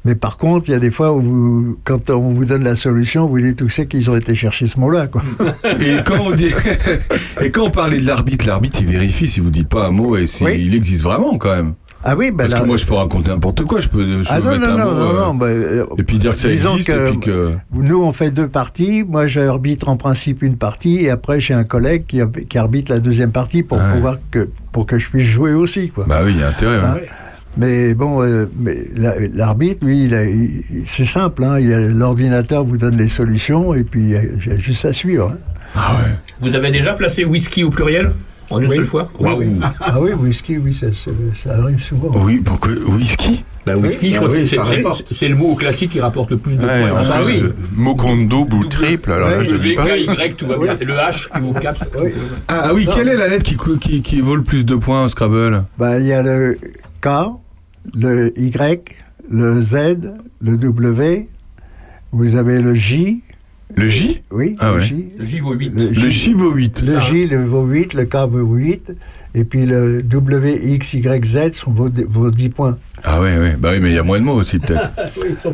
Mais 0.03 0.15
par 0.15 0.37
contre, 0.37 0.67
il 0.67 0.71
y 0.71 0.75
a 0.75 0.79
des 0.79 0.89
fois 0.89 1.13
où 1.13 1.21
vous, 1.21 1.77
quand 1.83 2.09
on 2.09 2.29
vous 2.29 2.45
donne 2.45 2.63
la 2.63 2.75
solution, 2.75 3.27
vous 3.27 3.39
dites 3.39 3.61
où 3.61 3.69
c'est 3.69 3.85
qu'ils 3.85 4.09
ont 4.09 4.15
été 4.15 4.33
chercher 4.33 4.65
ce 4.65 4.79
mot-là, 4.79 5.05
quoi. 5.07 5.21
Et 5.79 5.97
quand 6.03 6.19
on 6.21 6.31
dit, 6.31 6.49
et 7.41 7.51
quand 7.51 7.65
on 7.65 7.69
parlait 7.69 7.99
de 7.99 8.07
l'arbitre, 8.07 8.47
l'arbitre 8.47 8.79
il 8.81 8.87
vérifie 8.87 9.27
si 9.27 9.39
vous 9.39 9.51
dites 9.51 9.69
pas 9.69 9.85
un 9.85 9.91
mot 9.91 10.17
et 10.17 10.25
si 10.27 10.43
il 10.45 10.73
existe 10.73 11.03
vraiment 11.03 11.37
quand 11.37 11.55
même. 11.55 11.73
Ah 12.03 12.15
oui, 12.17 12.31
bah 12.31 12.45
Parce 12.45 12.53
là- 12.55 12.61
que 12.61 12.65
moi 12.65 12.77
je 12.77 12.85
peux 12.87 12.95
raconter 12.95 13.29
n'importe 13.29 13.63
quoi, 13.63 13.79
je 13.79 13.87
peux, 13.87 14.23
je 14.23 14.27
Ah 14.31 14.41
peux 14.41 14.45
non, 14.45 14.51
mettre 14.59 14.67
non, 14.69 14.73
un 14.73 14.77
non, 14.77 14.85
mot. 14.85 14.97
non, 14.97 15.09
euh, 15.19 15.25
non, 15.27 15.33
bah, 15.35 15.45
euh, 15.45 15.85
et 15.99 16.03
puis 16.03 16.17
dire 16.17 16.33
que 16.33 16.39
ça 16.39 16.47
disons 16.47 16.71
existe 16.77 16.89
que 16.89 17.07
et 17.07 17.11
puis 17.11 17.19
que. 17.19 17.51
Nous, 17.71 18.01
on 18.03 18.11
fait 18.11 18.31
deux 18.31 18.47
parties. 18.47 19.03
Moi, 19.07 19.27
j'arbitre 19.27 19.87
en 19.87 19.97
principe 19.97 20.41
une 20.41 20.57
partie, 20.57 21.03
et 21.03 21.11
après, 21.11 21.39
j'ai 21.39 21.53
un 21.53 21.63
collègue 21.63 22.05
qui, 22.07 22.21
qui 22.49 22.57
arbitre 22.57 22.91
la 22.91 22.97
deuxième 22.97 23.31
partie 23.31 23.61
pour 23.61 23.77
pouvoir 23.77 24.15
que 24.31 24.49
pour 24.71 24.87
que 24.87 24.97
je 24.97 25.09
puisse 25.09 25.27
jouer 25.27 25.53
aussi, 25.53 25.89
quoi. 25.89 26.05
Bah 26.07 26.21
oui, 26.25 26.31
il 26.33 26.39
y 26.39 26.43
a 26.43 26.47
intérêt. 26.47 26.79
ouais. 26.79 27.05
Mais 27.57 27.93
bon, 27.93 28.21
euh, 28.23 28.45
mais 28.57 28.77
la- 28.95 29.15
l'arbitre, 29.33 29.85
lui, 29.85 30.09
c'est 30.85 31.05
simple. 31.05 31.43
Hein, 31.43 31.59
L'ordinateur 31.59 32.63
vous 32.63 32.77
donne 32.77 32.97
les 32.97 33.09
solutions 33.09 33.73
et 33.73 33.83
puis 33.83 34.01
il 34.01 34.09
y 34.09 34.15
a- 34.15 34.23
il 34.23 34.47
y 34.47 34.51
a 34.51 34.55
juste 34.57 34.85
à 34.85 34.93
suivre. 34.93 35.33
hein. 35.75 35.79
Vous 36.41 36.55
avez 36.55 36.71
déjà 36.71 36.93
placé 36.93 37.23
whisky 37.25 37.63
au 37.63 37.69
pluriel 37.69 38.11
En 38.49 38.59
une 38.59 38.67
Oui. 38.69 38.75
seule 38.75 38.85
fois 38.85 39.09
Oui. 39.19 39.57
Ah 39.79 39.97
oui, 40.01 40.11
whisky, 40.11 40.57
oui, 40.57 40.73
ça, 40.73 40.87
ça- 40.93 41.11
ça 41.41 41.55
arrive 41.61 41.81
souvent. 41.81 42.11
Oui, 42.25 42.41
pourquoi 42.43 42.73
whisky 42.97 43.45
Bah, 43.65 43.75
whisky, 43.77 44.07
Oui, 44.07 44.11
je 44.11 44.15
crois 44.17 44.27
bah 44.27 44.33
que 44.35 44.39
oui, 44.41 45.03
c'est- 45.11 45.27
le 45.29 45.35
mot 45.35 45.55
classique 45.55 45.91
qui 45.91 46.01
rapporte 46.01 46.31
le 46.31 46.37
plus 46.37 46.57
de 46.57 46.65
Ouais, 46.65 46.81
points. 46.89 46.99
Ah, 46.99 47.07
bah 47.07 47.19
oui. 47.25 47.41
euh, 47.43 47.51
mot 47.77 47.95
compte 47.95 48.27
double 48.27 48.55
ou 48.55 48.63
triple, 48.65 49.11
alors 49.11 49.29
là, 49.29 49.43
je 49.43 49.51
Le 49.51 49.57
dis 49.59 49.69
V, 49.69 49.75
pas. 49.75 49.95
Y, 49.97 50.33
tout 50.35 50.47
va 50.47 50.57
bien. 50.57 50.77
Le 50.81 50.93
H 50.95 51.29
qui 51.33 51.39
vaut 51.39 51.53
4. 51.53 51.87
Ah, 52.49 52.61
ah 52.65 52.73
oui, 52.73 52.87
quelle 52.93 53.07
est 53.07 53.15
la 53.15 53.27
lettre 53.27 53.45
qui, 53.79 54.01
qui 54.01 54.19
vaut 54.19 54.35
le 54.35 54.41
plus 54.41 54.65
de 54.65 54.75
points 54.75 55.05
au 55.05 55.09
Scrabble? 55.09 55.63
Bah, 55.77 55.99
il 55.99 56.07
y 56.07 56.11
a 56.13 56.23
le 56.23 56.57
K, 57.01 57.07
le 57.97 58.31
Y, 58.39 58.95
le 59.29 59.61
Z, 59.61 59.75
le 60.41 60.57
W. 60.57 61.27
Vous 62.11 62.35
avez 62.35 62.61
le 62.61 62.75
J. 62.75 63.21
Le 63.75 63.87
J? 63.87 64.21
Oui, 64.31 64.55
Ah 64.59 64.71
le 64.71 64.77
ouais. 64.79 64.85
J. 64.85 65.05
Le 65.17 65.25
J 65.25 65.39
vaut 65.39 65.53
8. 65.53 65.69
Le 65.69 66.09
J 66.09 66.33
vaut 66.33 66.51
8. 66.51 66.81
Le 66.81 66.99
J 66.99 67.27
le 67.27 67.45
vaut 67.45 67.65
8, 67.65 67.93
le 67.93 68.03
K 68.05 68.15
vaut 68.27 68.43
8, 68.55 68.91
et 69.33 69.45
puis 69.45 69.65
le 69.65 70.03
W, 70.03 70.59
X, 70.73 70.93
Y, 70.95 71.25
Z 71.25 71.53
sont 71.53 71.71
vos, 71.71 71.89
vos 72.07 72.29
10 72.31 72.49
points. 72.49 72.77
Ah 73.03 73.21
ouais, 73.21 73.37
ouais. 73.37 73.55
Bah 73.57 73.69
oui, 73.71 73.79
mais 73.79 73.89
il 73.91 73.95
y 73.95 73.97
a 73.97 74.03
moins 74.03 74.19
de 74.19 74.25
mots 74.25 74.35
aussi, 74.35 74.59
peut-être. 74.59 74.91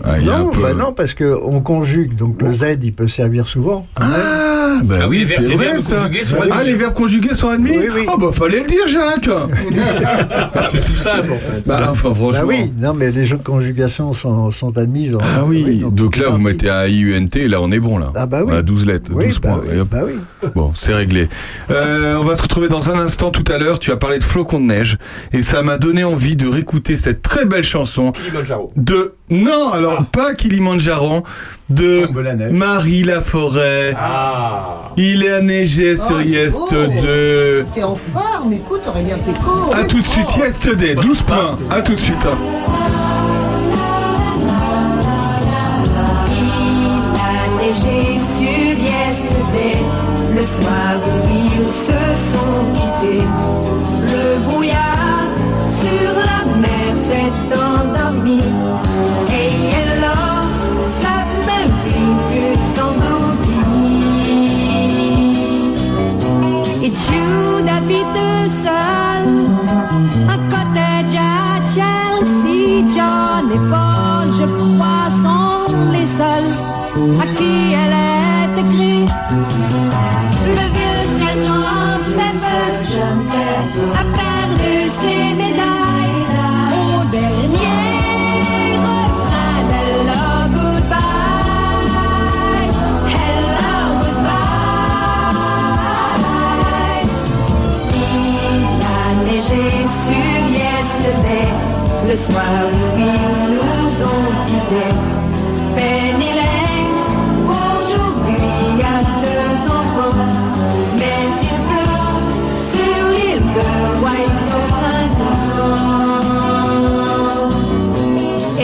Ah, 0.04 0.20
non, 0.20 0.50
peu- 0.50 0.62
bah 0.62 0.74
non, 0.74 0.94
parce 0.94 1.14
qu'on 1.14 1.62
conjugue, 1.62 2.16
donc 2.16 2.42
le 2.42 2.52
Z, 2.52 2.80
il 2.82 2.94
peut 2.94 3.08
servir 3.08 3.48
souvent. 3.48 3.86
Ah, 3.96 4.67
bah 4.84 4.96
Ah 5.04 5.08
oui, 5.08 5.18
oui, 5.18 5.20
les 5.20 5.26
c'est 5.28 5.42
vrai 5.56 5.80
ça. 5.80 5.96
conjugués 5.98 6.24
sont 6.24 6.36
Ah, 6.52 6.56
admis. 6.58 6.66
les 6.70 6.76
verbes 6.76 6.94
conjugués 6.94 7.36
sont 7.36 7.50
admis 7.50 7.78
Oui, 7.78 7.86
oui. 7.94 8.06
Ah, 8.08 8.16
bah 8.20 8.30
fallait 8.32 8.60
le 8.62 8.66
dire, 8.66 8.88
Jacques 8.88 9.30
C'est 10.72 10.86
tout 10.86 10.96
simple 10.96 11.32
en 11.32 11.36
fait. 11.38 11.64
Bah, 11.66 11.88
enfin, 11.90 12.14
franchement. 12.14 12.42
Bah 12.42 12.48
oui, 12.48 12.72
non, 12.80 12.94
mais 12.94 13.12
les 13.12 13.26
jeux 13.26 13.38
de 13.38 13.44
conjugation 13.44 14.14
sont, 14.14 14.52
sont 14.52 14.78
admises. 14.78 15.16
en- 15.16 15.20
Ah 15.22 15.44
oui, 15.46 15.84
donc 15.92 16.18
là 16.18 16.30
vous 16.30 16.38
mettez 16.40 16.70
un 16.70 16.86
IUNT 16.88 17.30
et 17.36 17.48
là 17.48 17.62
on 17.62 17.72
est 17.72 17.80
bon 17.80 17.98
là. 17.98 18.12
Ah 18.16 18.26
bah 18.26 18.42
oui. 18.44 18.52
On 18.54 18.58
a 18.58 18.62
12 18.62 18.86
lettres, 18.86 19.12
Oui, 19.14 19.26
12 19.26 19.40
bah 19.40 19.50
points. 19.64 19.84
bah 19.90 20.02
oui. 20.06 20.50
Bon, 20.56 20.72
c'est 20.76 20.94
réglé. 20.94 21.28
Euh, 21.72 22.16
on 22.20 22.24
va 22.24 22.36
se 22.36 22.42
retrouver 22.42 22.68
dans 22.68 22.90
un 22.90 23.00
instant 23.00 23.32
tout 23.32 23.44
à 23.52 23.58
l'heure. 23.58 23.80
Tu 23.80 23.92
as 23.92 23.98
parlé 23.98 24.20
de 24.20 24.24
flocons 24.24 24.60
de 24.60 24.66
neige 24.66 24.98
et 25.34 25.42
ça 25.42 25.62
m'a 25.62 25.78
donné 25.78 26.04
envie 26.04 26.36
de 26.36 26.48
réécouter 26.48 26.96
cette 26.98 27.22
très 27.22 27.46
belle 27.46 27.64
chanson 27.64 28.12
Kilimanjaro. 28.12 28.72
de 28.76 29.14
non 29.30 29.72
alors 29.72 30.06
pas 30.06 30.34
Kilimanjaro 30.34 31.24
de. 31.70 32.08
Marie 32.52 33.04
Laforêt. 33.04 33.94
Ah 33.98 34.92
Il 34.98 35.24
est 35.26 35.42
neigé 35.42 35.98
sur 35.98 36.18
Oh, 36.18 36.22
Yest 36.22 36.62
oh. 36.72 37.02
2. 37.02 37.66
T'es 37.74 37.84
en 37.84 37.96
forme, 37.96 38.54
écoute, 38.54 38.82
Aurélien 38.88 39.18
Péco. 39.26 39.72
A 39.74 39.84
tout 39.84 40.02
de 40.02 40.08
suite 40.08 40.36
Yest 40.38 40.70
Day, 40.76 40.96
12 40.96 41.22
points. 41.24 41.56
À 41.70 41.82
tout 41.82 41.94
de 41.94 42.00
suite. 42.00 42.26
hein. 42.26 42.38
Il 46.30 47.20
a 47.20 47.62
neigé 47.62 48.18
sur 48.18 48.78
Yesterday, 48.78 49.78
le 50.36 50.42
soir 50.44 50.96
où 51.04 51.28
ils 51.34 51.70
se 51.70 52.00
sont 52.32 52.64
quittés. 52.74 53.24
Le 54.04 54.50
brouillard 54.50 55.30
sur 55.82 56.14
la 56.16 56.58
mer 56.58 56.94
s'est 56.98 57.32
habite 68.68 69.07
soir 102.28 102.60
où 102.72 103.00
ils 103.00 103.54
nous 103.54 103.92
ont 104.12 104.32
quittés. 104.50 104.96
Penny 105.76 106.32
Lane, 106.40 106.98
aujourd'hui 107.58 108.82
a 108.94 108.98
deux 109.26 109.58
enfants, 109.80 110.20
mais 111.00 111.24
il 111.50 111.58
pleut 111.70 112.12
sur 112.72 113.02
l'île 113.14 113.48
de 113.58 113.70
White 114.04 114.50
au 114.60 114.66
printemps. 114.80 115.88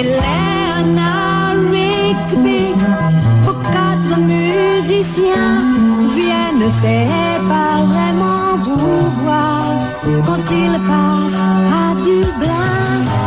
Eleanor 0.01 1.53
Rigby, 1.73 2.63
quatre 3.75 4.15
musiciens, 4.33 5.55
viennent, 6.17 6.67
vraiment 7.93 8.49
vous 8.65 9.01
voir 9.23 9.65
quand 10.25 10.45
ils 10.51 10.79
passent 10.89 11.43
à 11.79 11.85
Dublin. 12.03 13.22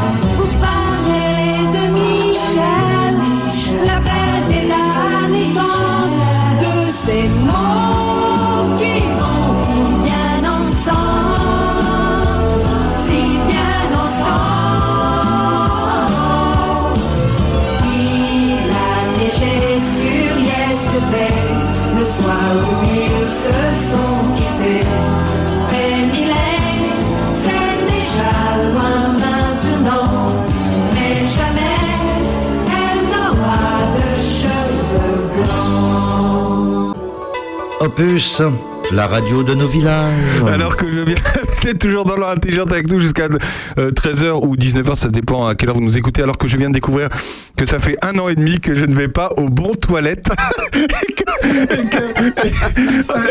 Des 4.49 4.67
années 4.71 5.53
30, 5.55 5.65
de 6.65 6.75
ces 7.05 7.27
mots 7.49 8.77
qui 8.79 8.97
vont 9.21 9.53
si 9.65 9.81
bien 10.07 10.39
ensemble, 10.57 11.89
si 13.05 13.21
bien 13.51 13.87
ensemble. 14.05 14.97
Il 17.85 18.69
a 18.89 18.97
neigé 19.19 19.59
sur 19.97 20.31
Yesterday, 20.51 21.39
le 21.99 22.05
soir 22.05 22.51
où 22.63 22.77
ils 22.85 23.29
se 23.43 23.59
sont 23.91 24.06
Opus, 37.87 38.43
la 38.93 39.07
radio 39.07 39.43
de 39.43 39.55
nos 39.55 39.67
villages. 39.67 40.13
Alors 40.47 40.77
que 40.77 40.87
je 40.91 41.01
viens, 41.01 41.17
c'est 41.63 41.77
toujours 41.79 42.05
dans 42.05 42.17
l'heure 42.17 42.31
intelligente 42.31 42.73
avec 42.73 42.89
nous 42.91 42.99
jusqu'à 42.99 43.29
13h 43.77 44.47
ou 44.47 44.57
19h, 44.57 44.97
ça 44.97 45.09
dépend 45.09 45.47
à 45.47 45.55
quelle 45.55 45.71
heure 45.71 45.75
vous 45.75 45.83
nous 45.83 45.99
écoutez. 45.99 46.23
Alors 46.23 46.39
que 46.39 46.49
je 46.49 46.57
viens 46.57 46.69
de 46.69 46.75
découvrir 46.75 47.09
que 47.57 47.67
ça 47.67 47.79
fait 47.79 47.97
un 48.03 48.19
an 48.19 48.29
et 48.29 48.35
demi 48.35 48.59
que 48.61 48.75
je 48.75 48.85
ne 48.85 48.95
vais 48.95 49.09
pas 49.09 49.31
aux 49.37 49.49
bons 49.49 49.73
toilettes. 49.75 50.29
Et 50.77 51.57
que- 51.67 52.27
et 52.27 52.31
que- 52.33 52.49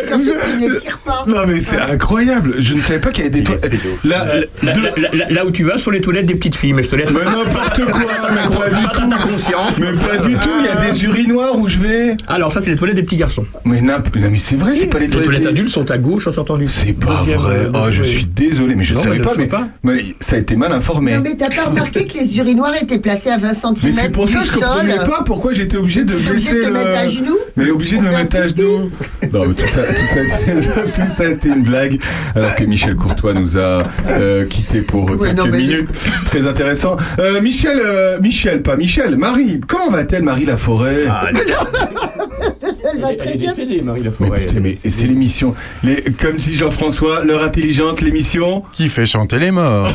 Surtout 0.05 0.37
qu'il 0.45 0.69
ne 0.69 0.79
tire 0.79 0.99
pas. 0.99 1.25
non 1.27 1.45
mais 1.47 1.59
c'est 1.59 1.79
incroyable. 1.79 2.55
Je 2.59 2.75
ne 2.75 2.81
savais 2.81 2.99
pas 2.99 3.09
qu'il 3.11 3.23
y 3.25 3.27
avait 3.27 3.39
des 3.39 3.43
toilettes. 3.43 3.73
Là, 4.03 4.25
Là, 4.25 4.33
là- 4.63 4.73
là- 4.73 5.09
là- 5.13 5.25
là 5.29 5.45
où 5.45 5.51
tu 5.51 5.63
vas, 5.63 5.77
sur 5.77 5.91
les 5.91 6.01
toilettes 6.01 6.25
des 6.25 6.35
petites 6.35 6.55
filles, 6.55 6.73
mais 6.73 6.83
je 6.83 6.89
te 6.89 6.95
laisse. 6.95 7.11
mais 7.11 7.23
n'importe 7.25 7.81
quoi, 7.91 8.01
mais 8.31 8.55
pas 8.57 8.69
du 8.69 8.85
Pas 8.85 8.91
tout. 8.93 9.27
conscience. 9.29 9.79
Mais 9.79 9.91
pas 9.91 10.17
du 10.17 10.35
tout. 10.35 10.49
Il 10.59 10.65
y 10.65 10.69
a 10.69 10.75
des 10.91 11.03
urinoirs 11.03 11.57
où 11.57 11.67
je 11.67 11.77
vais. 11.79 12.15
Alors, 12.27 12.51
ça, 12.51 12.61
c'est 12.61 12.69
les 12.71 12.75
toilettes 12.77 12.95
des 12.95 13.03
petits 13.03 13.15
garçons. 13.17 13.45
Mais 13.65 13.81
n'importe. 13.81 14.15
Non 14.15 14.29
mais 14.31 14.39
c'est 14.39 14.55
vrai, 14.55 14.75
c'est 14.75 14.87
pas 14.87 14.99
les 14.99 15.07
Les 15.07 15.11
toilettes. 15.11 15.44
Des- 15.45 15.55
adultes 15.55 15.69
sont 15.69 15.89
à 15.91 15.97
gauche 15.97 16.27
en 16.27 16.31
sortant 16.31 16.57
du. 16.57 16.67
C'est 16.67 16.93
pas 16.93 17.17
deuxième, 17.19 17.39
vrai. 17.39 17.67
Oh, 17.73 17.87
je 17.89 18.03
suis 18.03 18.25
désolé, 18.25 18.75
mais 18.75 18.83
je 18.83 18.95
ne 18.95 18.99
savais 18.99 19.19
pas. 19.19 19.31
Mais, 19.37 19.43
fais 19.43 19.49
pas. 19.49 19.67
mais 19.83 20.03
ça 20.19 20.35
a 20.35 20.39
été 20.39 20.55
mal 20.55 20.71
informé. 20.71 21.13
Non, 21.15 21.21
mais 21.23 21.35
t'as 21.37 21.49
pas 21.49 21.69
remarqué 21.69 22.05
que 22.07 22.17
les 22.17 22.37
urinoirs 22.37 22.75
étaient 22.81 22.99
placés 22.99 23.29
à 23.29 23.37
20 23.37 23.53
cm 23.53 23.73
Mais 23.83 23.91
c'est 23.91 24.11
pour 24.11 24.27
ça 24.29 24.39
que 24.39 24.45
je 24.45 24.51
du 24.53 24.59
sol 24.59 24.67
comprenais 24.67 24.95
pas 24.97 25.23
pourquoi 25.25 25.53
j'étais 25.53 25.77
obligé 25.77 26.03
de 26.03 26.13
baisser 26.13 26.65
le... 26.65 26.71
mettre 26.71 26.97
à 26.97 27.07
genoux 27.07 27.37
Mais 27.55 27.69
obligé 27.69 27.97
de 27.97 28.01
me 28.03 28.09
mettre 28.09 28.35
à 28.37 28.47
genoux. 28.47 28.89
Non, 29.33 29.45
mais 29.47 29.53
tout 29.53 29.67
ça, 29.67 29.81
tout 29.83 30.05
ça, 30.05 30.19
a 30.19 30.23
été- 30.23 30.91
tout 30.93 31.07
ça 31.07 31.23
a 31.23 31.27
été 31.29 31.47
une 31.49 31.63
blague. 31.63 31.99
Alors 32.35 32.55
que 32.55 32.63
Michel 32.63 32.95
Courtois 32.95 33.33
nous 33.33 33.57
a 33.57 33.83
euh, 34.09 34.45
quitté 34.45 34.81
pour 34.81 35.05
quelques 35.19 35.37
non, 35.37 35.45
mais- 35.47 35.57
minutes. 35.59 35.89
Très 36.25 36.45
intéressant. 36.47 36.97
Euh, 37.19 37.41
Michel, 37.41 37.79
euh, 37.83 38.19
Michel, 38.21 38.61
pas 38.61 38.75
Michel, 38.75 39.15
Marie. 39.17 39.61
Comment 39.67 39.89
va-t-elle, 39.89 40.23
Marie 40.23 40.45
Laforêt? 40.45 41.05
Ah, 41.09 41.27
elle, 42.95 42.99
Elle 42.99 43.01
va 43.03 43.09
elle 43.11 43.17
très 43.17 43.33
est 43.33 43.37
bien. 43.37 43.49
décédée, 43.51 43.81
Marie 43.81 43.99
mais, 44.01 44.05
Laforêt. 44.05 44.43
écoutez, 44.43 44.59
mais 44.59 44.77
c'est 44.89 45.07
l'émission. 45.07 45.53
Les, 45.83 46.03
comme 46.19 46.37
dit 46.37 46.55
Jean-François, 46.55 47.23
l'heure 47.23 47.43
intelligente, 47.43 48.01
l'émission. 48.01 48.63
Qui 48.73 48.89
fait 48.89 49.05
chanter 49.05 49.39
les 49.39 49.51
morts 49.51 49.87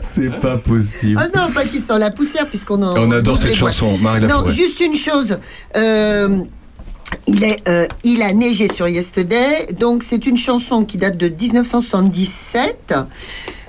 C'est 0.00 0.38
pas 0.38 0.56
possible. 0.56 1.20
Ah 1.22 1.28
non, 1.36 1.52
pas 1.52 1.64
qui 1.64 1.80
sent 1.80 1.98
la 1.98 2.10
poussière, 2.10 2.48
puisqu'on 2.48 2.82
en. 2.82 2.96
On 2.96 3.10
adore 3.10 3.36
on 3.36 3.40
cette 3.40 3.54
chanson, 3.54 3.96
Marie 3.98 4.20
Non, 4.22 4.28
Laforêt. 4.28 4.52
juste 4.52 4.80
une 4.80 4.94
chose. 4.94 5.38
Euh, 5.76 6.38
il, 7.26 7.44
est, 7.44 7.68
euh, 7.68 7.86
il 8.04 8.22
a 8.22 8.32
neigé 8.32 8.68
sur 8.68 8.88
Yesterday, 8.88 9.66
donc 9.78 10.02
c'est 10.02 10.26
une 10.26 10.38
chanson 10.38 10.84
qui 10.84 10.96
date 10.96 11.16
de 11.16 11.28
1977. 11.28 12.94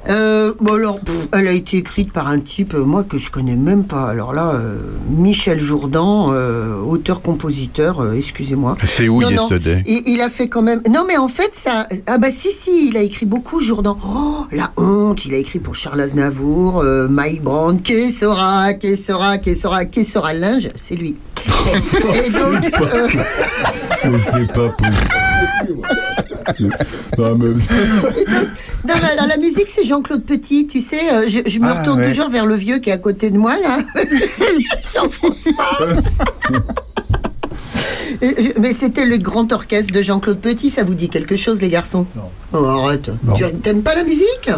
Euh, 0.10 0.54
bon 0.60 0.74
alors, 0.74 1.00
pff, 1.00 1.28
elle 1.32 1.48
a 1.48 1.52
été 1.52 1.78
écrite 1.78 2.12
par 2.12 2.28
un 2.28 2.40
type, 2.40 2.74
euh, 2.74 2.84
moi, 2.84 3.04
que 3.04 3.18
je 3.18 3.32
connais 3.32 3.56
même 3.56 3.86
pas. 3.86 4.10
Alors 4.10 4.34
là, 4.34 4.54
euh, 4.56 4.78
Michel 5.10 5.60
Jourdan, 5.60 6.34
euh, 6.34 6.82
auteur-compositeur, 6.82 8.14
excusez-moi. 8.14 8.76
C'est 8.86 9.08
où 9.08 9.22
Non, 9.22 9.32
non. 9.32 9.50
Yesterday? 9.50 9.84
Et 9.86 10.04
il 10.12 10.22
a 10.22 10.30
fait 10.30 10.48
quand 10.48 10.62
même. 10.62 10.82
Non, 10.90 11.06
mais 11.08 11.18
en 11.18 11.28
fait, 11.28 11.56
ça. 11.56 11.88
Ah, 12.08 12.18
bah, 12.18 12.32
si, 12.32 12.52
si, 12.52 12.90
il 12.90 12.98
a 12.98 13.02
écrit 13.02 13.26
beaucoup, 13.26 13.62
Jourdan. 13.62 13.98
Oh, 14.06 14.46
la 14.52 14.72
honte 14.78 15.26
Il 15.26 15.34
a 15.34 15.38
écrit 15.38 15.60
pour 15.60 15.76
Charles 15.76 16.02
Aznavour, 16.02 16.84
Mike 17.10 17.44
Brand. 17.44 17.82
Qui 17.82 18.12
sera 18.12 18.74
Qui 18.74 18.98
sera 18.98 19.38
Qui 19.38 19.56
sera 19.56 19.86
Qui 19.86 20.04
sera 20.04 20.34
linge? 20.34 20.70
C'est 20.76 20.96
lui. 20.96 21.16
Et 21.46 22.32
donc. 22.32 22.74
c'est 24.18 24.52
pas 24.54 24.70
possible. 24.70 25.82
Non, 27.18 27.36
mais- 27.38 29.28
la 29.28 29.38
musique, 29.38 29.70
c'est 29.70 29.84
Jean-Claude 29.84 30.24
Petit, 30.24 30.68
tu 30.68 30.80
sais. 30.82 31.14
euh, 31.14 31.24
je, 31.28 31.40
je 31.46 31.60
me 31.60 31.68
Ah, 31.68 31.80
retourne 31.80 32.00
ouais. 32.00 32.10
toujours 32.10 32.30
vers 32.30 32.46
le 32.46 32.56
vieux 32.56 32.78
qui 32.80 32.90
est 32.90 32.94
à 32.94 32.98
côté 32.98 33.30
de 33.30 33.38
moi, 33.38 33.54
là. 33.60 33.78
Jean-François. 34.94 35.54
Euh, 38.22 38.32
Mais 38.60 38.74
c'était 38.74 39.06
le 39.06 39.18
grand 39.18 39.52
orchestre 39.52 39.92
de 39.92 40.02
Jean-Claude 40.02 40.40
Petit, 40.40 40.70
ça 40.70 40.84
vous 40.84 40.94
dit 40.94 41.10
quelque 41.10 41.36
chose, 41.36 41.62
les 41.62 41.68
garçons? 41.70 42.06
Non. 42.16 42.24
Oh, 42.54 42.64
arrête. 42.66 43.10
Non. 43.24 43.36
Tu 43.36 43.44
t'aimes 43.62 43.82
pas 43.84 43.96
la 43.96 44.04
musique? 44.04 44.50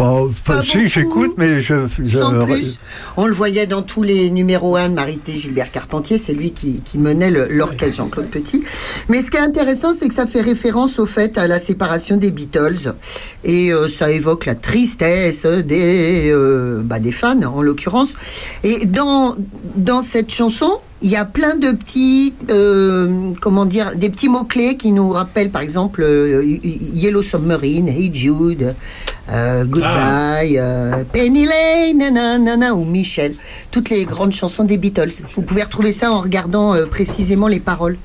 Pas, 0.00 0.22
pas- 0.46 0.64
si, 0.64 0.86
j'écoute, 0.86 1.34
mais 1.36 1.60
je. 1.60 1.74
je- 2.02 2.18
Sans 2.18 2.38
plus. 2.46 2.78
On 3.18 3.26
le 3.26 3.34
voyait 3.34 3.66
dans 3.66 3.82
tous 3.82 4.02
les 4.02 4.30
numéros 4.30 4.76
1 4.76 4.88
de 4.88 4.94
Marité 4.94 5.32
Gilbert 5.36 5.70
Carpentier, 5.70 6.16
c'est 6.16 6.32
lui 6.32 6.52
qui, 6.52 6.78
qui 6.80 6.96
menait 6.96 7.30
l'orchestre 7.30 7.96
Jean-Claude 7.96 8.28
Petit. 8.28 8.64
Mais 9.10 9.20
ce 9.20 9.30
qui 9.30 9.36
est 9.36 9.40
intéressant, 9.40 9.92
c'est 9.92 10.08
que 10.08 10.14
ça 10.14 10.26
fait 10.26 10.40
référence 10.40 10.98
au 10.98 11.06
fait 11.06 11.36
à 11.36 11.46
la 11.46 11.58
séparation 11.58 12.16
des 12.16 12.30
Beatles. 12.30 12.94
Et 13.44 13.72
euh, 13.72 13.88
ça 13.88 14.10
évoque 14.10 14.46
la 14.46 14.54
tristesse 14.54 15.44
des, 15.44 16.30
euh, 16.32 16.80
bah, 16.82 16.98
des 16.98 17.12
fans, 17.12 17.42
en 17.42 17.60
l'occurrence. 17.60 18.14
Et 18.64 18.86
dans, 18.86 19.36
dans 19.76 20.00
cette 20.00 20.30
chanson, 20.32 20.78
il 21.02 21.10
y 21.10 21.16
a 21.16 21.24
plein 21.24 21.56
de 21.56 21.70
petits, 21.70 22.34
euh, 22.50 23.32
comment 23.40 23.64
dire, 23.64 23.96
des 23.96 24.10
petits 24.10 24.28
mots-clés 24.28 24.76
qui 24.76 24.92
nous 24.92 25.10
rappellent, 25.10 25.50
par 25.50 25.62
exemple, 25.62 26.02
euh, 26.02 26.44
Yellow 26.44 27.22
Submarine, 27.22 27.88
Hey 27.88 28.10
Jude, 28.12 28.74
euh, 29.30 29.64
Goodbye, 29.64 30.58
euh, 30.58 31.04
Penny 31.10 31.46
Lane, 31.46 32.12
nanana, 32.12 32.74
ou 32.74 32.84
Michel. 32.84 33.34
Toutes 33.70 33.88
les 33.88 34.04
grandes 34.04 34.32
chansons 34.32 34.64
des 34.64 34.76
Beatles. 34.76 35.22
Vous 35.34 35.42
pouvez 35.42 35.62
retrouver 35.62 35.92
ça 35.92 36.12
en 36.12 36.18
regardant 36.18 36.74
précisément 36.90 37.48
les 37.48 37.60
paroles 37.60 37.96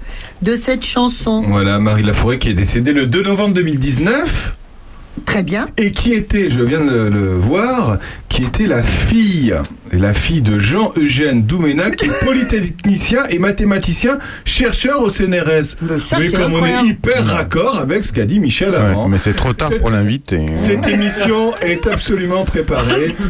de 0.41 0.55
cette 0.55 0.85
chanson. 0.85 1.43
Voilà, 1.47 1.79
Marie 1.79 2.03
Laforêt 2.03 2.39
qui 2.39 2.49
est 2.49 2.53
décédée 2.53 2.93
le 2.93 3.07
2 3.07 3.23
novembre 3.23 3.53
2019. 3.55 4.53
Très 5.24 5.43
bien. 5.43 5.68
Et 5.78 5.91
qui 5.91 6.13
était, 6.13 6.49
je 6.49 6.59
viens 6.61 6.84
de 6.84 6.89
le, 6.91 7.09
le 7.09 7.34
voir, 7.36 7.97
qui 8.28 8.43
était 8.43 8.68
la 8.68 8.84
fille, 8.84 9.55
la 9.91 10.13
fille 10.13 10.41
de 10.41 10.59
Jean-Eugène 10.59 11.43
Doumena, 11.43 11.89
qui 11.89 12.05
est 12.05 12.24
polytechnicien 12.26 13.24
et 13.30 13.39
mathématicien, 13.39 14.18
chercheur 14.43 15.01
au 15.01 15.09
CNRS. 15.09 15.63
ça, 16.09 16.20
Mais 16.20 16.30
c'est 16.30 16.32
comme 16.34 16.51
on 16.53 16.55
incroyable. 16.57 16.88
est 16.88 16.89
hyper 16.91 17.26
raccord 17.28 17.80
avec 17.80 18.03
ce 18.03 18.11
qu'a 18.11 18.26
dit 18.26 18.39
Michel 18.39 18.76
avant. 18.76 19.07
mais 19.07 19.18
c'est 19.24 19.36
trop 19.36 19.53
tard 19.53 19.70
Cette- 19.70 19.80
pour 19.80 19.89
l'inviter. 19.89 20.45
Cette 20.55 20.88
émission 20.88 21.55
est 21.61 21.88
absolument 21.88 22.43
préparée. 22.45 23.16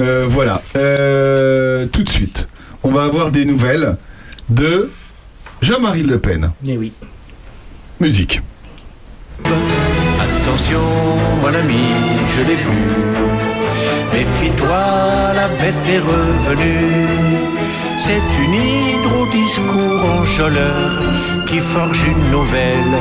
Euh, 0.00 0.26
voilà. 0.28 0.60
Euh, 0.76 1.86
tout 1.86 2.02
de 2.02 2.08
suite, 2.08 2.48
on 2.82 2.90
va 2.90 3.04
avoir 3.04 3.30
des 3.30 3.44
nouvelles 3.44 3.96
de 4.48 4.90
Jean-Marie 5.62 6.02
Le 6.02 6.18
Pen. 6.18 6.50
Eh 6.66 6.76
oui. 6.76 6.92
Musique. 8.00 8.42
Attention, 10.54 10.86
mon 11.42 11.52
ami, 11.52 11.86
je 12.36 12.42
l'ai 12.42 12.54
vu. 12.54 12.84
Méfie-toi, 14.12 14.84
la 15.34 15.48
bête 15.48 15.84
est 15.88 15.98
revenue. 15.98 17.08
C'est 17.98 18.22
une 18.44 18.54
hydro-discours 18.54 20.04
enjôleur 20.20 21.02
qui 21.48 21.58
forge 21.58 22.04
une 22.04 22.30
nouvelle 22.30 22.94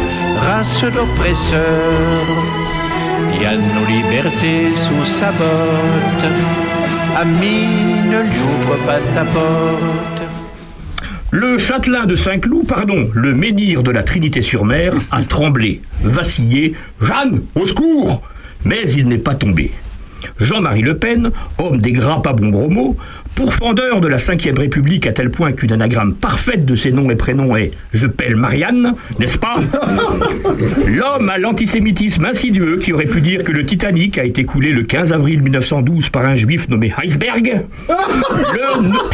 race 0.47 0.84
d'oppresseurs. 0.84 2.26
Il 3.36 3.41
y 3.43 3.45
a 3.45 3.56
nos 3.56 3.86
libertés 3.86 4.74
sous 4.76 5.06
sa 5.06 5.32
botte. 5.32 6.32
Ami, 7.16 7.68
ne 8.10 8.20
lui 8.24 8.39
ouvre 8.51 8.78
pas 8.88 8.99
ta 9.14 9.26
porte. 9.26 10.12
Le 11.36 11.58
châtelain 11.58 12.06
de 12.06 12.14
Saint-Cloud, 12.14 12.68
pardon, 12.68 13.10
le 13.16 13.34
menhir 13.34 13.82
de 13.82 13.90
la 13.90 14.04
Trinité-sur-Mer, 14.04 14.94
a 15.10 15.24
tremblé, 15.24 15.82
vacillé. 16.04 16.76
Jeanne, 17.02 17.42
au 17.56 17.66
secours 17.66 18.22
Mais 18.66 18.88
il 18.92 19.08
n'est 19.08 19.18
pas 19.18 19.34
tombé. 19.34 19.72
Jean-Marie 20.38 20.84
Le 20.84 20.96
Pen, 20.96 21.32
homme 21.58 21.82
des 21.82 21.92
gras 21.92 22.22
pas 22.22 22.34
bons 22.34 22.52
gros 22.52 22.70
mots, 22.70 22.96
pourfendeur 23.36 24.00
de 24.02 24.08
la 24.08 24.18
Ve 24.18 24.58
République 24.58 25.08
à 25.08 25.12
tel 25.12 25.30
point 25.30 25.52
qu'une 25.52 25.72
anagramme 25.72 26.14
parfaite 26.14 26.66
de 26.66 26.76
ses 26.76 26.92
noms 26.92 27.10
et 27.10 27.16
prénoms 27.16 27.56
est 27.56 27.72
Je 27.94 28.08
pèle 28.08 28.36
Marianne, 28.36 28.94
n'est-ce 29.20 29.38
pas 29.38 29.58
L'homme 30.88 31.30
à 31.30 31.38
l'antisémitisme 31.38 32.26
insidieux 32.26 32.78
qui 32.78 32.94
aurait 32.94 33.06
pu 33.06 33.22
dire 33.22 33.44
que 33.44 33.52
le 33.52 33.64
Titanic 33.64 34.18
a 34.18 34.24
été 34.24 34.46
coulé 34.46 34.72
le 34.72 34.84
15 34.84 35.14
avril 35.14 35.42
1912 35.42 36.10
par 36.10 36.26
un 36.26 36.36
juif 36.36 36.68
nommé 36.70 36.94
Heisberg. 37.02 37.66
Le, 38.54 38.82
no- 38.88 39.10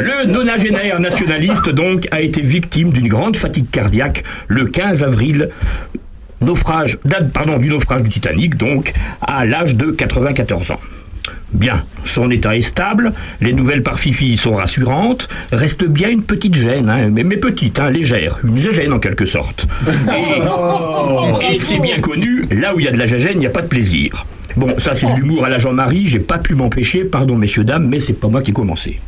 le 0.00 0.26
nonagénaire 0.30 1.00
nationaliste, 1.00 1.68
donc, 1.70 2.06
a 2.10 2.20
été 2.20 2.40
victime 2.40 2.90
d'une 2.92 3.08
grande 3.08 3.36
fatigue 3.36 3.70
cardiaque 3.70 4.24
le 4.48 4.66
15 4.66 5.02
avril 5.04 5.50
naufrage, 6.40 6.98
date 7.04 7.32
pardon, 7.32 7.58
du 7.58 7.68
naufrage 7.68 8.02
du 8.02 8.08
Titanic, 8.10 8.56
donc 8.56 8.92
à 9.20 9.44
l'âge 9.44 9.76
de 9.76 9.90
94 9.90 10.70
ans. 10.72 10.80
Bien, 11.52 11.74
son 12.04 12.30
état 12.30 12.56
est 12.56 12.60
stable, 12.60 13.12
les 13.40 13.52
nouvelles 13.52 13.82
par 13.82 13.98
Fifi 13.98 14.36
sont 14.36 14.52
rassurantes, 14.52 15.28
reste 15.52 15.84
bien 15.84 16.08
une 16.08 16.22
petite 16.22 16.54
gêne, 16.54 16.88
hein, 16.88 17.08
mais, 17.10 17.24
mais 17.24 17.36
petite, 17.36 17.80
hein, 17.80 17.90
légère, 17.90 18.38
une 18.44 18.56
gêne 18.56 18.92
en 18.92 18.98
quelque 18.98 19.26
sorte. 19.26 19.66
Et, 21.50 21.54
et 21.54 21.58
c'est 21.58 21.78
bien 21.78 22.00
connu, 22.00 22.44
là 22.50 22.74
où 22.74 22.80
il 22.80 22.84
y 22.84 22.88
a 22.88 22.92
de 22.92 22.98
la 22.98 23.06
gêne, 23.06 23.32
il 23.34 23.40
n'y 23.40 23.46
a 23.46 23.50
pas 23.50 23.62
de 23.62 23.68
plaisir. 23.68 24.26
Bon, 24.56 24.74
ça 24.78 24.94
c'est 24.94 25.06
de 25.06 25.16
l'humour 25.16 25.44
à 25.44 25.48
la 25.48 25.58
Jean-Marie, 25.58 26.06
j'ai 26.06 26.18
pas 26.18 26.38
pu 26.38 26.54
m'empêcher, 26.54 27.04
pardon 27.04 27.36
messieurs, 27.36 27.64
dames, 27.64 27.86
mais 27.88 28.00
c'est 28.00 28.12
pas 28.12 28.28
moi 28.28 28.42
qui 28.42 28.50
ai 28.50 28.54
commencé. 28.54 29.00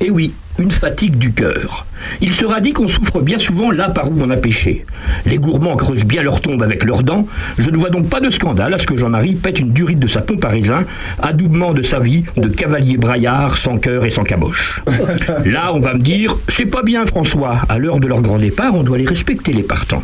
Et 0.00 0.10
oui, 0.10 0.32
une 0.58 0.70
fatigue 0.70 1.16
du 1.16 1.32
cœur. 1.32 1.86
Il 2.20 2.32
sera 2.32 2.60
dit 2.60 2.72
qu'on 2.72 2.88
souffre 2.88 3.20
bien 3.20 3.38
souvent 3.38 3.70
là 3.70 3.88
par 3.88 4.10
où 4.10 4.14
on 4.20 4.30
a 4.30 4.36
péché. 4.36 4.84
Les 5.26 5.38
gourmands 5.38 5.76
creusent 5.76 6.04
bien 6.04 6.22
leur 6.22 6.40
tombe 6.40 6.62
avec 6.62 6.84
leurs 6.84 7.02
dents. 7.02 7.26
Je 7.58 7.70
ne 7.70 7.76
vois 7.76 7.90
donc 7.90 8.08
pas 8.08 8.20
de 8.20 8.30
scandale 8.30 8.74
à 8.74 8.78
ce 8.78 8.86
que 8.86 8.96
Jean-Marie 8.96 9.34
pète 9.34 9.58
une 9.58 9.72
durite 9.72 9.98
de 9.98 10.06
sa 10.06 10.20
pompe 10.20 10.44
à 10.44 10.48
raisin, 10.48 10.84
adoubement 11.20 11.72
de 11.72 11.82
sa 11.82 11.98
vie 11.98 12.24
de 12.36 12.48
cavalier 12.48 12.96
braillard 12.96 13.56
sans 13.56 13.78
cœur 13.78 14.04
et 14.04 14.10
sans 14.10 14.24
caboche. 14.24 14.82
Là, 15.44 15.70
on 15.72 15.80
va 15.80 15.94
me 15.94 16.00
dire, 16.00 16.36
c'est 16.48 16.66
pas 16.66 16.82
bien 16.82 17.06
François, 17.06 17.62
à 17.68 17.78
l'heure 17.78 17.98
de 17.98 18.06
leur 18.06 18.22
grand 18.22 18.38
départ, 18.38 18.74
on 18.74 18.82
doit 18.82 18.98
les 18.98 19.06
respecter 19.06 19.52
les 19.52 19.62
partants. 19.62 20.02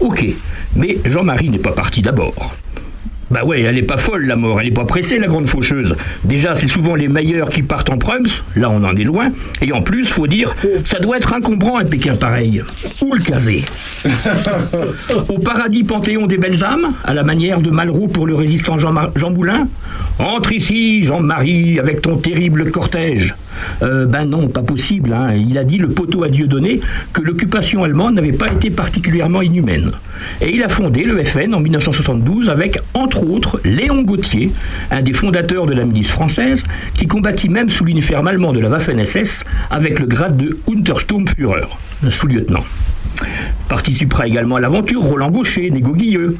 Ok, 0.00 0.26
mais 0.74 0.98
Jean-Marie 1.04 1.48
n'est 1.48 1.58
pas 1.58 1.72
parti 1.72 2.02
d'abord. 2.02 2.54
Bah 3.30 3.44
ouais, 3.44 3.62
elle 3.62 3.76
est 3.76 3.82
pas 3.82 3.96
folle 3.96 4.26
la 4.26 4.36
mort, 4.36 4.60
elle 4.60 4.68
est 4.68 4.72
pas 4.72 4.84
pressée 4.84 5.18
la 5.18 5.26
grande 5.26 5.48
faucheuse. 5.48 5.96
Déjà, 6.24 6.54
c'est 6.54 6.68
souvent 6.68 6.94
les 6.94 7.08
meilleurs 7.08 7.50
qui 7.50 7.62
partent 7.62 7.90
en 7.90 7.98
prums, 7.98 8.26
là 8.54 8.70
on 8.70 8.84
en 8.84 8.94
est 8.94 9.04
loin. 9.04 9.30
Et 9.60 9.72
en 9.72 9.82
plus, 9.82 10.08
faut 10.08 10.28
dire, 10.28 10.54
ça 10.84 11.00
doit 11.00 11.16
être 11.16 11.32
encombrant 11.32 11.78
un 11.78 11.84
Pékin 11.84 12.14
pareil. 12.14 12.62
Où 13.02 13.12
le 13.12 13.22
caser 13.22 13.64
Au 15.28 15.38
paradis 15.38 15.82
panthéon 15.82 16.26
des 16.26 16.38
belles 16.38 16.62
âmes, 16.62 16.92
à 17.04 17.14
la 17.14 17.24
manière 17.24 17.60
de 17.60 17.70
Malraux 17.70 18.08
pour 18.08 18.26
le 18.26 18.34
résistant 18.36 18.78
Jean, 18.78 18.94
Jean 19.16 19.30
Moulin 19.30 19.66
Entre 20.18 20.52
ici, 20.52 21.02
Jean-Marie, 21.02 21.80
avec 21.80 22.02
ton 22.02 22.16
terrible 22.16 22.70
cortège. 22.70 23.34
Euh, 23.82 24.06
ben 24.06 24.24
non, 24.24 24.48
pas 24.48 24.62
possible. 24.62 25.12
hein. 25.12 25.34
Il 25.34 25.58
a 25.58 25.64
dit 25.64 25.78
le 25.78 25.88
poteau 25.88 26.24
à 26.24 26.28
Dieu 26.28 26.46
donné 26.46 26.80
que 27.12 27.22
l'occupation 27.22 27.84
allemande 27.84 28.14
n'avait 28.14 28.32
pas 28.32 28.48
été 28.52 28.70
particulièrement 28.70 29.42
inhumaine. 29.42 29.92
Et 30.40 30.54
il 30.54 30.62
a 30.62 30.68
fondé 30.68 31.04
le 31.04 31.22
FN 31.24 31.54
en 31.54 31.60
1972 31.60 32.50
avec, 32.50 32.78
entre 32.94 33.24
autres, 33.28 33.60
Léon 33.64 34.02
Gauthier, 34.02 34.52
un 34.90 35.02
des 35.02 35.12
fondateurs 35.12 35.66
de 35.66 35.74
la 35.74 35.84
milice 35.84 36.08
française, 36.10 36.64
qui 36.94 37.06
combattit 37.06 37.48
même 37.48 37.68
sous 37.68 37.84
l'uniforme 37.84 38.26
allemand 38.26 38.52
de 38.52 38.60
la 38.60 38.68
Waffen-SS 38.68 39.42
avec 39.70 39.98
le 40.00 40.06
grade 40.06 40.36
de 40.36 40.58
Untersturmführer, 40.68 41.66
sous-lieutenant. 42.08 42.64
Participera 43.68 44.26
également 44.26 44.56
à 44.56 44.60
l'aventure 44.60 45.02
Roland 45.02 45.30
Gaucher, 45.30 45.70
négo 45.70 45.94
Guilleux, 45.94 46.36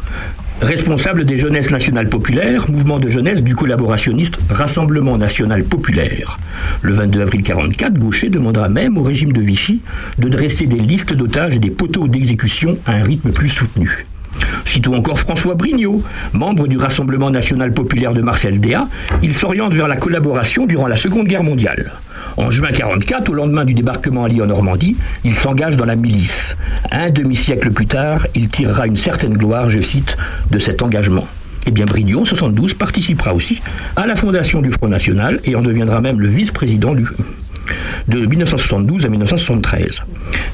responsable 0.61 1.25
des 1.25 1.37
Jeunesses 1.37 1.71
nationales 1.71 2.09
populaires, 2.09 2.71
mouvement 2.71 2.99
de 2.99 3.09
jeunesse 3.09 3.43
du 3.43 3.55
collaborationniste 3.55 4.39
Rassemblement 4.49 5.19
national 5.19 5.65
populaire. 5.65 6.39
Le 6.83 6.93
22 6.93 7.21
avril 7.21 7.43
44, 7.43 7.95
Gaucher 7.95 8.31
demandera 8.31 8.69
même 8.69 8.97
au 8.99 9.03
régime 9.03 9.33
de 9.33 9.41
Vichy 9.41 9.83
de 10.19 10.29
dresser 10.29 10.67
des 10.67 10.79
listes 10.79 11.15
d'otages 11.15 11.57
et 11.57 11.59
des 11.59 11.71
poteaux 11.71 12.09
d'exécution 12.09 12.79
à 12.87 12.93
un 12.93 13.03
rythme 13.03 13.33
plus 13.33 13.49
soutenu. 13.49 14.07
Citons 14.65 14.95
encore 14.95 15.19
François 15.19 15.55
Brignot, 15.55 16.03
membre 16.33 16.67
du 16.67 16.77
Rassemblement 16.77 17.31
national 17.31 17.73
populaire 17.73 18.13
de 18.13 18.21
Marcel 18.21 18.61
Déat. 18.61 18.89
Il 19.23 19.33
s'oriente 19.35 19.75
vers 19.75 19.89
la 19.89 19.97
collaboration 19.97 20.67
durant 20.67 20.87
la 20.87 20.97
Seconde 20.97 21.27
Guerre 21.27 21.45
mondiale. 21.45 21.93
En 22.37 22.51
juin 22.51 22.71
44, 22.71 23.31
au 23.31 23.35
lendemain 23.35 23.65
du 23.65 23.73
débarquement 23.73 24.27
Lyon 24.27 24.45
en 24.45 24.49
Normandie, 24.49 24.97
il 25.25 25.35
s'engage 25.35 25.77
dans 25.77 25.87
la 25.87 25.97
milice. 25.97 26.55
Un 26.91 27.09
demi-siècle 27.11 27.71
plus 27.71 27.87
tard, 27.87 28.27
il 28.35 28.49
tirera 28.49 28.87
une 28.87 28.97
certaine 28.97 29.35
gloire, 29.35 29.71
je 29.71 29.81
cite, 29.81 30.19
de 30.51 30.59
cet 30.59 30.83
engagement. 30.83 31.27
Eh 31.67 31.71
bien, 31.71 31.87
Brignot, 31.87 32.21
en 32.21 32.25
72, 32.25 32.75
participera 32.75 33.35
aussi 33.35 33.63
à 33.97 34.07
la 34.07 34.15
fondation 34.17 34.61
du 34.61 34.71
Front 34.71 34.89
National 34.89 35.41
et 35.45 35.57
en 35.57 35.63
deviendra 35.63 36.01
même 36.01 36.21
le 36.21 36.29
vice-président 36.29 36.95
du, 36.95 37.07
de 38.09 38.25
1972 38.27 39.07
à 39.07 39.09
1973. 39.09 40.05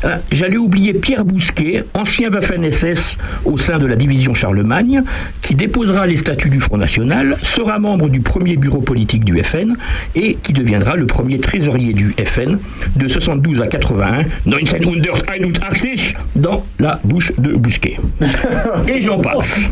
Euh, 0.05 0.17
J'allais 0.31 0.57
oublier 0.57 0.95
Pierre 0.95 1.25
Bousquet, 1.25 1.85
ancien 1.95 2.31
Waffen-SS 2.31 3.17
au 3.45 3.59
sein 3.59 3.79
de 3.79 3.87
la 3.87 3.97
division 3.97 4.35
Charlemagne, 4.35 5.03
qui 5.41 5.55
déposera 5.55 6.07
les 6.07 6.17
statuts 6.17 6.51
du 6.51 6.61
Front 6.61 6.79
National, 6.79 7.37
sera 7.43 7.79
membre 7.79 8.09
du 8.09 8.21
premier 8.21 8.57
bureau 8.57 8.81
politique 8.81 9.25
du 9.25 9.43
FN 9.43 9.77
et 10.15 10.35
qui 10.43 10.53
deviendra 10.53 10.97
le 10.97 11.07
premier 11.07 11.39
trésorier 11.39 11.93
du 11.93 12.15
FN 12.25 12.59
de 12.97 13.09
72 13.09 13.61
à 13.61 13.67
81, 13.67 14.25
1981, 14.47 16.13
dans 16.37 16.65
la 16.79 17.01
bouche 17.05 17.33
de 17.39 17.53
Bousquet. 17.53 17.99
Et 18.89 19.01
j'en 19.01 19.19
passe. 19.19 19.69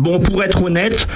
Bon, 0.00 0.18
pour 0.20 0.42
être 0.42 0.62
honnête, 0.62 1.06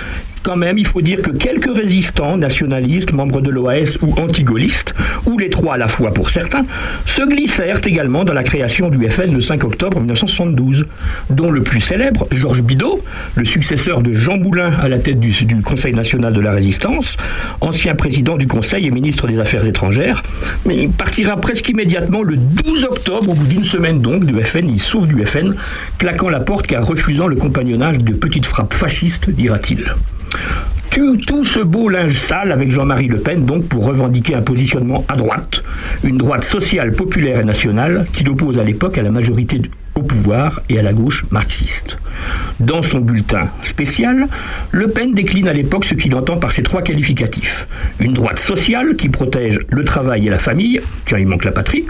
quand 0.43 0.57
même, 0.57 0.79
il 0.79 0.87
faut 0.87 1.01
dire 1.01 1.23
que 1.23 1.31
quelques 1.31 1.75
résistants 1.75 2.37
nationalistes, 2.37 3.13
membres 3.13 3.41
de 3.41 3.51
l'OAS 3.51 3.99
ou 4.03 4.19
antigaullistes, 4.19 4.95
ou 5.27 5.39
les 5.39 5.51
trois 5.51 5.75
à 5.75 5.79
la 5.79 5.89
fois 5.89 6.13
pour 6.13 6.31
certains, 6.31 6.67
se 7.07 7.23
glissèrent 7.23 7.81
également 7.85 8.25
dans 8.25 8.33
la 8.33 8.43
création 8.43 8.91
du 8.91 9.09
FN 9.09 9.33
le 9.33 9.41
5 9.41 9.65
octobre 9.65 9.99
1972, 9.99 10.87
dont 11.31 11.51
le 11.51 11.63
plus 11.63 11.81
célèbre, 11.81 12.27
Georges 12.31 12.63
Bidault, 12.63 13.03
le 13.37 13.45
successeur 13.45 14.03
de 14.03 14.13
Jean 14.13 14.37
Moulin 14.37 14.73
à 14.83 14.89
la 14.89 14.99
tête 14.99 15.21
du, 15.21 15.33
Conseil 15.63 15.95
national 15.95 16.33
de 16.33 16.41
la 16.41 16.53
résistance, 16.53 17.17
ancien 17.61 17.95
président 17.95 18.37
du 18.37 18.47
Conseil 18.47 18.87
et 18.87 18.91
ministre 18.91 19.27
des 19.27 19.39
Affaires 19.39 19.67
étrangères, 19.67 20.23
mais 20.67 20.89
partira 20.89 21.37
presque 21.37 21.69
immédiatement 21.69 22.23
le 22.23 22.37
12 22.37 22.85
octobre, 22.85 23.31
au 23.31 23.35
bout 23.35 23.47
d'une 23.47 23.65
semaine 23.65 24.01
donc, 24.01 24.25
du 24.25 24.43
FN, 24.43 24.69
il 24.69 24.81
sauve 24.81 25.07
du 25.07 25.25
FN, 25.25 25.55
claquant 25.99 26.29
la 26.29 26.41
porte 26.41 26.67
car 26.67 26.87
refusant 26.87 27.27
le 27.27 27.37
compagnonnage 27.37 27.99
de 27.99 28.13
petites 28.13 28.47
frappes 28.47 28.75
fascistes, 28.75 29.31
dira-t-il. 29.31 29.93
Tout, 30.91 31.17
tout 31.17 31.45
ce 31.45 31.61
beau 31.61 31.89
linge 31.89 32.19
sale 32.19 32.53
avec 32.53 32.71
Jean-Marie 32.71 33.09
Le 33.09 33.19
Pen, 33.19 33.47
donc, 33.47 33.65
pour 33.67 33.87
revendiquer 33.87 34.35
un 34.35 34.43
positionnement 34.43 35.07
à 35.09 35.17
droite, 35.17 35.63
une 36.05 36.19
droite 36.19 36.45
sociale, 36.45 36.93
populaire 36.93 37.41
et 37.41 37.45
nationale, 37.45 38.07
qui 38.13 38.25
l'oppose 38.25 38.59
à 38.59 38.65
l'époque 38.65 38.99
à 38.99 39.03
la 39.03 39.11
majorité 39.11 39.63
au 39.95 40.03
pouvoir 40.03 40.61
et 40.69 40.79
à 40.79 40.83
la 40.83 40.93
gauche 40.93 41.25
marxiste. 41.31 41.99
Dans 42.61 42.83
son 42.83 43.01
bulletin 43.01 43.51
spécial, 43.63 44.27
Le 44.71 44.89
Pen 44.89 45.15
décline 45.15 45.49
à 45.49 45.53
l'époque 45.53 45.85
ce 45.85 45.95
qu'il 45.95 46.15
entend 46.15 46.37
par 46.37 46.53
ces 46.53 46.63
trois 46.63 46.83
qualificatifs. 46.83 47.67
Une 47.99 48.13
droite 48.13 48.39
sociale 48.39 48.97
qui 48.97 49.09
protège 49.09 49.59
le 49.71 49.85
travail 49.85 50.27
et 50.27 50.31
la 50.31 50.39
famille, 50.39 50.81
tiens, 51.07 51.19
il 51.19 51.27
manque 51.27 51.45
la 51.45 51.53
patrie. 51.53 51.87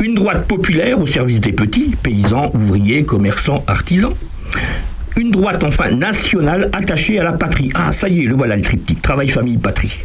Une 0.00 0.14
droite 0.14 0.46
populaire 0.46 1.00
au 1.00 1.06
service 1.06 1.40
des 1.40 1.52
petits, 1.52 1.94
paysans, 2.02 2.50
ouvriers, 2.54 3.04
commerçants, 3.04 3.64
artisans. 3.66 4.14
Une 5.16 5.30
droite 5.30 5.62
enfin 5.64 5.90
nationale 5.90 6.70
attachée 6.72 7.18
à 7.18 7.24
la 7.24 7.32
patrie. 7.32 7.70
Ah, 7.74 7.92
ça 7.92 8.08
y 8.08 8.20
est, 8.20 8.24
le 8.24 8.34
voilà 8.34 8.56
le 8.56 8.62
triptyque. 8.62 9.02
Travail, 9.02 9.28
famille, 9.28 9.58
patrie. 9.58 10.04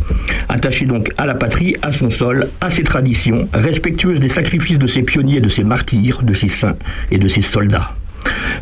Attachée 0.49 0.85
donc 0.85 1.11
à 1.17 1.25
la 1.25 1.35
patrie, 1.35 1.75
à 1.81 1.91
son 1.91 2.09
sol, 2.09 2.49
à 2.61 2.69
ses 2.69 2.83
traditions, 2.83 3.47
respectueuse 3.53 4.19
des 4.19 4.27
sacrifices 4.27 4.79
de 4.79 4.87
ses 4.87 5.03
pionniers, 5.03 5.39
de 5.39 5.49
ses 5.49 5.63
martyrs, 5.63 6.23
de 6.23 6.33
ses 6.33 6.47
saints 6.47 6.77
et 7.11 7.17
de 7.17 7.27
ses 7.27 7.41
soldats. 7.41 7.95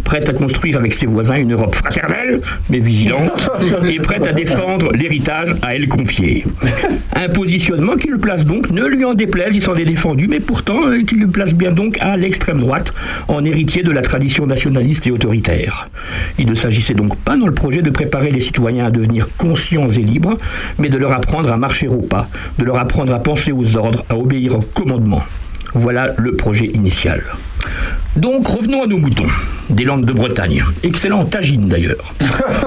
Prête 0.06 0.30
à 0.30 0.34
construire 0.34 0.78
avec 0.78 0.94
ses 0.94 1.08
voisins 1.08 1.36
une 1.36 1.54
Europe 1.54 1.76
fraternelle, 1.76 2.40
mais 2.70 2.80
vigilante, 2.80 3.50
et 3.90 4.00
prête 4.00 4.26
à 4.28 4.34
défendre 4.34 4.94
l'héritage 4.94 5.56
à 5.62 5.76
elle 5.76 5.88
confié. 5.88 6.46
Un 7.14 7.28
positionnement 7.30 7.96
qui 7.96 8.08
le 8.08 8.20
place 8.20 8.46
donc, 8.46 8.70
ne 8.70 8.86
lui 8.86 9.04
en 9.04 9.16
déplaise, 9.16 9.56
il 9.56 9.62
s'en 9.62 9.76
est 9.76 9.84
défendu, 9.86 10.28
mais 10.28 10.40
pourtant 10.40 10.88
euh, 10.88 11.04
qui 11.04 11.16
le 11.16 11.28
place 11.28 11.54
bien 11.54 11.72
donc 11.72 11.98
à 12.00 12.16
l'extrême 12.18 12.60
droite, 12.60 12.94
en 13.28 13.44
héritier 13.44 13.84
de 13.84 13.92
la 13.92 14.02
tradition 14.02 14.46
nationaliste 14.46 15.08
et 15.08 15.12
autoritaire. 15.12 15.90
Il 16.38 16.48
ne 16.48 16.56
s'agissait 16.56 16.94
donc 16.94 17.18
pas 17.18 17.36
dans 17.36 17.48
le 17.48 17.54
projet 17.54 17.82
de 17.82 17.90
préparer 17.90 18.30
les 18.30 18.40
citoyens 18.40 18.86
à 18.86 18.92
devenir 18.92 19.28
conscients 19.38 19.90
et 19.90 20.04
libres, 20.04 20.36
mais 20.78 20.90
de 20.90 20.98
leur 20.98 21.14
apprendre 21.14 21.52
à 21.52 21.58
marcher 21.58 21.88
au 21.88 22.02
pas, 22.02 22.30
de 22.60 22.64
leur 22.64 22.78
apprendre 22.78 23.14
à 23.14 23.20
penser 23.20 23.52
aux 23.52 23.76
ordres, 23.76 24.06
à 24.10 24.16
obéir 24.16 24.56
aux 24.56 24.62
commandements. 24.62 25.24
Voilà 25.74 26.14
le 26.18 26.36
projet 26.36 26.68
initial. 26.68 27.22
Donc 28.16 28.48
revenons 28.48 28.84
à 28.84 28.88
nos 28.88 28.98
moutons, 28.98 29.26
des 29.70 29.84
Landes 29.84 30.06
de 30.06 30.14
Bretagne. 30.14 30.64
Excellent 30.84 31.26
tagine 31.26 31.68
d'ailleurs. 31.68 32.14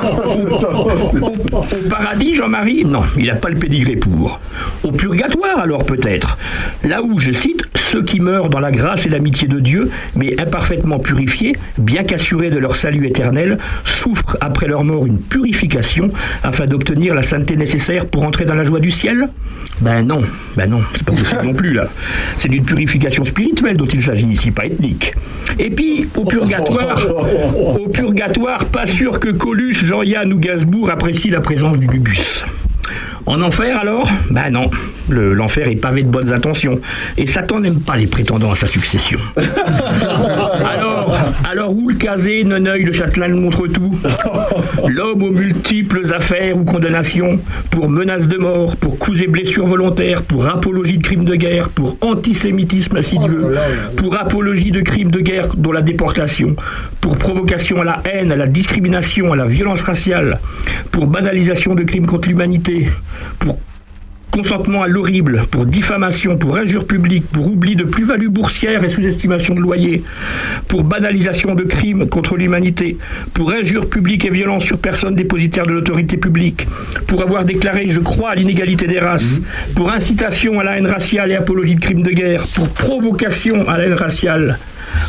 Au, 0.03 1.27
au 1.27 1.89
paradis, 1.89 2.35
Jean-Marie? 2.35 2.85
Non, 2.85 3.01
il 3.17 3.27
n'a 3.27 3.35
pas 3.35 3.49
le 3.49 3.57
pédigré 3.57 3.97
pour. 3.97 4.41
Au 4.83 4.93
purgatoire 4.93 5.59
alors 5.61 5.85
peut-être. 5.85 6.37
Là 6.85 7.03
où, 7.03 7.19
je 7.19 7.33
cite, 7.33 7.63
ceux 7.75 8.03
qui 8.03 8.21
meurent 8.21 8.51
dans 8.51 8.61
la 8.61 8.71
grâce 8.71 9.07
et 9.07 9.09
l'amitié 9.09 9.49
de 9.49 9.61
Dieu, 9.61 9.91
mais 10.15 10.39
imparfaitement 10.39 10.99
purifiés, 10.99 11.57
bien 11.79 12.05
qu'assurés 12.05 12.51
de 12.51 12.59
leur 12.59 12.77
salut 12.77 13.07
éternel, 13.07 13.57
souffrent 13.85 14.37
après 14.43 14.67
leur 14.67 14.85
mort 14.85 15.07
une 15.07 15.19
purification 15.19 16.11
afin 16.43 16.67
d'obtenir 16.67 17.15
la 17.15 17.23
sainteté 17.23 17.57
nécessaire 17.57 18.05
pour 18.05 18.25
entrer 18.25 18.45
dans 18.45 18.55
la 18.55 18.65
joie 18.65 18.81
du 18.81 18.91
ciel? 18.91 19.29
Ben 19.81 20.03
non, 20.03 20.21
ben 20.57 20.69
non, 20.69 20.83
c'est 20.95 21.05
pas 21.07 21.13
possible 21.13 21.45
non 21.45 21.55
plus 21.55 21.73
là. 21.73 21.89
C'est 22.37 22.49
d'une 22.49 22.65
purification 22.65 23.25
spirituelle 23.25 23.77
dont 23.77 23.87
il 23.87 24.03
s'agit 24.03 24.27
ici, 24.27 24.51
pas 24.51 24.67
ethnique. 24.67 25.15
Et 25.59 25.71
puis, 25.71 26.09
au 26.17 26.25
purgatoire, 26.25 26.99
pas 28.67 28.87
sûr 28.87 29.21
que 29.21 29.31
Coluche, 29.31 29.85
Jean-Yann 29.85 30.33
ou 30.33 30.39
Gainsbourg 30.39 30.91
apprécient 30.91 31.33
la 31.33 31.41
présence 31.41 31.79
du 31.79 31.87
gugus. 31.87 32.45
En 33.31 33.43
enfer 33.43 33.79
alors? 33.79 34.09
Ben 34.31 34.49
non, 34.51 34.71
Le- 35.11 35.35
l'enfer 35.35 35.69
est 35.69 35.77
pavé 35.77 36.03
de 36.03 36.09
bonnes 36.09 36.33
intentions. 36.33 36.79
Et 37.19 37.27
Satan 37.27 37.61
n'aime 37.61 37.81
pas 37.81 37.97
les 37.99 38.07
prétendants 38.07 38.53
à 38.53 38.55
sa 38.55 38.67
succession. 38.67 39.19
alors, 40.67 41.19
alors 41.51 41.73
où 41.77 41.89
le 41.91 41.95
casé, 41.97 42.43
Neneuil, 42.45 42.85
le 42.85 42.93
châtelain 42.93 43.29
le 43.29 43.37
montre 43.37 43.67
tout? 43.67 43.91
L'homme 44.87 45.23
aux 45.23 45.31
multiples 45.31 46.03
affaires 46.15 46.57
ou 46.57 46.65
condamnations, 46.65 47.39
pour 47.71 47.91
menaces 47.91 48.29
de 48.29 48.39
mort, 48.39 48.77
pour 48.77 48.99
coups 48.99 49.21
et 49.23 49.27
blessures 49.27 49.67
volontaires, 49.67 50.23
pour 50.23 50.49
apologie 50.49 50.97
de 50.99 51.03
crimes 51.03 51.25
de 51.27 51.35
guerre, 51.35 51.69
pour 51.69 51.97
antisémitisme 52.01 52.97
assidueux, 52.97 53.55
pour 53.97 54.17
apologie 54.19 54.71
de 54.71 54.81
crimes 54.81 55.11
de 55.11 55.21
guerre 55.21 55.49
dont 55.57 55.73
la 55.73 55.83
déportation, 55.83 56.57
pour 57.01 57.19
provocation 57.19 57.81
à 57.81 57.85
la 57.85 58.03
haine, 58.11 58.33
à 58.33 58.37
la 58.37 58.47
discrimination, 58.47 59.33
à 59.33 59.37
la 59.37 59.45
violence 59.47 59.83
raciale, 59.83 60.41
pour 60.91 61.07
banalisation 61.07 61.75
de 61.75 61.83
crimes 61.83 62.07
contre 62.07 62.29
l'humanité, 62.29 62.89
pour 63.39 63.59
consentement 64.39 64.83
à 64.83 64.87
l'horrible, 64.87 65.43
pour 65.51 65.67
diffamation, 65.67 66.37
pour 66.37 66.57
injure 66.57 66.87
publique, 66.87 67.27
pour 67.27 67.51
oubli 67.51 67.75
de 67.75 67.83
plus-value 67.83 68.29
boursière 68.29 68.85
et 68.85 68.89
sous-estimation 68.89 69.55
de 69.55 69.61
loyer, 69.61 70.05
pour 70.69 70.85
banalisation 70.85 71.57
de 71.57 71.65
crimes 71.65 72.09
contre 72.09 72.37
l'humanité, 72.37 72.99
pour 73.35 73.51
injure 73.51 73.89
publique 73.89 74.25
et 74.27 74.31
violence 74.31 74.63
sur 74.63 74.79
personne 74.79 75.17
dépositaire 75.17 75.67
de 75.67 75.73
l'autorité 75.73 76.17
publique, 76.19 76.69
pour 77.09 77.23
avoir 77.23 77.45
déclaré 77.45 77.89
je 77.89 77.99
crois 77.99 78.31
à 78.31 78.35
l'inégalité 78.37 78.87
des 78.87 79.01
races, 79.01 79.41
pour 79.75 79.91
incitation 79.91 80.61
à 80.61 80.63
la 80.63 80.79
haine 80.79 80.87
raciale 80.87 81.33
et 81.33 81.37
apologie 81.37 81.75
de 81.75 81.81
crimes 81.81 82.05
de 82.05 82.13
guerre, 82.13 82.47
pour 82.55 82.69
provocation 82.69 83.69
à 83.69 83.77
la 83.79 83.87
haine 83.87 83.95
raciale, 83.95 84.61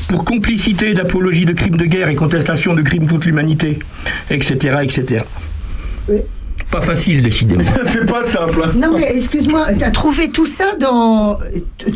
pour 0.07 0.23
complicité 0.23 0.95
d'apologie 0.95 1.45
de 1.45 1.53
crimes 1.53 1.77
de 1.77 1.85
guerre 1.85 2.09
et 2.09 2.15
contestation 2.15 2.73
de 2.73 2.81
crimes 2.81 3.07
contre 3.07 3.27
l'humanité, 3.27 3.77
etc., 4.31 4.77
etc. 4.81 5.23
Pas 6.71 6.81
facile, 6.81 7.21
décidément. 7.21 7.63
C'est 7.91 8.05
pas 8.05 8.21
simple. 8.23 8.61
hein. 8.63 8.71
Non, 8.75 8.91
mais 8.95 9.11
excuse-moi, 9.15 9.65
t'as 9.79 9.89
trouvé 9.89 10.29
tout 10.29 10.45
ça 10.45 10.75
dans 10.79 11.35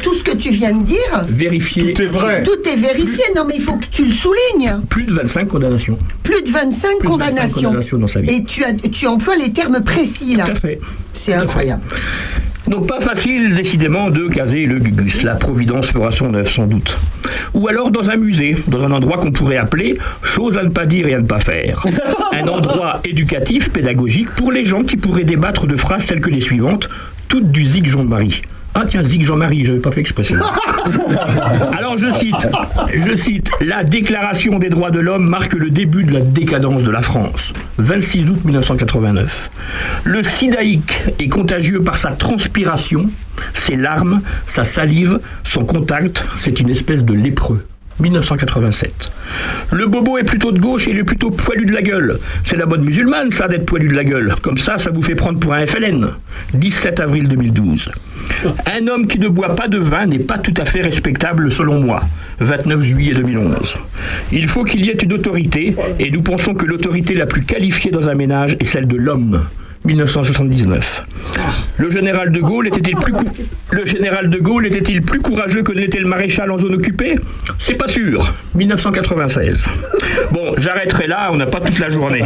tout 0.01 0.15
ce 0.15 0.23
que 0.23 0.35
tu 0.35 0.49
viens 0.49 0.73
de 0.73 0.83
dire? 0.83 1.25
Vérifier. 1.29 1.93
Tout 1.93 2.01
est 2.01 2.07
vrai. 2.07 2.41
Tout 2.43 2.67
est 2.67 2.75
vérifié. 2.75 3.23
Non, 3.35 3.45
mais 3.47 3.55
il 3.57 3.61
faut 3.61 3.75
que 3.75 3.85
tu 3.91 4.05
le 4.05 4.11
soulignes. 4.11 4.79
Plus 4.89 5.03
de 5.03 5.13
25 5.13 5.47
condamnations. 5.47 5.97
Plus 6.23 6.41
de 6.41 6.49
25 6.49 6.97
Plus 6.97 7.07
de 7.07 7.11
25 7.11 7.11
condamnations. 7.11 7.61
condamnations 7.61 7.97
dans 7.99 8.07
sa 8.07 8.21
vie. 8.21 8.31
Et 8.31 8.43
tu, 8.43 8.63
as, 8.63 8.73
tu 8.73 9.05
emploies 9.05 9.35
les 9.35 9.53
termes 9.53 9.83
précis 9.83 10.35
là. 10.35 10.45
Tout 10.45 10.51
à 10.53 10.55
fait. 10.55 10.79
C'est 11.13 11.33
incroyable. 11.33 11.83
Donc 12.67 12.87
pas 12.87 13.01
facile, 13.01 13.55
décidément, 13.55 14.09
de 14.09 14.27
caser 14.27 14.65
le 14.65 14.79
gugus. 14.79 15.23
La 15.23 15.35
Providence 15.35 15.87
fera 15.87 16.11
son 16.11 16.33
œuvre, 16.33 16.47
sans 16.47 16.65
doute. 16.65 16.97
Ou 17.53 17.67
alors 17.67 17.91
dans 17.91 18.09
un 18.09 18.15
musée, 18.15 18.55
dans 18.67 18.83
un 18.83 18.91
endroit 18.91 19.17
qu'on 19.17 19.31
pourrait 19.31 19.57
appeler 19.57 19.97
chose 20.21 20.57
à 20.57 20.63
ne 20.63 20.69
pas 20.69 20.85
dire 20.85 21.07
et 21.07 21.13
à 21.13 21.19
ne 21.19 21.25
pas 21.25 21.39
faire. 21.39 21.83
Un 22.31 22.47
endroit 22.47 23.01
éducatif, 23.05 23.69
pédagogique, 23.69 24.29
pour 24.31 24.51
les 24.51 24.63
gens 24.63 24.83
qui 24.83 24.97
pourraient 24.97 25.23
débattre 25.23 25.67
de 25.67 25.75
phrases 25.75 26.05
telles 26.05 26.21
que 26.21 26.29
les 26.29 26.39
suivantes, 26.39 26.89
toutes 27.27 27.51
du 27.51 27.63
zig 27.63 27.85
Jean-Marie. 27.85 28.41
Ah 28.75 28.85
tiens, 28.87 29.03
zig 29.03 29.23
Jean-Marie, 29.23 29.65
j'avais 29.65 29.79
pas 29.79 29.91
fait 29.91 30.01
exprès. 30.01 30.23
Alors 31.77 31.97
je 31.97 32.11
cite, 32.11 32.47
je 32.93 33.15
cite, 33.15 33.51
la 33.61 33.83
Déclaration 33.83 34.57
des 34.57 34.69
droits 34.69 34.89
de 34.89 34.99
l'homme 34.99 35.27
marque 35.27 35.53
le 35.53 35.69
début 35.69 36.03
de 36.03 36.11
la 36.11 36.21
décadence 36.21 36.83
de 36.83 36.89
la 36.91 37.01
France. 37.01 37.53
26 37.77 38.29
août 38.31 38.39
1989. 38.43 39.51
Le 40.05 40.23
sidaïque 40.23 41.03
est 41.19 41.29
contagieux 41.29 41.81
par 41.81 41.97
sa 41.97 42.11
transpiration, 42.11 43.09
ses 43.53 43.75
larmes, 43.75 44.21
sa 44.47 44.63
salive, 44.63 45.19
son 45.43 45.65
contact, 45.65 46.25
c'est 46.37 46.59
une 46.59 46.69
espèce 46.69 47.05
de 47.05 47.13
lépreux. 47.13 47.65
1987. 47.99 49.11
Le 49.71 49.87
bobo 49.87 50.17
est 50.17 50.23
plutôt 50.23 50.51
de 50.51 50.59
gauche 50.59 50.87
et 50.87 50.91
il 50.91 50.99
est 50.99 51.03
plutôt 51.03 51.31
poilu 51.31 51.65
de 51.65 51.73
la 51.73 51.81
gueule. 51.81 52.19
C'est 52.43 52.57
la 52.57 52.65
mode 52.65 52.83
musulmane, 52.83 53.31
ça, 53.31 53.47
d'être 53.47 53.65
poilu 53.65 53.89
de 53.89 53.95
la 53.95 54.03
gueule. 54.03 54.33
Comme 54.41 54.57
ça, 54.57 54.77
ça 54.77 54.91
vous 54.91 55.01
fait 55.01 55.15
prendre 55.15 55.39
pour 55.39 55.53
un 55.53 55.65
FLN. 55.65 56.07
17 56.53 56.99
avril 56.99 57.27
2012. 57.27 57.89
Un 58.45 58.87
homme 58.87 59.07
qui 59.07 59.19
ne 59.19 59.27
boit 59.27 59.55
pas 59.55 59.67
de 59.67 59.77
vin 59.77 60.05
n'est 60.05 60.19
pas 60.19 60.37
tout 60.37 60.53
à 60.57 60.65
fait 60.65 60.81
respectable 60.81 61.51
selon 61.51 61.79
moi. 61.81 62.01
29 62.39 62.81
juillet 62.81 63.13
2011. 63.13 63.77
Il 64.31 64.47
faut 64.47 64.63
qu'il 64.63 64.85
y 64.85 64.89
ait 64.89 64.97
une 65.03 65.13
autorité 65.13 65.75
et 65.99 66.11
nous 66.11 66.21
pensons 66.21 66.53
que 66.53 66.65
l'autorité 66.65 67.13
la 67.13 67.25
plus 67.25 67.43
qualifiée 67.43 67.91
dans 67.91 68.09
un 68.09 68.15
ménage 68.15 68.57
est 68.59 68.65
celle 68.65 68.87
de 68.87 68.97
l'homme. 68.97 69.41
1979. 69.85 71.03
Le 71.77 71.89
général 71.89 72.31
de 72.31 72.39
Gaulle 72.39 72.67
était-il 72.67 72.95
plus 75.01 75.19
courageux 75.19 75.63
que 75.63 75.73
n'était 75.73 75.99
le 75.99 76.07
maréchal 76.07 76.51
en 76.51 76.59
zone 76.59 76.75
occupée? 76.75 77.15
C'est 77.57 77.75
pas 77.75 77.87
sûr. 77.87 78.33
1996. 78.55 79.67
Bon, 80.31 80.53
j'arrêterai 80.57 81.07
là, 81.07 81.29
on 81.31 81.37
n'a 81.37 81.47
pas 81.47 81.59
toute 81.59 81.79
la 81.79 81.89
journée. 81.89 82.23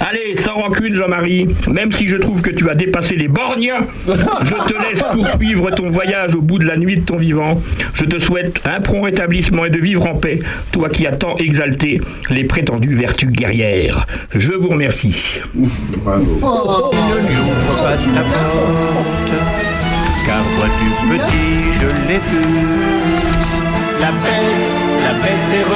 Allez, 0.00 0.36
sans 0.36 0.54
rancune 0.54 0.94
Jean-Marie, 0.94 1.46
même 1.70 1.90
si 1.90 2.08
je 2.08 2.16
trouve 2.16 2.42
que 2.42 2.50
tu 2.50 2.68
as 2.70 2.74
dépassé 2.74 3.16
les 3.16 3.28
borgnes, 3.28 3.72
je 4.06 4.12
te 4.12 4.88
laisse 4.88 5.02
poursuivre 5.02 5.70
ton 5.70 5.90
voyage 5.90 6.34
au 6.34 6.42
bout 6.42 6.58
de 6.58 6.66
la 6.66 6.76
nuit 6.76 6.98
de 6.98 7.04
ton 7.04 7.16
vivant. 7.16 7.60
Je 7.94 8.04
te 8.04 8.18
souhaite 8.18 8.60
un 8.64 8.80
prompt 8.80 9.04
rétablissement 9.04 9.64
et 9.64 9.70
de 9.70 9.78
vivre 9.78 10.06
en 10.06 10.16
paix, 10.16 10.40
toi 10.72 10.88
qui 10.88 11.06
as 11.06 11.16
tant 11.16 11.36
exalté 11.38 12.00
les 12.30 12.44
prétendues 12.44 12.94
vertus 12.94 13.30
guerrières. 13.30 14.06
Je 14.34 14.52
vous 14.52 14.68
remercie. 14.68 15.40
Ne 16.44 17.16
lui 17.26 17.38
ouvre 17.38 17.74
pas 17.82 17.96
la 18.12 18.22
porte. 18.22 19.34
Car 20.26 20.42
vois-tu 20.56 20.88
petit, 21.08 21.52
je 21.80 21.88
l'ai 22.06 22.18
vu. 22.18 22.44
La 23.98 24.10
bête, 24.10 24.72
la 25.02 25.12
bête 25.22 25.50
est 25.54 25.66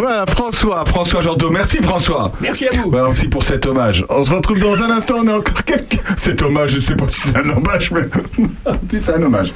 Voilà, 0.00 0.24
François, 0.26 0.84
François 0.86 1.20
Jandot. 1.20 1.50
Merci 1.50 1.78
François. 1.82 2.32
Merci 2.40 2.66
à 2.66 2.70
vous. 2.76 2.90
Voilà 2.90 3.08
aussi 3.08 3.28
pour 3.28 3.42
cet 3.42 3.66
hommage. 3.66 4.04
On 4.08 4.24
se 4.24 4.30
retrouve 4.30 4.58
dans 4.58 4.82
un 4.82 4.90
instant. 4.90 5.16
On 5.18 5.28
a 5.28 5.38
encore 5.38 5.64
quelques... 5.64 6.00
Cet 6.16 6.42
hommage, 6.42 6.72
je 6.72 6.80
sais 6.80 6.94
pas 6.94 7.08
si 7.08 7.20
c'est 7.20 7.36
un 7.36 7.48
hommage, 7.50 7.90
mais 7.92 8.02
si 8.90 8.98
c'est 9.02 9.14
un 9.14 9.22
hommage. 9.22 9.52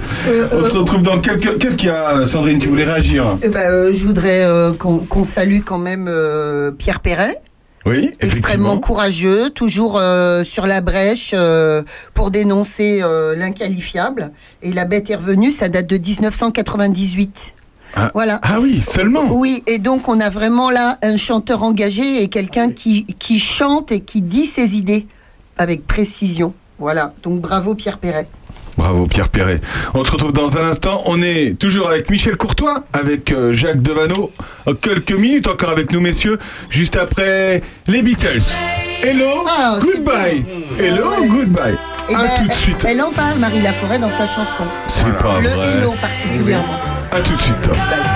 On 0.52 0.68
se 0.68 0.76
retrouve 0.76 1.02
dans 1.02 1.20
quelques. 1.20 1.58
Qu'est-ce 1.58 1.76
qu'il 1.76 1.88
y 1.88 1.92
a, 1.92 2.26
Sandrine 2.26 2.58
Tu 2.58 2.68
voulais 2.68 2.84
réagir? 2.84 3.38
Eh 3.42 3.48
ben, 3.48 3.68
euh, 3.68 3.92
je 3.94 4.04
voudrais 4.04 4.44
euh, 4.44 4.72
qu'on 4.72 4.98
qu'on 4.98 5.24
salue 5.24 5.60
quand 5.64 5.78
même 5.78 6.06
euh, 6.08 6.70
Pierre 6.70 7.00
Perret. 7.00 7.40
Oui, 7.86 8.14
Extrêmement 8.20 8.78
courageux, 8.78 9.50
toujours 9.50 9.98
euh, 9.98 10.42
sur 10.42 10.66
la 10.66 10.80
brèche 10.80 11.32
euh, 11.34 11.82
pour 12.14 12.30
dénoncer 12.30 13.00
euh, 13.02 13.34
l'inqualifiable. 13.36 14.30
Et 14.62 14.72
la 14.72 14.86
bête 14.86 15.10
est 15.10 15.16
revenue, 15.16 15.50
ça 15.50 15.68
date 15.68 15.86
de 15.86 15.98
1998. 15.98 17.54
Ah, 17.96 18.10
Voilà. 18.14 18.40
ah 18.42 18.58
oui, 18.60 18.80
seulement. 18.80 19.28
Oui, 19.32 19.62
et 19.66 19.78
donc 19.78 20.08
on 20.08 20.18
a 20.20 20.28
vraiment 20.30 20.70
là 20.70 20.98
un 21.02 21.16
chanteur 21.16 21.62
engagé 21.62 22.22
et 22.22 22.28
quelqu'un 22.28 22.70
qui, 22.70 23.04
qui 23.18 23.38
chante 23.38 23.92
et 23.92 24.00
qui 24.00 24.20
dit 24.22 24.46
ses 24.46 24.76
idées 24.76 25.06
avec 25.58 25.86
précision. 25.86 26.54
Voilà, 26.78 27.12
donc 27.22 27.40
bravo 27.40 27.74
Pierre 27.74 27.98
Perret. 27.98 28.26
Bravo 28.76 29.06
Pierre 29.06 29.28
Perret. 29.28 29.60
On 29.94 30.02
se 30.02 30.10
retrouve 30.10 30.32
dans 30.32 30.56
un 30.56 30.64
instant. 30.68 31.02
On 31.06 31.22
est 31.22 31.56
toujours 31.56 31.88
avec 31.88 32.10
Michel 32.10 32.36
Courtois, 32.36 32.82
avec 32.92 33.30
euh, 33.30 33.52
Jacques 33.52 33.80
Devano. 33.80 34.32
Euh, 34.66 34.74
Quelques 34.74 35.12
minutes 35.12 35.46
encore 35.46 35.70
avec 35.70 35.92
nous, 35.92 36.00
messieurs. 36.00 36.38
Juste 36.70 36.96
après 36.96 37.62
les 37.86 38.02
Beatles. 38.02 38.42
Hello, 39.04 39.44
goodbye. 39.80 40.44
Hello, 40.80 41.10
goodbye. 41.28 41.76
Eh 42.08 42.14
à 42.16 42.22
ben, 42.22 42.28
tout 42.38 42.46
de 42.48 42.52
suite. 42.52 42.84
Elle, 42.84 43.00
en 43.00 43.12
parle, 43.12 43.38
Marie 43.38 43.62
Laforêt, 43.62 44.00
dans 44.00 44.10
sa 44.10 44.26
chanson. 44.26 44.64
C'est 44.88 45.16
pas 45.18 45.38
Le 45.40 45.48
vrai. 45.50 45.68
hello 45.78 45.94
particulièrement. 46.00 46.74
À 47.14 47.20
tout 47.20 47.36
de 47.36 47.40
suite. 47.42 48.13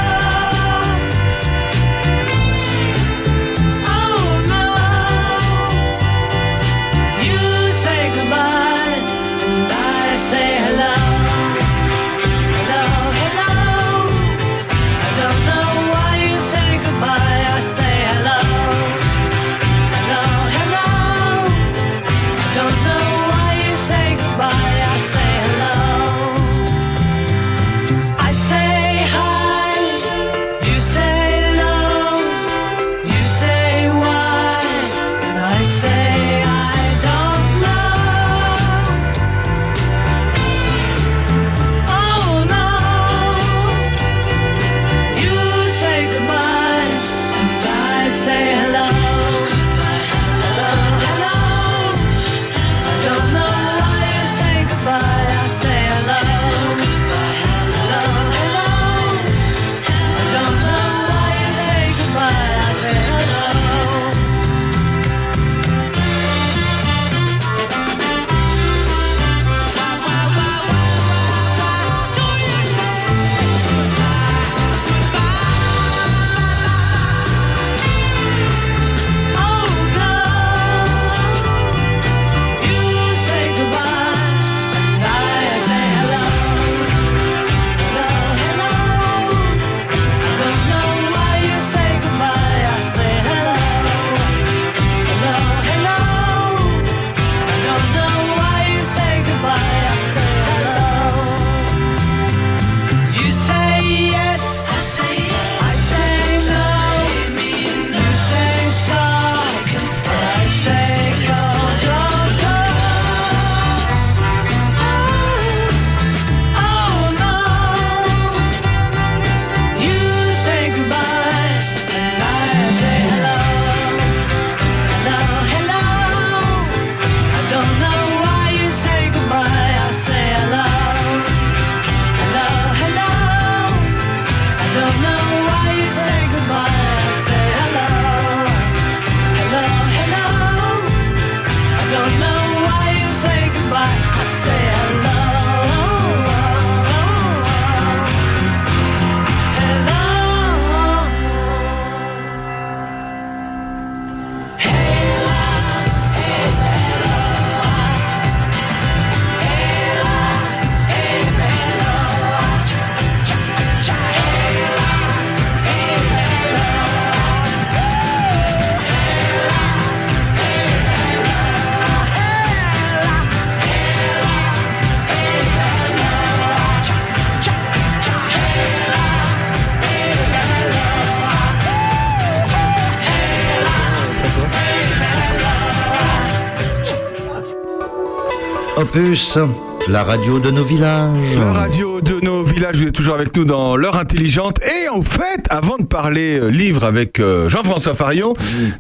La 189.89 190.03
radio 190.03 190.41
de 190.41 190.51
nos 190.51 190.65
villages. 190.65 191.39
La 191.39 191.53
radio 191.53 192.01
de 192.01 192.21
nos 192.23 192.43
villages, 192.43 192.77
vous 192.77 192.87
êtes 192.87 192.95
toujours 192.95 193.15
avec 193.15 193.37
nous 193.37 193.45
dans 193.45 193.77
l'heure 193.77 193.97
intelligente. 193.97 194.61
Et 194.63 194.89
en 194.89 195.03
fait, 195.03 195.47
avant 195.51 195.77
de 195.77 195.85
parler 195.85 196.39
euh, 196.39 196.49
livre 196.49 196.85
avec 196.85 197.21
euh, 197.21 197.49
Jean-François 197.49 197.95
Farion, 197.95 198.35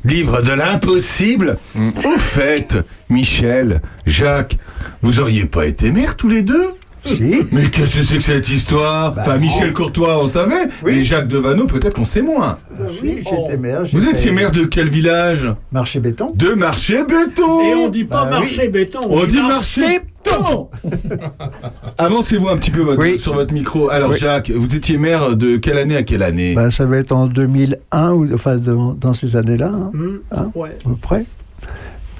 livre 0.05 0.40
de 0.40 0.52
l'impossible, 0.52 1.59
au 1.76 2.18
fait, 2.18 2.78
Michel, 3.10 3.82
Jacques, 4.06 4.56
vous 5.02 5.20
auriez 5.20 5.44
pas 5.44 5.66
été 5.66 5.90
mère 5.90 6.16
tous 6.16 6.28
les 6.28 6.43
deux? 6.43 6.72
Si. 7.16 7.40
Mais 7.52 7.68
qu'est-ce 7.70 7.97
que 7.97 8.02
c'est 8.02 8.16
que 8.16 8.22
cette 8.22 8.48
histoire 8.48 9.12
Bah, 9.12 9.22
Enfin, 9.22 9.39
Michel 9.39 9.68
oh. 9.70 9.74
Courtois, 9.76 10.18
on 10.22 10.26
savait. 10.26 10.66
Mais 10.85 11.02
Jacques 11.02 11.28
Devano, 11.28 11.66
peut-être 11.66 11.94
qu'on 11.94 12.05
sait 12.05 12.22
moins. 12.22 12.59
Oui, 13.02 13.22
j'étais 13.22 13.56
maire. 13.56 13.85
Vous 13.93 14.06
étiez 14.09 14.30
maire 14.30 14.51
de 14.51 14.64
quel 14.64 14.89
village 14.89 15.48
Marché 15.72 16.01
béton. 16.01 16.32
De 16.35 16.55
Marché 16.55 17.02
Béton 17.05 17.60
Et 17.62 17.74
on 17.74 17.89
dit 17.89 18.05
pas 18.05 18.24
Bah 18.24 18.39
oui. 18.40 18.40
marché 18.47 18.68
béton. 18.68 19.01
On 19.09 19.24
dit 19.26 19.43
marché 19.43 20.01
béton 20.24 20.68
Avancez-vous 21.98 22.48
un 22.48 22.56
petit 22.56 22.70
peu 22.70 22.80
votre- 22.82 23.01
Oui. 23.01 23.18
sur 23.18 23.32
votre 23.35 23.52
micro. 23.55 23.90
Alors, 23.90 24.10
Oui. 24.10 24.18
Jacques, 24.18 24.51
vous 24.51 24.74
étiez 24.76 24.98
maire 24.98 25.35
de 25.36 25.56
quelle 25.56 25.78
année 25.78 25.97
à 25.97 26.02
quelle 26.02 26.22
année 26.22 26.55
Bah, 26.55 26.70
ça 26.70 26.86
va 26.86 26.98
être 26.98 27.12
en 27.12 27.26
2001, 27.26 28.12
ou, 28.12 28.32
enfin 28.35 28.56
dans, 28.56 28.93
dans 28.94 29.14
ces 29.14 29.36
années-là, 29.36 29.70
hein, 29.72 29.90
Hum, 29.94 30.20
Hein 30.32 30.51
ouais. 30.55 30.76
à 30.85 30.89
peu 30.89 30.97
près. 30.97 31.24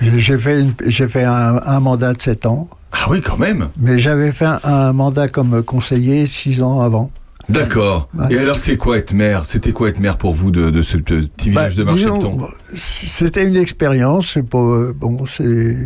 J'ai 0.01 0.21
j'ai 0.21 0.39
fait, 0.39 0.61
une- 0.61 0.75
j'ai 0.87 1.09
fait 1.09 1.25
un, 1.25 1.61
un 1.65 1.81
mandat 1.81 2.13
de 2.13 2.21
7 2.23 2.47
ans, 2.47 2.69
Ah 2.93 3.07
oui, 3.11 3.21
quand 3.21 3.37
même. 3.39 3.69
mais 3.79 3.99
j'avais 3.99 4.33
fait 4.33 4.47
un, 4.47 4.61
un 4.65 4.93
mandat 4.93 5.29
comme 5.29 5.63
conseiller 5.63 6.27
6 6.27 6.63
ans 6.63 6.81
avant. 6.81 7.11
D'accord. 7.49 8.09
Et 8.29 8.39
alors, 8.39 8.57
c'est 8.57 8.77
quoi 8.77 8.99
être 8.99 9.15
maire? 9.15 9.47
C'était 9.47 9.73
quoi 9.73 9.89
être 9.89 10.01
maire 10.01 10.19
pour 10.19 10.35
vous 10.35 10.51
de, 10.51 10.69
de 10.69 10.83
ce 10.83 10.99
petit 10.99 11.49
village 11.51 11.77
de 11.77 11.85
Bah, 11.85 11.93
Marché 11.93 12.05
disons, 12.05 12.17
Béton 12.19 12.35
bon, 12.37 12.49
C'était 12.75 13.47
une 13.47 13.57
expérience. 13.57 14.37
pas- 14.51 14.59
euh, 14.59 14.93
bon, 14.95 15.25
c'est 15.25 15.77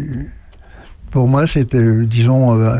pour 1.12 1.28
moi, 1.28 1.46
c'était, 1.46 1.76
euh, 1.76 2.04
disons, 2.06 2.58
euh, 2.60 2.74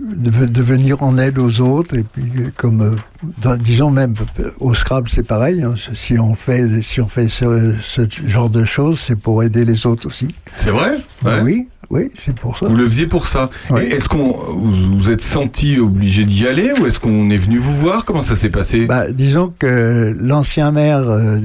de, 0.00 0.46
de 0.46 0.62
venir 0.62 1.02
en 1.02 1.16
aide 1.18 1.38
aux 1.38 1.60
autres. 1.60 1.96
Et 1.96 2.02
puis, 2.02 2.24
euh, 2.38 2.50
comme, 2.56 2.80
euh, 2.80 2.96
dans- 3.42 3.56
disons 3.56 3.90
même 3.90 4.14
au 4.58 4.74
Scrabble, 4.74 5.08
c'est 5.08 5.22
pareil. 5.22 5.62
hein, 5.62 5.74
si 5.94 6.18
on 6.18 6.34
fait, 6.34 6.82
si 6.82 7.00
on 7.00 7.06
fait 7.08 7.28
ce, 7.28 7.74
ce 7.80 8.02
genre 8.26 8.48
de 8.50 8.64
choses, 8.64 8.98
c'est 8.98 9.16
pour 9.16 9.42
aider 9.44 9.64
les 9.64 9.86
autres 9.86 10.08
aussi. 10.08 10.34
C'est 10.56 10.70
vrai? 10.70 10.96
Bah 11.22 11.36
Ouais. 11.36 11.42
Oui, 11.42 11.68
oui, 11.94 12.10
c'est 12.16 12.34
pour 12.34 12.58
ça. 12.58 12.66
Vous 12.66 12.74
le 12.76 12.84
faisiez 12.86 13.06
pour 13.06 13.28
ça. 13.28 13.50
Et 13.80 13.92
Est-ce 13.94 14.08
qu'on 14.08 14.32
vous 14.32 14.98
vous 14.98 15.10
êtes 15.10 15.22
senti 15.22 15.78
obligé 15.78 16.24
d'y 16.24 16.44
aller 16.46 16.72
ou 16.78 16.86
est-ce 16.86 16.98
qu'on 16.98 17.30
est 17.30 17.36
venu 17.36 17.58
vous 17.58 17.74
voir? 17.74 18.04
Comment 18.04 18.22
ça 18.22 18.34
s'est 18.34 18.50
passé? 18.50 18.86
Bah, 18.86 19.10
disons 19.12 19.52
que 19.56 20.12
l'ancien 20.18 20.72
maire, 20.72 21.08
euh, 21.08 21.38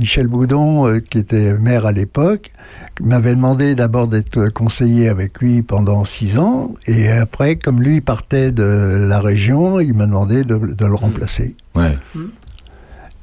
Michel 0.00 0.26
Boudon, 0.26 0.88
euh, 0.88 0.98
qui 0.98 1.18
était 1.18 1.54
maire 1.54 1.86
à 1.86 1.92
l'époque, 1.92 2.50
m'avait 3.00 3.36
demandé 3.36 3.76
d'abord 3.76 4.08
d'être 4.08 4.48
conseiller 4.48 5.08
avec 5.08 5.38
lui 5.40 5.62
pendant 5.62 6.04
six 6.04 6.38
ans, 6.38 6.74
et 6.86 7.08
après, 7.08 7.54
comme 7.56 7.80
lui 7.80 8.00
partait 8.00 8.50
de 8.50 9.06
la 9.08 9.20
région, 9.20 9.78
il 9.80 9.94
m'a 9.94 10.06
demandé 10.06 10.42
de, 10.42 10.56
de 10.58 10.86
le 10.86 10.94
remplacer. 10.94 11.54
Ouais. 11.74 11.96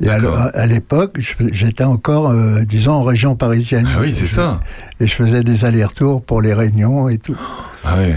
Et 0.01 0.09
alors, 0.09 0.37
à, 0.53 0.65
l'époque, 0.65 1.19
j'étais 1.51 1.83
encore, 1.83 2.29
euh, 2.29 2.63
disons, 2.63 2.93
en 2.93 3.03
région 3.03 3.35
parisienne. 3.35 3.87
Ah 3.93 3.99
oui, 4.01 4.13
c'est 4.13 4.27
ça. 4.27 4.61
Et 4.99 5.07
je 5.07 5.13
faisais 5.13 5.43
des 5.43 5.65
allers-retours 5.65 6.21
pour 6.21 6.41
les 6.41 6.53
réunions 6.53 7.09
et 7.09 7.17
tout. 7.17 7.35
Ah 7.83 7.97
ouais. 7.97 8.15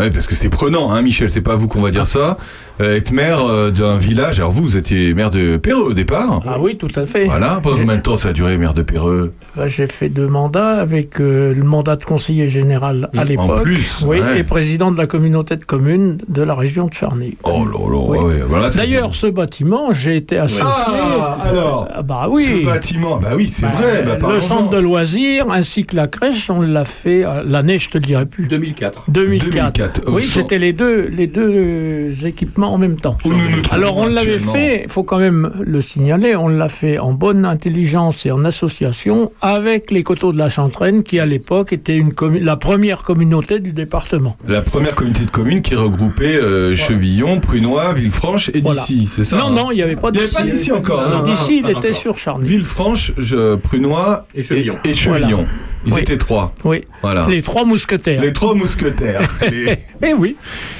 Ouais, 0.00 0.10
parce 0.10 0.26
que 0.26 0.34
c'est 0.34 0.48
prenant, 0.48 0.90
hein, 0.90 1.02
Michel, 1.02 1.30
c'est 1.30 1.40
pas 1.40 1.52
à 1.52 1.56
vous 1.56 1.68
qu'on 1.68 1.80
va 1.80 1.92
dire 1.92 2.08
ça. 2.08 2.36
Euh, 2.80 2.96
être 2.96 3.12
maire 3.12 3.38
euh, 3.46 3.70
d'un 3.70 3.96
village, 3.98 4.40
alors 4.40 4.50
vous, 4.50 4.62
vous 4.62 4.76
étiez 4.76 5.14
maire 5.14 5.30
de 5.30 5.56
Péreux 5.56 5.90
au 5.90 5.92
départ. 5.92 6.40
Ah 6.44 6.56
oui, 6.58 6.76
tout 6.76 6.88
à 6.96 7.06
fait. 7.06 7.26
Voilà, 7.26 7.60
pendant 7.62 7.76
combien 7.76 7.96
de 7.96 8.02
temps 8.02 8.16
ça 8.16 8.30
a 8.30 8.32
duré, 8.32 8.58
maire 8.58 8.74
de 8.74 8.82
Péreux? 8.82 9.32
Bah, 9.56 9.68
J'ai 9.68 9.86
fait 9.86 10.08
deux 10.08 10.26
mandats 10.26 10.80
avec 10.80 11.20
euh, 11.20 11.54
le 11.54 11.62
mandat 11.62 11.94
de 11.94 12.02
conseiller 12.04 12.48
général 12.48 13.10
à 13.16 13.20
En 13.20 13.24
l'époque. 13.24 13.62
plus, 13.62 14.04
oui, 14.08 14.18
ouais. 14.20 14.40
et 14.40 14.42
président 14.42 14.90
de 14.90 14.98
la 14.98 15.06
communauté 15.06 15.54
de 15.56 15.62
communes 15.62 16.18
de 16.28 16.42
la 16.42 16.56
région 16.56 16.86
de 16.88 16.94
Charny. 16.94 17.36
Oh 17.44 17.64
là 17.64 17.78
là, 17.78 17.98
Oui. 18.08 18.18
ouais, 18.18 18.34
voilà. 18.48 18.68
D'ailleurs, 18.70 19.14
ce 19.14 19.28
bâtiment, 19.28 19.92
j'ai 19.92 20.16
été 20.16 20.38
associé. 20.38 20.64
Ah, 20.66 21.38
alors 21.44 21.88
Ah, 21.94 22.02
Bah 22.02 22.26
oui. 22.28 22.44
Ce 22.44 22.64
bâtiment, 22.66 23.18
bah 23.18 23.34
oui, 23.36 23.48
c'est 23.48 23.62
Bah, 23.66 23.72
vrai. 23.76 24.02
Bah, 24.02 24.28
le 24.32 24.40
centre 24.40 24.70
de 24.70 24.78
loisirs 24.78 25.46
ainsi 25.48 25.84
que 25.84 25.94
la 25.94 26.08
crèche, 26.08 26.50
on 26.50 26.60
l'a 26.60 26.84
fait 26.84 27.24
l'année, 27.44 27.78
je 27.78 27.88
te 27.90 27.98
le 27.98 28.04
dirai 28.04 28.26
plus. 28.26 28.48
2004. 28.48 29.10
2004. 29.12 29.52
2004, 29.52 30.08
au 30.08 30.14
Oui, 30.16 30.24
c'était 30.24 30.58
les 30.58 30.72
deux, 30.72 31.06
les 31.08 31.28
deux 31.28 31.48
euh, 31.54 32.10
en 32.66 32.78
même 32.78 32.96
temps. 32.96 33.16
Alors 33.70 33.96
on 33.96 34.06
l'avait 34.06 34.38
fait, 34.38 34.82
il 34.84 34.90
faut 34.90 35.04
quand 35.04 35.18
même 35.18 35.52
le 35.60 35.80
signaler, 35.80 36.36
on 36.36 36.48
l'a 36.48 36.68
fait 36.68 36.98
en 36.98 37.12
bonne 37.12 37.44
intelligence 37.44 38.26
et 38.26 38.30
en 38.30 38.44
association 38.44 39.32
avec 39.40 39.90
les 39.90 40.02
coteaux 40.02 40.32
de 40.32 40.38
la 40.38 40.48
Chantraine 40.48 41.02
qui 41.02 41.18
à 41.20 41.26
l'époque 41.26 41.72
était 41.72 41.96
une 41.96 42.12
la 42.40 42.56
première 42.56 43.02
communauté 43.02 43.58
du 43.58 43.72
département. 43.72 44.36
La 44.48 44.62
première 44.62 44.94
communauté 44.94 45.24
de 45.24 45.30
communes 45.30 45.62
qui 45.62 45.74
regroupait 45.74 46.36
euh, 46.36 46.74
Chevillon, 46.76 47.40
Prunois, 47.40 47.92
Villefranche 47.94 48.50
et 48.54 48.60
Voilà. 48.60 48.80
d'ici, 48.80 49.08
c'est 49.12 49.24
ça 49.24 49.36
non, 49.36 49.46
hein 49.46 49.50
non, 49.54 49.70
il 49.70 49.76
n'y 49.76 49.82
avait 49.82 49.96
pas 49.96 50.10
Il 50.12 50.20
n'y 50.20 50.24
avait 50.36 50.50
d'ici. 50.50 50.72
encore. 50.72 51.00
hein. 51.00 51.22
D'ici, 51.24 51.58
il 51.62 51.68
était 51.70 51.76
encore. 51.88 51.94
sur 51.94 52.18
Charny. 52.18 52.46
Villefranche, 52.46 53.12
je- 53.18 53.56
Prunois 53.56 54.26
Et 54.34 54.42
Chevillon. 54.42 54.76
Et, 54.84 54.94
Chevillon. 54.94 55.28
Voilà. 55.38 55.48
Ils 55.86 55.92
Oui. 55.94 56.00
étaient 56.00 56.16
trois. 56.16 56.54
Oui, 56.64 56.82
Voilà. 57.02 57.26
les 57.28 57.42
trois 57.42 57.64
mousquetaires. 57.64 58.20
Les 58.20 58.32
trois 58.32 58.54
mousquetaires. 58.54 59.28
Les- 59.50 59.74
Eh 60.02 60.14
oui. 60.14 60.36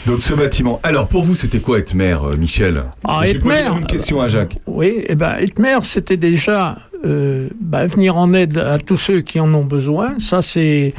Donc 0.06 0.22
ce 0.22 0.32
bâtiment. 0.35 0.81
Alors 0.82 1.06
pour 1.09 1.22
vous, 1.24 1.35
c'était 1.35 1.60
quoi 1.60 1.78
être 1.78 1.94
maire, 1.94 2.24
euh, 2.24 2.36
Michel? 2.36 2.85
Ah, 3.05 3.20
J'ai 3.24 3.35
posé 3.35 3.62
même 3.64 3.86
question 3.86 4.20
à 4.20 4.28
Jacques. 4.28 4.56
Oui, 4.66 5.05
et 5.09 5.14
ben 5.14 5.36
être 5.40 5.59
maire, 5.59 5.85
c'était 5.85 6.16
déjà 6.16 6.76
euh, 7.06 7.48
bah, 7.60 7.85
venir 7.86 8.16
en 8.16 8.32
aide 8.32 8.56
à 8.59 8.78
tous 8.78 8.97
ceux 8.97 9.20
qui 9.20 9.39
en 9.40 9.52
ont 9.52 9.64
besoin. 9.64 10.14
Ça, 10.20 10.40
c'est 10.40 10.94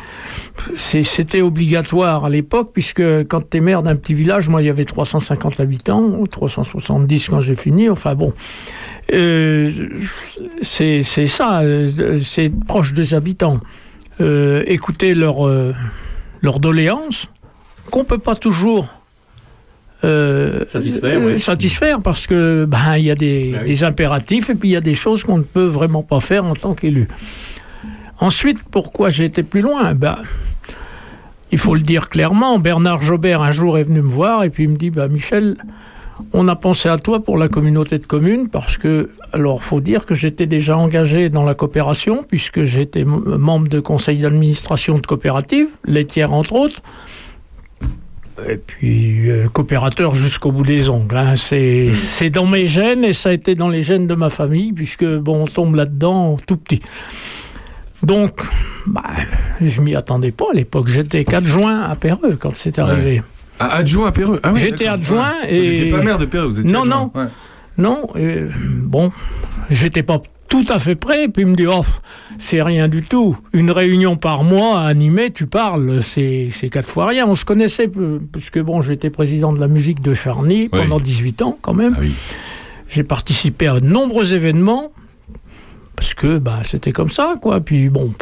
c'était 0.76 1.42
obligatoire 1.42 2.26
à 2.26 2.30
l'époque, 2.30 2.70
puisque 2.74 3.02
quand 3.28 3.50
tu 3.50 3.58
es 3.58 3.60
maire 3.60 3.82
d'un 3.84 3.96
petit 3.96 4.14
village, 4.14 4.48
moi, 4.50 4.62
il 4.62 4.66
y 4.66 4.70
avait 4.70 4.84
350 4.86 5.60
habitants, 5.60 6.02
ou 6.04 6.28
370 6.28 7.28
quand 7.30 7.42
j'ai 7.42 7.56
fini, 7.56 7.90
enfin 7.90 8.14
bon. 8.16 8.34
Euh, 9.14 9.72
c'est 10.62 11.04
c'est 11.04 11.28
ça, 11.28 11.62
euh, 11.62 12.20
c'est 12.24 12.52
proche 12.66 12.94
des 12.94 13.14
habitants. 13.14 13.60
Euh, 14.22 14.64
écouter 14.68 15.14
leurs 15.14 15.46
euh, 15.46 15.74
doléances, 16.42 17.28
qu'on 17.92 18.06
peut 18.06 18.18
pas 18.18 18.36
toujours 18.36 18.88
euh, 20.04 20.64
Satisfaire, 20.68 21.20
oui. 21.22 21.40
satisfaire 21.40 22.00
parce 22.02 22.28
que 22.28 22.66
ben 22.66 22.96
il 22.98 23.06
y 23.06 23.12
a 23.12 23.16
des, 23.16 23.52
Ben 23.52 23.60
oui. 23.62 23.66
des 23.66 23.84
impératifs 23.84 24.50
et 24.50 24.56
puis 24.56 24.70
il 24.70 24.72
y 24.74 24.76
a 24.78 24.82
des 24.82 24.96
choses 24.96 25.24
qu'on 25.24 25.38
ne 25.38 25.44
peut 25.44 25.66
vraiment 25.66 26.04
pas 26.04 26.20
faire 26.20 26.46
en 26.46 26.54
tant 26.54 26.76
qu'élu. 26.76 27.08
Ensuite, 28.20 28.60
pourquoi 28.64 29.10
j'ai 29.10 29.26
été 29.26 29.44
plus 29.44 29.62
loin? 29.62 29.94
Ben, 29.96 30.20
Il 31.52 31.58
faut 31.58 31.76
le 31.76 31.82
dire 31.82 32.08
clairement, 32.10 32.60
Bernard 32.60 33.02
Jobert 33.04 33.42
un 33.42 33.52
jour 33.52 33.78
est 33.78 33.84
venu 33.84 34.02
me 34.02 34.10
voir 34.10 34.44
et 34.44 34.50
puis 34.50 34.64
il 34.64 34.70
me 34.70 34.78
dit 34.78 34.92
ben, 34.92 35.08
Michel, 35.08 35.58
on 36.34 36.48
a 36.48 36.56
pensé 36.56 36.90
à 36.90 36.98
toi 36.98 37.20
pour 37.22 37.38
la 37.38 37.48
communauté 37.48 37.98
de 37.98 38.06
communes 38.06 38.50
parce 38.50 38.78
que, 38.78 39.10
alors, 39.34 39.64
faut 39.64 39.82
dire 39.82 40.06
que 40.06 40.16
j'étais 40.16 40.46
déjà 40.46 40.78
engagé 40.78 41.30
dans 41.30 41.44
la 41.44 41.54
coopération 41.54 42.24
puisque 42.28 42.64
j'étais 42.64 43.04
membre 43.04 43.68
de 43.68 43.80
conseil 43.80 44.20
d'administration 44.20 44.98
de 44.98 45.06
coopérative, 45.06 45.68
laitière 45.86 46.34
entre 46.34 46.54
autres. 46.54 46.82
Et 48.50 48.58
puis, 48.58 49.30
euh, 49.30 49.48
coopérateur 49.48 50.14
jusqu'au 50.14 50.52
bout 50.52 50.64
des 50.64 50.90
ongles. 50.90 51.16
hein. 51.16 51.36
C'est 51.36 52.30
dans 52.30 52.46
mes 52.46 52.68
gènes 52.68 53.06
et 53.06 53.14
ça 53.14 53.30
a 53.30 53.32
été 53.32 53.56
dans 53.56 53.70
les 53.70 53.82
gènes 53.82 54.08
de 54.08 54.16
ma 54.16 54.30
famille, 54.30 54.74
puisque, 54.74 55.06
bon, 55.06 55.44
on 55.44 55.46
tombe 55.46 55.76
là-dedans 55.76 56.38
tout 56.46 56.58
petit. 56.58 56.82
Donc, 58.04 58.42
bah, 58.88 59.04
je 59.62 59.82
m'y 59.82 59.96
attendais 59.96 60.32
pas 60.32 60.48
à 60.52 60.56
l'époque. 60.56 60.90
J'étais 60.90 61.24
qu'adjoint 61.24 61.84
à 61.84 61.96
Péreux 61.96 62.36
quand 62.38 62.56
c'est 62.56 62.78
arrivé. 62.78 63.22
Ah, 63.60 63.78
adjoint 63.78 64.08
à 64.08 64.12
Péreux. 64.12 64.40
Ah 64.44 64.52
oui, 64.54 64.60
J'étais 64.60 64.88
adjoint 64.88 65.32
Ouais. 65.44 65.54
et- 65.56 65.60
Vous 65.64 65.70
n'étiez 65.72 65.90
pas 65.92 66.02
maire 66.02 66.18
de 66.18 66.26
Péreux, 66.26 66.48
vous 66.48 66.60
étiez 66.60 66.72
Non, 66.72 66.82
adjoint. 66.84 67.12
Ouais. 67.16 67.26
Non, 67.78 68.10
euh, 68.16 68.50
bon, 68.84 69.12
j'étais 69.70 70.04
pas 70.04 70.22
tout 70.48 70.66
à 70.70 70.80
fait 70.80 70.96
prêt. 70.96 71.28
Puis 71.28 71.44
il 71.44 71.48
me 71.48 71.56
dit, 71.56 71.66
oh, 71.68 71.84
c'est 72.38 72.62
rien 72.62 72.88
du 72.88 73.02
tout. 73.02 73.38
Une 73.54 73.72
réunion 73.72 74.16
par 74.16 74.44
mois 74.44 74.80
à 74.82 74.88
animer, 74.88 75.32
tu 75.32 75.46
parles, 75.48 76.02
c'est 76.02 76.48
c'est 76.52 76.70
quatre 76.70 76.88
fois 76.90 77.08
rien. 77.08 77.26
On 77.28 77.36
se 77.36 77.44
connaissait, 77.46 77.90
puisque 78.32 78.60
bon, 78.60 78.82
j'étais 78.82 79.10
président 79.10 79.52
de 79.54 79.60
la 79.60 79.68
musique 79.68 80.02
de 80.02 80.14
Charny 80.14 80.70
pendant 80.70 81.00
18 81.00 81.42
ans 81.42 81.58
quand 81.62 81.74
même. 81.74 81.94
Ah 81.98 82.02
oui. 82.02 82.14
J'ai 82.88 83.04
participé 83.04 83.68
à 83.68 83.80
de 83.80 83.88
nombreux 83.88 84.34
événements, 84.34 84.92
parce 85.96 86.14
que 86.14 86.38
bah, 86.38 86.60
c'était 86.64 86.92
comme 86.92 87.10
ça, 87.12 87.36
quoi. 87.42 87.60
Puis 87.60 87.90
bon, 87.90 88.14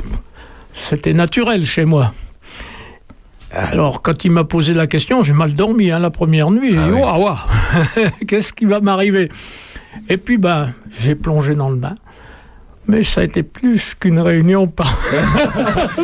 c'était 0.72 1.14
naturel 1.14 1.66
chez 1.66 1.86
moi. 1.86 2.14
Alors, 3.54 4.02
quand 4.02 4.26
il 4.26 4.32
m'a 4.32 4.44
posé 4.44 4.74
la 4.74 4.88
question, 4.88 5.22
j'ai 5.24 5.34
mal 5.34 5.56
dormi 5.56 5.92
hein, 5.92 6.00
la 6.00 6.10
première 6.10 6.50
nuit. 6.52 6.72
J'ai 6.74 6.80
Ah 6.80 6.88
dit, 6.88 6.92
waouh, 6.94 7.36
qu'est-ce 8.28 8.52
qui 8.54 8.66
va 8.66 8.80
m'arriver? 8.80 9.30
Et 10.10 10.18
puis, 10.18 10.38
ben, 10.38 10.74
j'ai 11.00 11.16
plongé 11.16 11.56
dans 11.56 11.70
le 11.70 11.76
bain. 11.78 11.96
Mais 12.88 13.04
ça 13.04 13.22
a 13.22 13.24
été 13.24 13.44
plus 13.44 13.96
qu'une 13.98 14.20
réunion 14.20 14.68
par, 14.68 14.98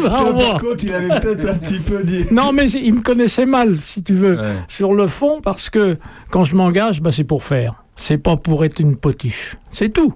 par 0.10 0.34
mois. 0.34 0.60
contre, 0.60 0.84
il 0.84 0.94
avait 0.94 1.20
peut-être 1.20 1.50
un 1.50 1.56
petit 1.56 1.80
peu 1.80 2.04
dit. 2.04 2.24
Non, 2.32 2.54
mais 2.54 2.70
il 2.72 2.94
me 2.94 3.02
connaissait 3.02 3.46
mal, 3.46 3.82
si 3.82 4.02
tu 4.02 4.14
veux, 4.14 4.40
sur 4.70 4.94
le 4.94 5.08
fond, 5.08 5.40
parce 5.44 5.70
que 5.70 5.98
quand 6.32 6.46
je 6.46 6.56
m'engage, 6.56 7.02
bah, 7.02 7.12
c'est 7.12 7.26
pour 7.26 7.44
faire. 7.44 7.84
C'est 7.98 8.18
pas 8.18 8.38
pour 8.38 8.64
être 8.64 8.80
une 8.80 8.96
potiche. 8.96 9.58
C'est 9.72 9.90
tout. 9.90 10.14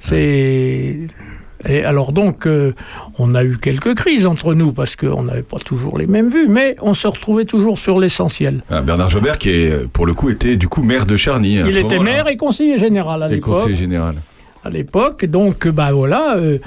C'est. 0.00 1.06
Et 1.68 1.84
alors 1.84 2.12
donc, 2.12 2.46
euh, 2.46 2.74
on 3.18 3.34
a 3.34 3.42
eu 3.44 3.56
quelques 3.56 3.94
crises 3.94 4.26
entre 4.26 4.54
nous 4.54 4.72
parce 4.72 4.96
qu'on 4.96 5.22
n'avait 5.24 5.42
pas 5.42 5.58
toujours 5.58 5.96
les 5.98 6.06
mêmes 6.06 6.28
vues, 6.28 6.48
mais 6.48 6.76
on 6.82 6.94
se 6.94 7.06
retrouvait 7.06 7.44
toujours 7.44 7.78
sur 7.78 7.98
l'essentiel. 7.98 8.62
Ah, 8.70 8.80
Bernard 8.82 9.10
Jobert, 9.10 9.38
qui 9.38 9.50
est, 9.50 9.88
pour 9.88 10.06
le 10.06 10.14
coup, 10.14 10.30
était 10.30 10.56
du 10.56 10.68
coup 10.68 10.82
maire 10.82 11.06
de 11.06 11.16
Charny. 11.16 11.60
à 11.60 11.66
Il 11.66 11.76
était 11.78 11.98
maire 11.98 12.30
et 12.30 12.36
conseiller 12.36 12.78
général 12.78 13.22
à 13.22 13.26
Et 13.28 13.36
l'époque. 13.36 13.54
conseiller 13.54 13.76
général. 13.76 14.16
à 14.64 14.70
l'époque. 14.70 15.24
Donc, 15.26 15.68
ben 15.68 15.92
voilà, 15.92 16.36
euh, 16.36 16.58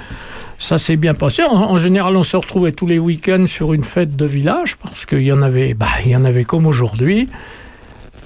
ça 0.58 0.78
s'est 0.78 0.96
bien 0.96 1.14
passé. 1.14 1.42
En, 1.44 1.54
en 1.54 1.78
général, 1.78 2.16
on 2.16 2.22
se 2.22 2.36
retrouvait 2.36 2.72
tous 2.72 2.86
les 2.86 2.98
week-ends 2.98 3.46
sur 3.46 3.72
une 3.74 3.82
fête 3.84 4.16
de 4.16 4.24
village 4.24 4.76
parce 4.76 5.04
qu'il 5.06 5.22
y 5.22 5.32
en 5.32 5.42
avait, 5.42 5.74
bah, 5.74 5.86
il 6.04 6.12
y 6.12 6.16
en 6.16 6.24
avait 6.24 6.44
comme 6.44 6.66
aujourd'hui. 6.66 7.28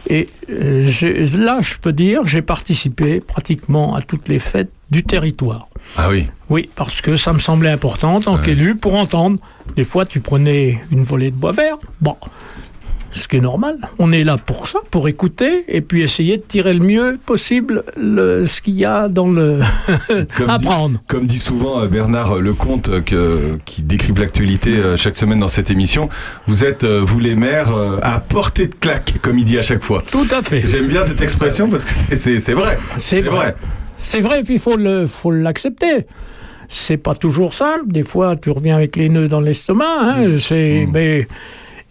Et 0.08 0.28
euh, 0.50 0.88
là, 1.36 1.60
je 1.60 1.74
peux 1.76 1.92
dire, 1.92 2.26
j'ai 2.26 2.42
participé 2.42 3.20
pratiquement 3.20 3.94
à 3.94 4.02
toutes 4.02 4.28
les 4.28 4.38
fêtes 4.38 4.72
du 4.90 5.04
territoire. 5.04 5.68
Ah 5.96 6.08
oui. 6.10 6.28
Oui, 6.48 6.68
parce 6.74 7.00
que 7.00 7.16
ça 7.16 7.32
me 7.32 7.38
semblait 7.38 7.70
important 7.70 8.16
en 8.16 8.20
tant 8.20 8.36
qu'élu 8.36 8.76
pour 8.76 8.94
entendre. 8.94 9.38
Des 9.76 9.84
fois, 9.84 10.04
tu 10.04 10.20
prenais 10.20 10.80
une 10.90 11.02
volée 11.02 11.30
de 11.30 11.36
bois 11.36 11.52
vert. 11.52 11.78
Bon, 12.00 12.16
ce 13.12 13.28
qui 13.28 13.36
est 13.36 13.40
normal. 13.40 13.76
On 13.98 14.10
est 14.10 14.24
là 14.24 14.36
pour 14.38 14.66
ça, 14.66 14.78
pour 14.90 15.06
écouter 15.08 15.64
et 15.68 15.80
puis 15.82 16.02
essayer 16.02 16.38
de 16.38 16.42
tirer 16.42 16.72
le 16.74 16.80
mieux 16.84 17.18
possible 17.24 17.84
le, 17.96 18.46
ce 18.46 18.60
qu'il 18.60 18.74
y 18.74 18.84
a 18.84 19.08
dans 19.08 19.28
le. 19.30 19.60
Comme 20.08 20.24
dit, 20.46 20.66
apprendre. 20.66 21.00
comme 21.06 21.26
dit 21.26 21.38
souvent 21.38 21.82
euh, 21.82 21.86
Bernard 21.88 22.40
Lecomte, 22.40 22.88
euh, 22.88 23.00
que- 23.00 23.58
qui 23.64 23.82
décrive 23.82 24.18
l'actualité 24.18 24.70
euh, 24.76 24.96
chaque 24.96 25.16
semaine 25.16 25.40
dans 25.40 25.48
cette 25.48 25.70
émission, 25.70 26.08
vous 26.46 26.64
êtes, 26.64 26.84
euh, 26.84 27.00
vous 27.04 27.20
les 27.20 27.34
maires, 27.36 27.74
euh, 27.76 27.98
à 28.02 28.18
portée 28.20 28.66
de 28.66 28.74
claque, 28.74 29.14
comme 29.22 29.38
il 29.38 29.44
dit 29.44 29.58
à 29.58 29.62
chaque 29.62 29.82
fois. 29.82 30.02
Tout 30.10 30.26
à 30.30 30.42
fait. 30.42 30.62
J'aime 30.66 30.86
bien 30.88 31.04
cette 31.04 31.20
expression 31.20 31.68
parce 31.68 31.84
que 31.84 32.16
c'est- 32.16 32.52
vrai. 32.54 32.78
C'est 32.98 33.20
vrai. 33.22 33.54
C'est 33.98 34.20
vrai, 34.20 34.42
puis 34.42 34.54
il 34.54 34.60
faut 34.60 34.76
le, 34.76 35.06
faut 35.06 35.30
l'accepter. 35.30 36.06
C'est 36.68 36.96
pas 36.96 37.14
toujours 37.14 37.52
simple. 37.52 37.84
Des 37.92 38.02
fois, 38.02 38.34
tu 38.36 38.50
reviens 38.50 38.76
avec 38.76 38.96
les 38.96 39.08
nœuds 39.10 39.28
dans 39.28 39.40
l'estomac. 39.40 39.84
hein. 40.00 40.38
C'est, 40.38 40.88
mais 40.90 41.28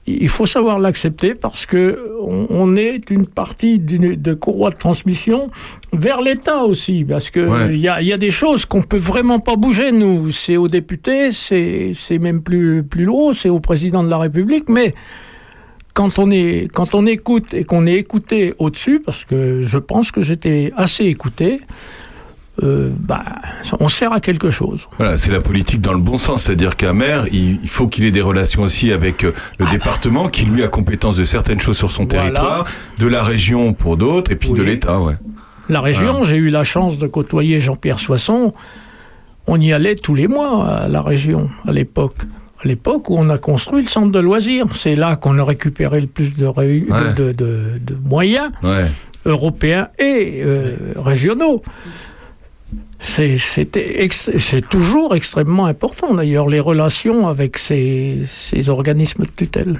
il 0.07 0.29
faut 0.29 0.45
savoir 0.45 0.79
l'accepter 0.79 1.35
parce 1.35 1.65
que 1.65 2.07
on, 2.21 2.75
est 2.75 3.09
une 3.09 3.27
partie 3.27 3.77
d'une 3.79 4.15
de 4.15 4.33
courroie 4.33 4.69
de 4.71 4.75
transmission 4.75 5.49
vers 5.93 6.21
l'État 6.21 6.63
aussi, 6.63 7.05
parce 7.05 7.29
que 7.29 7.39
Ouais. 7.39 7.73
il 7.75 7.79
y, 7.79 7.87
a, 7.87 8.01
il 8.01 8.07
y 8.07 8.13
a 8.13 8.17
des 8.17 8.31
choses 8.31 8.65
qu'on 8.65 8.81
peut 8.81 8.97
vraiment 8.97 9.39
pas 9.39 9.55
bouger. 9.55 9.91
Nous, 9.91 10.31
c'est 10.31 10.57
aux 10.57 10.67
députés, 10.67 11.31
c'est 11.31 11.91
c'est 11.93 12.19
même 12.19 12.41
plus 12.41 12.83
plus 12.83 13.05
lourd, 13.05 13.33
c'est 13.35 13.49
au 13.49 13.59
président 13.59 14.03
de 14.03 14.09
la 14.09 14.17
République, 14.17 14.69
mais 14.69 14.93
quand 15.93 16.19
on, 16.19 16.31
est, 16.31 16.67
quand 16.73 16.95
on 16.95 17.05
écoute 17.05 17.53
et 17.53 17.63
qu'on 17.65 17.85
est 17.85 17.95
écouté 17.95 18.53
au-dessus, 18.59 19.01
parce 19.05 19.25
que 19.25 19.61
je 19.61 19.77
pense 19.77 20.11
que 20.11 20.21
j'étais 20.21 20.71
assez 20.77 21.03
écouté, 21.05 21.59
euh, 22.63 22.89
bah, 22.99 23.23
on 23.79 23.89
sert 23.89 24.11
à 24.13 24.19
quelque 24.19 24.49
chose. 24.49 24.87
Voilà, 24.97 25.17
c'est 25.17 25.31
la 25.31 25.39
politique 25.41 25.81
dans 25.81 25.93
le 25.93 25.99
bon 25.99 26.17
sens, 26.17 26.43
c'est-à-dire 26.43 26.75
qu'un 26.75 26.93
maire, 26.93 27.25
il, 27.31 27.59
faut 27.67 27.87
qu'il 27.87 28.05
ait 28.05 28.11
des 28.11 28.21
relations 28.21 28.61
aussi 28.63 28.91
avec 28.91 29.23
euh, 29.23 29.33
le 29.59 29.65
département, 29.69 30.29
qui 30.29 30.45
lui 30.45 30.63
a 30.63 30.67
compétence 30.67 31.15
de 31.15 31.25
certaines 31.25 31.59
choses 31.59 31.77
sur 31.77 31.91
son 31.91 32.05
Voilà. 32.05 32.23
territoire, 32.31 32.65
de 32.99 33.07
la 33.07 33.23
région 33.23 33.73
pour 33.73 33.97
d'autres, 33.97 34.31
et 34.31 34.35
puis 34.35 34.51
de 34.51 34.61
l'État, 34.63 34.99
ouais. 34.99 35.15
La 35.69 35.81
région, 35.81 36.11
Voilà. 36.11 36.25
j'ai 36.25 36.37
eu 36.37 36.49
la 36.49 36.63
chance 36.63 36.97
de 36.97 37.07
côtoyer 37.07 37.59
Jean-Pierre 37.59 37.99
Soisson. 37.99 38.53
On 39.47 39.59
y 39.59 39.71
allait 39.73 39.95
tous 39.95 40.13
les 40.15 40.27
mois 40.27 40.67
à 40.67 40.87
la 40.87 41.01
région, 41.01 41.49
à 41.67 41.71
l'époque. 41.71 42.15
À 42.63 42.67
l'époque 42.67 43.09
où 43.09 43.15
on 43.17 43.29
a 43.29 43.37
construit 43.39 43.81
le 43.81 43.87
centre 43.87 44.11
de 44.11 44.19
loisirs. 44.19 44.65
C'est 44.75 44.95
là 44.95 45.15
qu'on 45.15 45.39
a 45.39 45.43
récupéré 45.43 45.99
le 45.99 46.07
plus 46.07 46.35
de, 46.35 46.45
réu- 46.45 46.85
Ouais. 46.91 47.13
de, 47.17 47.31
de- 47.31 47.79
de 47.83 47.95
moyens 48.07 48.49
Ouais. 48.61 48.85
européens 49.25 49.87
et 49.97 50.41
euh, 50.43 50.75
régionaux. 50.95 51.63
C'est 53.03 54.69
toujours 54.69 55.15
extrêmement 55.15 55.65
important, 55.65 56.13
d'ailleurs, 56.13 56.47
les 56.47 56.59
relations 56.59 57.27
avec 57.27 57.57
ces, 57.57 58.19
ces 58.27 58.69
organismes 58.69 59.23
de 59.23 59.29
tutelle. 59.35 59.79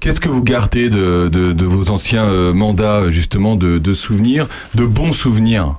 Qu'est-ce 0.00 0.20
que 0.20 0.28
vous 0.28 0.42
gardez 0.42 0.90
de, 0.90 1.28
de- 1.32 1.52
de 1.52 1.64
vos 1.64 1.90
anciens 1.90 2.26
euh, 2.26 2.52
mandats, 2.52 3.10
justement, 3.10 3.56
de, 3.56 3.78
de 3.78 3.92
souvenirs, 3.94 4.48
de 4.74 4.84
bons 4.84 5.12
souvenirs? 5.12 5.76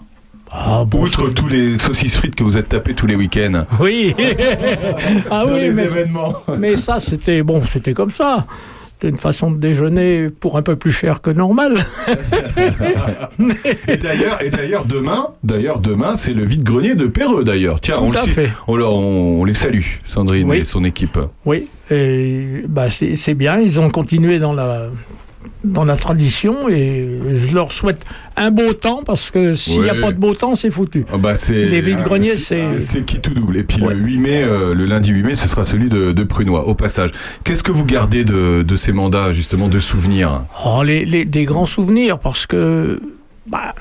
Outre 0.93 1.29
tous 1.29 1.47
les 1.47 1.77
saucisses 1.77 2.15
frites 2.17 2.35
que 2.35 2.43
vous 2.43 2.57
êtes 2.57 2.69
tapés 2.69 2.93
tous 2.93 3.07
les 3.07 3.15
week-ends. 3.15 3.65
Oui. 3.79 4.15
ah 5.31 5.43
Dans 5.45 5.53
oui, 5.53 5.61
les 5.61 5.71
mais, 5.73 5.83
événements. 5.83 6.33
mais 6.57 6.75
ça, 6.75 6.99
c'était 6.99 7.41
bon, 7.43 7.61
c'était 7.71 7.93
comme 7.93 8.11
ça. 8.11 8.45
C'était 9.03 9.11
une 9.15 9.19
façon 9.19 9.51
de 9.51 9.57
déjeuner 9.57 10.29
pour 10.29 10.55
un 10.55 10.61
peu 10.61 10.77
plus 10.77 10.93
cher 10.93 11.21
que 11.21 11.29
normal. 11.29 11.73
Et 13.89 13.97
d'ailleurs, 13.97 14.41
et 14.41 14.49
d'ailleurs 14.49 14.85
demain, 14.85 15.27
d'ailleurs 15.43 15.79
demain, 15.79 16.15
c'est 16.15 16.33
le 16.33 16.45
vide-grenier 16.45 16.95
de 16.95 17.07
Perreux 17.07 17.43
d'ailleurs. 17.43 17.81
Tiens, 17.81 17.95
Tout 17.97 18.03
on, 18.05 18.11
à 18.11 18.15
fait. 18.19 18.49
on, 18.69 18.79
on- 18.79 19.41
on 19.41 19.43
les 19.43 19.53
salue, 19.53 19.81
Sandrine 20.05 20.49
Oui. 20.49 20.59
et 20.59 20.65
son 20.65 20.85
équipe. 20.85 21.19
Oui, 21.45 21.67
et 21.91 22.63
bah 22.69 22.87
c'est 22.89 23.33
bien. 23.33 23.59
Ils 23.59 23.77
ont 23.81 23.89
continué 23.89 24.39
dans 24.39 24.53
la 24.53 24.85
dans 25.63 25.85
la 25.85 25.95
tradition 25.95 26.67
et 26.69 27.07
je 27.31 27.53
leur 27.55 27.71
souhaite 27.71 28.03
un 28.35 28.51
beau 28.51 28.73
temps 28.73 29.01
parce 29.05 29.31
que 29.31 29.53
s'il 29.53 29.81
n'y 29.81 29.89
a 29.89 29.95
pas 29.95 30.11
de 30.11 30.17
beau 30.17 30.33
temps, 30.33 30.55
c'est 30.55 30.69
foutu. 30.69 31.05
Ah 31.13 31.17
bah, 31.17 31.33
Les 31.49 31.81
vides-greniers, 31.81 32.33
c'est- 32.35 32.79
C'est 32.79 33.03
qui 33.05 33.19
tout 33.19 33.33
double. 33.33 33.57
Et 33.57 33.63
puis 33.63 33.77
le 33.79 33.95
8 33.95 34.17
mai, 34.17 34.43
euh, 34.43 34.73
le 34.73 34.85
lundi 34.85 35.11
8 35.11 35.23
mai, 35.23 35.35
ce 35.35 35.47
sera 35.47 35.63
celui 35.63 35.89
de, 35.89 36.11
de 36.11 36.23
Prunois, 36.23 36.67
au 36.67 36.75
passage. 36.75 37.11
Qu'est-ce 37.43 37.63
que 37.63 37.71
vous 37.71 37.85
gardez 37.85 38.23
de, 38.25 38.63
de 38.63 38.75
ces 38.75 38.91
mandats, 38.91 39.31
justement, 39.33 39.67
de 39.67 39.79
souvenirs? 39.79 40.43
Oh, 40.65 40.83
les, 40.83 41.05
les- 41.05 41.25
des 41.25 41.45
grands 41.45 41.65
souvenirs 41.65 42.19
parce 42.19 42.45
que 42.45 42.99
bah, 43.47 43.73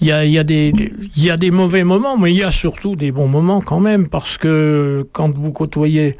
il 0.00 0.08
y 0.08 0.12
a, 0.12 0.24
y, 0.24 0.38
a 0.38 0.44
des, 0.44 0.72
il 1.16 1.24
y 1.24 1.30
a 1.30 1.36
des 1.36 1.50
mauvais 1.50 1.84
moments, 1.84 2.16
mais 2.18 2.32
il 2.32 2.38
y 2.38 2.42
a 2.42 2.50
surtout 2.50 2.96
des 2.96 3.12
bons 3.12 3.28
moments 3.28 3.60
quand 3.60 3.80
même 3.80 4.08
parce 4.08 4.36
que 4.38 5.06
quand 5.12 5.30
vous 5.34 5.52
côtoyez 5.52 6.16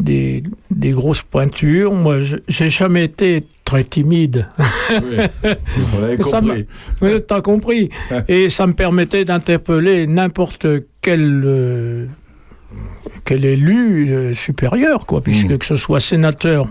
des, 0.00 0.42
des 0.70 0.90
grosses 0.90 1.22
pointures, 1.22 1.92
moi 1.94 2.16
j'ai 2.48 2.68
jamais 2.68 3.04
été 3.04 3.44
très 3.64 3.84
timide. 3.84 4.46
L'avait 6.00 6.16
Ça 6.22 6.40
compris. 6.40 6.66
Oui, 7.02 7.10
compris. 7.42 7.88
Et 8.28 8.48
ça 8.48 8.66
me 8.66 8.72
permettait 8.74 9.24
d'interpeller 9.24 10.06
n'importe 10.06 10.66
quel, 11.00 11.42
euh, 11.44 12.06
quel 13.24 13.44
élu 13.44 14.12
euh, 14.12 14.34
supérieur, 14.34 15.06
quoi, 15.06 15.22
puisque 15.22 15.50
Mm. 15.50 15.58
que 15.58 15.66
ce 15.66 15.76
soit 15.76 16.00
sénateur. 16.00 16.68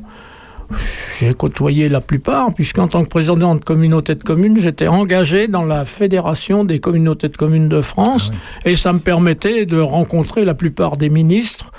J'ai 1.20 1.34
côtoyé 1.34 1.88
la 1.90 2.02
plupart, 2.02 2.54
puisqu'en 2.54 2.88
tant 2.88 3.04
que 3.04 3.10
président 3.10 3.54
de 3.54 3.64
communauté 3.64 4.16
de 4.16 4.24
communes, 4.24 4.58
j'étais 4.60 4.88
engagé 4.88 5.48
dans 5.48 5.66
la 5.66 5.86
Fédération 5.86 6.64
des 6.64 6.80
communautés 6.80 7.28
de 7.28 7.38
communes 7.38 7.70
de 7.70 7.82
France, 7.82 8.32
Ah 8.34 8.70
et 8.70 8.76
ça 8.76 8.92
me 8.94 9.00
permettait 9.00 9.66
de 9.68 9.80
rencontrer 9.80 10.44
la 10.46 10.56
plupart 10.56 10.98
des 10.98 11.10
ministres 11.10 11.72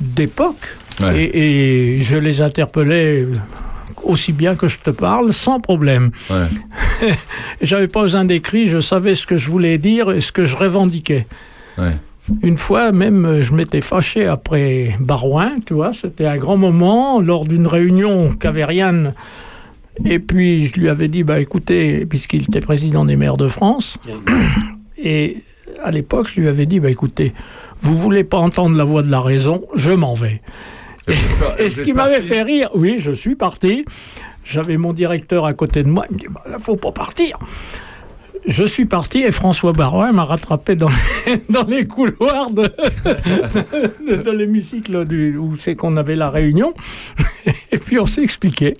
d'époque. 0.00 0.56
Ouais. 1.00 1.22
Et, 1.22 1.94
et 1.96 2.00
je 2.00 2.16
les 2.18 2.42
interpellais 2.42 3.24
aussi 4.04 4.32
bien 4.32 4.54
que 4.54 4.68
je 4.68 4.78
te 4.78 4.90
parle, 4.90 5.32
sans 5.32 5.60
problème. 5.60 6.10
Ouais. 6.30 7.12
J'avais 7.60 7.88
pas 7.88 8.02
besoin 8.02 8.24
d'écrit, 8.24 8.68
je 8.68 8.80
savais 8.80 9.14
ce 9.14 9.26
que 9.26 9.38
je 9.38 9.50
voulais 9.50 9.78
dire 9.78 10.10
et 10.10 10.20
ce 10.20 10.32
que 10.32 10.44
je 10.44 10.56
revendiquais. 10.56 11.26
Ouais. 11.76 11.94
Une 12.42 12.58
fois 12.58 12.92
même, 12.92 13.24
euh, 13.24 13.42
je 13.42 13.54
m'étais 13.54 13.80
fâché 13.80 14.26
après 14.26 14.96
Barouin, 15.00 15.56
tu 15.64 15.74
vois, 15.74 15.92
c'était 15.92 16.26
un 16.26 16.36
grand 16.36 16.56
moment, 16.56 17.20
lors 17.20 17.46
d'une 17.46 17.66
réunion 17.66 18.28
Cavériane. 18.28 19.14
Et 20.04 20.18
puis 20.18 20.66
je 20.66 20.78
lui 20.78 20.88
avais 20.88 21.08
dit, 21.08 21.24
bah 21.24 21.40
écoutez, 21.40 22.06
puisqu'il 22.06 22.42
était 22.42 22.60
président 22.60 23.04
des 23.04 23.16
maires 23.16 23.36
de 23.36 23.48
France, 23.48 23.98
et 24.98 25.38
à 25.82 25.90
l'époque, 25.90 26.28
je 26.34 26.40
lui 26.40 26.48
avais 26.48 26.66
dit, 26.66 26.80
bah 26.80 26.90
écoutez, 26.90 27.32
vous 27.80 27.96
voulez 27.96 28.24
pas 28.24 28.38
entendre 28.38 28.76
la 28.76 28.84
voix 28.84 29.02
de 29.02 29.10
la 29.10 29.20
raison, 29.20 29.64
je 29.74 29.92
m'en 29.92 30.14
vais. 30.14 30.42
Et 31.58 31.68
ce 31.68 31.82
qui 31.82 31.92
m'avait 31.92 32.22
fait 32.22 32.42
rire, 32.42 32.70
oui, 32.74 32.96
je 32.98 33.10
suis 33.10 33.34
parti. 33.34 33.84
J'avais 34.44 34.76
mon 34.76 34.92
directeur 34.92 35.44
à 35.44 35.52
côté 35.52 35.82
de 35.82 35.88
moi. 35.88 36.06
Il 36.10 36.14
me 36.14 36.20
dit 36.20 36.26
bah, 36.30 36.42
là, 36.48 36.56
faut 36.60 36.76
pas 36.76 36.92
partir. 36.92 37.38
Je 38.46 38.64
suis 38.64 38.86
parti 38.86 39.22
et 39.22 39.30
François 39.30 39.72
Barouin 39.72 40.12
m'a 40.12 40.24
rattrapé 40.24 40.74
dans 40.74 40.88
les, 40.88 41.36
dans 41.50 41.66
les 41.66 41.86
couloirs 41.86 42.50
de, 42.50 42.62
de, 42.62 44.22
de 44.22 44.30
l'hémicycle 44.30 44.96
où 45.38 45.56
c'est 45.58 45.76
qu'on 45.76 45.96
avait 45.98 46.16
la 46.16 46.30
réunion. 46.30 46.72
Et 47.72 47.78
puis 47.78 47.98
on 47.98 48.06
s'est 48.06 48.22
expliqué. 48.22 48.74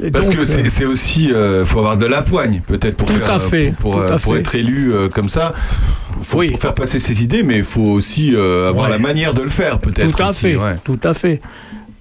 Et 0.00 0.10
Parce 0.10 0.26
donc, 0.26 0.36
que 0.36 0.44
c'est 0.44 0.84
aussi, 0.84 1.32
euh, 1.32 1.64
faut 1.64 1.80
avoir 1.80 1.96
de 1.96 2.06
la 2.06 2.22
poigne, 2.22 2.60
peut-être 2.66 2.96
pour 2.96 3.10
faire, 3.10 3.30
à 3.30 3.36
euh, 3.36 3.38
fait, 3.40 3.74
pour, 3.80 3.94
tout 3.94 3.98
euh, 4.00 4.14
à 4.14 4.18
pour 4.18 4.34
fait. 4.34 4.40
être 4.40 4.54
élu 4.54 4.92
euh, 4.92 5.08
comme 5.08 5.28
ça. 5.28 5.52
Faut, 6.22 6.42
pour 6.46 6.60
faire 6.60 6.74
passer 6.74 6.98
ses 7.00 7.22
idées, 7.22 7.42
mais 7.42 7.56
il 7.58 7.64
faut 7.64 7.80
aussi 7.80 8.32
euh, 8.34 8.68
avoir 8.68 8.86
Ouais. 8.86 8.92
la 8.92 8.98
manière 8.98 9.34
de 9.34 9.42
le 9.42 9.48
faire, 9.48 9.78
peut-être. 9.80 10.10
Tout 10.16 10.22
à 10.22 10.28
aussi, 10.30 10.40
fait, 10.52 10.56
ouais. 10.56 10.76
tout 10.84 11.00
à 11.02 11.14
fait. 11.14 11.40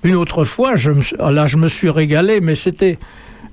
Une 0.04 0.16
autre 0.16 0.44
fois, 0.44 0.76
je 0.76 0.92
me, 0.92 1.02
suis- 1.02 1.16
ah, 1.20 1.32
là, 1.32 1.48
je 1.48 1.58
me 1.58 1.68
suis 1.68 1.90
régalé, 1.90 2.40
mais 2.40 2.54
c'était, 2.54 2.98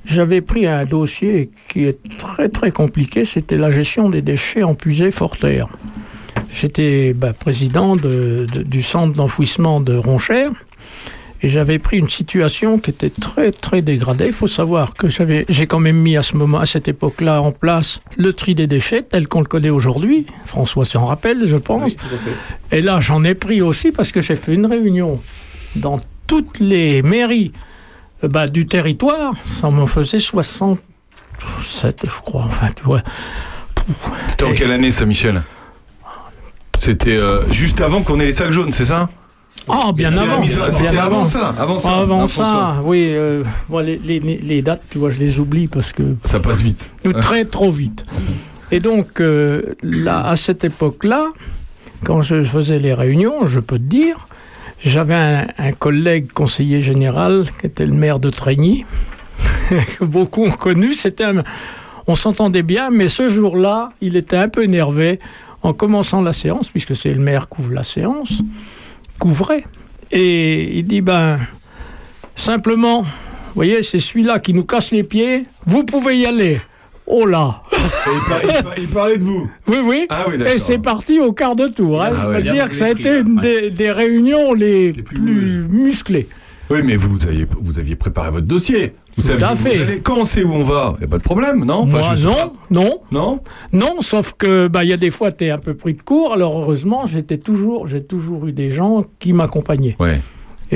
j'avais 0.05 0.43
pris 0.43 0.67
un 0.67 0.85
dossier 0.85 1.51
qui 1.69 1.85
est 1.85 1.99
très 2.19 2.51
très 2.51 2.71
compliqué. 2.71 3.25
C'était 3.25 3.57
la 3.57 3.71
gestion 3.73 4.11
des 4.11 4.21
déchets 4.21 4.63
en 4.63 4.75
puisée 4.75 5.11
forterre. 5.11 5.69
J'étais 6.53 7.15
bah, 7.15 7.33
président 7.33 7.97
de- 7.97 8.47
de- 8.53 8.63
du 8.63 8.83
centre 8.83 9.15
d'enfouissement 9.15 9.81
de 9.81 9.97
Ronchère. 9.97 10.51
Et 11.45 11.49
j'avais 11.49 11.79
pris 11.79 11.99
une 11.99 12.09
situation 12.09 12.79
qui 12.79 12.89
était 12.89 13.11
très 13.11 13.51
très 13.51 13.83
dégradée. 13.83 14.29
Il 14.29 14.33
faut 14.33 14.47
savoir 14.47 14.95
que 14.95 15.09
j'avais, 15.09 15.45
j'ai 15.51 15.67
quand 15.67 15.79
même 15.79 15.99
mis 15.99 16.17
à 16.17 16.23
ce 16.23 16.39
moment, 16.39 16.59
à 16.59 16.65
cette 16.65 16.89
époque-là, 16.89 17.43
en 17.43 17.53
place 17.53 18.01
le 18.17 18.33
tri 18.33 18.55
des 18.55 18.67
déchets 18.67 19.03
tel 19.03 19.29
qu'on 19.29 19.41
le 19.41 19.47
connaît 19.47 19.69
aujourd'hui. 19.69 20.25
François 20.47 20.87
s'en 20.87 21.05
rappelle, 21.05 21.47
je 21.47 21.57
pense. 21.57 21.97
Et 22.73 22.81
là, 22.81 22.99
j'en 23.01 23.25
ai 23.25 23.35
pris 23.35 23.61
aussi 23.61 23.93
parce 23.93 24.11
que 24.11 24.23
j'ai 24.23 24.37
fait 24.37 24.55
une 24.55 24.65
réunion 24.65 25.21
dans 25.77 26.01
toutes 26.27 26.61
les 26.61 27.03
mairies 27.03 27.53
euh, 28.25 28.29
bah, 28.29 28.47
du 28.47 28.65
territoire. 28.65 29.35
Ça 29.61 29.69
m'en 29.69 29.85
faisait 29.85 30.21
67, 30.21 31.99
je 32.05 32.21
crois. 32.23 32.45
Enfin, 32.47 32.69
tu 32.75 32.85
vois. 32.85 33.03
C'était 34.29 34.45
en 34.45 34.55
quelle 34.55 34.73
année, 34.73 34.91
ça, 34.91 35.05
Michel? 35.05 35.43
C'était 36.79 37.19
euh, 37.19 37.47
juste 37.53 37.83
avant 37.83 38.01
qu'on 38.01 38.19
ait 38.19 38.25
les 38.25 38.33
sacs 38.33 38.51
jaunes, 38.51 38.73
c'est 38.73 38.87
ça? 38.87 39.11
Ah, 39.69 39.91
bien 39.97 40.15
avant. 40.17 40.41
bien 40.43 40.71
C'était 40.71 40.97
avant 40.99 41.25
ça, 41.25 41.55
avant 41.59 41.79
ça. 41.79 41.95
Avant 41.95 42.27
ça, 42.27 42.77
oui. 42.85 43.07
euh, 43.11 43.43
les, 43.83 43.99
les- 43.99 44.21
les 44.21 44.63
dates, 44.63 44.83
tu 44.91 44.99
vois, 44.99 45.11
je 45.11 45.21
les 45.21 45.39
oublie 45.39 45.69
parce 45.69 45.93
que. 45.93 46.03
Ça 46.25 46.39
passe 46.41 46.61
vite. 46.63 46.91
Très, 47.21 47.45
trop 47.45 47.71
vite. 47.71 48.05
Et 48.71 48.81
donc, 48.81 49.21
euh, 49.21 49.63
là, 49.83 50.27
à 50.27 50.37
cette 50.37 50.65
époque-là, 50.65 51.29
quand 52.05 52.21
je 52.23 52.43
faisais 52.43 52.79
les 52.79 52.93
réunions, 52.93 53.47
je 53.47 53.61
peux 53.61 53.79
te 53.79 53.83
dire, 53.85 54.27
j'avais 54.85 55.15
un, 55.15 55.47
un 55.59 55.73
collègue 55.73 56.31
conseiller 56.33 56.83
général 56.83 57.47
qui 57.61 57.67
était 57.67 57.87
le 57.87 57.95
maire 57.95 58.19
de 58.19 58.29
Trégny, 58.29 58.85
que 59.99 60.05
beaucoup 60.05 60.45
ont 60.45 60.51
connu. 60.51 60.93
C'était 60.93 61.25
un- 61.25 61.43
on 62.07 62.15
s'entendait 62.15 62.63
bien, 62.63 62.91
mais 62.91 63.09
ce 63.09 63.29
jour-là, 63.31 63.91
il 64.03 64.17
était 64.17 64.37
un 64.37 64.49
peu 64.49 64.63
énervé 64.65 65.19
en 65.63 65.73
commençant 65.73 66.21
la 66.21 66.35
séance, 66.35 66.69
puisque 66.69 66.95
c'est 66.95 67.15
le 67.15 67.21
maire 67.21 67.49
qui 67.49 67.63
ouvre 67.63 67.73
la 67.73 67.85
séance, 67.85 68.43
couvrait. 69.19 69.65
Et 70.11 70.79
il 70.79 70.85
dit, 70.87 71.01
ben, 71.01 71.39
simplement, 72.35 73.03
vous 73.03 73.09
voyez, 73.55 73.83
c'est 73.83 73.99
celui-là 73.99 74.39
qui 74.39 74.53
nous 74.55 74.65
casse 74.65 74.91
les 74.93 75.03
pieds, 75.05 75.45
vous 75.67 75.85
pouvez 75.85 76.19
y 76.19 76.27
aller. 76.27 76.61
Oh 77.07 77.27
là 77.27 77.61
il, 78.07 78.21
par- 78.27 78.43
il 78.43 78.63
par- 78.65 78.79
il 78.79 78.89
parlait 78.89 79.19
de 79.19 79.23
vous 79.23 79.51
Oui, 79.67 79.77
oui. 79.85 80.07
Ah 80.09 80.25
oui. 80.27 80.43
Et 80.47 80.57
c'est 80.59 80.79
parti 80.79 81.21
au 81.21 81.35
quart 81.35 81.55
de 81.55 81.69
tour. 81.69 82.03
hein. 82.03 82.09
Ah 82.13 82.15
Je 82.17 82.23
peux 82.27 82.33
ouais. 82.37 82.43
te 82.43 82.49
dire 82.51 82.69
que 82.71 82.75
ça 82.75 82.87
a 82.87 82.91
été 82.91 83.19
une 83.19 83.37
des, 83.37 83.71
des 83.71 83.91
réunions 83.93 84.55
les, 84.55 84.93
plus, 84.93 85.65
musclées. 85.69 86.29
Oui, 86.71 86.81
mais 86.83 86.97
vous, 86.97 87.27
aviez, 87.27 87.47
vous 87.61 87.79
aviez 87.79 87.95
préparé 87.97 88.31
votre 88.31 88.47
dossier. 88.47 88.95
Vous 89.17 89.23
Tout 89.23 89.29
saviez 89.29 89.45
à 89.45 89.53
où 89.53 89.57
vous 89.57 89.67
allez. 89.67 90.01
Quand 90.01 90.19
on 90.19 90.25
sait 90.25 90.43
où 90.43 90.53
on 90.53 90.63
va, 90.63 90.95
il 90.97 91.01
n'y 91.01 91.05
a 91.05 91.09
pas 91.09 91.19
de 91.19 91.23
problème, 91.23 91.65
non? 91.65 91.83
Enfin, 91.83 91.99
Moi, 91.99 92.15
je 92.15 92.27
non, 92.27 92.53
non. 92.71 93.01
Non? 93.13 93.41
Non, 93.73 94.01
sauf 94.01 94.35
que 94.37 94.67
bah, 94.69 94.85
il 94.85 94.91
y 94.91 94.93
a 94.93 94.97
des 94.97 95.11
fois, 95.11 95.31
tu 95.31 95.45
es 95.45 95.51
un 95.51 95.59
peu 95.59 95.75
pris 95.75 95.93
de 95.95 96.03
court. 96.03 96.33
Alors, 96.33 96.59
heureusement, 96.61 97.07
j'étais 97.07 97.37
toujours, 97.37 97.87
j'ai 97.87 98.03
toujours 98.03 98.47
eu 98.47 98.53
des 98.53 98.71
gens 98.71 99.05
qui 99.19 99.33
m'accompagnaient. 99.33 99.97
Ouais. 100.01 100.21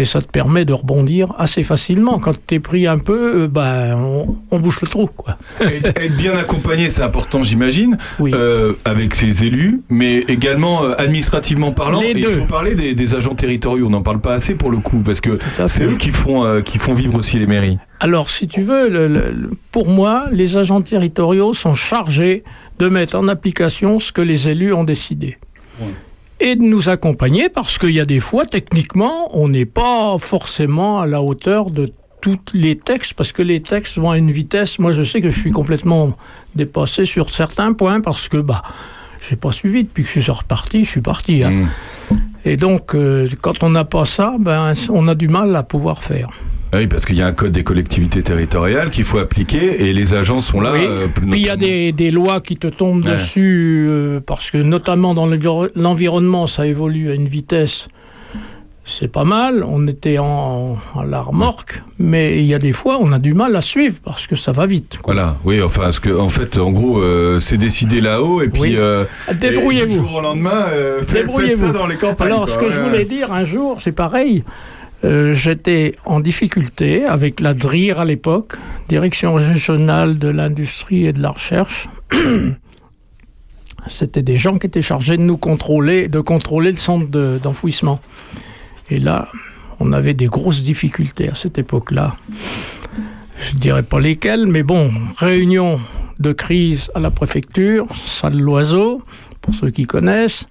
Et 0.00 0.04
ça 0.04 0.20
te 0.20 0.28
permet 0.28 0.64
de 0.64 0.72
rebondir 0.72 1.32
assez 1.38 1.64
facilement. 1.64 2.20
Quand 2.20 2.38
tu 2.46 2.54
es 2.54 2.60
pris 2.60 2.86
un 2.86 2.98
peu, 2.98 3.48
bah, 3.48 3.96
on, 3.96 4.36
on 4.52 4.58
bouche 4.60 4.80
le 4.80 4.86
trou. 4.86 5.08
Quoi. 5.08 5.36
être, 5.60 6.16
bien 6.16 6.34
accompagné, 6.36 6.88
c'est 6.88 7.02
important, 7.02 7.42
j'imagine, 7.42 7.98
euh, 8.34 8.74
avec 8.84 9.16
ses 9.16 9.42
élus, 9.44 9.82
mais 9.88 10.18
également 10.28 10.84
euh, 10.84 10.94
administrativement 10.98 11.72
parlant. 11.72 12.00
Les 12.00 12.10
Et 12.10 12.18
il 12.20 12.26
faut 12.26 12.44
parler 12.46 12.76
des, 12.76 12.94
des 12.94 13.14
agents 13.16 13.34
territoriaux. 13.34 13.86
On 13.88 13.90
n'en 13.90 14.02
parle 14.02 14.20
pas 14.20 14.34
assez 14.34 14.54
pour 14.54 14.70
le 14.70 14.78
coup, 14.78 14.98
parce 15.04 15.20
que 15.20 15.36
c'est 15.66 15.82
eux 15.84 15.96
qui 15.96 16.10
font, 16.10 16.44
euh, 16.44 16.60
qui 16.60 16.78
font 16.78 16.94
vivre 16.94 17.16
aussi 17.16 17.38
les 17.40 17.48
mairies. 17.48 17.78
Alors, 17.98 18.28
si 18.30 18.46
tu 18.46 18.62
veux, 18.62 18.88
le- 18.88 19.08
le- 19.08 19.32
le- 19.32 19.50
pour 19.72 19.88
moi, 19.88 20.26
les 20.30 20.56
agents 20.56 20.80
territoriaux 20.80 21.54
sont 21.54 21.74
chargés 21.74 22.44
de 22.78 22.88
mettre 22.88 23.16
en 23.18 23.26
application 23.26 23.98
ce 23.98 24.12
que 24.12 24.22
les 24.22 24.48
élus 24.48 24.72
ont 24.72 24.84
décidé. 24.84 25.38
Et 26.40 26.55
de 26.55 26.62
nous 26.62 26.89
accompagner 26.89 27.48
parce 27.48 27.78
qu'il 27.78 27.90
y 27.90 28.01
a 28.01 28.05
des 28.05 28.20
fois, 28.20 28.47
techniquement, 28.47 29.28
on 29.36 29.48
n'est 29.48 29.65
pas 29.66 30.16
forcément 30.19 31.01
à 31.01 31.06
la 31.06 31.20
hauteur 31.20 31.70
de 31.70 31.93
tous 32.20 32.39
les 32.52 32.77
textes, 32.77 33.15
parce 33.15 33.32
que 33.32 33.43
les 33.43 33.60
textes 33.60 33.97
vont 33.98 34.10
à 34.10 34.19
une 34.19 34.31
vitesse. 34.31 34.78
Moi, 34.78 34.93
je 34.93 35.02
sais 35.02 35.20
que 35.20 35.31
je 35.31 35.39
suis 35.39 35.51
complètement 35.52 36.16
dépassé 36.55 37.05
sur 37.05 37.31
certains 37.31 37.73
points 37.73 38.01
parce 38.01 38.28
que, 38.28 38.36
bah, 38.39 38.62
j'ai 39.28 39.36
pas 39.36 39.52
suivi 39.52 39.85
depuis 39.85 40.05
que 40.05 40.10
je 40.10 40.20
suis 40.20 40.31
reparti, 40.32 40.85
je 40.85 40.90
suis 40.90 41.01
parti. 41.01 41.43
hein. 41.44 41.66
Et 42.44 42.56
donc, 42.56 42.94
euh, 42.94 43.27
quand 43.40 43.62
on 43.62 43.70
n'a 43.70 43.85
pas 43.85 44.05
ça, 44.05 44.36
ben, 44.39 44.73
on 44.90 45.09
a 45.09 45.15
du 45.15 45.28
mal 45.28 45.55
à 45.56 45.62
pouvoir 45.65 46.02
faire. 46.02 46.28
Ah 46.73 46.77
Oui, 46.78 46.86
parce 46.86 47.07
qu'il 47.07 47.16
y 47.16 47.23
a 47.23 47.27
un 47.27 47.32
code 47.32 47.53
des 47.53 47.62
collectivités 47.65 48.23
territoriales 48.23 48.90
qu'il 48.90 49.05
faut 49.05 49.19
appliquer 49.19 49.89
et 49.89 49.93
les 49.95 50.12
agents 50.15 50.40
sont 50.40 50.61
là. 50.61 50.73
Oui. 50.74 50.81
euh, 50.86 51.07
Puis 51.15 51.40
il 51.40 51.47
y 51.47 51.51
a 51.51 51.57
des, 51.57 51.93
des 51.93 52.11
lois 52.11 52.40
qui 52.40 52.57
te 52.57 52.66
tombent 52.66 53.05
Ouais. 53.07 53.12
dessus, 53.12 53.86
euh, 53.89 54.20
parce 54.24 54.51
que 54.51 54.59
notamment 54.59 55.15
dans 55.15 55.27
l'enviro- 55.27 55.69
l'environnement, 55.74 56.47
ça 56.47 56.66
évolue 56.66 57.11
à 57.11 57.15
une 57.15 57.28
vitesse. 57.28 57.89
C'est 58.90 59.09
pas 59.12 59.24
mal, 59.24 59.65
on 59.69 59.86
était 59.86 60.16
en, 60.19 60.78
à 60.99 61.05
la 61.05 61.20
remorque, 61.20 61.82
mais 61.99 62.39
il 62.39 62.47
y 62.47 62.55
a 62.55 62.59
des 62.59 62.73
fois, 62.73 62.97
on 62.99 63.12
a 63.12 63.19
du 63.19 63.35
mal 63.35 63.55
à 63.55 63.61
suivre 63.61 63.97
parce 64.03 64.27
que 64.27 64.35
ça 64.35 64.51
va 64.51 64.65
vite. 64.65 64.99
Voilà, 65.05 65.36
oui, 65.45 65.61
enfin, 65.61 65.82
parce 65.82 66.01
que, 66.01 66.09
en 66.19 66.31
fait, 66.31 66.57
en 66.57 66.70
gros, 66.70 66.99
euh, 66.99 67.39
c'est 67.39 67.59
décidé 67.59 68.01
là-haut 68.01 68.40
et 68.40 68.49
puis. 68.49 68.62
Oui. 68.62 68.74
euh, 68.78 69.05
Débrouillez-vous. 69.39 69.89
Du 69.89 69.95
jour 70.09 70.15
au 70.16 70.20
lendemain, 70.23 70.65
faites, 71.01 71.11
faites 71.11 71.20
Débrouillez-vous. 71.27 71.66
ça 71.66 71.73
dans 71.73 71.86
les 71.86 71.97
campagnes. 71.97 72.28
Alors, 72.28 72.47
quoi, 72.47 72.49
ce 72.49 72.59
que 72.59 72.70
je 72.70 72.81
voulais 72.81 73.05
dire 73.05 73.31
un 73.31 73.45
jour, 73.45 73.77
c'est 73.82 73.93
pareil. 73.93 74.43
Euh, 75.04 75.32
J'étais 75.32 75.92
en 76.04 76.20
difficulté 76.20 77.04
avec 77.04 77.40
la 77.40 77.54
DRIR 77.54 78.00
à 78.00 78.04
l'époque, 78.04 78.54
Direction 78.88 79.34
régionale 79.34 80.18
de 80.18 80.28
l'industrie 80.28 81.06
et 81.06 81.12
de 81.12 81.22
la 81.22 81.30
recherche. 81.30 81.88
C'était 83.86 84.22
des 84.22 84.34
gens 84.36 84.58
qui 84.58 84.66
étaient 84.66 84.82
chargés 84.82 85.16
de 85.16 85.22
nous 85.22 85.36
contrôler, 85.36 86.08
de 86.08 86.20
contrôler 86.20 86.72
le 86.72 86.76
centre 86.76 87.10
de- 87.10 87.38
d'enfouissement. 87.42 88.00
Et 88.90 88.98
là, 88.98 89.28
on 89.80 89.92
avait 89.92 90.14
des 90.14 90.26
grosses 90.26 90.62
difficultés 90.62 91.28
à 91.30 91.34
cette 91.34 91.58
époque-là. 91.58 92.16
Je 93.40 93.54
ne 93.54 93.60
dirais 93.60 93.82
pas 93.84 94.00
lesquelles, 94.00 94.46
mais 94.46 94.62
bon, 94.64 94.90
réunion 95.16 95.80
de 96.18 96.32
crise 96.32 96.90
à 96.94 96.98
la 97.00 97.10
préfecture, 97.12 97.86
salle 97.94 98.36
l'oiseau, 98.38 99.00
pour 99.40 99.54
ceux 99.54 99.70
qui 99.70 99.84
connaissent. 99.86 100.46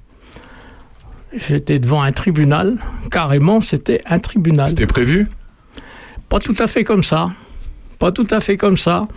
J'étais 1.36 1.80
devant 1.80 2.02
un 2.02 2.12
tribunal, 2.12 2.78
carrément, 3.12 3.60
c'était 3.62 4.02
un 4.06 4.20
tribunal. 4.20 4.70
C'était 4.70 4.88
prévu? 4.88 5.28
Pas 6.30 6.40
tout 6.40 6.56
à 6.60 6.68
fait 6.68 6.84
comme 6.84 7.04
ça. 7.04 7.32
Pas 8.00 8.12
tout 8.12 8.28
à 8.32 8.40
fait 8.40 8.58
comme 8.58 8.78
ça. 8.78 9.08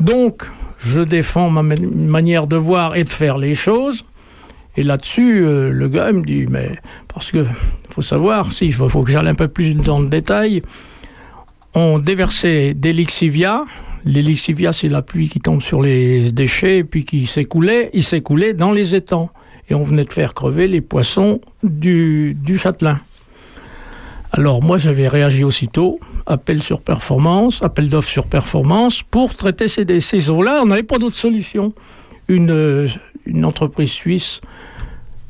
Donc, 0.00 0.44
je 0.78 1.00
défends 1.00 1.50
ma 1.50 1.62
ma- 1.62 1.76
manière 1.76 2.46
de 2.46 2.56
voir 2.56 2.96
et 2.96 3.04
de 3.04 3.12
faire 3.12 3.38
les 3.38 3.54
choses. 3.54 4.04
Et 4.76 4.82
là-dessus, 4.82 5.44
euh, 5.46 5.70
le 5.70 5.88
gars 5.88 6.10
il 6.10 6.16
me 6.18 6.24
dit, 6.24 6.46
mais 6.50 6.72
parce 7.12 7.30
que 7.30 7.46
faut 7.90 8.02
savoir, 8.02 8.50
si, 8.52 8.66
il 8.66 8.72
faut, 8.74 8.88
faut 8.88 9.02
que 9.04 9.10
j'aille 9.10 9.28
un 9.28 9.34
peu 9.34 9.48
plus 9.48 9.74
dans 9.74 10.00
le 10.00 10.08
détail. 10.08 10.62
On 11.74 11.98
déversait 11.98 12.74
des 12.74 12.92
lixivia. 12.92 13.64
Les 14.04 14.20
lixivia, 14.20 14.72
c'est 14.72 14.88
la 14.88 15.00
pluie 15.00 15.28
qui 15.28 15.40
tombe 15.40 15.62
sur 15.62 15.80
les 15.80 16.30
déchets 16.32 16.78
et 16.78 16.84
puis 16.84 17.04
qui 17.04 17.26
s'écoulait. 17.26 17.90
Il 17.94 18.02
s'écoulait 18.02 18.52
dans 18.52 18.72
les 18.72 18.94
étangs. 18.94 19.30
Et 19.68 19.74
on 19.74 19.82
venait 19.82 20.04
de 20.04 20.12
faire 20.12 20.34
crever 20.34 20.68
les 20.68 20.80
poissons 20.80 21.40
du, 21.62 22.34
du 22.34 22.58
châtelain. 22.58 23.00
Alors 24.32 24.62
moi, 24.62 24.78
j'avais 24.78 25.06
réagi 25.06 25.44
aussitôt, 25.44 26.00
appel 26.26 26.60
sur 26.60 26.80
performance, 26.80 27.62
appel 27.62 27.88
d'offres 27.88 28.08
sur 28.08 28.26
performance, 28.26 29.02
pour 29.02 29.34
traiter 29.34 29.68
ces, 29.68 30.00
ces 30.00 30.28
eaux-là. 30.28 30.60
On 30.62 30.66
n'avait 30.66 30.82
pas 30.82 30.98
d'autre 30.98 31.16
solution. 31.16 31.72
Une, 32.26 32.88
une 33.26 33.44
entreprise 33.44 33.90
suisse 33.90 34.40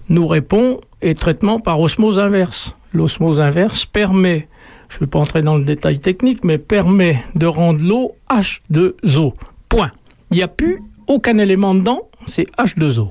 nous 0.08 0.26
répond 0.26 0.80
et 1.02 1.14
traitement 1.14 1.58
par 1.58 1.80
osmose 1.80 2.18
inverse. 2.18 2.74
L'osmose 2.94 3.40
inverse 3.40 3.84
permet, 3.84 4.48
je 4.88 4.96
ne 4.96 5.00
vais 5.00 5.06
pas 5.06 5.18
entrer 5.18 5.42
dans 5.42 5.56
le 5.56 5.64
détail 5.64 5.98
technique, 5.98 6.44
mais 6.44 6.58
permet 6.58 7.22
de 7.34 7.46
rendre 7.46 7.84
l'eau 7.84 8.12
H2O. 8.30 9.34
Point. 9.68 9.92
Il 10.30 10.38
n'y 10.38 10.42
a 10.42 10.48
plus 10.48 10.80
aucun 11.06 11.36
élément 11.38 11.74
dedans, 11.74 12.08
c'est 12.26 12.46
H2O. 12.56 13.10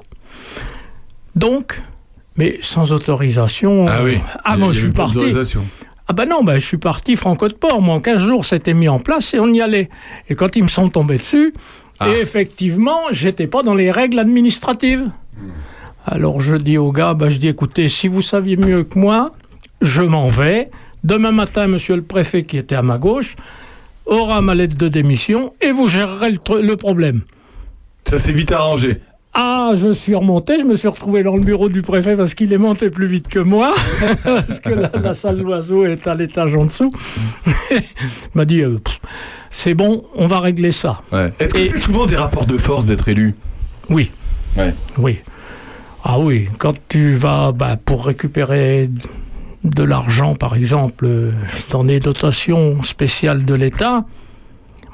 Donc, 1.36 1.82
mais 2.38 2.60
sans 2.62 2.94
autorisation. 2.94 3.86
Ah 3.88 4.04
oui. 4.04 4.20
Ah, 4.44 4.58
moi, 4.58 4.72
je 4.72 4.80
suis 4.82 4.92
parti. 4.92 5.34
Ah 6.08 6.12
ben 6.14 6.28
non, 6.28 6.44
ben, 6.44 6.56
je 6.60 6.66
suis 6.66 6.78
parti 6.78 7.16
franco 7.16 7.48
de 7.48 7.54
port. 7.54 7.82
Moi, 7.82 7.96
en 7.96 8.02
15 8.02 8.20
jours, 8.20 8.46
c'était 8.46 8.74
mis 8.74 8.90
en 8.90 9.00
place 9.00 9.34
et 9.34 9.40
on 9.40 9.48
y 9.54 9.62
allait. 9.62 9.90
Et 10.30 10.36
quand 10.36 10.56
ils 10.56 10.64
me 10.64 10.68
sont 10.68 10.90
tombés 10.90 11.18
dessus, 11.18 11.54
Ah. 12.00 12.10
et 12.10 12.20
effectivement, 12.20 13.00
j'étais 13.12 13.48
pas 13.48 13.62
dans 13.64 13.74
les 13.76 13.90
règles 13.92 14.20
administratives. 14.20 15.10
Alors 16.06 16.42
je 16.42 16.58
dis 16.58 16.78
au 16.78 16.92
gars, 16.92 17.14
ben, 17.14 17.30
je 17.30 17.38
dis 17.38 17.48
écoutez, 17.48 17.88
si 17.88 18.10
vous 18.10 18.22
saviez 18.22 18.58
mieux 18.58 18.84
que 18.84 19.00
moi, 19.00 19.32
je 19.82 20.02
m'en 20.04 20.28
vais. 20.28 20.70
Demain 21.06 21.32
matin, 21.32 21.68
monsieur 21.68 21.96
le 21.96 22.02
préfet 22.02 22.44
qui 22.44 22.58
était 22.58 22.76
à 22.76 22.82
ma 22.82 22.98
gauche 22.98 23.36
aura 24.06 24.42
ma 24.42 24.54
lettre 24.56 24.78
de 24.78 24.90
démission 24.90 25.54
et 25.62 25.72
vous 25.72 25.88
gérerez 25.88 26.32
le 26.62 26.76
problème. 26.76 27.22
Ça 28.10 28.18
s'est 28.20 28.34
vite 28.34 28.52
arrangé. 28.52 29.00
Ah, 29.36 29.72
je 29.76 29.92
suis 29.92 30.14
remonté, 30.14 30.60
je 30.60 30.64
me 30.64 30.76
suis 30.76 30.88
retrouvé 30.88 31.24
dans 31.24 31.36
le 31.36 31.42
bureau 31.42 31.68
du 31.68 31.82
préfet 31.82 32.16
parce 32.16 32.36
qu'il 32.36 32.54
est 32.54 32.58
monté 32.60 32.90
plus 32.92 33.08
vite 33.08 33.28
que 33.28 33.40
moi, 33.40 33.74
parce 34.24 34.60
que 34.60 34.70
la, 34.70 34.92
la 35.02 35.14
salle 35.16 35.40
d'oiseau 35.40 35.86
est 35.86 36.06
à 36.08 36.14
l'étage 36.14 36.56
en 36.56 36.66
dessous. 36.66 36.94
Il 37.72 37.82
m'a 38.36 38.46
dit, 38.46 38.62
euh, 38.62 38.78
c'est 39.50 39.74
bon, 39.74 40.04
on 40.16 40.28
va 40.28 40.40
régler 40.40 40.72
ça. 40.72 41.02
Ouais. 41.12 41.34
Est-ce 41.40 41.54
que 41.54 41.62
Et- 41.62 41.66
c'est 41.66 41.80
souvent 41.80 42.06
des 42.06 42.16
rapports 42.16 42.46
de 42.46 42.58
force 42.58 42.86
d'être 42.86 43.08
élu? 43.08 43.34
Oui. 43.90 44.12
Ouais. 44.56 44.74
Oui. 45.00 45.18
Ah 46.04 46.20
oui, 46.20 46.48
quand 46.60 46.74
tu 46.88 47.14
vas 47.16 47.52
bah, 47.54 47.76
pour 47.84 48.06
récupérer 48.06 48.90
de 49.64 49.84
l'argent, 49.84 50.36
par 50.36 50.54
exemple, 50.56 51.06
euh, 51.08 51.32
dans 51.72 51.84
des 51.84 52.00
dotations 52.00 52.84
spéciales 52.84 53.46
de 53.46 53.54
l'État, 53.56 54.06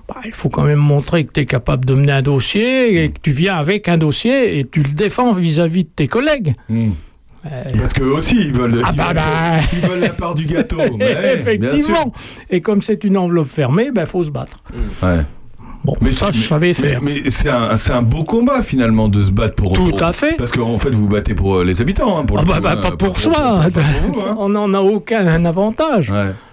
bah, 0.10 0.22
il 0.26 0.32
faut 0.34 0.50
quand 0.50 0.64
même 0.64 0.80
montrer 0.80 1.24
que 1.26 1.32
tu 1.32 1.40
es 1.42 1.46
capable 1.46 1.86
de 1.86 1.94
mener 1.94 2.12
un 2.12 2.22
dossier 2.22 3.04
et 3.04 3.10
que 3.10 3.20
tu 3.22 3.32
viens 3.32 3.56
avec 3.58 3.88
un 3.88 3.98
dossier 3.98 4.60
et 4.60 4.66
tu 4.66 4.82
le 4.84 4.92
défends 4.94 5.32
vis-à-vis 5.32 5.84
de 5.86 5.90
tes 5.96 6.08
collègues. 6.08 6.56
Hmm. 6.68 6.90
Parce 7.78 7.94
qu'eux 7.94 8.12
aussi, 8.12 8.36
ils 8.38 8.52
veulent, 8.52 8.82
Ah 8.86 8.90
ils, 8.92 8.98
bah 8.98 9.04
veulent, 9.08 9.16
bah. 9.16 9.58
ils 9.74 9.80
veulent 9.90 10.00
la 10.02 10.10
part 10.10 10.34
du 10.34 10.46
gâteau. 10.46 10.78
Ouais, 10.82 10.98
bien 10.98 11.16
sûr. 11.16 11.32
Effectivement. 11.34 12.14
Et 12.50 12.60
comme 12.60 12.82
c'est 12.82 13.04
une 13.06 13.18
enveloppe 13.18 13.48
fermée, 13.48 13.90
il 13.96 14.06
faut 14.06 14.24
se 14.24 14.30
battre. 14.32 14.62
Ouais. 15.02 15.20
Bon, 15.86 15.96
ça, 16.12 16.30
je 16.34 16.42
savais 16.42 16.74
faire. 16.74 17.02
Mais, 17.02 17.22
mais 17.24 17.30
c'est 17.30 17.48
un, 17.48 17.78
c'est 17.78 17.94
un 17.94 18.02
beau 18.02 18.26
combat 18.26 18.62
finalement 18.62 19.08
de 19.08 19.22
se 19.22 19.32
battre 19.32 19.56
pour. 19.56 19.72
Tout 19.72 19.92
pour- 19.92 20.04
à 20.04 20.12
fait. 20.12 20.36
Parce 20.38 20.52
qu'en 20.52 20.78
fait, 20.78 20.94
vous 20.94 21.08
battez 21.08 21.34
pour 21.34 21.56
euh, 21.60 21.64
les 21.64 21.80
habitants. 21.80 22.20
hein, 22.20 22.26
pour 22.26 22.38
Ah 22.40 22.42
le 22.42 22.48
bah, 22.50 22.60
bah, 22.60 22.76
pas 22.76 22.98
pour 22.98 23.18
soi. 23.18 23.32
pas 23.32 23.70
pour 23.72 23.84
vous, 24.12 24.20
hein. 24.28 24.36
On 24.38 24.50
n'en 24.50 24.74
a 24.74 24.82
aucun 24.82 25.26
avantage. 25.46 26.12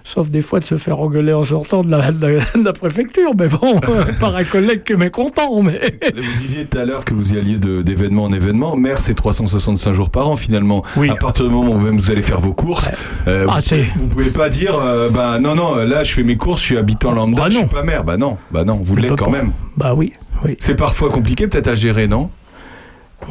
Sauf 0.09 0.29
des 0.29 0.41
fois 0.41 0.59
de 0.61 0.63
se 0.63 0.77
faire 0.77 1.01
engueuler 1.01 1.33
en 1.33 1.43
sortant 1.43 1.83
de 1.83 1.91
la, 1.91 2.13
de 2.13 2.25
la- 2.27 2.59
de 2.59 2.63
la 2.63 2.71
préfecture. 2.71 3.31
Mais 3.37 3.49
bon, 3.49 3.77
par 4.21 4.33
un 4.37 4.43
collègue 4.45 4.81
qui 4.83 4.93
est 4.93 4.95
mécontent. 4.97 5.61
Mais... 5.61 5.81
Vous 6.15 6.41
disiez 6.41 6.63
tout 6.65 6.77
à 6.77 6.85
l'heure 6.85 7.03
que 7.03 7.13
vous 7.13 7.33
y 7.33 7.37
alliez 7.37 7.57
d'événement 7.57 8.23
en 8.23 8.31
événement. 8.31 8.77
Mers, 8.77 8.99
c'est 8.99 9.15
365 9.15 9.91
jours 9.91 10.09
par 10.09 10.29
an 10.29 10.37
finalement. 10.37 10.81
À 11.09 11.15
partir 11.15 11.43
du 11.45 11.51
moment 11.51 11.73
où 11.73 11.79
même 11.79 11.97
vous 11.97 12.09
allez 12.09 12.23
faire 12.23 12.39
vos 12.39 12.53
courses, 12.53 12.89
euh, 13.27 13.47
Ah, 13.49 13.59
vous, 13.59 14.01
vous 14.03 14.07
pouvez 14.07 14.29
pas 14.29 14.47
dire 14.49 14.79
euh, 14.79 15.09
bah 15.09 15.39
non 15.39 15.55
non 15.55 15.75
là 15.75 16.03
je 16.05 16.13
fais 16.13 16.23
mes 16.23 16.37
courses, 16.37 16.61
je 16.61 16.65
suis 16.67 16.77
habitant 16.77 17.11
lambda, 17.11 17.49
je 17.49 17.57
suis 17.57 17.67
pas 17.67 17.83
maire. 17.83 18.05
Bah 18.05 18.15
non, 18.15 18.37
bah 18.51 18.63
non, 18.63 18.79
vous 18.81 18.95
l'êtes 18.95 19.17
quand 19.17 19.25
pas. 19.25 19.31
même. 19.31 19.51
Bah 19.75 19.93
oui, 19.93 20.13
oui. 20.45 20.55
C'est 20.59 20.75
parfois 20.75 21.09
compliqué 21.09 21.47
peut-être 21.47 21.67
à 21.67 21.75
gérer, 21.75 22.07
non? 22.07 22.29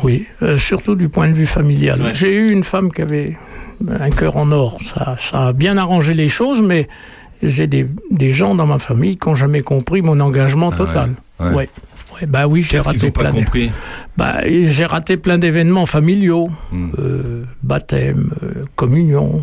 Oui, 0.02 0.26
euh, 0.42 0.58
surtout 0.58 0.94
du 0.94 1.08
point 1.08 1.28
de 1.28 1.32
vue 1.32 1.46
familial. 1.46 2.10
J'ai 2.12 2.34
eu 2.34 2.50
une 2.50 2.64
femme 2.64 2.92
qui 2.92 3.00
avait 3.02 3.38
un 3.88 4.08
cœur 4.10 4.36
en 4.36 4.50
or. 4.52 4.78
Ça, 4.84 5.16
ça 5.18 5.48
a 5.48 5.52
bien 5.52 5.76
arrangé 5.76 6.14
les 6.14 6.28
choses, 6.28 6.62
mais 6.62 6.88
j'ai 7.42 7.66
des, 7.66 7.86
des 8.10 8.30
gens 8.32 8.54
dans 8.54 8.66
ma 8.66 8.78
famille 8.78 9.16
qui 9.16 9.28
n'ont 9.28 9.34
jamais 9.34 9.60
compris 9.62 10.02
mon 10.02 10.18
engagement 10.20 10.70
total. 10.72 11.10
ouais. 11.40 11.54
Ouais. 11.54 11.68
Ouais, 12.18 12.26
bah 12.26 12.46
oui, 12.46 12.62
j'ai 12.62 12.78
raté 12.78 13.10
plein 13.10 13.30
bah, 14.16 14.36
j'ai 14.46 14.86
raté 14.86 15.18
plein 15.18 15.36
d'événements 15.36 15.84
familiaux, 15.84 16.48
Hmm. 16.72 16.88
euh, 16.98 17.44
baptême, 17.62 18.30
euh, 18.42 18.64
communion. 18.74 19.42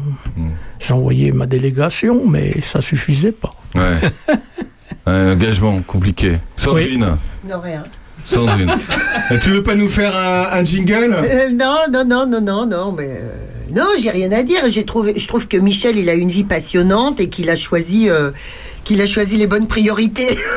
J'envoyais 0.79 1.31
ma 1.31 1.45
délégation, 1.45 2.23
mais 2.27 2.61
ça 2.61 2.81
suffisait 2.81 3.31
pas. 3.31 3.51
Ouais. 3.75 3.99
un 5.05 5.33
engagement 5.33 5.79
compliqué. 5.85 6.37
Sandrine. 6.55 7.09
Non, 7.47 7.59
rien. 7.61 7.83
Sandrine. 8.25 8.71
Tu 9.43 9.51
veux 9.51 9.61
pas 9.61 9.75
nous 9.75 9.89
faire 9.89 10.15
un, 10.17 10.57
un 10.59 10.63
jingle? 10.63 11.13
Euh, 11.13 11.49
non, 11.51 11.75
non, 11.91 12.05
non, 12.05 12.25
non, 12.25 12.41
non, 12.41 12.65
non, 12.65 12.91
mais 12.91 13.19
euh, 13.21 13.31
non, 13.75 13.85
j'ai 13.99 14.09
rien 14.11 14.31
à 14.31 14.43
dire. 14.43 14.61
J'ai 14.67 14.83
trouvé, 14.85 15.13
je 15.17 15.27
trouve 15.27 15.47
que 15.47 15.57
Michel, 15.57 15.97
il 15.97 16.09
a 16.09 16.13
une 16.13 16.29
vie 16.29 16.43
passionnante 16.43 17.19
et 17.19 17.29
qu'il 17.29 17.49
a 17.49 17.55
choisi, 17.55 18.09
euh, 18.09 18.31
qu'il 18.83 19.01
a 19.01 19.07
choisi 19.07 19.37
les 19.37 19.47
bonnes 19.47 19.67
priorités. 19.67 20.37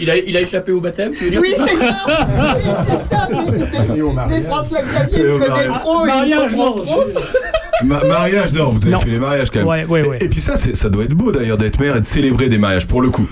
Il 0.00 0.10
a, 0.10 0.16
il 0.16 0.36
a 0.36 0.40
échappé 0.40 0.72
au 0.72 0.80
baptême, 0.80 1.12
tu 1.16 1.24
veux 1.24 1.30
dire 1.30 1.40
oui, 1.40 1.54
c'est 1.56 1.76
ça. 1.76 1.96
Oui, 2.06 2.70
c'est 2.84 3.14
ça. 3.14 3.28
Mais, 3.30 4.02
mais 4.28 4.42
François 4.42 4.82
Xavier 4.82 5.22
me 5.24 5.38
connaît 5.38 5.78
trop. 5.78 6.04
il 6.04 6.06
Mariage, 6.06 6.54
non, 6.56 6.72
trop. 6.74 7.02
Ma- 7.84 8.04
mariage, 8.04 8.52
non, 8.52 8.70
vous 8.70 8.78
avez 8.82 8.90
Non. 8.90 8.98
fait 8.98 9.10
les 9.10 9.18
mariages 9.18 9.50
quand 9.50 9.60
même. 9.60 9.68
Ouais, 9.68 9.84
ouais, 9.86 10.06
ouais. 10.06 10.18
Et, 10.20 10.24
et 10.24 10.28
puis 10.28 10.40
ça, 10.40 10.56
ça 10.56 10.88
doit 10.88 11.04
être 11.04 11.14
beau 11.14 11.32
d'ailleurs 11.32 11.58
d'être 11.58 11.78
mère 11.80 11.96
et 11.96 12.00
de 12.00 12.06
célébrer 12.06 12.48
des 12.48 12.58
mariages 12.58 12.86
pour 12.86 13.00
le 13.02 13.10
coup. 13.10 13.26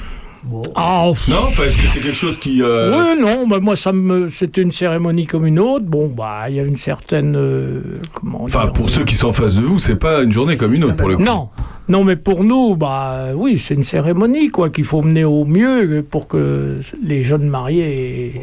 Ah. 0.75 1.05
Non, 1.29 1.37
enfin, 1.47 1.65
est-ce 1.65 1.77
que 1.77 1.87
c'est 1.87 2.01
quelque 2.01 2.17
chose 2.17 2.37
qui. 2.39 2.63
euh, 2.63 2.99
Oui, 2.99 3.21
non, 3.23 3.47
bah, 3.47 3.59
moi, 3.61 3.77
ça 3.77 3.93
me, 3.93 4.29
c'était 4.29 4.63
une 4.63 4.73
cérémonie 4.73 5.27
comme 5.27 5.47
une 5.47 5.59
autre. 5.61 5.85
Bon, 5.85 6.09
bah, 6.09 6.47
il 6.49 6.57
y 6.57 6.61
a 6.61 6.65
une 6.65 6.77
certaine. 6.77 7.37
euh, 7.37 7.81
comment 8.13 8.43
Enfin, 8.45 8.65
dire, 8.65 8.73
pour 8.73 8.91
ceux 8.91 9.05
qui 9.05 9.15
sont 9.15 9.29
en 9.29 9.33
face 9.33 9.55
de 9.55 9.63
vous, 9.63 9.79
c'est 9.79 9.97
pas 9.97 10.23
une 10.23 10.33
journée 10.33 10.57
comme 10.57 10.75
une 10.75 10.85
autre 10.85 10.97
pour 10.97 11.09
le 11.09 11.17
coup. 11.17 11.23
Non, 11.23 11.49
non, 11.89 12.03
mais 12.05 12.17
pour 12.17 12.43
nous, 12.43 12.75
bah, 12.77 13.27
oui, 13.37 13.57
c'est 13.59 13.75
une 13.75 13.85
cérémonie, 13.85 14.49
quoi, 14.49 14.69
qu'il 14.71 14.85
faut 14.85 15.03
mener 15.03 15.25
au 15.25 15.45
mieux 15.45 16.05
pour 16.09 16.27
que 16.27 16.79
les 17.05 17.23
jeunes 17.23 17.49
mariés 17.49 18.41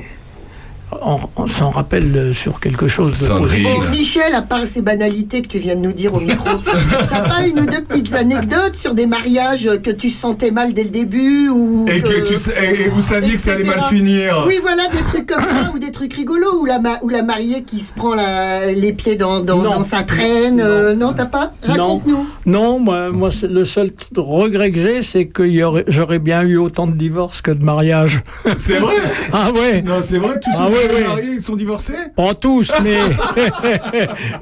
en- 1.01 1.47
s'en 1.47 1.69
rappellent 1.69 2.31
sur 2.33 2.59
quelque 2.59 2.87
chose 2.87 3.19
de 3.19 3.27
positif. 3.27 3.63
Bon, 3.63 3.79
Michel, 3.91 4.33
à 4.35 4.41
part 4.41 4.65
ces 4.67 4.81
banalités 4.81 5.41
que 5.41 5.47
tu 5.47 5.59
viens 5.59 5.75
de 5.75 5.81
nous 5.81 5.91
dire 5.91 6.13
au 6.13 6.19
micro, 6.19 6.49
t'as 7.09 7.21
pas 7.29 7.45
une 7.47 7.59
ou 7.59 7.65
deux 7.65 7.81
petites 7.81 8.13
anecdotes 8.13 8.75
sur 8.75 8.93
des 8.93 9.05
mariages 9.05 9.69
que 9.83 9.91
tu 9.91 10.09
sentais 10.09 10.51
mal 10.51 10.73
dès 10.73 10.83
le 10.83 10.89
début 10.89 11.49
ou 11.49 11.85
Et 11.87 12.01
que 12.01 12.25
tu 12.27 12.33
et- 12.33 12.81
et 12.85 12.89
vous 12.89 13.01
saviez 13.01 13.33
que 13.33 13.39
ça 13.39 13.53
allait 13.53 13.63
mal 13.63 13.81
finir. 13.89 14.43
Oui, 14.47 14.59
voilà, 14.61 14.83
des 14.91 15.01
trucs 15.07 15.27
comme 15.27 15.39
ça 15.39 15.71
ou 15.73 15.79
des 15.79 15.91
trucs 15.91 16.13
rigolos 16.13 16.59
ou 16.61 16.65
la, 16.65 16.79
ou 17.01 17.09
la 17.09 17.23
mariée 17.23 17.63
qui 17.63 17.79
se 17.79 17.91
prend 17.91 18.15
la- 18.15 18.71
les 18.71 18.93
pieds 18.93 19.15
dans, 19.15 19.41
dans, 19.41 19.57
Non. 19.61 19.71
dans 19.71 19.83
sa 19.83 20.03
traîne. 20.03 20.59
euh, 20.61 20.95
non, 20.95 21.13
t'as 21.13 21.25
pas 21.25 21.53
Raconte-nous. 21.63 22.25
Non, 22.45 22.79
moi, 22.79 23.09
le 23.43 23.63
seul 23.63 23.91
regret 24.15 24.71
que 24.71 24.79
j'ai, 24.81 25.01
c'est 25.01 25.25
que 25.25 25.43
y 25.43 25.63
aurait- 25.63 25.85
j'aurais 25.87 26.19
bien 26.19 26.41
eu 26.41 26.57
autant 26.57 26.87
de 26.87 26.93
divorces 26.95 27.41
que 27.41 27.51
de 27.51 27.63
mariages. 27.63 28.21
C'est 28.57 28.79
vrai 28.79 28.95
Ah 29.33 29.51
ouais 29.51 29.81
Non, 29.81 29.99
c'est 30.01 30.17
vrai 30.17 30.35
que 30.35 30.45
ceux 30.45 30.57
Ah 30.59 30.69
ouais. 30.93 31.03
mariés, 31.07 31.29
ils 31.33 31.39
sont 31.41 31.55
divorcés? 31.55 31.93
Pas 32.15 32.33
tous, 32.33 32.71
mais 32.83 32.97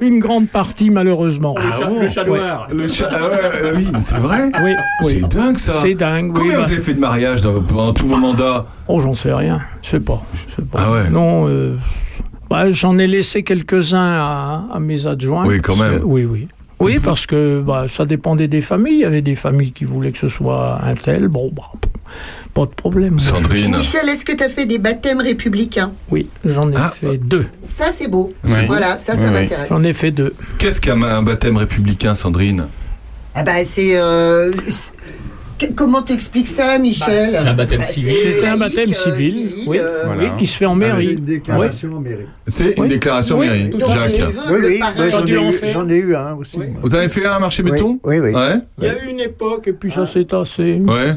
une 0.00 0.18
grande 0.18 0.48
partie, 0.48 0.90
malheureusement. 0.90 1.54
Ah 1.58 1.86
bon 1.86 2.00
le 2.00 2.08
chat 2.08 2.24
noir. 2.24 2.68
Euh, 2.72 3.72
oui, 3.76 3.86
c'est 4.00 4.16
vrai 4.16 4.50
Oui, 4.62 4.72
oui. 5.04 5.18
C'est 5.22 5.28
dingue 5.28 5.56
ça. 5.56 5.74
C'est 5.76 5.94
dingue, 5.94 6.26
oui, 6.28 6.32
Combien 6.36 6.56
bah. 6.58 6.64
vous 6.64 6.72
avez 6.72 6.80
fait 6.82 6.94
de 6.94 7.00
mariage 7.00 7.40
dans- 7.40 7.60
pendant 7.60 7.92
tous 7.92 8.06
vos 8.06 8.16
mandats? 8.16 8.66
Oh, 8.88 9.00
j'en 9.00 9.14
sais 9.14 9.32
rien. 9.32 9.60
Je 9.82 9.90
sais 9.90 10.00
pas. 10.00 10.22
je 10.34 10.54
sais 10.56 10.62
pas. 10.62 10.78
Ah 10.86 10.92
ouais 10.92 11.10
Non, 11.10 11.46
euh, 11.48 11.76
bah, 12.50 12.70
j'en 12.70 12.96
ai 12.98 13.06
laissé 13.06 13.42
quelques-uns 13.42 13.98
à, 14.00 14.64
à 14.72 14.80
mes 14.80 15.06
adjoints. 15.06 15.46
Oui, 15.46 15.60
quand 15.60 15.76
même. 15.76 16.00
que- 16.00 16.04
oui, 16.04 16.24
oui. 16.24 16.48
Oui, 16.80 16.98
parce 17.02 17.26
que 17.26 17.60
bah, 17.60 17.86
ça 17.88 18.04
dépendait 18.04 18.46
des 18.48 18.60
familles. 18.60 18.94
Il 18.94 19.00
y 19.00 19.04
avait 19.04 19.22
des 19.22 19.34
familles 19.34 19.72
qui 19.72 19.84
voulaient 19.84 20.12
que 20.12 20.18
ce 20.18 20.28
soit 20.28 20.78
un 20.82 20.94
tel. 20.94 21.26
Bon, 21.28 21.50
bah, 21.52 21.72
pas 22.54 22.66
de 22.66 22.70
problème. 22.70 23.18
Sandrine. 23.18 23.76
Michel, 23.76 24.08
est-ce 24.08 24.24
que 24.24 24.32
t'as 24.32 24.48
fait 24.48 24.64
des 24.64 24.78
baptêmes 24.78 25.20
républicains? 25.20 25.90
Oui, 26.10 26.28
j'en 26.44 26.70
ai 26.70 26.74
Ah. 26.76 26.92
fait 26.98 27.16
deux. 27.18 27.46
Ça, 27.66 27.90
c'est 27.90 28.06
beau. 28.08 28.30
Oui. 28.44 28.66
Voilà, 28.68 28.96
ça, 28.96 29.16
ça 29.16 29.22
Oui, 29.24 29.28
oui. 29.34 29.40
m'intéresse. 29.42 29.68
J'en 29.70 29.82
ai 29.82 29.92
fait 29.92 30.12
deux. 30.12 30.32
Qu'est-ce 30.58 30.80
qu'un 30.80 31.02
un 31.02 31.22
baptême 31.22 31.56
républicain, 31.56 32.14
Sandrine? 32.14 32.68
Ah 33.34 33.42
bah 33.42 33.64
c'est... 33.64 33.98
euh, 34.00 34.50
comment 35.74 36.02
t'expliques 36.02 36.48
ça, 36.48 36.78
Michel 36.78 37.30
c'est 37.32 37.36
un 37.38 37.54
baptême 37.54 37.80
Bah, 37.80 37.86
civil. 37.86 38.12
c'est 38.12 38.28
C'est 38.40 38.46
un 38.46 38.50
laïque, 38.56 38.60
baptême 38.60 38.90
euh, 38.90 38.92
civil, 38.94 39.46
oui. 39.66 39.78
euh, 39.80 40.02
Voilà. 40.06 40.22
Oui, 40.24 40.28
qui 40.38 40.46
se 40.46 40.56
fait 40.56 40.66
en 40.66 40.74
mairie. 40.74 41.12
Une 41.14 41.24
déclaration 41.24 41.88
Oui. 41.88 41.94
en 41.96 42.00
mairie. 42.00 42.26
C'est 42.46 42.64
une 42.76 42.82
Oui. 42.84 42.88
déclaration 42.88 43.38
Oui, 43.38 43.46
mairie. 43.46 43.70
Jacques. 43.78 44.34
veux, 44.48 44.68
Oui, 44.68 44.80
oui, 44.80 45.10
j'en 45.10 45.26
ai, 45.26 45.38
en 45.38 45.48
eu- 45.48 45.52
faire 45.52 45.72
j'en 45.72 45.88
ai 45.88 45.96
eu 45.96 46.14
un 46.16 46.34
aussi. 46.34 46.58
Vous 46.82 46.94
avez 46.94 47.08
fait 47.08 47.26
un 47.26 47.38
marché 47.38 47.62
béton 47.62 47.98
Oui, 48.04 48.18
oui. 48.20 48.32
Ouais 48.34 48.54
Il 48.78 48.84
y 48.84 48.88
a 48.88 49.02
eu 49.04 49.08
une 49.10 49.20
époque 49.20 49.68
et 49.68 49.72
puis 49.72 49.90
ça 49.90 50.06
s'est 50.06 50.24
tassé. 50.24 50.80
Ouais. 50.86 51.14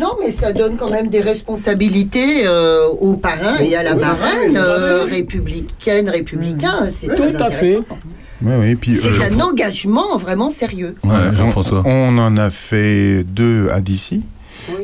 Non, 0.00 0.16
mais 0.20 0.30
ça 0.30 0.52
donne 0.52 0.76
quand 0.76 0.90
même 0.90 1.08
des 1.08 1.20
responsabilités 1.20 2.46
euh, 2.46 2.86
aux 3.00 3.16
parrains 3.16 3.58
et 3.58 3.74
à 3.76 3.82
la 3.82 3.94
Oui, 3.94 4.00
marraine 4.00 4.50
oui, 4.50 4.56
euh, 4.56 5.04
républicaine, 5.04 6.08
républicain. 6.08 6.86
C'est 6.88 7.08
Tout 7.08 7.14
très 7.14 7.36
à 7.42 7.50
fait. 7.50 7.78
Intéressant. 8.44 8.60
Oui, 8.60 8.68
oui. 8.68 8.74
Puis, 8.76 8.92
C'est 8.92 9.20
euh, 9.20 9.36
un 9.36 9.40
engagement 9.40 10.16
vraiment 10.18 10.48
sérieux. 10.48 10.94
Ouais, 11.04 11.34
Jean-François. 11.34 11.82
On, 11.84 11.90
on 11.90 12.18
en 12.18 12.36
a 12.36 12.50
fait 12.50 13.24
deux 13.24 13.68
à 13.70 13.80
d'ici, 13.80 14.22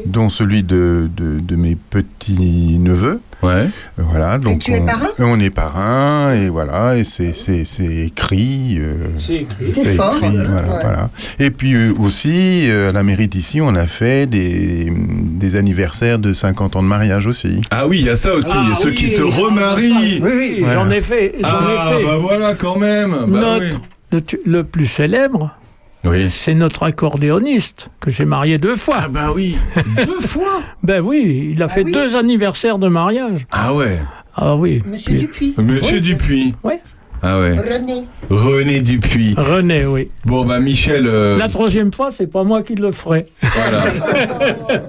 dont 0.06 0.30
celui 0.30 0.62
de, 0.62 1.08
de, 1.16 1.38
de 1.40 1.56
mes 1.56 1.76
petits-neveux. 1.76 3.20
Ouais. 3.42 3.68
Voilà, 3.96 4.36
donc 4.36 4.58
tu 4.58 4.72
es 4.72 4.80
on, 4.80 4.84
parrain? 4.84 5.06
On 5.18 5.40
est 5.40 5.48
parrain, 5.48 6.34
et 6.34 6.50
voilà, 6.50 6.98
et 6.98 7.04
c'est 7.04 7.32
c'est- 7.34 7.64
c'est 7.64 7.86
écrit. 8.06 8.76
euh, 8.78 8.96
C'est 9.16 9.36
écrit. 9.36 9.66
C'est 9.66 9.94
fort, 9.94 10.16
écrit, 10.16 10.36
hein, 10.36 10.42
voilà, 10.46 10.62
ouais. 10.68 10.78
voilà. 10.82 11.10
Et 11.38 11.50
puis 11.50 11.72
euh, 11.74 11.94
aussi, 11.98 12.68
euh, 12.70 12.90
à 12.90 12.92
la 12.92 13.02
mairie 13.02 13.28
d'ici, 13.28 13.62
on 13.62 13.74
a 13.74 13.86
fait 13.86 14.26
des, 14.26 14.92
des 14.94 15.56
anniversaires 15.56 16.18
de 16.18 16.34
50 16.34 16.76
ans 16.76 16.82
de 16.82 16.88
mariage 16.88 17.26
aussi. 17.26 17.62
Ah 17.70 17.86
oui, 17.88 18.00
il 18.00 18.06
y 18.06 18.10
a 18.10 18.16
ça 18.16 18.34
aussi, 18.34 18.52
Ah 18.54 18.74
ceux 18.74 18.90
oui, 18.90 18.94
qui 18.94 19.06
se 19.06 19.22
remarient. 19.22 20.20
Oui, 20.22 20.30
oui, 20.36 20.62
Ouais. 20.62 20.72
j'en 20.74 20.90
ai 20.90 21.00
fait. 21.00 21.34
J'en 21.40 21.48
Ah, 21.48 21.92
ai 21.94 21.96
fait. 22.00 22.04
bah 22.04 22.16
voilà, 22.18 22.54
quand 22.54 22.76
même. 22.78 23.12
Bah 23.26 23.40
Notre, 23.40 23.64
oui. 23.64 23.70
le, 24.12 24.20
tu- 24.20 24.40
le 24.44 24.64
plus 24.64 24.84
célèbre, 24.86 25.56
Oui. 26.04 26.30
c'est 26.30 26.54
notre 26.54 26.82
accordéoniste 26.84 27.90
que 28.00 28.10
j'ai 28.10 28.24
marié 28.24 28.58
deux 28.58 28.76
fois. 28.76 28.96
Ah 29.00 29.08
bah 29.08 29.32
oui, 29.34 29.58
deux 30.06 30.20
fois 30.20 30.60
Ben 30.82 31.00
oui, 31.02 31.50
il 31.54 31.62
a 31.62 31.68
fait 31.68 31.82
oui 31.84 31.92
deux 31.92 32.16
anniversaires 32.16 32.78
de 32.78 32.88
mariage. 32.88 33.46
Ah 33.50 33.74
ouais. 33.74 33.98
Ah 34.34 34.56
oui. 34.56 34.82
Monsieur 34.86 35.10
Puis- 35.12 35.20
Dupuis. 35.20 35.54
Monsieur 35.58 35.96
Oui. 35.96 36.00
Dupuis. 36.00 36.54
Oui. 36.62 36.74
Ah 37.22 37.38
ouais. 37.40 37.58
René. 37.58 38.06
René 38.30 38.80
Dupuis. 38.80 39.34
René, 39.36 39.84
oui. 39.84 40.10
Bon 40.24 40.46
bah 40.46 40.58
Michel, 40.58 41.06
euh, 41.06 41.36
La 41.36 41.48
troisième 41.48 41.92
fois, 41.92 42.10
c'est 42.10 42.26
pas 42.28 42.44
moi 42.44 42.62
qui 42.62 42.76
le 42.76 42.92
ferai. 42.92 43.26
voilà. 43.42 43.84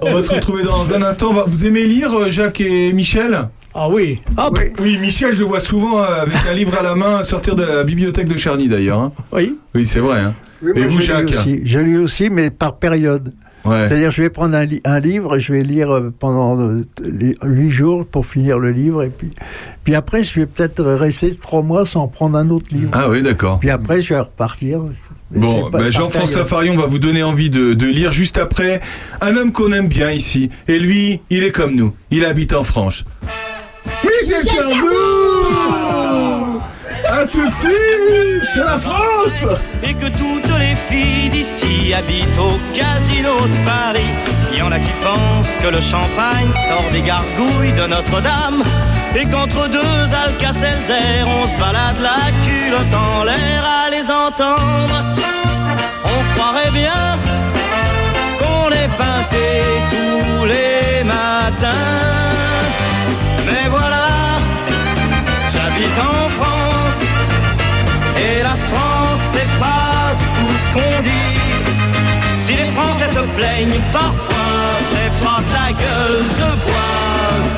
On 0.02 0.14
va 0.14 0.22
se 0.22 0.34
retrouver 0.34 0.62
dans 0.62 0.94
un 0.94 1.02
instant. 1.02 1.32
Vous 1.46 1.66
aimez 1.66 1.84
lire, 1.84 2.10
euh, 2.14 2.30
Jacques 2.30 2.62
et 2.62 2.94
Michel? 2.94 3.48
Ah 3.74 3.88
oui. 3.88 4.20
Oui, 4.80 4.98
Michel, 4.98 5.32
je 5.32 5.40
le 5.40 5.46
vois 5.46 5.60
souvent 5.60 5.98
euh, 6.02 6.22
avec 6.22 6.34
un 6.48 6.52
livre 6.52 6.76
à 6.78 6.82
la 6.82 6.94
main 6.94 7.22
sortir 7.24 7.54
de 7.56 7.62
la 7.64 7.84
bibliothèque 7.84 8.26
de 8.26 8.36
Charny 8.36 8.68
d'ailleurs. 8.68 8.98
hein. 8.98 9.12
Oui. 9.32 9.56
Oui, 9.74 9.86
c'est 9.86 10.00
vrai. 10.00 10.20
hein. 10.20 10.34
Oui, 10.62 10.72
Et 10.76 10.80
moi, 10.80 10.88
vous, 10.88 10.94
je 10.96 11.00
lis 11.00 11.06
Jacques 11.06 11.30
aussi. 11.30 11.60
Je 11.64 11.78
lis 11.78 11.96
aussi, 11.96 12.30
mais 12.30 12.50
par 12.50 12.76
période. 12.76 13.32
Ouais. 13.64 13.86
C'est-à-dire, 13.88 14.10
je 14.10 14.22
vais 14.22 14.28
prendre 14.30 14.56
un, 14.56 14.64
li- 14.64 14.80
un 14.84 14.98
livre 14.98 15.36
et 15.36 15.40
je 15.40 15.52
vais 15.52 15.62
lire 15.62 15.90
euh, 15.92 16.12
pendant 16.18 16.60
euh, 16.60 16.84
les 17.04 17.36
huit 17.44 17.70
jours 17.70 18.04
pour 18.04 18.26
finir 18.26 18.58
le 18.58 18.70
livre. 18.72 19.04
Et 19.04 19.08
puis, 19.08 19.30
puis 19.84 19.94
après, 19.94 20.24
je 20.24 20.40
vais 20.40 20.46
peut-être 20.46 20.82
rester 20.84 21.32
trois 21.36 21.62
mois 21.62 21.86
sans 21.86 22.08
prendre 22.08 22.36
un 22.36 22.50
autre 22.50 22.66
livre. 22.72 22.90
Ah 22.92 23.08
oui, 23.08 23.22
d'accord. 23.22 23.60
Puis 23.60 23.70
après, 23.70 24.02
je 24.02 24.14
vais 24.14 24.20
repartir. 24.20 24.80
Mais 25.30 25.40
Bon, 25.40 25.64
c'est 25.66 25.70
pas 25.70 25.78
par 25.78 25.90
Jean-François 25.92 26.42
période. 26.42 26.48
Farion 26.48 26.76
va 26.76 26.86
vous 26.86 26.98
donner 26.98 27.22
envie 27.22 27.50
de, 27.50 27.72
de 27.72 27.86
lire 27.86 28.10
juste 28.10 28.36
après. 28.36 28.80
Un 29.20 29.36
homme 29.36 29.52
qu'on 29.52 29.70
aime 29.70 29.86
bien 29.86 30.10
ici. 30.10 30.50
Et 30.66 30.80
lui, 30.80 31.20
il 31.30 31.44
est 31.44 31.52
comme 31.52 31.76
nous. 31.76 31.92
Il 32.10 32.24
habite 32.24 32.52
en 32.54 32.64
France. 32.64 33.04
Michel 34.04 34.42
Sardou 34.44 34.92
A 37.08 37.26
tout 37.26 37.46
de 37.46 37.54
suite 37.54 38.42
C'est 38.54 38.60
la 38.60 38.78
France 38.78 39.44
et 39.82 39.94
que 39.94 40.06
toutes 40.06 40.58
les 40.58 40.74
filles 40.88 41.30
d'ici 41.30 41.94
habitent 41.94 42.38
au 42.38 42.58
casino 42.74 43.46
de 43.46 43.64
Paris. 43.64 44.12
Il 44.52 44.58
y 44.58 44.62
en 44.62 44.72
a 44.72 44.78
qui 44.78 44.92
pensent 45.02 45.56
que 45.62 45.68
le 45.68 45.80
champagne 45.80 46.52
sort 46.68 46.90
des 46.92 47.02
gargouilles 47.02 47.72
de 47.72 47.86
Notre-Dame 47.86 48.62
et 49.14 49.24
qu'entre 49.26 49.68
deux 49.68 50.14
Alka-Seltzer, 50.24 51.24
on 51.26 51.46
se 51.46 51.56
balade 51.56 51.98
la 52.00 52.30
culotte 52.44 52.94
en 52.94 53.24
l'air 53.24 53.64
à 53.64 53.90
les 53.90 54.10
entendre. 54.10 54.96
On 56.04 56.38
croirait 56.38 56.70
bien 56.70 57.18
qu'on 58.38 58.70
est 58.70 58.90
j'habite 65.82 65.98
en 65.98 66.28
France 66.28 67.02
et 68.16 68.42
la 68.42 68.56
France 68.70 69.20
c'est 69.32 69.58
pas 69.58 70.14
tout 70.36 70.54
ce 70.62 70.68
qu'on 70.74 71.02
dit. 71.02 71.38
Si 72.38 72.54
les 72.54 72.70
Français 72.72 73.08
se 73.08 73.20
plaignent 73.36 73.80
parfois, 73.92 74.60
c'est 74.90 75.12
pas 75.24 75.40
de 75.40 75.52
la 75.52 75.72
gueule 75.72 76.24
de 76.42 76.50
bois, 76.64 76.98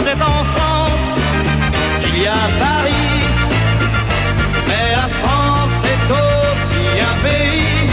c'est 0.02 0.20
en 0.22 0.44
France 0.55 1.05
qu'il 2.02 2.22
y 2.22 2.26
a 2.26 2.44
Paris. 2.59 3.20
Mais 4.68 4.86
la 5.01 5.09
France 5.20 5.72
c'est 5.82 6.06
aussi 6.22 7.01
un 7.01 7.16
pays 7.28 7.88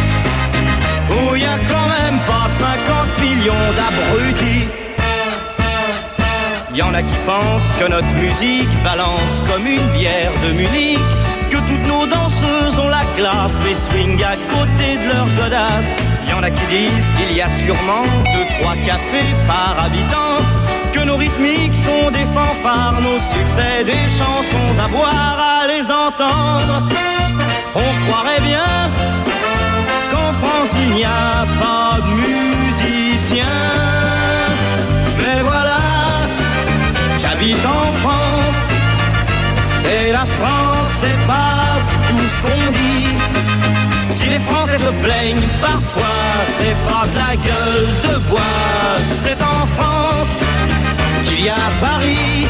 où 1.10 1.36
il 1.36 1.42
y 1.42 1.46
a 1.46 1.60
quand 1.72 1.88
même 2.00 2.20
pas 2.28 2.48
50 2.50 3.20
millions 3.20 3.68
d'abrutis. 3.78 4.51
Y 6.74 6.82
en 6.82 6.94
a 6.94 7.02
qui 7.02 7.16
pensent 7.26 7.70
que 7.80 7.88
notre 7.90 8.14
musique 8.16 8.70
balance 8.84 9.42
comme 9.50 9.68
une 9.68 9.88
bière 9.90 10.32
de 10.42 10.54
Munich, 10.54 11.00
que 11.50 11.58
toutes 11.58 11.88
nos 11.88 12.06
danseuses 12.06 12.80
ont 12.80 12.88
la 12.88 13.04
classe, 13.18 13.60
mais 13.64 13.76
swing 13.76 14.24
à 14.24 14.38
côté 14.54 14.96
de 14.96 15.08
leur 15.14 15.28
godasse. 15.36 15.92
Y 16.30 16.34
en 16.34 16.44
a 16.44 16.50
qui 16.50 16.66
disent 16.68 17.12
qu'il 17.18 17.36
y 17.36 17.42
a 17.42 17.50
sûrement 17.66 18.08
deux, 18.34 18.48
trois 18.62 18.76
cafés 18.86 19.36
par 19.48 19.84
habitant, 19.84 20.38
que 20.94 21.02
nos 21.02 21.18
rythmiques 21.18 21.76
sont 21.76 22.10
des 22.12 22.26
fanfares, 22.34 23.02
nos 23.02 23.20
succès 23.20 23.84
des 23.84 24.08
chansons 24.18 24.72
à 24.82 24.88
boire 24.88 25.38
à 25.62 25.68
les 25.68 25.86
entendre. 25.92 26.84
On 27.76 28.08
croirait 28.08 28.42
bien 28.42 28.90
qu'en 30.12 30.32
France 30.42 30.72
il 30.82 30.96
n'y 30.96 31.04
a 31.04 31.46
pas 31.60 31.98
de 32.00 32.14
musiciens. 32.16 33.91
J'habite 37.42 37.66
en 37.66 37.92
France 37.94 38.68
et 39.86 40.12
la 40.12 40.26
France 40.26 40.90
c'est 41.02 41.28
pas 41.28 41.80
tout 42.08 42.26
ce 42.36 42.42
qu'on 42.44 42.72
dit. 42.72 43.08
Si 44.12 44.28
les 44.28 44.40
Français 44.40 44.78
se 44.78 44.90
plaignent 45.04 45.48
parfois, 45.60 46.04
c'est 46.58 46.76
pas 46.88 47.08
de 47.08 47.18
la 47.18 47.36
gueule 47.36 47.88
de 48.04 48.18
bois, 48.30 48.40
c'est 49.24 49.42
en 49.42 49.66
France 49.66 50.38
qu'il 51.26 51.46
y 51.46 51.50
a 51.50 51.72
Paris. 51.82 52.48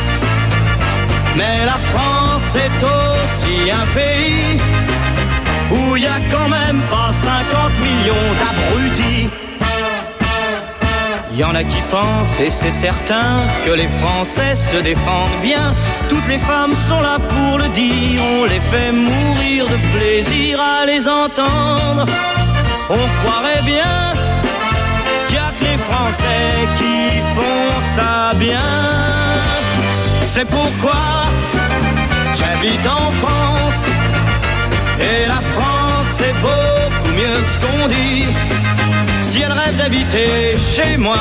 Mais 1.36 1.66
la 1.66 1.80
France 1.92 2.44
c'est 2.52 2.78
aussi 2.96 3.72
un 3.72 3.88
pays 3.98 4.60
où 5.72 5.96
il 5.96 6.04
y 6.04 6.08
a 6.08 6.20
quand 6.30 6.50
même 6.50 6.82
pas 6.90 7.12
50 7.24 7.80
millions 7.80 8.30
d'abrutis. 8.40 9.30
Y 11.34 11.44
en 11.46 11.56
a 11.56 11.64
qui 11.64 11.82
pensent, 11.90 12.38
et 12.42 12.50
c'est 12.50 12.72
certain, 12.72 13.48
que 13.66 13.72
les 13.72 13.88
Français 13.88 14.54
se 14.54 14.78
défendent 14.78 15.40
bien. 15.42 15.74
Toutes 16.10 16.28
les 16.28 16.38
femmes 16.38 16.74
sont 16.90 17.00
là 17.00 17.18
pour 17.20 17.58
le 17.58 17.70
dire, 17.70 18.22
on 18.22 18.44
les 18.44 18.60
fait 18.60 18.92
mourir 18.92 19.66
de 19.66 19.78
plaisir 19.98 20.60
à 20.60 20.86
les 20.86 21.08
entendre. 21.08 22.06
On 22.90 23.24
croirait 23.24 23.64
bien 23.64 24.14
qu'il 25.30 25.38
a 25.38 25.52
que 25.58 25.64
les 25.64 25.78
Français 25.90 26.68
qui 26.78 27.20
font 27.36 27.72
ça 27.96 28.34
bien. 28.36 28.70
C'est 30.24 30.46
pourquoi 30.46 31.02
j'habite 32.36 32.86
en 32.86 33.12
France. 33.24 33.86
Et 35.00 35.28
la 35.28 35.42
France, 35.56 36.08
c'est 36.18 36.36
beaucoup 36.42 37.12
mieux 37.16 37.42
que 37.46 37.52
ce 37.52 37.60
qu'on 37.60 37.88
dit. 37.88 38.26
Si 39.32 39.42
elle 39.42 39.54
rêve 39.54 39.78
d'habiter 39.78 40.58
chez 40.58 40.98
moi, 40.98 41.16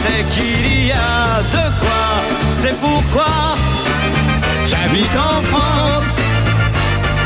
c'est 0.00 0.22
qu'il 0.32 0.86
y 0.86 0.92
a 0.92 1.42
de 1.50 1.80
quoi. 1.80 2.06
C'est 2.52 2.78
pourquoi 2.78 3.56
j'habite 4.68 5.16
en 5.16 5.42
France. 5.42 6.14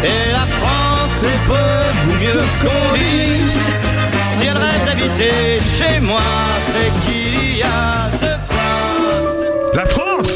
Et 0.03 0.33
la 0.33 0.47
France, 0.57 1.11
c'est 1.21 1.41
beaucoup 1.47 2.19
mieux 2.19 2.33
que 2.33 2.39
ce 2.39 2.65
qu'on 2.65 2.95
dit. 2.95 3.53
Si 4.39 4.47
elle 4.47 4.57
rêve 4.57 4.85
d'habiter 4.87 5.61
chez 5.77 6.01
moi, 6.01 6.23
c'est 6.73 6.91
qu'il 7.05 7.59
y 7.59 7.63
a 7.63 8.09
de 8.23 8.35
quoi. 8.49 9.75
La 9.75 9.85
France 9.85 10.33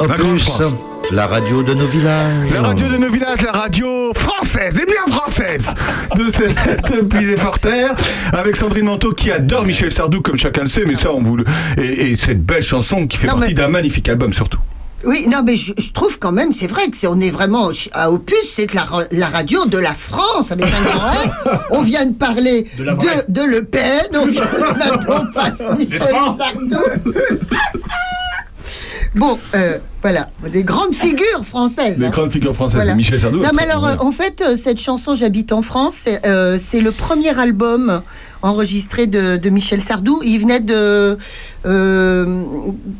Opus, 0.00 0.46
la 1.10 1.26
radio 1.26 1.62
de 1.62 1.72
nos 1.72 1.86
villages. 1.86 2.50
La 2.52 2.60
radio 2.60 2.86
de 2.86 2.98
nos 2.98 3.10
villages, 3.10 3.40
la 3.42 3.52
radio 3.52 4.12
française, 4.14 4.78
et 4.78 4.84
bien 4.84 5.06
française, 5.06 5.17
de 6.16 6.30
cette 6.30 7.08
Puisée 7.08 7.36
fort 7.36 7.58
terre, 7.58 7.94
avec 8.32 8.56
Sandrine 8.56 8.86
Manteau 8.86 9.12
qui 9.12 9.30
adore 9.30 9.64
Michel 9.64 9.92
Sardou, 9.92 10.20
comme 10.20 10.36
chacun 10.36 10.62
le 10.62 10.66
sait, 10.68 10.84
mais 10.86 10.94
ça, 10.96 11.12
on 11.12 11.22
vous 11.22 11.36
le. 11.36 11.44
Et, 11.76 12.10
et 12.10 12.16
cette 12.16 12.42
belle 12.44 12.62
chanson 12.62 13.06
qui 13.06 13.16
fait 13.18 13.28
Non, 13.28 13.34
partie 13.34 13.48
mais- 13.50 13.54
d'un 13.54 13.68
magnifique 13.68 14.08
album, 14.08 14.32
surtout. 14.32 14.58
Oui, 15.04 15.28
non, 15.30 15.44
mais 15.46 15.54
je, 15.54 15.72
je 15.78 15.92
trouve 15.92 16.18
quand 16.18 16.32
même, 16.32 16.50
c'est 16.50 16.66
vrai 16.66 16.88
que 16.90 16.96
c'est, 16.96 17.06
on 17.06 17.20
est 17.20 17.30
vraiment 17.30 17.70
à 17.92 18.10
Opus, 18.10 18.36
c'est 18.56 18.74
la, 18.74 18.84
la 19.12 19.26
radio 19.28 19.64
de 19.66 19.78
la 19.78 19.94
France 19.94 20.50
avec 20.50 20.66
un 20.66 20.82
grand 20.82 21.10
R. 21.52 21.60
On 21.70 21.82
vient 21.82 22.04
de 22.04 22.14
parler 22.14 22.66
de, 22.76 22.84
vraie. 22.90 23.24
de 23.28 23.42
Le 23.42 23.62
Pen, 23.62 24.00
on 24.20 24.26
vient 24.26 24.42
on 25.08 25.32
passe 25.32 25.62
Michel 25.78 25.98
pas 26.00 26.36
Sardou. 26.36 26.82
Bon, 29.14 29.38
euh, 29.54 29.78
voilà, 30.10 30.30
des 30.50 30.64
grandes 30.64 30.94
figures 30.94 31.44
françaises. 31.44 31.98
Les 32.00 32.06
hein. 32.06 32.10
grandes 32.10 32.30
figures 32.30 32.54
françaises, 32.54 32.76
Voilà. 32.76 32.94
Michel 32.94 33.20
Sardou. 33.20 33.38
Non, 33.42 33.50
mais 33.54 33.64
alors, 33.64 33.86
euh, 33.86 33.96
en 34.00 34.10
fait, 34.12 34.40
euh, 34.40 34.54
cette 34.54 34.80
chanson 34.80 35.14
J'habite 35.14 35.52
en 35.52 35.60
France, 35.62 35.96
c'est 36.04 36.26
euh, 36.26 36.56
c'est 36.58 36.80
le 36.80 36.92
premier 36.92 37.38
album 37.38 38.00
enregistré 38.40 39.06
de, 39.08 39.36
de 39.36 39.50
Michel 39.50 39.80
Sardou. 39.82 40.20
Il 40.24 40.38
venait 40.40 40.60
de. 40.60 41.18
euh, 41.66 42.42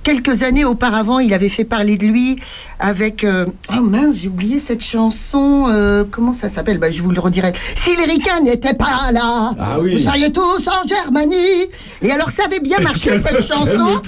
quelques 0.02 0.42
années 0.42 0.64
auparavant, 0.64 1.18
il 1.20 1.32
avait 1.32 1.48
fait 1.48 1.64
parler 1.64 1.96
de 1.96 2.06
lui 2.06 2.36
avec. 2.80 3.24
oh 3.24 3.80
mince, 3.80 4.16
j'ai 4.16 4.28
oublié 4.28 4.58
cette 4.58 4.82
chanson. 4.82 6.04
comment 6.10 6.32
ça 6.32 6.48
s'appelle? 6.48 6.78
Bah, 6.78 6.90
Je 6.90 7.02
vous 7.02 7.10
le 7.12 7.20
redirai. 7.20 7.52
Si 7.76 7.94
les 7.96 8.04
ricains 8.04 8.40
n'étaient 8.42 8.74
pas 8.74 9.12
là, 9.12 9.52
Ah 9.60 9.76
oui. 9.80 9.96
vous 9.96 10.02
seriez 10.02 10.32
tous 10.32 10.66
en 10.66 10.86
Germanie. 10.86 11.68
Et 12.02 12.10
alors, 12.10 12.30
ça 12.30 12.42
avait 12.46 12.60
bien 12.60 12.80
marché 12.80 13.10
cette 13.22 13.40
chanson. 13.40 14.00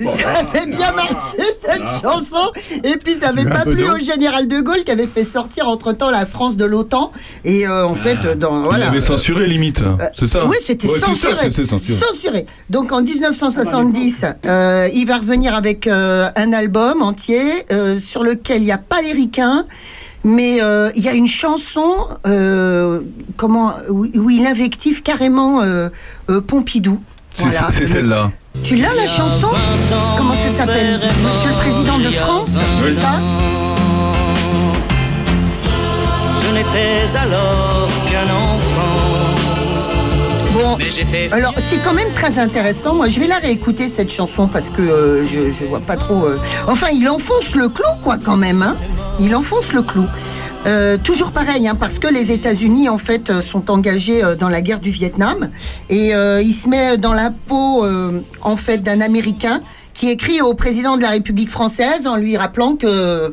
Ça 0.00 0.28
avait 0.40 0.66
bien 0.66 0.92
marché 0.92 1.38
cette 1.62 2.02
chanson. 2.02 2.35
Et 2.84 2.96
puis 2.96 3.14
ça 3.20 3.28
avait 3.28 3.42
Un 3.42 3.50
pas 3.50 3.62
plu 3.62 3.84
au 3.90 3.98
général 3.98 4.48
de 4.48 4.60
Gaulle 4.60 4.84
qui 4.84 4.90
avait 4.92 5.06
fait 5.06 5.24
sortir 5.24 5.68
entre 5.68 5.92
temps 5.92 6.10
la 6.10 6.26
France 6.26 6.56
de 6.56 6.64
l'OTAN. 6.64 7.12
Et 7.44 7.66
euh, 7.66 7.86
en 7.86 7.94
fait, 7.94 8.18
dans 8.38 8.60
Il 8.62 8.64
voilà. 8.68 8.88
avait 8.88 9.00
censuré 9.00 9.46
limite, 9.46 9.82
c'est 10.18 10.26
ça 10.26 10.44
Oui, 10.46 10.56
c'était 10.64 10.88
Ouais, 10.88 10.98
censuré. 10.98 11.36
censuré. 11.50 12.00
Censuré. 12.00 12.46
Donc 12.70 12.92
en 12.92 13.02
1970, 13.02 14.24
euh, 14.46 14.88
il 14.94 15.06
va 15.06 15.18
revenir 15.18 15.54
avec 15.54 15.86
euh, 15.86 16.28
un 16.36 16.52
album 16.52 17.02
entier 17.02 17.40
euh, 17.72 17.98
sur 17.98 18.22
lequel 18.22 18.62
il 18.62 18.66
n'y 18.66 18.72
a 18.72 18.78
pas 18.78 19.02
les 19.02 19.12
ricains, 19.12 19.64
mais 20.24 20.58
euh, 20.62 20.90
il 20.96 21.04
y 21.04 21.08
a 21.08 21.12
une 21.12 21.28
chanson 21.28 21.94
euh, 22.26 23.00
comment, 23.36 23.72
où, 23.88 24.06
où 24.14 24.30
il 24.30 24.46
invective 24.46 25.02
carrément 25.02 25.62
euh, 25.62 25.88
euh, 26.30 26.40
Pompidou. 26.40 27.00
C'est 27.34 27.44
Voilà. 27.44 27.70
celle-là. 27.70 28.32
Tu 28.64 28.76
l'as 28.76 28.94
la 28.94 29.06
chanson 29.06 29.48
Comment 30.16 30.34
ça 30.34 30.48
s'appelle 30.48 31.00
Monsieur 31.22 31.48
le 31.50 31.54
Président 31.60 31.98
de 31.98 32.10
France 32.10 32.50
C'est 32.82 32.92
ça 32.92 33.20
Je 36.42 36.52
n'étais 36.54 37.16
alors 37.16 37.88
qu'un 38.10 38.24
enfant. 38.24 39.02
Bon, 40.52 40.78
alors 41.32 41.52
c'est 41.58 41.78
quand 41.84 41.92
même 41.92 42.10
très 42.14 42.38
intéressant. 42.38 42.94
Moi, 42.94 43.08
je 43.10 43.20
vais 43.20 43.26
la 43.26 43.36
réécouter 43.38 43.88
cette 43.88 44.10
chanson 44.10 44.48
parce 44.48 44.70
que 44.70 44.80
euh, 44.80 45.24
je, 45.26 45.52
je 45.52 45.64
vois 45.66 45.80
pas 45.80 45.96
trop. 45.96 46.24
euh, 46.24 46.38
Enfin, 46.66 46.86
il 46.94 47.06
enfonce 47.10 47.54
le 47.54 47.68
clou, 47.68 47.84
quoi, 48.02 48.16
quand 48.22 48.36
même. 48.38 48.62
Hein 48.62 48.76
il 49.20 49.34
enfonce 49.36 49.72
le 49.72 49.82
clou. 49.82 50.06
Euh, 50.66 50.96
toujours 50.98 51.30
pareil, 51.30 51.68
hein, 51.68 51.76
parce 51.78 51.98
que 51.98 52.08
les 52.08 52.32
États-Unis 52.32 52.88
en 52.88 52.98
fait 52.98 53.30
euh, 53.30 53.40
sont 53.40 53.70
engagés 53.70 54.22
euh, 54.24 54.34
dans 54.34 54.48
la 54.48 54.60
guerre 54.60 54.80
du 54.80 54.90
Vietnam 54.90 55.48
et 55.88 56.14
euh, 56.14 56.42
il 56.42 56.52
se 56.54 56.68
met 56.68 56.96
dans 56.98 57.12
la 57.14 57.30
peau 57.30 57.84
en 58.42 58.56
fait 58.56 58.78
d'un 58.78 59.00
Américain 59.00 59.60
qui 59.94 60.10
écrit 60.10 60.40
au 60.42 60.54
président 60.54 60.96
de 60.96 61.02
la 61.02 61.10
République 61.10 61.50
française 61.50 62.06
en 62.06 62.16
lui 62.16 62.36
rappelant 62.36 62.76
que 62.76 63.32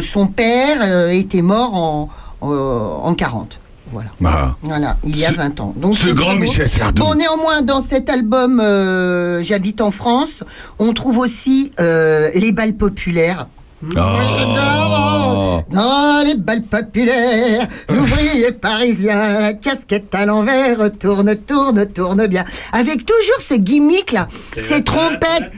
son 0.00 0.26
père 0.26 1.10
était 1.10 1.42
mort 1.42 1.74
en, 1.74 2.08
en 2.40 3.14
40. 3.14 3.58
Voilà. 3.92 4.10
Ah. 4.24 4.54
Voilà, 4.62 4.96
il 5.04 5.16
y 5.18 5.24
a 5.24 5.30
Ce- 5.30 5.34
20 5.34 5.60
ans. 5.60 5.72
Donc 5.76 5.96
ce 5.96 6.10
grand. 6.10 6.34
Michel 6.34 6.70
Sardou. 6.70 7.02
Bon, 7.02 7.14
néanmoins, 7.14 7.62
dans 7.62 7.80
cet 7.80 8.10
album 8.10 8.60
euh, 8.60 9.42
J'habite 9.42 9.80
en 9.80 9.90
France, 9.90 10.44
on 10.78 10.92
trouve 10.92 11.18
aussi 11.18 11.72
euh, 11.80 12.28
les 12.34 12.52
balles 12.52 12.74
populaires. 12.76 13.46
Oh. 13.80 15.60
Dans 15.70 16.24
les 16.26 16.34
balles 16.34 16.62
populaires, 16.62 17.66
l'ouvrier 17.88 18.50
parisien, 18.52 19.40
la 19.40 19.52
casquette 19.52 20.12
à 20.14 20.26
l'envers, 20.26 20.90
tourne, 20.98 21.36
tourne, 21.36 21.86
tourne 21.86 22.26
bien. 22.26 22.44
Avec 22.72 23.06
toujours 23.06 23.40
ce 23.40 23.54
gimmick 23.54 24.10
là, 24.12 24.26
ces 24.56 24.82
trompettes. 24.82 25.52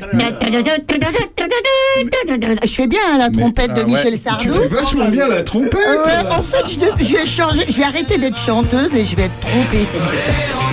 Je 2.63 2.75
fais 2.75 2.87
bien 2.87 3.01
hein, 3.15 3.19
la 3.19 3.31
trompette 3.31 3.73
de 3.75 3.81
Ah. 3.83 3.87
Michel 3.87 4.13
Tu 4.13 4.19
Sardou. 4.19 4.53
fais 4.53 4.69
vachement 4.69 5.09
bien 5.09 5.27
la 5.29 5.43
trompette. 5.43 5.75
Ouais, 5.81 6.33
en 6.37 6.43
fait, 6.43 6.69
je, 6.75 6.79
de- 6.79 6.93
je 7.03 7.17
vais 7.17 7.27
changer, 7.27 7.65
je 7.69 7.77
vais 7.79 7.85
arrêter 7.85 8.19
d'être 8.19 8.37
chanteuse 8.39 8.95
et 8.97 9.05
je 9.07 9.17
vais 9.17 9.25
être 9.25 9.41
trompettiste. 9.41 10.25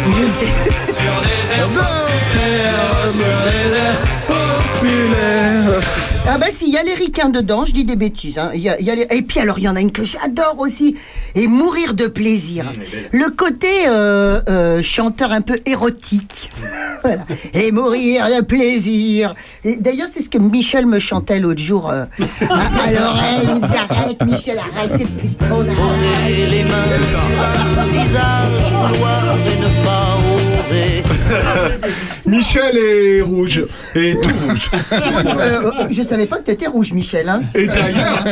Je 0.07 0.31
sais. 0.31 0.47
Ah 6.29 6.37
bah 6.37 6.47
si, 6.49 6.65
il 6.67 6.73
y 6.73 6.77
a 6.77 6.83
les 6.83 6.93
ricains 6.93 7.29
dedans, 7.29 7.63
je 7.63 7.71
dis 7.71 7.85
des 7.85 7.95
bêtises. 7.95 8.37
hein. 8.37 8.49
Il 8.53 8.59
y 8.61 8.69
a- 8.69 8.77
il 8.79 8.85
y 8.85 8.91
a 8.91 8.95
les- 8.95 9.07
Et 9.11 9.21
puis 9.21 9.39
alors, 9.39 9.59
il 9.59 9.63
y 9.63 9.69
en 9.69 9.75
a 9.77 9.79
une 9.79 9.91
que 9.93 10.03
j'adore 10.03 10.55
aussi, 10.59 10.95
et 11.35 11.47
mourir 11.47 11.93
de 11.93 12.07
plaisir. 12.07 12.71
Le 13.13 13.29
côté 13.29 13.67
euh, 13.87 14.41
euh, 14.49 14.83
chanteur 14.83 15.31
un 15.31 15.41
peu 15.41 15.57
érotique. 15.65 16.49
Voilà. 17.03 17.21
Et 17.53 17.71
mourir 17.71 18.25
de 18.25 18.41
plaisir. 18.43 19.33
D'ailleurs, 19.63 20.07
c'est 20.11 20.21
ce 20.21 20.29
que 20.29 20.39
Michel 20.39 20.87
me 20.87 20.97
chantait 20.99 21.39
l'autre 21.39 21.61
jour 21.61 21.89
euh, 21.89 22.03
à, 22.49 22.55
à 22.83 22.91
l'oreille. 22.91 23.61
Disait, 23.61 23.77
arrête, 23.87 24.25
Michel, 24.25 24.57
arrête, 24.57 24.91
c'est 24.97 25.07
plus 25.07 25.29
ton 25.29 25.57
Poser 25.63 26.47
les 26.49 26.63
mains 26.63 26.83
sur 27.07 27.19
le 27.29 27.99
visage, 28.01 28.63
Michel 32.25 32.77
est 32.77 33.21
rouge. 33.21 33.63
Et 33.95 34.15
tout 34.21 34.47
rouge. 34.47 34.69
Euh, 34.91 35.71
je 35.89 36.03
savais 36.03 36.25
pas 36.25 36.37
que 36.37 36.43
t'étais 36.43 36.67
rouge, 36.67 36.91
Michel. 36.93 37.29
Hein. 37.29 37.41
Et 37.55 37.67
d'ailleurs. 37.67 38.23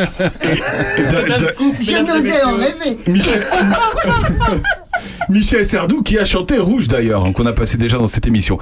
Je 1.79 2.01
n'osais 2.01 2.43
en 2.43 2.55
rêver. 2.55 2.97
Michel... 3.07 3.45
Michel 5.29 5.65
Sardou 5.65 6.01
qui 6.03 6.17
a 6.17 6.25
chanté 6.25 6.57
Rouge 6.57 6.87
d'ailleurs, 6.87 7.25
hein, 7.25 7.31
qu'on 7.31 7.45
a 7.45 7.53
passé 7.53 7.77
déjà 7.77 7.97
dans 7.97 8.07
cette 8.07 8.27
émission. 8.27 8.57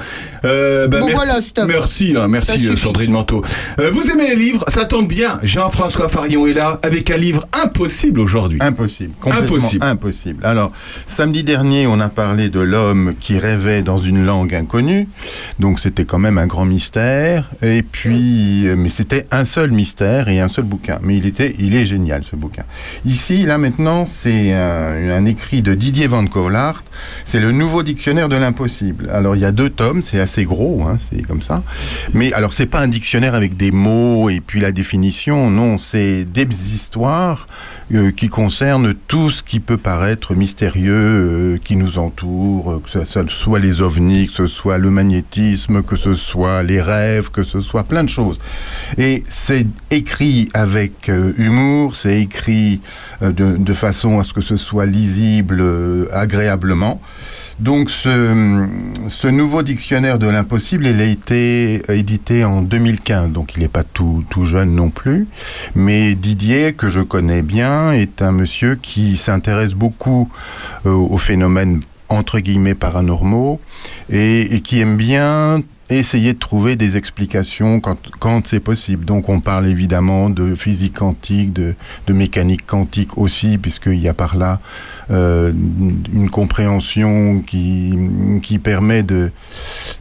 Euh, 0.45 0.87
bah, 0.87 0.99
Bon, 0.99 1.07
merci, 1.07 1.23
voilà, 1.25 1.41
stop. 1.41 1.65
merci, 1.67 2.13
hein, 2.17 2.27
merci 2.27 2.67
euh, 2.67 2.75
Sandrine 2.75 3.11
Manteau. 3.11 3.43
Euh, 3.79 3.91
vous 3.91 4.09
aimez 4.09 4.29
les 4.29 4.35
livres? 4.35 4.63
Ça 4.69 4.85
tombe 4.85 5.07
bien. 5.07 5.39
Jean-François 5.43 6.07
Farion 6.09 6.47
est 6.47 6.53
là 6.53 6.79
avec 6.83 7.09
un 7.11 7.17
livre 7.17 7.45
impossible 7.53 8.19
aujourd'hui. 8.19 8.59
Impossible. 8.61 9.13
Complètement 9.19 9.55
Impossible. 9.57 9.83
impossible. 9.85 10.45
Alors, 10.45 10.71
samedi 11.07 11.43
dernier, 11.43 11.87
on 11.87 11.99
a 11.99 12.09
parlé 12.09 12.49
de 12.49 12.59
l'homme 12.59 13.13
qui 13.19 13.37
rêvait 13.37 13.81
dans 13.81 13.97
une 13.97 14.25
langue 14.25 14.55
inconnue. 14.55 15.07
Donc, 15.59 15.79
c'était 15.79 16.05
quand 16.05 16.19
même 16.19 16.37
un 16.37 16.47
grand 16.47 16.65
mystère. 16.65 17.49
Et 17.61 17.83
puis, 17.83 18.65
mais 18.77 18.89
c'était 18.89 19.25
un 19.31 19.45
seul 19.45 19.71
mystère 19.71 20.29
et 20.29 20.39
un 20.39 20.49
seul 20.49 20.65
bouquin. 20.65 20.99
Mais 21.01 21.17
il 21.17 21.25
était, 21.25 21.55
il 21.59 21.75
est 21.75 21.85
génial, 21.85 22.23
ce 22.29 22.35
bouquin. 22.35 22.63
Ici, 23.05 23.43
là, 23.43 23.57
maintenant, 23.57 24.07
c'est 24.07 24.53
un, 24.53 25.09
un 25.11 25.25
écrit 25.25 25.61
de 25.61 25.73
Didier 25.73 26.07
Van 26.07 26.22
C'est 27.25 27.39
le 27.39 27.51
nouveau 27.51 27.83
dictionnaire 27.83 28.29
de 28.29 28.35
l'impossible. 28.35 29.09
Alors, 29.11 29.35
il 29.35 29.41
y 29.41 29.45
a 29.45 29.51
deux 29.51 29.69
tomes. 29.69 30.03
C'est 30.03 30.19
assez 30.19 30.45
gros, 30.45 30.83
hein, 30.83 30.97
c'est 30.97 31.21
comme 31.23 31.41
ça. 31.41 31.63
Mais 32.13 32.33
alors, 32.33 32.53
c'est 32.53 32.65
pas 32.65 32.81
un 32.81 32.87
dictionnaire 32.87 33.35
avec 33.35 33.57
des 33.57 33.71
mots 33.71 34.29
et 34.29 34.39
puis 34.39 34.59
la 34.59 34.71
définition. 34.71 35.49
Non, 35.49 35.79
c'est 35.79 36.25
des 36.25 36.47
histoires 36.73 37.47
euh, 37.93 38.11
qui 38.11 38.29
concernent 38.29 38.95
tout 39.07 39.29
ce 39.29 39.43
qui 39.43 39.59
peut 39.59 39.77
paraître 39.77 40.33
mystérieux, 40.33 40.93
euh, 40.93 41.59
qui 41.63 41.75
nous 41.75 41.97
entoure, 41.97 42.71
euh, 42.71 42.81
que 42.83 43.05
ce 43.05 43.27
soit 43.27 43.59
les 43.59 43.81
ovnis, 43.81 44.27
que 44.27 44.33
ce 44.33 44.47
soit 44.47 44.77
le 44.77 44.89
magnétisme, 44.89 45.83
que 45.83 45.95
ce 45.95 46.13
soit 46.13 46.63
les 46.63 46.81
rêves, 46.81 47.29
que 47.29 47.43
ce 47.43 47.61
soit 47.61 47.83
plein 47.83 48.03
de 48.03 48.09
choses. 48.09 48.39
Et 48.97 49.23
c'est 49.27 49.67
écrit 49.91 50.49
avec 50.53 51.11
humour, 51.37 51.95
c'est 51.95 52.21
écrit 52.21 52.79
de, 53.31 53.57
de 53.57 53.73
façon 53.73 54.19
à 54.19 54.23
ce 54.23 54.33
que 54.33 54.41
ce 54.41 54.57
soit 54.57 54.85
lisible 54.85 55.59
euh, 55.61 56.07
agréablement. 56.11 57.01
Donc 57.59 57.91
ce, 57.91 59.27
nouveau 59.27 59.61
dictionnaire 59.61 60.17
de 60.17 60.27
l'impossible, 60.27 60.87
il 60.87 60.99
a 60.99 61.05
été 61.05 61.81
édité 61.91 62.43
en 62.43 62.61
2015, 62.63 63.31
donc 63.31 63.55
il 63.55 63.61
n'est 63.61 63.67
pas 63.67 63.83
tout, 63.83 64.25
tout 64.29 64.45
jeune 64.45 64.73
non 64.73 64.89
plus. 64.89 65.27
Mais 65.75 66.15
Didier, 66.15 66.73
que 66.73 66.89
je 66.89 67.01
connais 67.01 67.43
bien, 67.43 67.91
est 67.91 68.21
un 68.21 68.31
monsieur 68.31 68.75
qui 68.75 69.17
s'intéresse 69.17 69.73
beaucoup 69.73 70.29
euh, 70.85 70.91
aux 70.91 71.17
phénomènes 71.17 71.81
entre 72.09 72.39
guillemets 72.39 72.75
paranormaux 72.75 73.59
et 74.09 74.61
qui 74.63 74.79
aime 74.79 74.97
bien 74.97 75.61
essayer 75.89 76.33
de 76.33 76.39
trouver 76.39 76.75
des 76.75 76.97
explications 76.97 77.79
quand, 77.79 77.97
quand 78.19 78.47
c'est 78.47 78.59
possible. 78.59 79.05
Donc 79.05 79.29
on 79.29 79.39
parle 79.39 79.67
évidemment 79.67 80.29
de 80.29 80.55
physique 80.55 80.95
quantique, 80.95 81.53
de, 81.53 81.75
de 82.07 82.13
mécanique 82.13 82.65
quantique 82.65 83.17
aussi, 83.17 83.57
puisqu'il 83.57 83.99
y 83.99 84.07
a 84.07 84.13
par 84.13 84.35
là 84.35 84.59
une 85.09 86.29
compréhension 86.31 87.41
qui, 87.41 87.93
qui 88.41 88.59
permet 88.59 89.03
de 89.03 89.31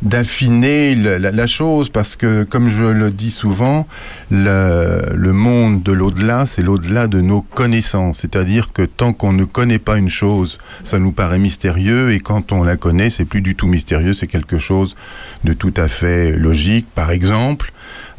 d'affiner 0.00 0.94
la 0.94 1.46
chose, 1.46 1.88
parce 1.88 2.16
que 2.16 2.42
comme 2.44 2.68
je 2.68 2.84
le 2.84 3.10
dis 3.10 3.30
souvent, 3.30 3.86
le, 4.30 5.02
le 5.14 5.32
monde 5.32 5.82
de 5.82 5.92
l'au-delà, 5.92 6.46
c'est 6.46 6.62
l'au-delà 6.62 7.06
de 7.06 7.20
nos 7.20 7.42
connaissances. 7.42 8.18
C'est-à-dire 8.18 8.72
que 8.72 8.82
tant 8.82 9.12
qu'on 9.12 9.32
ne 9.32 9.44
connaît 9.44 9.78
pas 9.78 9.98
une 9.98 10.08
chose, 10.08 10.58
ça 10.84 10.98
nous 10.98 11.12
paraît 11.12 11.38
mystérieux, 11.38 12.12
et 12.12 12.20
quand 12.20 12.52
on 12.52 12.62
la 12.62 12.76
connaît, 12.76 13.10
c'est 13.10 13.24
plus 13.24 13.42
du 13.42 13.54
tout 13.54 13.66
mystérieux, 13.66 14.12
c'est 14.12 14.26
quelque 14.26 14.58
chose 14.58 14.96
de 15.44 15.52
tout 15.52 15.74
à 15.76 15.88
fait 15.88 16.32
logique. 16.32 16.86
Par 16.94 17.10
exemple, 17.10 17.72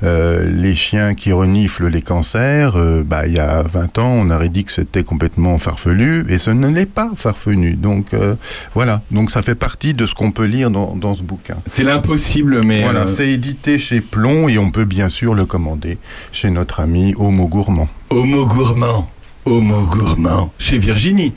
euh, 0.04 0.50
les 0.50 0.76
chiens 0.76 1.16
qui 1.16 1.32
reniflent 1.32 1.88
les 1.88 2.02
cancers, 2.02 2.76
euh, 2.76 3.04
bah, 3.06 3.26
il 3.28 3.34
y 3.34 3.40
a 3.40 3.64
20 3.64 3.98
ans, 4.00 4.10
on 4.10 4.30
aurait 4.30 4.50
dit 4.50 4.66
que 4.66 4.72
c'était 4.72 5.04
complètement 5.04 5.58
farfelu, 5.60 6.26
et 6.30 6.38
ce 6.38 6.50
ne 6.50 6.68
l'est 6.68 6.86
pas 6.86 7.10
farfelu. 7.16 7.76
Donc 7.76 8.14
euh, 8.14 8.36
voilà, 8.76 9.02
donc 9.12 9.32
ça 9.32 9.42
fait 9.42 9.56
partie 9.56 9.94
de 9.94 10.06
ce 10.06 10.14
qu'on 10.14 10.32
peut 10.32 10.46
lire 10.46 10.70
dans, 10.70 10.96
dans 10.96 11.16
ce 11.16 11.22
bouquin. 11.22 11.56
C'est 11.68 11.84
l'impossible, 11.84 12.64
mais. 12.64 12.84
Voilà, 12.84 13.08
c'est 13.08 13.30
édité 13.30 13.78
chez 13.78 14.02
Plomb 14.02 14.50
et 14.50 14.58
on 14.58 14.72
peut 14.72 14.86
bien 14.86 15.10
sûr 15.10 15.34
le 15.34 15.46
commander 15.46 15.98
chez 16.32 16.50
notre 16.50 16.80
ami 16.80 17.14
Homo 17.18 17.48
Gourmand. 17.48 17.88
Homo 18.10 18.46
gourmand. 18.46 19.10
Homo 19.46 19.82
gourmand. 19.84 20.52
Chez 20.58 20.78
Virginie. 20.78 21.34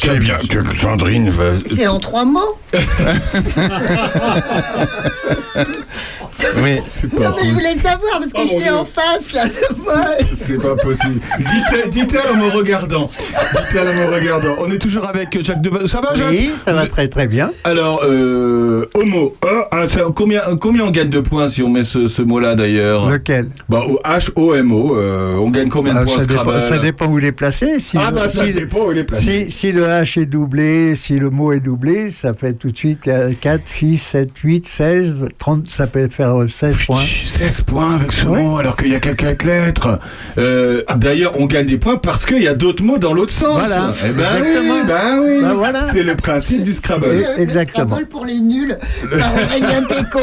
Très 0.00 0.16
bien 0.18 0.36
que 0.48 0.76
Sandrine 0.76 1.30
va. 1.30 1.50
C'est 1.66 1.86
en 1.86 1.98
trois 2.00 2.24
mots. 2.24 2.58
Oui. 6.62 6.76
Non, 7.20 7.34
mais 7.36 7.46
je 7.48 7.52
voulais 7.52 7.74
savoir 7.74 8.20
parce 8.20 8.32
que 8.32 8.38
Oh, 8.38 8.40
mon 8.40 8.46
j'étais 8.46 8.70
en 8.70 8.84
face 8.84 9.32
là. 9.32 9.42
C'est 10.32 10.60
pas 10.60 10.74
possible. 10.76 11.20
Dites- 11.38 11.88
Dites-elle 11.90 12.32
en 12.32 12.36
me 12.36 12.48
regardant. 12.50 13.10
Dites-elle 13.10 13.88
en 13.88 13.94
me 13.94 14.06
regardant. 14.14 14.54
On 14.58 14.70
est 14.70 14.78
toujours 14.78 15.06
avec 15.06 15.36
Jacques 15.42 15.60
Deval. 15.60 15.88
Ça 15.88 16.00
va, 16.00 16.14
Jacques 16.14 16.30
Oui, 16.30 16.52
ça 16.56 16.72
va 16.72 16.86
très 16.86 17.08
très 17.08 17.26
bien. 17.26 17.50
Alors, 17.64 18.02
euh, 18.04 18.86
homo. 18.94 19.34
combien, 20.14 20.42
combien 20.60 20.84
on 20.84 20.90
gagne 20.90 21.10
de 21.10 21.20
points 21.20 21.48
si 21.48 21.62
on 21.62 21.68
met 21.70 21.84
ce, 21.84 22.06
ce 22.08 22.22
mot-là 22.22 22.54
d'ailleurs 22.54 23.08
Lequel 23.10 23.48
bah, 23.68 23.80
H-O-M-O. 24.04 24.96
euh, 24.96 25.34
on 25.36 25.50
gagne 25.50 25.68
combien 25.68 25.94
de 25.94 25.98
Ah, 26.00 26.04
points 26.04 26.18
ça, 26.20 26.26
dépend, 26.26 26.60
ça 26.60 26.78
dépend 26.78 27.06
où 27.06 27.18
il 27.18 27.24
est 27.24 27.32
placé. 27.32 27.80
Si 27.80 27.96
Ah, 27.98 28.10
le- 28.10 28.16
bah, 28.16 28.28
ça 28.28 28.44
si- 28.44 28.52
dépend 28.52 28.86
où 28.86 28.92
il 28.92 28.98
est 28.98 29.04
placé. 29.04 29.44
Si, 29.46 29.50
si 29.50 29.72
le 29.72 29.87
H 29.88 30.20
est 30.20 30.26
doublé, 30.26 30.94
si 30.96 31.18
le 31.18 31.30
mot 31.30 31.52
est 31.52 31.60
doublé, 31.60 32.10
ça 32.10 32.34
fait 32.34 32.52
tout 32.52 32.70
de 32.70 32.76
suite 32.76 33.08
euh, 33.08 33.32
4, 33.40 33.62
6, 33.66 33.98
7, 33.98 34.30
8, 34.42 34.66
16, 34.66 35.14
30, 35.38 35.68
ça 35.70 35.86
peut 35.86 36.08
faire 36.08 36.40
euh, 36.42 36.48
16 36.48 36.86
points. 36.86 37.02
16 37.24 37.62
points 37.62 37.94
avec 37.94 38.12
ce 38.12 38.26
mot 38.26 38.58
alors 38.58 38.76
qu'il 38.76 38.88
y 38.88 38.94
a 38.94 39.00
que 39.00 39.10
4 39.10 39.44
lettres. 39.44 39.98
Euh, 40.38 40.82
D'ailleurs, 40.96 41.34
on 41.38 41.46
gagne 41.46 41.66
des 41.66 41.78
points 41.78 41.96
parce 41.96 42.24
qu'il 42.26 42.42
y 42.42 42.48
a 42.48 42.54
d'autres 42.54 42.82
mots 42.82 42.98
dans 42.98 43.12
l'autre 43.12 43.32
sens. 43.32 43.58
Voilà, 43.58 43.92
Eh 44.04 44.10
ben 44.10 44.24
exactement. 44.24 44.74
oui, 44.74 44.80
ben 44.86 45.20
oui. 45.22 45.42
Ben 45.42 45.52
voilà. 45.54 45.82
C'est 45.84 46.02
le 46.02 46.14
principe 46.16 46.64
du 46.64 46.72
Scrabble. 46.74 47.06
Le- 47.06 47.40
Exactement. 47.40 47.84
Le 47.84 47.90
Scrabble 47.90 48.06
pour 48.08 48.24
les 48.26 48.40
nuls 48.40 48.76
par 49.10 49.32
Aurélien 49.34 49.82
Péco. 49.88 50.20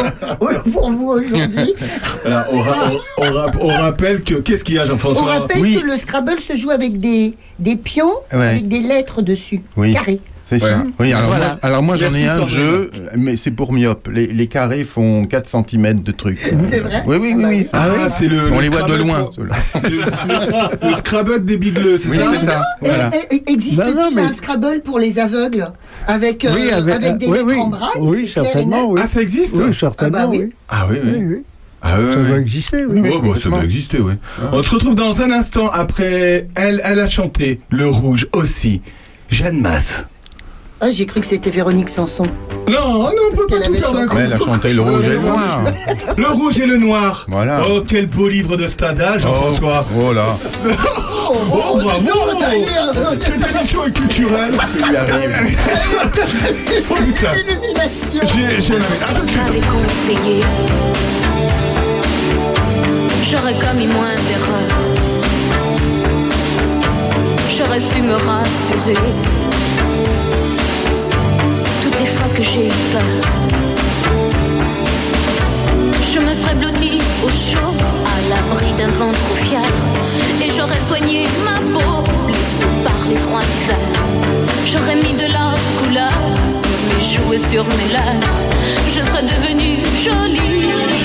Pour 0.72 0.92
vous 0.92 1.10
aujourd'hui. 1.10 1.74
On, 2.26 2.60
ra- 2.62 2.92
on- 2.92 3.24
on 3.24 3.32
ra- 3.32 3.52
on 3.62 3.68
rappelle 3.68 4.22
que. 4.24 4.36
Qu'est-ce 4.36 4.64
qu'il 4.64 4.76
y 4.76 4.80
a, 4.80 4.84
On 4.84 4.88
Jean-François 4.88 5.26
rappelle 5.26 5.62
que 5.80 5.86
le 5.86 5.96
Scrabble 5.98 6.40
se 6.40 6.56
joue 6.56 6.72
avec 6.72 7.00
des, 7.00 7.34
des 7.60 7.76
pions 7.76 8.12
Ouais. 8.34 8.48
avec 8.50 8.68
des 8.68 8.80
lettres 8.80 9.22
dessus. 9.22 9.45
Oui. 9.78 9.94
Carrés. 9.94 10.20
C'est 10.48 10.60
ça. 10.60 10.78
Ouais. 10.78 10.84
Oui, 11.00 11.12
alors, 11.14 11.30
Voilà. 11.30 11.46
moi, 11.46 11.56
alors 11.64 11.82
moi 11.82 11.96
j'en 11.98 12.14
ai 12.14 12.28
un 12.28 12.46
jeu, 12.46 12.92
mais 13.18 13.36
c'est 13.36 13.50
pour 13.50 13.74
myope. 13.74 14.08
Les, 14.14 14.28
les 14.28 14.46
carrés 14.46 14.84
font 14.84 15.26
4 15.26 15.50
cm 15.50 16.02
de 16.04 16.12
trucs. 16.12 16.38
C'est 16.60 16.80
vrai 16.82 17.02
Oui, 17.08 17.18
oui, 17.20 17.34
oui. 17.36 17.44
oui. 17.48 17.68
Ah, 17.74 18.08
c'est 18.10 18.28
le. 18.28 18.52
On 18.52 18.58
le 18.58 18.62
les 18.62 18.70
voit 18.70 18.84
de 18.84 18.94
Scrabble 18.94 19.08
loin. 19.08 19.30
Le, 19.84 19.90
le- 19.90 20.90
le 20.92 20.96
Scrabble 20.96 21.46
des 21.46 21.58
bigleux, 21.58 21.98
c'est 21.98 22.10
Oui, 22.10 22.18
ça 22.18 22.32
c'est 22.40 22.46
ça. 22.46 22.64
Voilà. 22.80 23.10
et- 23.32 23.36
et 23.38 23.52
Existe-t-il 23.52 24.16
mais- 24.16 24.22
un 24.22 24.32
Scrabble 24.32 24.82
pour 24.84 25.00
les 25.00 25.18
aveugles 25.18 25.68
avec, 26.08 26.46
euh, 26.46 26.52
Oui, 26.54 26.70
avec, 26.72 26.94
avec- 26.96 27.18
des 27.18 27.26
lettres 27.26 27.44
oui. 27.48 27.56
en 27.56 27.68
braille 27.68 27.92
Oui, 28.02 28.32
certainement. 28.32 28.94
Ah, 29.00 29.08
ça 29.08 29.22
existe 29.24 29.56
Oui, 29.58 29.74
certainement, 29.74 30.18
Ah 30.22 30.26
bah 30.26 30.30
oui. 30.30 30.38
oui. 30.44 30.54
Ah 30.70 30.88
oui, 30.92 30.98
oui. 31.04 31.12
Oui, 31.16 31.26
oui. 31.26 31.44
Ah 31.82 31.98
oui, 32.00 32.12
Ça 32.14 32.20
oui. 32.20 32.28
doit 32.28 32.40
exister, 32.40 32.86
oui. 32.86 33.10
Oh, 33.12 33.20
bah, 33.20 33.40
ça 33.42 33.50
doit 33.50 33.64
exister, 33.64 34.00
oui. 34.00 34.14
On 34.52 34.62
se 34.62 34.70
retrouve 34.70 34.94
dans 34.96 35.22
un 35.24 35.32
instant 35.32 35.70
après. 35.70 36.48
Elle, 36.56 36.82
elle 36.84 37.00
a 37.00 37.08
chanté 37.10 37.62
Le 37.72 37.88
Rouge 37.88 38.28
aussi. 38.34 38.82
Jeanne 39.30 39.62
Masse. 39.62 40.06
Ah, 40.82 40.92
j'ai 40.92 41.06
cru 41.06 41.22
que 41.22 41.26
c'était 41.26 41.52
Véronique 41.52 41.90
Sanson. 41.90 42.26
Non, 42.68 43.04
non, 43.04 43.12
on 43.32 43.36
peut 43.36 43.48
pas 43.48 43.62
tout 43.62 43.74
faire 43.74 43.94
d'un 43.94 44.08
coup. 44.08 44.18
Mais 44.18 44.24
elle 44.24 44.34
a 44.34 44.38
chanté 44.38 44.74
le 44.74 44.82
rouge 44.82 45.08
et 45.08 45.12
le 45.12 45.20
noir. 45.20 45.64
Le 46.18 46.28
rouge 46.28 46.60
et 46.60 46.66
le 46.66 46.78
noir. 46.78 47.26
Voilà. 47.30 47.64
Oh, 47.70 47.82
quel 47.86 48.08
beau 48.08 48.28
livre 48.28 48.56
de 48.58 48.68
Stendhal, 48.68 49.20
Jean-François. 49.20 49.86
Oh, 49.96 50.08
oh 50.10 50.14
là. 50.14 50.38
Oh, 51.28 51.80
bravo 51.82 52.10
Cette 53.20 53.56
émission 53.56 53.86
est 53.86 53.92
culturelle. 53.92 54.54
Il 54.90 54.96
arrive. 54.96 55.58
Oh 56.90 56.96
putain 56.96 57.32
J'ai 58.24 58.74
m'avait 58.74 59.62
conseillé, 59.68 60.42
j'aurais 63.24 63.54
commis 63.56 63.88
moins 63.88 64.14
d'erreurs. 64.14 64.85
J'aurais 67.58 67.80
su 67.80 68.02
me 68.02 68.16
rassurer 68.16 69.14
toutes 71.82 72.00
les 72.02 72.06
fois 72.06 72.28
que 72.36 72.44
j'ai 72.44 72.68
eu 72.68 72.72
peur. 72.92 73.02
Je 76.14 76.20
me 76.20 76.34
serais 76.34 76.56
blottie 76.56 77.00
au 77.24 77.30
chaud, 77.30 77.74
à 78.14 78.30
l'abri 78.30 78.74
d'un 78.78 78.90
vent 78.90 79.12
trop 79.12 79.36
fier. 79.36 79.62
Et 80.44 80.50
j'aurais 80.50 80.82
soigné 80.86 81.24
ma 81.46 81.80
peau, 81.80 82.04
blessée 82.26 82.68
par 82.84 83.08
les 83.10 83.16
froids 83.16 83.40
d'hiver. 83.40 83.78
J'aurais 84.66 84.96
mis 84.96 85.14
de 85.14 85.32
la 85.32 85.54
couleur 85.80 86.12
sur 86.52 86.78
mes 86.90 87.04
joues 87.04 87.34
et 87.34 87.50
sur 87.50 87.64
mes 87.64 87.94
lèvres. 87.94 88.42
Je 88.94 89.00
serais 89.00 89.24
devenue 89.24 89.82
jolie. 90.04 91.05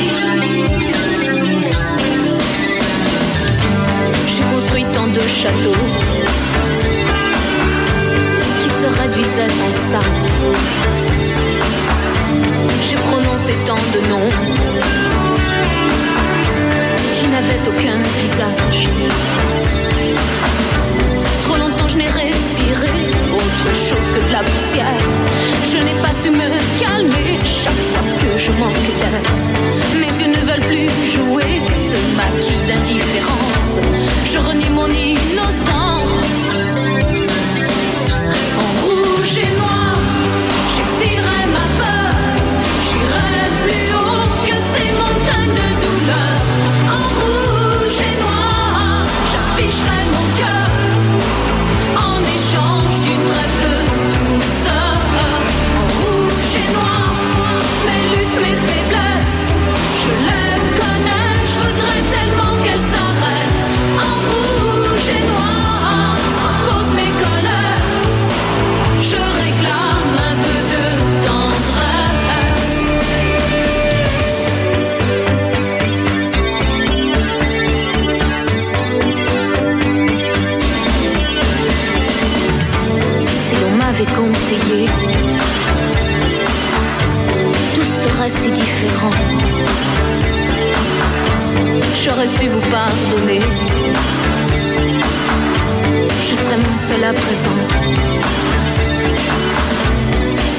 Tant 4.93 5.07
de 5.07 5.21
châteaux 5.21 5.85
qui 8.61 8.69
se 8.69 8.87
réduisaient 9.01 9.53
en 9.67 9.73
sable. 9.91 10.29
J'ai 12.89 12.97
prononcé 12.97 13.55
tant 13.67 13.75
de 13.75 14.09
noms 14.09 14.29
qui 17.15 17.27
n'avaient 17.29 17.69
aucun 17.69 17.99
visage. 18.21 18.89
N'ai 22.01 22.07
respiré 22.07 22.89
autre 23.31 23.75
chose 23.75 24.09
que 24.15 24.27
de 24.27 24.33
la 24.33 24.43
poussière. 24.43 25.05
Je 25.71 25.77
n'ai 25.85 25.93
pas 26.01 26.15
su 26.23 26.31
me 26.31 26.49
calmer 26.81 27.39
chaque 27.45 27.83
fois 27.91 28.03
que 28.19 28.39
je 28.39 28.51
manque 28.53 28.89
d'air. 29.01 29.21
Mes 30.01 30.13
yeux 30.19 30.31
ne 30.31 30.43
veulent 30.49 30.67
plus 30.67 30.89
jouer 31.13 31.61
ce 31.69 31.99
maquis 32.17 32.63
d'indifférence. 32.67 33.75
Je 34.33 34.39
renie 34.39 34.71
mon 34.71 34.87
innocence. 34.87 36.33
En 38.65 38.71
rouge 38.87 39.37
et 39.37 39.53
noir, 39.59 39.80
si 88.31 88.51
différent. 88.53 89.11
J'aurais 92.03 92.27
su 92.27 92.47
vous 92.49 92.65
pardonner. 92.71 93.41
Je 96.29 96.35
serais 96.43 96.61
moins 96.65 96.81
seule 96.89 97.05
à 97.05 97.13
présent. 97.13 97.59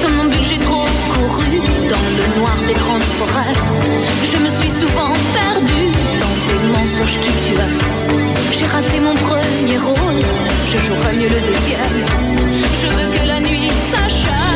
Somnambule, 0.00 0.44
j'ai 0.44 0.58
trop 0.58 0.84
couru 1.14 1.52
dans 1.92 2.06
le 2.18 2.40
noir 2.40 2.56
des 2.66 2.74
grandes 2.74 3.08
forêts. 3.18 3.56
Je 4.30 4.36
me 4.44 4.50
suis 4.58 4.70
souvent 4.80 5.12
perdue 5.38 5.88
dans 6.22 6.36
des 6.48 6.60
mensonges 6.74 7.18
qui 7.20 7.32
tuent. 7.42 7.72
J'ai 8.52 8.66
raté 8.66 9.00
mon 9.00 9.14
premier 9.14 9.78
rôle, 9.78 10.22
je 10.70 10.78
jouerai 10.86 11.12
mieux 11.16 11.28
le 11.36 11.40
deuxième. 11.40 11.98
Je 12.80 12.86
veux 12.96 13.08
que 13.14 13.26
la 13.26 13.40
nuit 13.40 13.70
s'achève. 13.90 14.51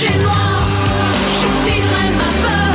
Et 0.00 0.18
noir, 0.22 0.58
j'exilerai 1.40 2.10
ma 2.12 2.30
peur. 2.42 2.71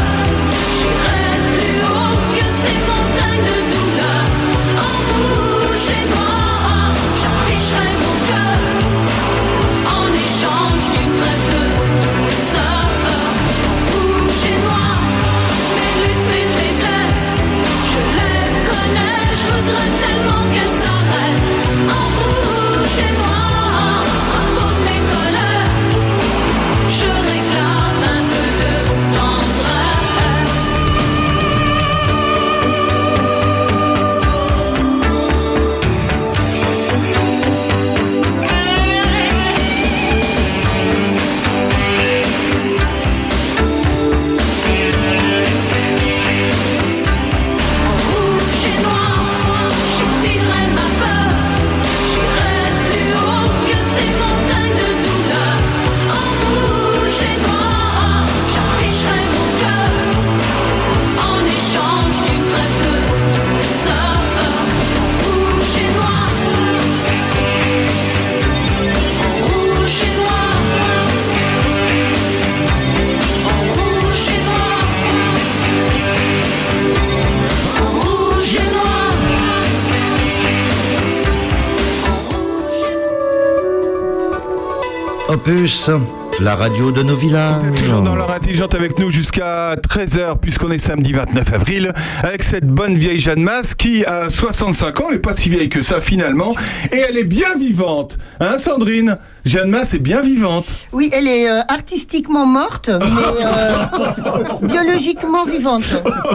La 86.39 86.55
radio 86.55 86.93
de 86.93 87.03
nos 87.03 87.15
villages. 87.15 87.61
Toujours 87.75 88.01
dans 88.01 88.15
l'heure 88.15 88.31
intelligente 88.31 88.73
avec 88.73 88.97
nous 88.99 89.11
jusqu'à 89.11 89.75
13h 89.75 90.39
puisqu'on 90.39 90.71
est 90.71 90.77
samedi 90.77 91.11
29 91.11 91.53
avril 91.53 91.93
avec 92.23 92.43
cette 92.43 92.65
bonne 92.65 92.97
vieille 92.97 93.19
Jeanne 93.19 93.41
Masse 93.41 93.75
qui 93.75 94.05
a 94.05 94.29
65 94.29 95.01
ans, 95.01 95.05
elle 95.09 95.15
n'est 95.15 95.21
pas 95.21 95.35
si 95.35 95.49
vieille 95.49 95.67
que 95.67 95.81
ça 95.81 95.99
finalement 95.99 96.55
et 96.93 96.97
elle 96.97 97.17
est 97.17 97.25
bien 97.25 97.53
vivante. 97.59 98.17
Hein 98.39 98.57
Sandrine? 98.57 99.17
Jeanne 99.43 99.69
Masse 99.69 99.93
est 99.93 99.99
bien 99.99 100.21
vivante. 100.21 100.85
Oui, 100.93 101.09
elle 101.11 101.27
est 101.27 101.49
euh, 101.49 101.59
artistiquement 101.67 102.45
morte, 102.45 102.89
mais 102.89 103.45
euh, 103.45 104.67
biologiquement 104.67 105.43
vivante. 105.43 105.83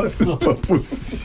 c'est 0.07 0.27
pas 0.27 0.55
possible. 0.55 1.22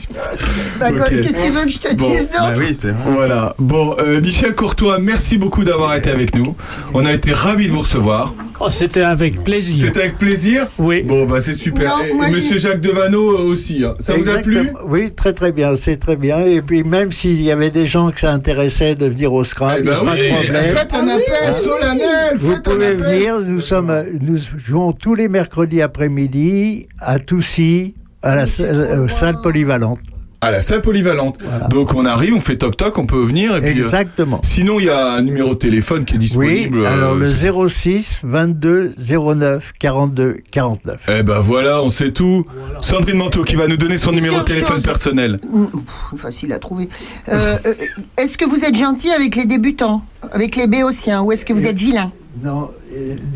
Bah. 0.80 0.92
Qu'est-ce 0.92 1.30
que 1.34 1.46
tu 1.46 1.52
veux 1.52 1.64
que 1.66 1.70
je 1.72 1.80
te 1.80 1.96
Bon. 1.96 2.10
dise 2.10 2.30
d'autre 2.30 2.62
c'est 2.80 2.90
vrai. 2.92 3.12
Voilà. 3.14 3.56
Bon, 3.60 3.96
euh, 4.00 4.22
Michel 4.22 4.54
Courtois, 4.56 5.00
merci 5.00 5.38
beaucoup 5.38 5.64
d'avoir 5.64 5.96
été 5.96 6.10
avec 6.10 6.36
nous. 6.36 6.56
On 6.94 7.06
a 7.06 7.14
été 7.14 7.32
ravis 7.32 7.68
de 7.68 7.72
vous 7.72 7.80
recevoir. 7.80 8.34
Oh, 8.60 8.70
C'était 8.72 9.02
avec 9.02 9.44
plaisir. 9.44 9.78
C'était 9.86 10.00
avec 10.02 10.18
plaisir 10.18 10.68
Oui. 10.80 11.04
Bon, 11.04 11.26
bah 11.26 11.42
c'est 11.42 11.54
super. 11.54 11.96
Non, 11.98 12.04
et 12.04 12.14
moi, 12.14 12.28
et 12.28 12.32
j'ai- 12.32 12.38
Monsieur 12.38 12.58
Jacques 12.58 12.82
Devano 12.82 13.32
euh, 13.38 13.52
aussi. 13.52 13.84
hein. 13.84 13.94
Ça 14.00 14.16
vous 14.16 14.28
a 14.30 14.40
plu? 14.40 14.72
Oui, 14.88 15.12
très 15.16 15.34
très 15.34 15.52
bien, 15.52 15.76
c'est 15.76 15.98
très 15.98 16.16
bien. 16.16 16.40
Et 16.40 16.62
puis 16.64 16.84
même 16.84 17.12
s'il 17.12 17.40
y 17.42 17.52
avait 17.52 17.70
des 17.70 17.86
gens 17.86 18.10
que 18.10 18.20
ça 18.20 18.32
intéressait 18.34 18.96
de 18.96 19.06
venir 19.06 19.32
au 19.34 19.44
Scrabble, 19.44 19.84
Eh 19.86 19.88
il 19.88 19.90
n'y 19.90 19.96
ben 19.96 20.02
a 20.02 20.06
pas 20.06 20.14
oui, 20.14 20.28
de 20.30 20.34
problème. 20.34 20.64
faites 20.76 20.94
un 20.94 21.08
appel 21.08 21.54
solennel. 21.54 22.34
Vous 22.38 22.50
faites 22.56 22.68
un 22.68 22.72
pouvez 22.72 22.88
appel. 22.88 22.98
venir, 23.04 23.40
nous, 23.42 23.62
sommes, 23.62 23.94
nous 24.22 24.38
jouons 24.58 24.92
tous 24.92 25.14
les 25.14 25.28
mercredis 25.30 25.82
après-midi 25.84 26.88
à 27.00 27.20
Toussy, 27.20 27.94
à 28.24 28.36
la 28.36 28.48
salle, 28.48 29.06
salle 29.08 29.40
polyvalente. 29.42 30.00
À 30.40 30.52
la 30.52 30.60
salle 30.62 30.82
polyvalente. 30.82 31.40
Donc 31.72 31.96
on 31.96 32.06
arrive, 32.06 32.34
on 32.36 32.40
fait 32.40 32.58
toc 32.58 32.78
toc, 32.78 32.98
on 33.00 33.08
peut 33.08 33.20
venir. 33.24 33.56
Et 33.56 33.62
puis, 33.62 33.70
euh, 33.70 33.84
Exactement. 33.84 34.40
sinon, 34.44 34.80
il 34.80 34.86
y 34.86 34.90
a 34.90 35.14
un 35.14 35.22
numéro 35.24 35.50
de 35.50 35.60
téléphone 35.60 36.06
qui 36.06 36.14
est 36.14 36.18
Oui, 36.18 36.24
disponible. 36.26 36.80
euh, 36.82 36.94
alors 36.94 37.16
le 37.16 37.28
06 37.68 38.20
22 38.24 38.94
09 38.98 39.74
42 39.80 40.38
49. 40.52 40.98
Eh 41.20 41.24
ben 41.24 41.40
voilà, 41.40 41.82
on 41.82 41.90
sait 41.90 42.12
tout. 42.12 42.46
Sandrine 42.82 43.18
Manteau 43.18 43.44
qui 43.44 43.56
va 43.56 43.68
nous 43.68 43.78
donner 43.78 43.98
son 43.98 44.12
numéro 44.12 44.38
de 44.40 44.44
téléphone 44.44 44.82
personnel. 44.82 45.40
Pff, 45.40 46.20
Facile 46.22 46.54
à 46.54 46.60
trouver. 46.60 46.88
Euh, 47.30 47.58
euh, 47.66 47.74
est-ce 48.18 48.38
que 48.38 48.46
vous 48.46 48.64
êtes 48.64 48.76
gentil 48.78 49.10
avec 49.10 49.36
les 49.36 49.46
débutants, 49.46 50.04
avec 50.32 50.56
les 50.56 50.68
béotiens, 50.68 51.22
ou 51.24 51.32
est-ce 51.32 51.46
que 51.46 51.54
vous 51.54 51.66
êtes 51.66 51.80
vilain? 51.80 52.12
Non, 52.44 52.70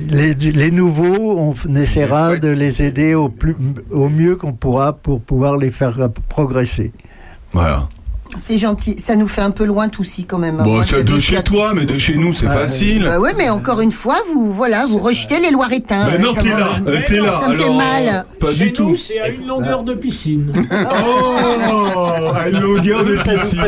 les, 0.10 0.34
les 0.34 0.72
nouveaux, 0.72 1.38
on 1.38 1.76
essaiera 1.76 2.36
de 2.38 2.50
les 2.50 2.82
aider 2.82 3.14
au, 3.14 3.30
plus, 3.30 3.56
au 3.92 4.10
mieux 4.10 4.36
qu'on 4.36 4.54
pourra 4.54 4.94
pour 4.94 5.22
pouvoir 5.22 5.58
les 5.58 5.72
faire 5.72 6.10
progresser. 6.30 6.92
Voilà. 7.54 7.88
C'est 8.40 8.58
gentil. 8.58 8.96
Ça 8.98 9.16
nous 9.16 9.28
fait 9.28 9.42
un 9.42 9.52
peu 9.52 9.66
loin 9.66 9.90
tout 9.90 10.04
quand 10.28 10.38
même. 10.40 10.60
hein. 10.60 10.64
Bon, 10.64 10.74
Moi, 10.76 10.84
c'est 10.84 11.04
de 11.04 11.20
chez 11.20 11.42
toi, 11.44 11.74
mais 11.76 11.86
de 11.86 11.98
chez 11.98 12.16
nous, 12.16 12.34
c'est 12.34 12.48
Ouais. 12.48 12.54
facile. 12.54 13.04
Bah 13.04 13.20
ouais, 13.20 13.34
mais 13.38 13.50
encore 13.50 13.82
une 13.82 13.92
fois, 13.92 14.18
vous 14.34 14.52
voilà, 14.52 14.86
vous 14.86 14.98
rejetez 14.98 15.40
les 15.40 15.52
Loiretains. 15.52 16.06
Mais 16.08 16.16
Euh, 16.16 16.18
non, 16.28 16.34
t'es 16.34 16.50
là, 16.50 16.68
euh, 16.88 17.00
t'es 17.06 17.18
là. 17.18 17.40
Ça 17.42 17.50
me 17.50 17.54
fait 17.56 17.70
mal. 17.70 18.26
Pas 18.40 18.54
Chez 18.54 18.64
du 18.66 18.74
tout. 18.74 18.90
nous, 18.90 18.96
c'est 18.96 19.20
à 19.20 19.30
une 19.30 19.46
longueur 19.48 19.84
de 19.84 19.94
piscine. 19.94 20.52
Oh, 21.96 22.32
à 22.34 22.50
une 22.50 22.60
longueur 22.60 23.04
de 23.04 23.16
piscine. 23.18 23.62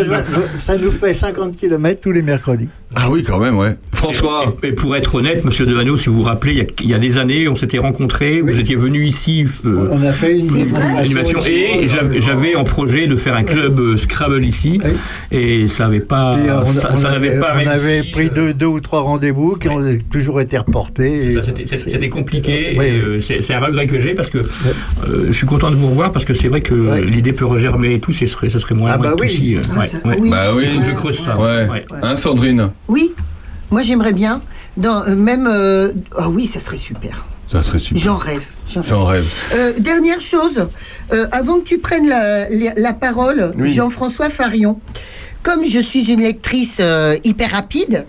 ça 0.57 0.77
nous 0.77 0.91
fait 0.91 1.13
50 1.13 1.55
km 1.57 2.01
tous 2.01 2.11
les 2.11 2.21
mercredis. 2.21 2.69
Ah 2.95 3.07
oui, 3.09 3.23
quand 3.23 3.39
même, 3.39 3.57
ouais. 3.57 3.75
François. 3.93 4.53
Et 4.63 4.71
pour 4.71 4.95
être 4.95 5.15
honnête, 5.15 5.43
monsieur 5.45 5.65
Devano, 5.65 5.97
si 5.97 6.09
vous 6.09 6.17
vous 6.17 6.21
rappelez, 6.23 6.53
il 6.53 6.57
y 6.57 6.61
a, 6.61 6.65
il 6.81 6.89
y 6.89 6.93
a 6.93 6.99
des 6.99 7.17
années, 7.17 7.47
on 7.47 7.55
s'était 7.55 7.77
rencontrés, 7.79 8.41
vous 8.41 8.59
étiez 8.59 8.75
venu 8.75 9.03
ici. 9.05 9.45
euh, 9.65 9.87
On 9.91 10.01
a 10.05 10.11
fait 10.11 10.37
une 10.39 10.75
animation 10.97 11.39
et 11.45 11.85
j'avais- 11.85 12.21
j'avais 12.21 12.55
en 12.55 12.63
projet 12.63 13.07
de 13.07 13.15
faire 13.15 13.35
un 13.35 13.43
club 13.43 13.79
euh, 13.79 13.95
Scrabble 13.95 14.43
ici 14.53 14.79
et 15.31 15.67
ça 15.67 15.85
n'avait 15.85 15.99
pas 15.99 16.37
on, 16.37 16.65
ça, 16.65 16.91
on 16.93 16.95
ça 16.95 17.09
avait, 17.09 17.27
n'avait 17.29 17.39
pas 17.39 17.51
on 17.53 17.57
réussi. 17.57 17.69
avait 17.69 18.03
pris 18.11 18.29
deux, 18.29 18.53
deux 18.53 18.65
ou 18.67 18.79
trois 18.79 19.01
rendez-vous 19.01 19.55
qui 19.55 19.67
ont 19.69 19.81
toujours 20.11 20.39
été 20.41 20.57
reportés. 20.57 21.35
C'était 21.65 22.09
compliqué. 22.09 22.75
Oui, 22.77 23.21
C'est 23.21 23.53
un 23.53 23.59
regret 23.59 23.87
que 23.87 23.99
j'ai 23.99 24.13
parce 24.13 24.29
que 24.29 24.39
euh, 24.39 25.25
je 25.27 25.31
suis 25.31 25.47
content 25.47 25.71
de 25.71 25.75
vous 25.75 25.87
revoir 25.89 26.11
parce 26.11 26.25
que 26.25 26.33
c'est 26.33 26.47
vrai 26.47 26.61
que 26.61 27.01
l'idée 27.01 27.33
peut 27.33 27.45
regermer 27.45 27.93
et 27.95 27.99
tout, 27.99 28.11
ce 28.11 28.25
serait, 28.25 28.49
ce 28.49 28.59
serait 28.59 28.75
moins 28.75 28.91
Ah 28.93 28.97
bah 28.97 29.13
oui. 29.19 29.27
Toussy, 29.27 29.55
euh, 29.55 29.61
Ah, 29.75 29.79
ouais, 29.79 29.85
ça- 29.87 29.97
ouais. 30.05 30.17
oui. 30.19 30.29
Bah 30.29 30.53
oui. 30.55 30.63
Il 30.65 30.69
faut 30.69 30.79
que 30.79 30.85
je 30.85 30.91
creuse 30.91 31.19
ça. 31.19 31.37
Ouais. 31.37 31.67
ouais. 31.69 31.85
Hein, 32.01 32.15
Sandrine? 32.15 32.69
Oui, 32.87 33.13
moi 33.71 33.81
j'aimerais 33.81 34.13
bien. 34.13 34.41
Dans, 34.77 35.03
euh, 35.07 35.15
même. 35.15 35.47
euh, 35.49 35.91
Ah 36.17 36.29
oui, 36.29 36.45
ça 36.45 36.59
serait 36.59 36.77
super. 36.77 37.25
Ça 37.53 37.61
serait 37.61 37.77
super. 37.79 38.01
J'en 38.01 38.17
rêve. 38.17 38.43
j'en 38.83 39.05
rêve. 39.05 39.31
Euh, 39.53 39.73
dernière 39.79 40.19
chose, 40.19 40.65
euh, 41.13 41.27
avant 41.31 41.59
que 41.59 41.63
tu 41.65 41.77
prennes 41.77 42.07
la, 42.09 42.49
la- 42.49 42.73
la 42.75 42.93
parole, 42.93 43.53
Oui. 43.57 43.71
Jean-François 43.71 44.29
Farion, 44.31 44.79
comme 45.43 45.63
je 45.63 45.79
suis 45.79 46.11
une 46.11 46.21
lectrice 46.21 46.77
euh, 46.79 47.15
hyper 47.23 47.51
rapide, 47.51 48.05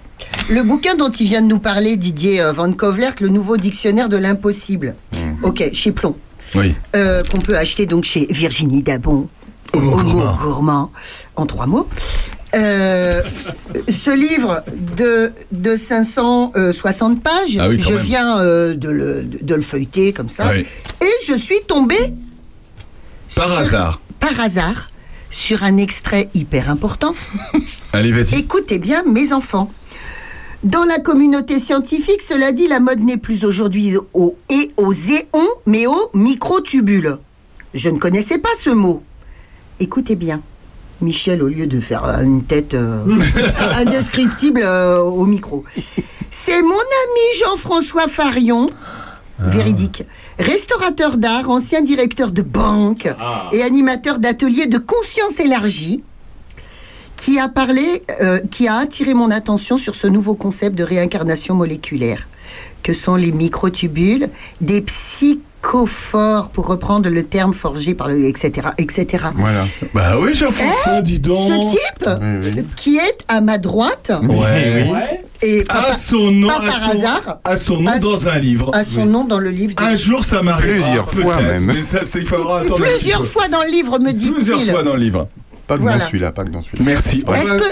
le 0.49 0.63
bouquin 0.63 0.95
dont 0.95 1.11
il 1.11 1.27
vient 1.27 1.43
de 1.43 1.47
nous 1.47 1.59
parler, 1.59 1.97
Didier 1.99 2.41
euh, 2.41 2.53
Van 2.53 2.73
Kovlert, 2.73 3.17
le 3.21 3.29
nouveau 3.29 3.59
dictionnaire 3.59 4.09
de 4.09 4.17
l'impossible, 4.17 4.95
ok, 5.43 5.69
chez 5.75 5.93
Plomb, 5.93 6.17
Oui. 6.55 6.75
euh, 6.97 7.21
qu'on 7.31 7.39
peut 7.43 7.59
acheter 7.59 7.85
donc 7.85 8.05
chez 8.05 8.27
Virginie 8.31 8.83
Dabon, 8.83 9.29
Homo 9.75 9.91
gourmand. 9.91 10.37
gourmand, 10.43 10.93
en 11.37 11.45
trois 11.45 11.67
mots. 11.67 11.87
Euh, 12.55 13.23
ce 13.89 14.11
livre 14.11 14.63
de, 14.97 15.33
de 15.53 15.77
560 15.77 17.23
pages, 17.23 17.57
Ah 17.61 17.69
oui, 17.69 17.81
je 17.81 17.91
même. 17.91 17.99
viens 17.99 18.39
euh, 18.39 18.75
de, 18.75 18.89
le, 18.89 19.23
de- 19.25 19.55
le 19.55 19.63
feuilleter 19.63 20.13
comme 20.13 20.29
ça, 20.29 20.51
Oui. 20.53 20.65
et 21.01 21.11
je 21.27 21.35
suis 21.35 21.61
tombée 21.67 22.15
Par 23.35 23.47
sur- 23.49 23.59
hasard. 23.59 24.01
par 24.21 24.39
hasard 24.41 24.89
sur 25.31 25.65
un 25.65 25.77
extrait 25.79 26.29
hyper 26.35 26.71
important. 26.71 27.15
Allez, 27.93 28.13
vas-y. 28.13 28.39
Écoutez 28.39 28.79
bien, 28.79 29.03
mes 29.05 29.33
enfants. 29.33 29.71
Dans 30.63 30.85
la 30.85 30.99
communauté 30.99 31.59
scientifique, 31.59 32.23
cela 32.23 32.53
dit, 32.53 32.69
la 32.69 32.79
mode 32.81 33.01
n'est 33.01 33.19
plus 33.19 33.45
aujourd'hui 33.45 33.97
au 34.15 34.37
et 34.49 34.71
aux 34.77 34.93
éons, 34.93 35.49
mais 35.67 35.87
aux 35.87 36.11
microtubules. 36.15 37.19
Je 37.75 37.89
ne 37.91 37.99
connaissais 37.99 38.39
pas 38.39 38.55
ce 38.59 38.71
mot. 38.71 39.03
Écoutez 39.81 40.15
bien. 40.15 40.41
Michel, 41.01 41.43
au 41.43 41.49
lieu 41.49 41.67
de 41.67 41.81
faire 41.81 42.05
euh, 42.05 42.23
une 42.23 42.45
tête 42.45 42.75
euh, 42.75 43.05
indescriptible 43.77 44.61
euh, 44.63 44.99
au 44.99 45.27
micro. 45.27 45.65
C'est 46.31 46.63
mon 46.63 46.75
ami 46.75 47.39
Jean-François 47.41 48.09
Farion, 48.09 48.71
véridique, 49.39 50.05
restaurateur 50.39 51.17
d'art, 51.17 51.49
ancien 51.51 51.81
directeur 51.81 52.33
de 52.33 52.43
banque 52.43 53.09
et 53.53 53.63
animateur 53.63 54.19
d'ateliers 54.19 54.67
de 54.67 54.79
conscience 54.79 55.39
élargie, 55.39 56.03
qui 57.25 57.39
a 57.39 57.49
parlé, 57.49 58.03
euh, 58.21 58.39
qui 58.51 58.69
a 58.69 58.77
attiré 58.77 59.15
mon 59.15 59.31
attention 59.31 59.79
sur 59.79 59.95
ce 59.95 60.07
nouveau 60.07 60.35
concept 60.35 60.77
de 60.77 60.85
réincarnation 60.85 61.55
moléculaire, 61.55 62.29
que 62.83 62.93
sont 62.93 63.17
les 63.17 63.33
microtubules, 63.33 64.29
des 64.61 64.83
psychophores, 65.75 66.51
pour 66.51 66.67
reprendre 66.67 67.09
le 67.09 67.23
terme 67.23 67.55
forgé 67.55 67.95
par 67.95 68.09
le, 68.09 68.25
etc., 68.27 68.69
etc. 68.79 69.25
Voilà. 69.35 69.65
Bah 69.95 70.17
oui, 70.21 70.35
Jean-François, 70.35 71.01
dis 71.03 71.19
donc. 71.19 71.37
Ce 71.53 71.71
type, 71.71 72.09
Oui, 72.21 72.53
oui. 72.57 72.67
qui 72.77 72.97
est 72.99 73.19
à 73.29 73.41
ma 73.41 73.59
droite, 73.59 74.13
Ouais. 74.23 75.23
et 75.43 75.65
pas, 75.65 75.75
À 75.75 75.83
par- 75.83 75.99
son 75.99 76.31
nom, 76.31 76.49
à 76.51 76.61
par 76.61 76.81
son, 76.81 76.91
hasard, 76.91 77.39
à 77.45 77.57
son 77.57 77.81
nom 77.81 77.91
à- 77.91 77.99
dans 77.99 78.29
un 78.29 78.39
livre. 78.39 78.71
à 78.75 78.85
son 78.85 79.07
nom 79.07 79.25
dans 79.25 79.39
le 79.39 79.51
livre. 79.51 79.75
de- 79.75 79.83
Un 79.83 79.97
jour, 79.97 80.25
ça 80.25 80.43
m'arrivera. 80.43 80.85
Plusieurs 80.87 81.11
fois 81.11 81.37
peut-être, 81.37 81.65
même. 81.65 81.77
Mais 81.77 81.83
ça, 81.83 82.01
c'est 82.05 82.21
il 82.21 82.27
faudra 82.27 82.61
attendre. 82.61 82.81
Plusieurs 82.85 83.27
fois 83.27 83.49
dans 83.49 83.63
le 83.63 83.71
livre, 83.71 83.99
me 83.99 84.13
Plusieurs 84.13 84.59
dit-il. 84.59 84.71
fois 84.73 84.83
dans 84.83 84.95
le 84.95 85.01
livre. 85.01 85.29
Pas 85.67 85.77
que 85.77 85.83
Voilà. 85.83 85.99
dans 85.99 86.05
celui-là, 86.07 86.31
pas 86.33 86.45
que 86.45 86.51
dans 86.51 86.63
celui-là. 86.63 86.85
Merci. 86.85 87.25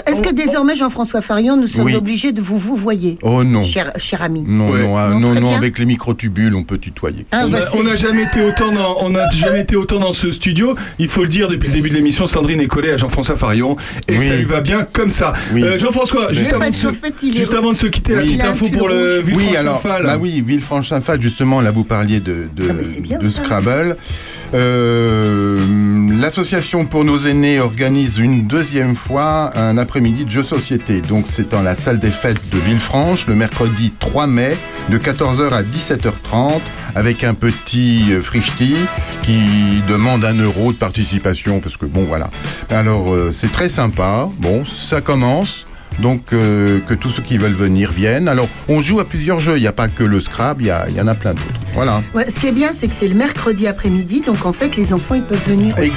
Est-ce 0.07 0.21
que, 0.21 0.33
désormais, 0.33 0.75
Jean-François 0.75 1.21
Farion, 1.21 1.55
nous 1.57 1.67
sommes 1.67 1.85
Oui. 1.85 1.95
obligés 1.95 2.31
de 2.31 2.41
vous 2.41 2.57
vous 2.57 2.75
voyez, 2.75 3.19
Oh 3.21 3.43
non. 3.43 3.61
cher, 3.61 3.91
cher 3.97 4.21
ami 4.23 4.45
Non, 4.47 4.69
Ouais. 4.71 4.81
non, 4.81 4.97
ah, 4.97 5.09
Non, 5.09 5.33
non, 5.39 5.55
avec 5.55 5.77
les 5.77 5.85
microtubules, 5.85 6.55
on 6.55 6.63
peut 6.63 6.79
tutoyer. 6.79 7.25
Ah, 7.31 7.43
On 7.45 7.49
bah, 7.49 7.59
n'a 7.83 7.95
jamais 7.95 8.23
été 8.23 8.41
autant 8.43 8.71
dans, 8.71 8.97
on 9.01 9.13
a 9.15 9.29
jamais 9.35 9.61
été 9.61 9.75
autant 9.75 9.99
dans 9.99 10.11
ce 10.13 10.31
studio. 10.31 10.75
Il 10.97 11.07
faut 11.07 11.21
le 11.21 11.27
dire 11.29 11.47
depuis 11.47 11.67
le 11.67 11.73
début 11.75 11.89
de 11.89 11.95
l'émission, 11.95 12.25
Sandrine 12.25 12.61
est 12.61 12.67
collée 12.67 12.89
à 12.91 12.97
Jean-François 12.97 13.35
Farion 13.35 13.75
et 14.07 14.17
Oui. 14.17 14.27
ça 14.27 14.35
lui 14.35 14.45
va 14.45 14.61
bien 14.61 14.87
comme 14.91 15.11
ça. 15.11 15.33
Oui. 15.53 15.63
Euh, 15.63 15.77
Jean-François, 15.77 16.33
juste, 16.33 16.51
avant 16.53 16.69
de, 16.69 16.73
se, 16.75 16.87
juste 17.35 17.53
avant 17.53 17.71
de 17.73 17.77
se 17.77 17.87
quitter, 17.87 18.15
la 18.15 18.21
petite 18.23 18.43
info 18.43 18.69
pour 18.69 18.87
le 18.87 18.95
rouge. 19.19 19.23
Villefranche 19.25 19.49
Oui, 19.51 19.55
alors, 19.57 19.81
Saint-Phal. 19.81 20.03
bah 20.03 20.17
oui, 20.19 20.43
Villefranche-Saint-Phal, 20.45 21.21
justement, 21.21 21.61
là 21.61 21.69
vous 21.71 21.83
parliez 21.83 22.19
de, 22.19 22.47
de, 22.55 22.69
Ah, 22.71 23.17
de. 23.21 23.29
Scrabble. 23.29 23.97
Euh, 24.53 25.83
L'association 26.23 26.85
pour 26.85 27.03
nos 27.03 27.19
aînés 27.25 27.59
organise 27.59 28.17
une 28.17 28.47
deuxième 28.47 28.95
fois 28.95 29.51
un 29.57 29.77
après-midi 29.77 30.23
de 30.23 30.29
jeux 30.31 30.43
société. 30.43 31.01
Donc 31.01 31.25
c'est 31.29 31.49
dans 31.49 31.61
la 31.61 31.75
salle 31.75 31.99
des 31.99 32.11
fêtes 32.11 32.49
de 32.49 32.57
Villefranche 32.59 33.27
le 33.27 33.35
mercredi 33.35 33.91
3 33.99 34.27
mai 34.27 34.55
de 34.89 34.97
14h 34.97 35.51
à 35.51 35.63
17h30 35.63 36.61
avec 36.95 37.25
un 37.25 37.33
petit 37.33 38.05
euh, 38.13 38.21
frichti 38.21 38.75
qui 39.23 39.41
demande 39.89 40.23
un 40.23 40.35
euro 40.35 40.71
de 40.71 40.77
participation 40.77 41.59
parce 41.59 41.75
que 41.75 41.85
bon 41.85 42.03
voilà. 42.03 42.29
Alors 42.69 43.13
euh, 43.13 43.33
c'est 43.37 43.51
très 43.51 43.67
sympa. 43.67 44.29
Bon, 44.39 44.63
ça 44.63 45.01
commence. 45.01 45.65
Donc 45.99 46.33
euh, 46.33 46.79
que 46.87 46.93
tous 46.93 47.09
ceux 47.11 47.21
qui 47.21 47.37
veulent 47.37 47.51
venir 47.53 47.91
viennent. 47.91 48.27
Alors 48.27 48.47
on 48.67 48.81
joue 48.81 48.99
à 48.99 49.05
plusieurs 49.05 49.39
jeux, 49.39 49.57
il 49.57 49.61
n'y 49.61 49.67
a 49.67 49.71
pas 49.73 49.87
que 49.87 50.03
le 50.03 50.19
Scrabble, 50.21 50.63
il 50.63 50.67
y, 50.67 50.71
a- 50.71 50.85
il 50.89 50.95
y 50.95 51.01
en 51.01 51.07
a 51.07 51.15
plein 51.15 51.33
d'autres. 51.33 51.59
Voilà. 51.73 52.01
Ouais, 52.13 52.29
ce 52.29 52.39
qui 52.39 52.47
est 52.47 52.51
bien, 52.51 52.71
c'est 52.73 52.87
que 52.87 52.95
c'est 52.95 53.07
le 53.07 53.15
mercredi 53.15 53.67
après-midi, 53.67 54.21
donc 54.21 54.45
en 54.45 54.53
fait, 54.53 54.75
les 54.77 54.93
enfants, 54.93 55.15
ils 55.15 55.23
peuvent 55.23 55.47
venir. 55.47 55.75
aussi. 55.81 55.91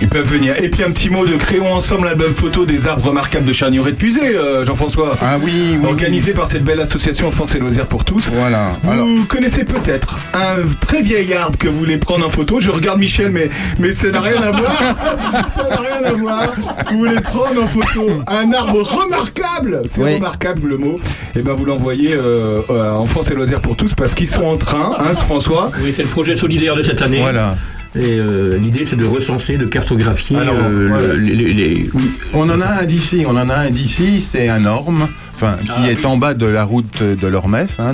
Ils 0.00 0.08
peuvent 0.08 0.26
venir. 0.30 0.54
Et 0.62 0.68
puis 0.68 0.82
un 0.84 0.90
petit 0.90 1.08
mot 1.10 1.26
de 1.26 1.36
Créons 1.36 1.72
ensemble 1.72 2.06
l'album 2.06 2.34
photo 2.34 2.64
des 2.66 2.86
arbres 2.86 3.04
remarquables 3.06 3.44
de 3.46 3.52
Charnieret 3.52 3.92
de 3.92 3.96
Pusé, 3.96 4.36
euh, 4.36 4.64
Jean-François. 4.66 5.14
Ah 5.22 5.36
oui, 5.40 5.78
oui, 5.80 5.86
Organisé 5.86 6.32
par 6.32 6.50
cette 6.50 6.64
belle 6.64 6.80
association 6.80 7.30
France 7.30 7.54
et 7.54 7.58
Loisirs 7.58 7.86
pour 7.86 8.04
tous. 8.04 8.30
Voilà. 8.32 8.72
Vous 8.82 9.24
connaissez 9.26 9.64
peut-être 9.64 10.16
un 10.34 10.56
très 10.86 11.00
vieil 11.02 11.32
arbre 11.34 11.56
que 11.58 11.68
vous 11.68 11.78
voulez 11.78 11.98
prendre 11.98 12.26
en 12.26 12.30
photo. 12.30 12.60
Je 12.60 12.70
regarde 12.70 12.98
Michel, 12.98 13.30
mais, 13.30 13.48
mais 13.78 13.92
ça 13.92 14.08
n'a 14.10 14.20
rien 14.20 14.40
à 14.42 14.50
voir. 14.50 14.76
ça 15.48 15.62
n'a 15.68 15.76
rien 15.76 16.10
à 16.10 16.12
voir. 16.14 16.52
Vous 16.90 16.98
voulez 16.98 17.20
prendre 17.20 17.62
en 17.62 17.66
photo 17.66 18.06
un 18.26 18.52
arbre 18.52 18.82
remarquable. 18.82 19.82
C'est 19.88 20.00
Oui. 20.02 20.14
remarquable 20.16 20.68
le 20.68 20.78
mot. 20.78 20.98
Et 21.34 21.42
ben 21.42 21.52
vous 21.52 21.64
l'envoyez 21.64 22.14
euh, 22.14 22.60
euh, 22.70 22.92
en 22.92 23.06
France 23.06 23.30
et 23.30 23.34
Loisirs 23.34 23.60
pour 23.60 23.76
tous 23.76 23.94
parce 23.94 24.14
qu'ils 24.14 24.26
sont 24.28 24.44
en 24.44 24.56
train, 24.56 24.96
hein, 24.98 25.12
François. 25.14 25.70
Oui, 25.82 25.92
c'est 25.94 26.02
le 26.02 26.08
projet 26.08 26.36
solidaire 26.36 26.76
de 26.76 26.82
cette 26.82 27.02
année. 27.02 27.20
Voilà. 27.20 27.54
Et 27.98 28.18
euh, 28.18 28.58
l'idée, 28.58 28.84
c'est 28.84 28.96
de 28.96 29.04
recenser, 29.06 29.56
de 29.56 29.64
cartographier 29.64 30.36
Alors, 30.36 30.54
euh, 30.56 30.88
voilà. 30.90 31.14
le- 31.14 31.18
les, 31.20 31.52
les- 31.54 31.90
oui. 31.94 32.02
On 32.34 32.48
en 32.50 32.60
a 32.60 32.66
un 32.82 32.84
d'ici, 32.84 33.24
on 33.26 33.36
en 33.36 33.48
a 33.48 33.54
un 33.54 33.70
d'ici, 33.70 34.20
c'est 34.20 34.48
un 34.48 34.66
orme, 34.66 35.08
enfin, 35.34 35.56
qui 35.64 35.70
Ah, 35.74 35.90
est 35.90 36.04
en 36.04 36.16
bas 36.18 36.34
de 36.34 36.44
la 36.46 36.64
route 36.64 37.02
de 37.02 37.26
l'Ormès, 37.26 37.74
hein, 37.78 37.92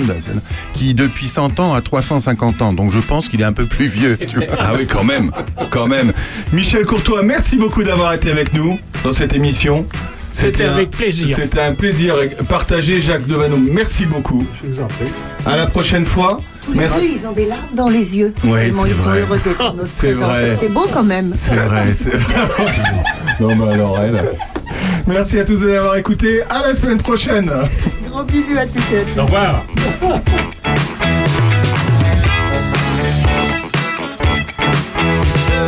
qui 0.73 0.93
depuis 0.93 1.27
100 1.29 1.59
ans 1.59 1.73
a 1.73 1.81
350 1.81 2.61
ans, 2.61 2.73
donc 2.73 2.91
je 2.91 2.99
pense 2.99 3.29
qu'il 3.29 3.39
est 3.41 3.45
un 3.45 3.53
peu 3.53 3.65
plus 3.65 3.87
vieux. 3.87 4.17
tu 4.17 4.35
vois. 4.37 4.45
Ah 4.59 4.73
oui, 4.77 4.85
quand 4.87 5.03
même, 5.05 5.31
quand 5.69 5.87
même. 5.87 6.11
Michel 6.51 6.85
Courtois, 6.85 7.23
merci 7.23 7.55
beaucoup 7.55 7.83
d'avoir 7.83 8.13
été 8.13 8.29
avec 8.29 8.53
nous 8.53 8.77
dans 9.03 9.13
cette 9.13 9.33
émission. 9.33 9.85
C'était 10.33 10.65
un- 10.65 10.73
avec 10.73 10.89
plaisir. 10.91 11.35
C'était 11.35 11.59
un 11.61 11.73
plaisir 11.75 12.15
partagé, 12.49 12.99
Jacques 12.99 13.27
Devaneau. 13.27 13.57
Merci 13.57 14.05
beaucoup. 14.05 14.43
Je 14.63 14.67
vous 14.69 14.79
en 14.81 14.87
prie. 14.87 15.05
À 15.45 15.57
la 15.57 15.65
prochaine 15.67 16.05
fois. 16.05 16.39
Tous 16.63 16.71
les 16.71 16.77
deux, 16.79 16.83
Merci. 16.85 17.11
ils 17.15 17.27
ont 17.27 17.31
des 17.33 17.45
larmes 17.45 17.75
dans 17.75 17.89
les 17.89 18.15
yeux. 18.15 18.33
Ouais, 18.45 18.65
tellement 18.65 18.85
ils 18.85 18.95
sont 18.95 19.09
heureux 19.09 19.39
d'être 19.43 19.73
notre 19.75 19.89
présence. 19.97 20.37
C'est 20.57 20.69
beau 20.69 20.87
quand 20.91 21.03
même. 21.03 21.33
C'est 21.35 21.53
vrai. 21.55 21.83
non, 23.39 23.55
mais 23.55 23.73
alors, 23.73 23.99
elle. 23.99 24.23
Merci 25.05 25.39
à 25.39 25.43
tous 25.43 25.59
d'avoir 25.59 25.97
écouté. 25.97 26.41
À 26.49 26.65
la 26.67 26.73
semaine 26.73 26.97
prochaine. 26.99 27.51
Gros 28.09 28.23
bisous 28.23 28.57
à 28.57 28.65
toutes 28.65 28.91
et 28.93 28.99
à 28.99 29.03
tous. 29.03 29.19
Au 29.19 29.25
revoir. 29.25 29.63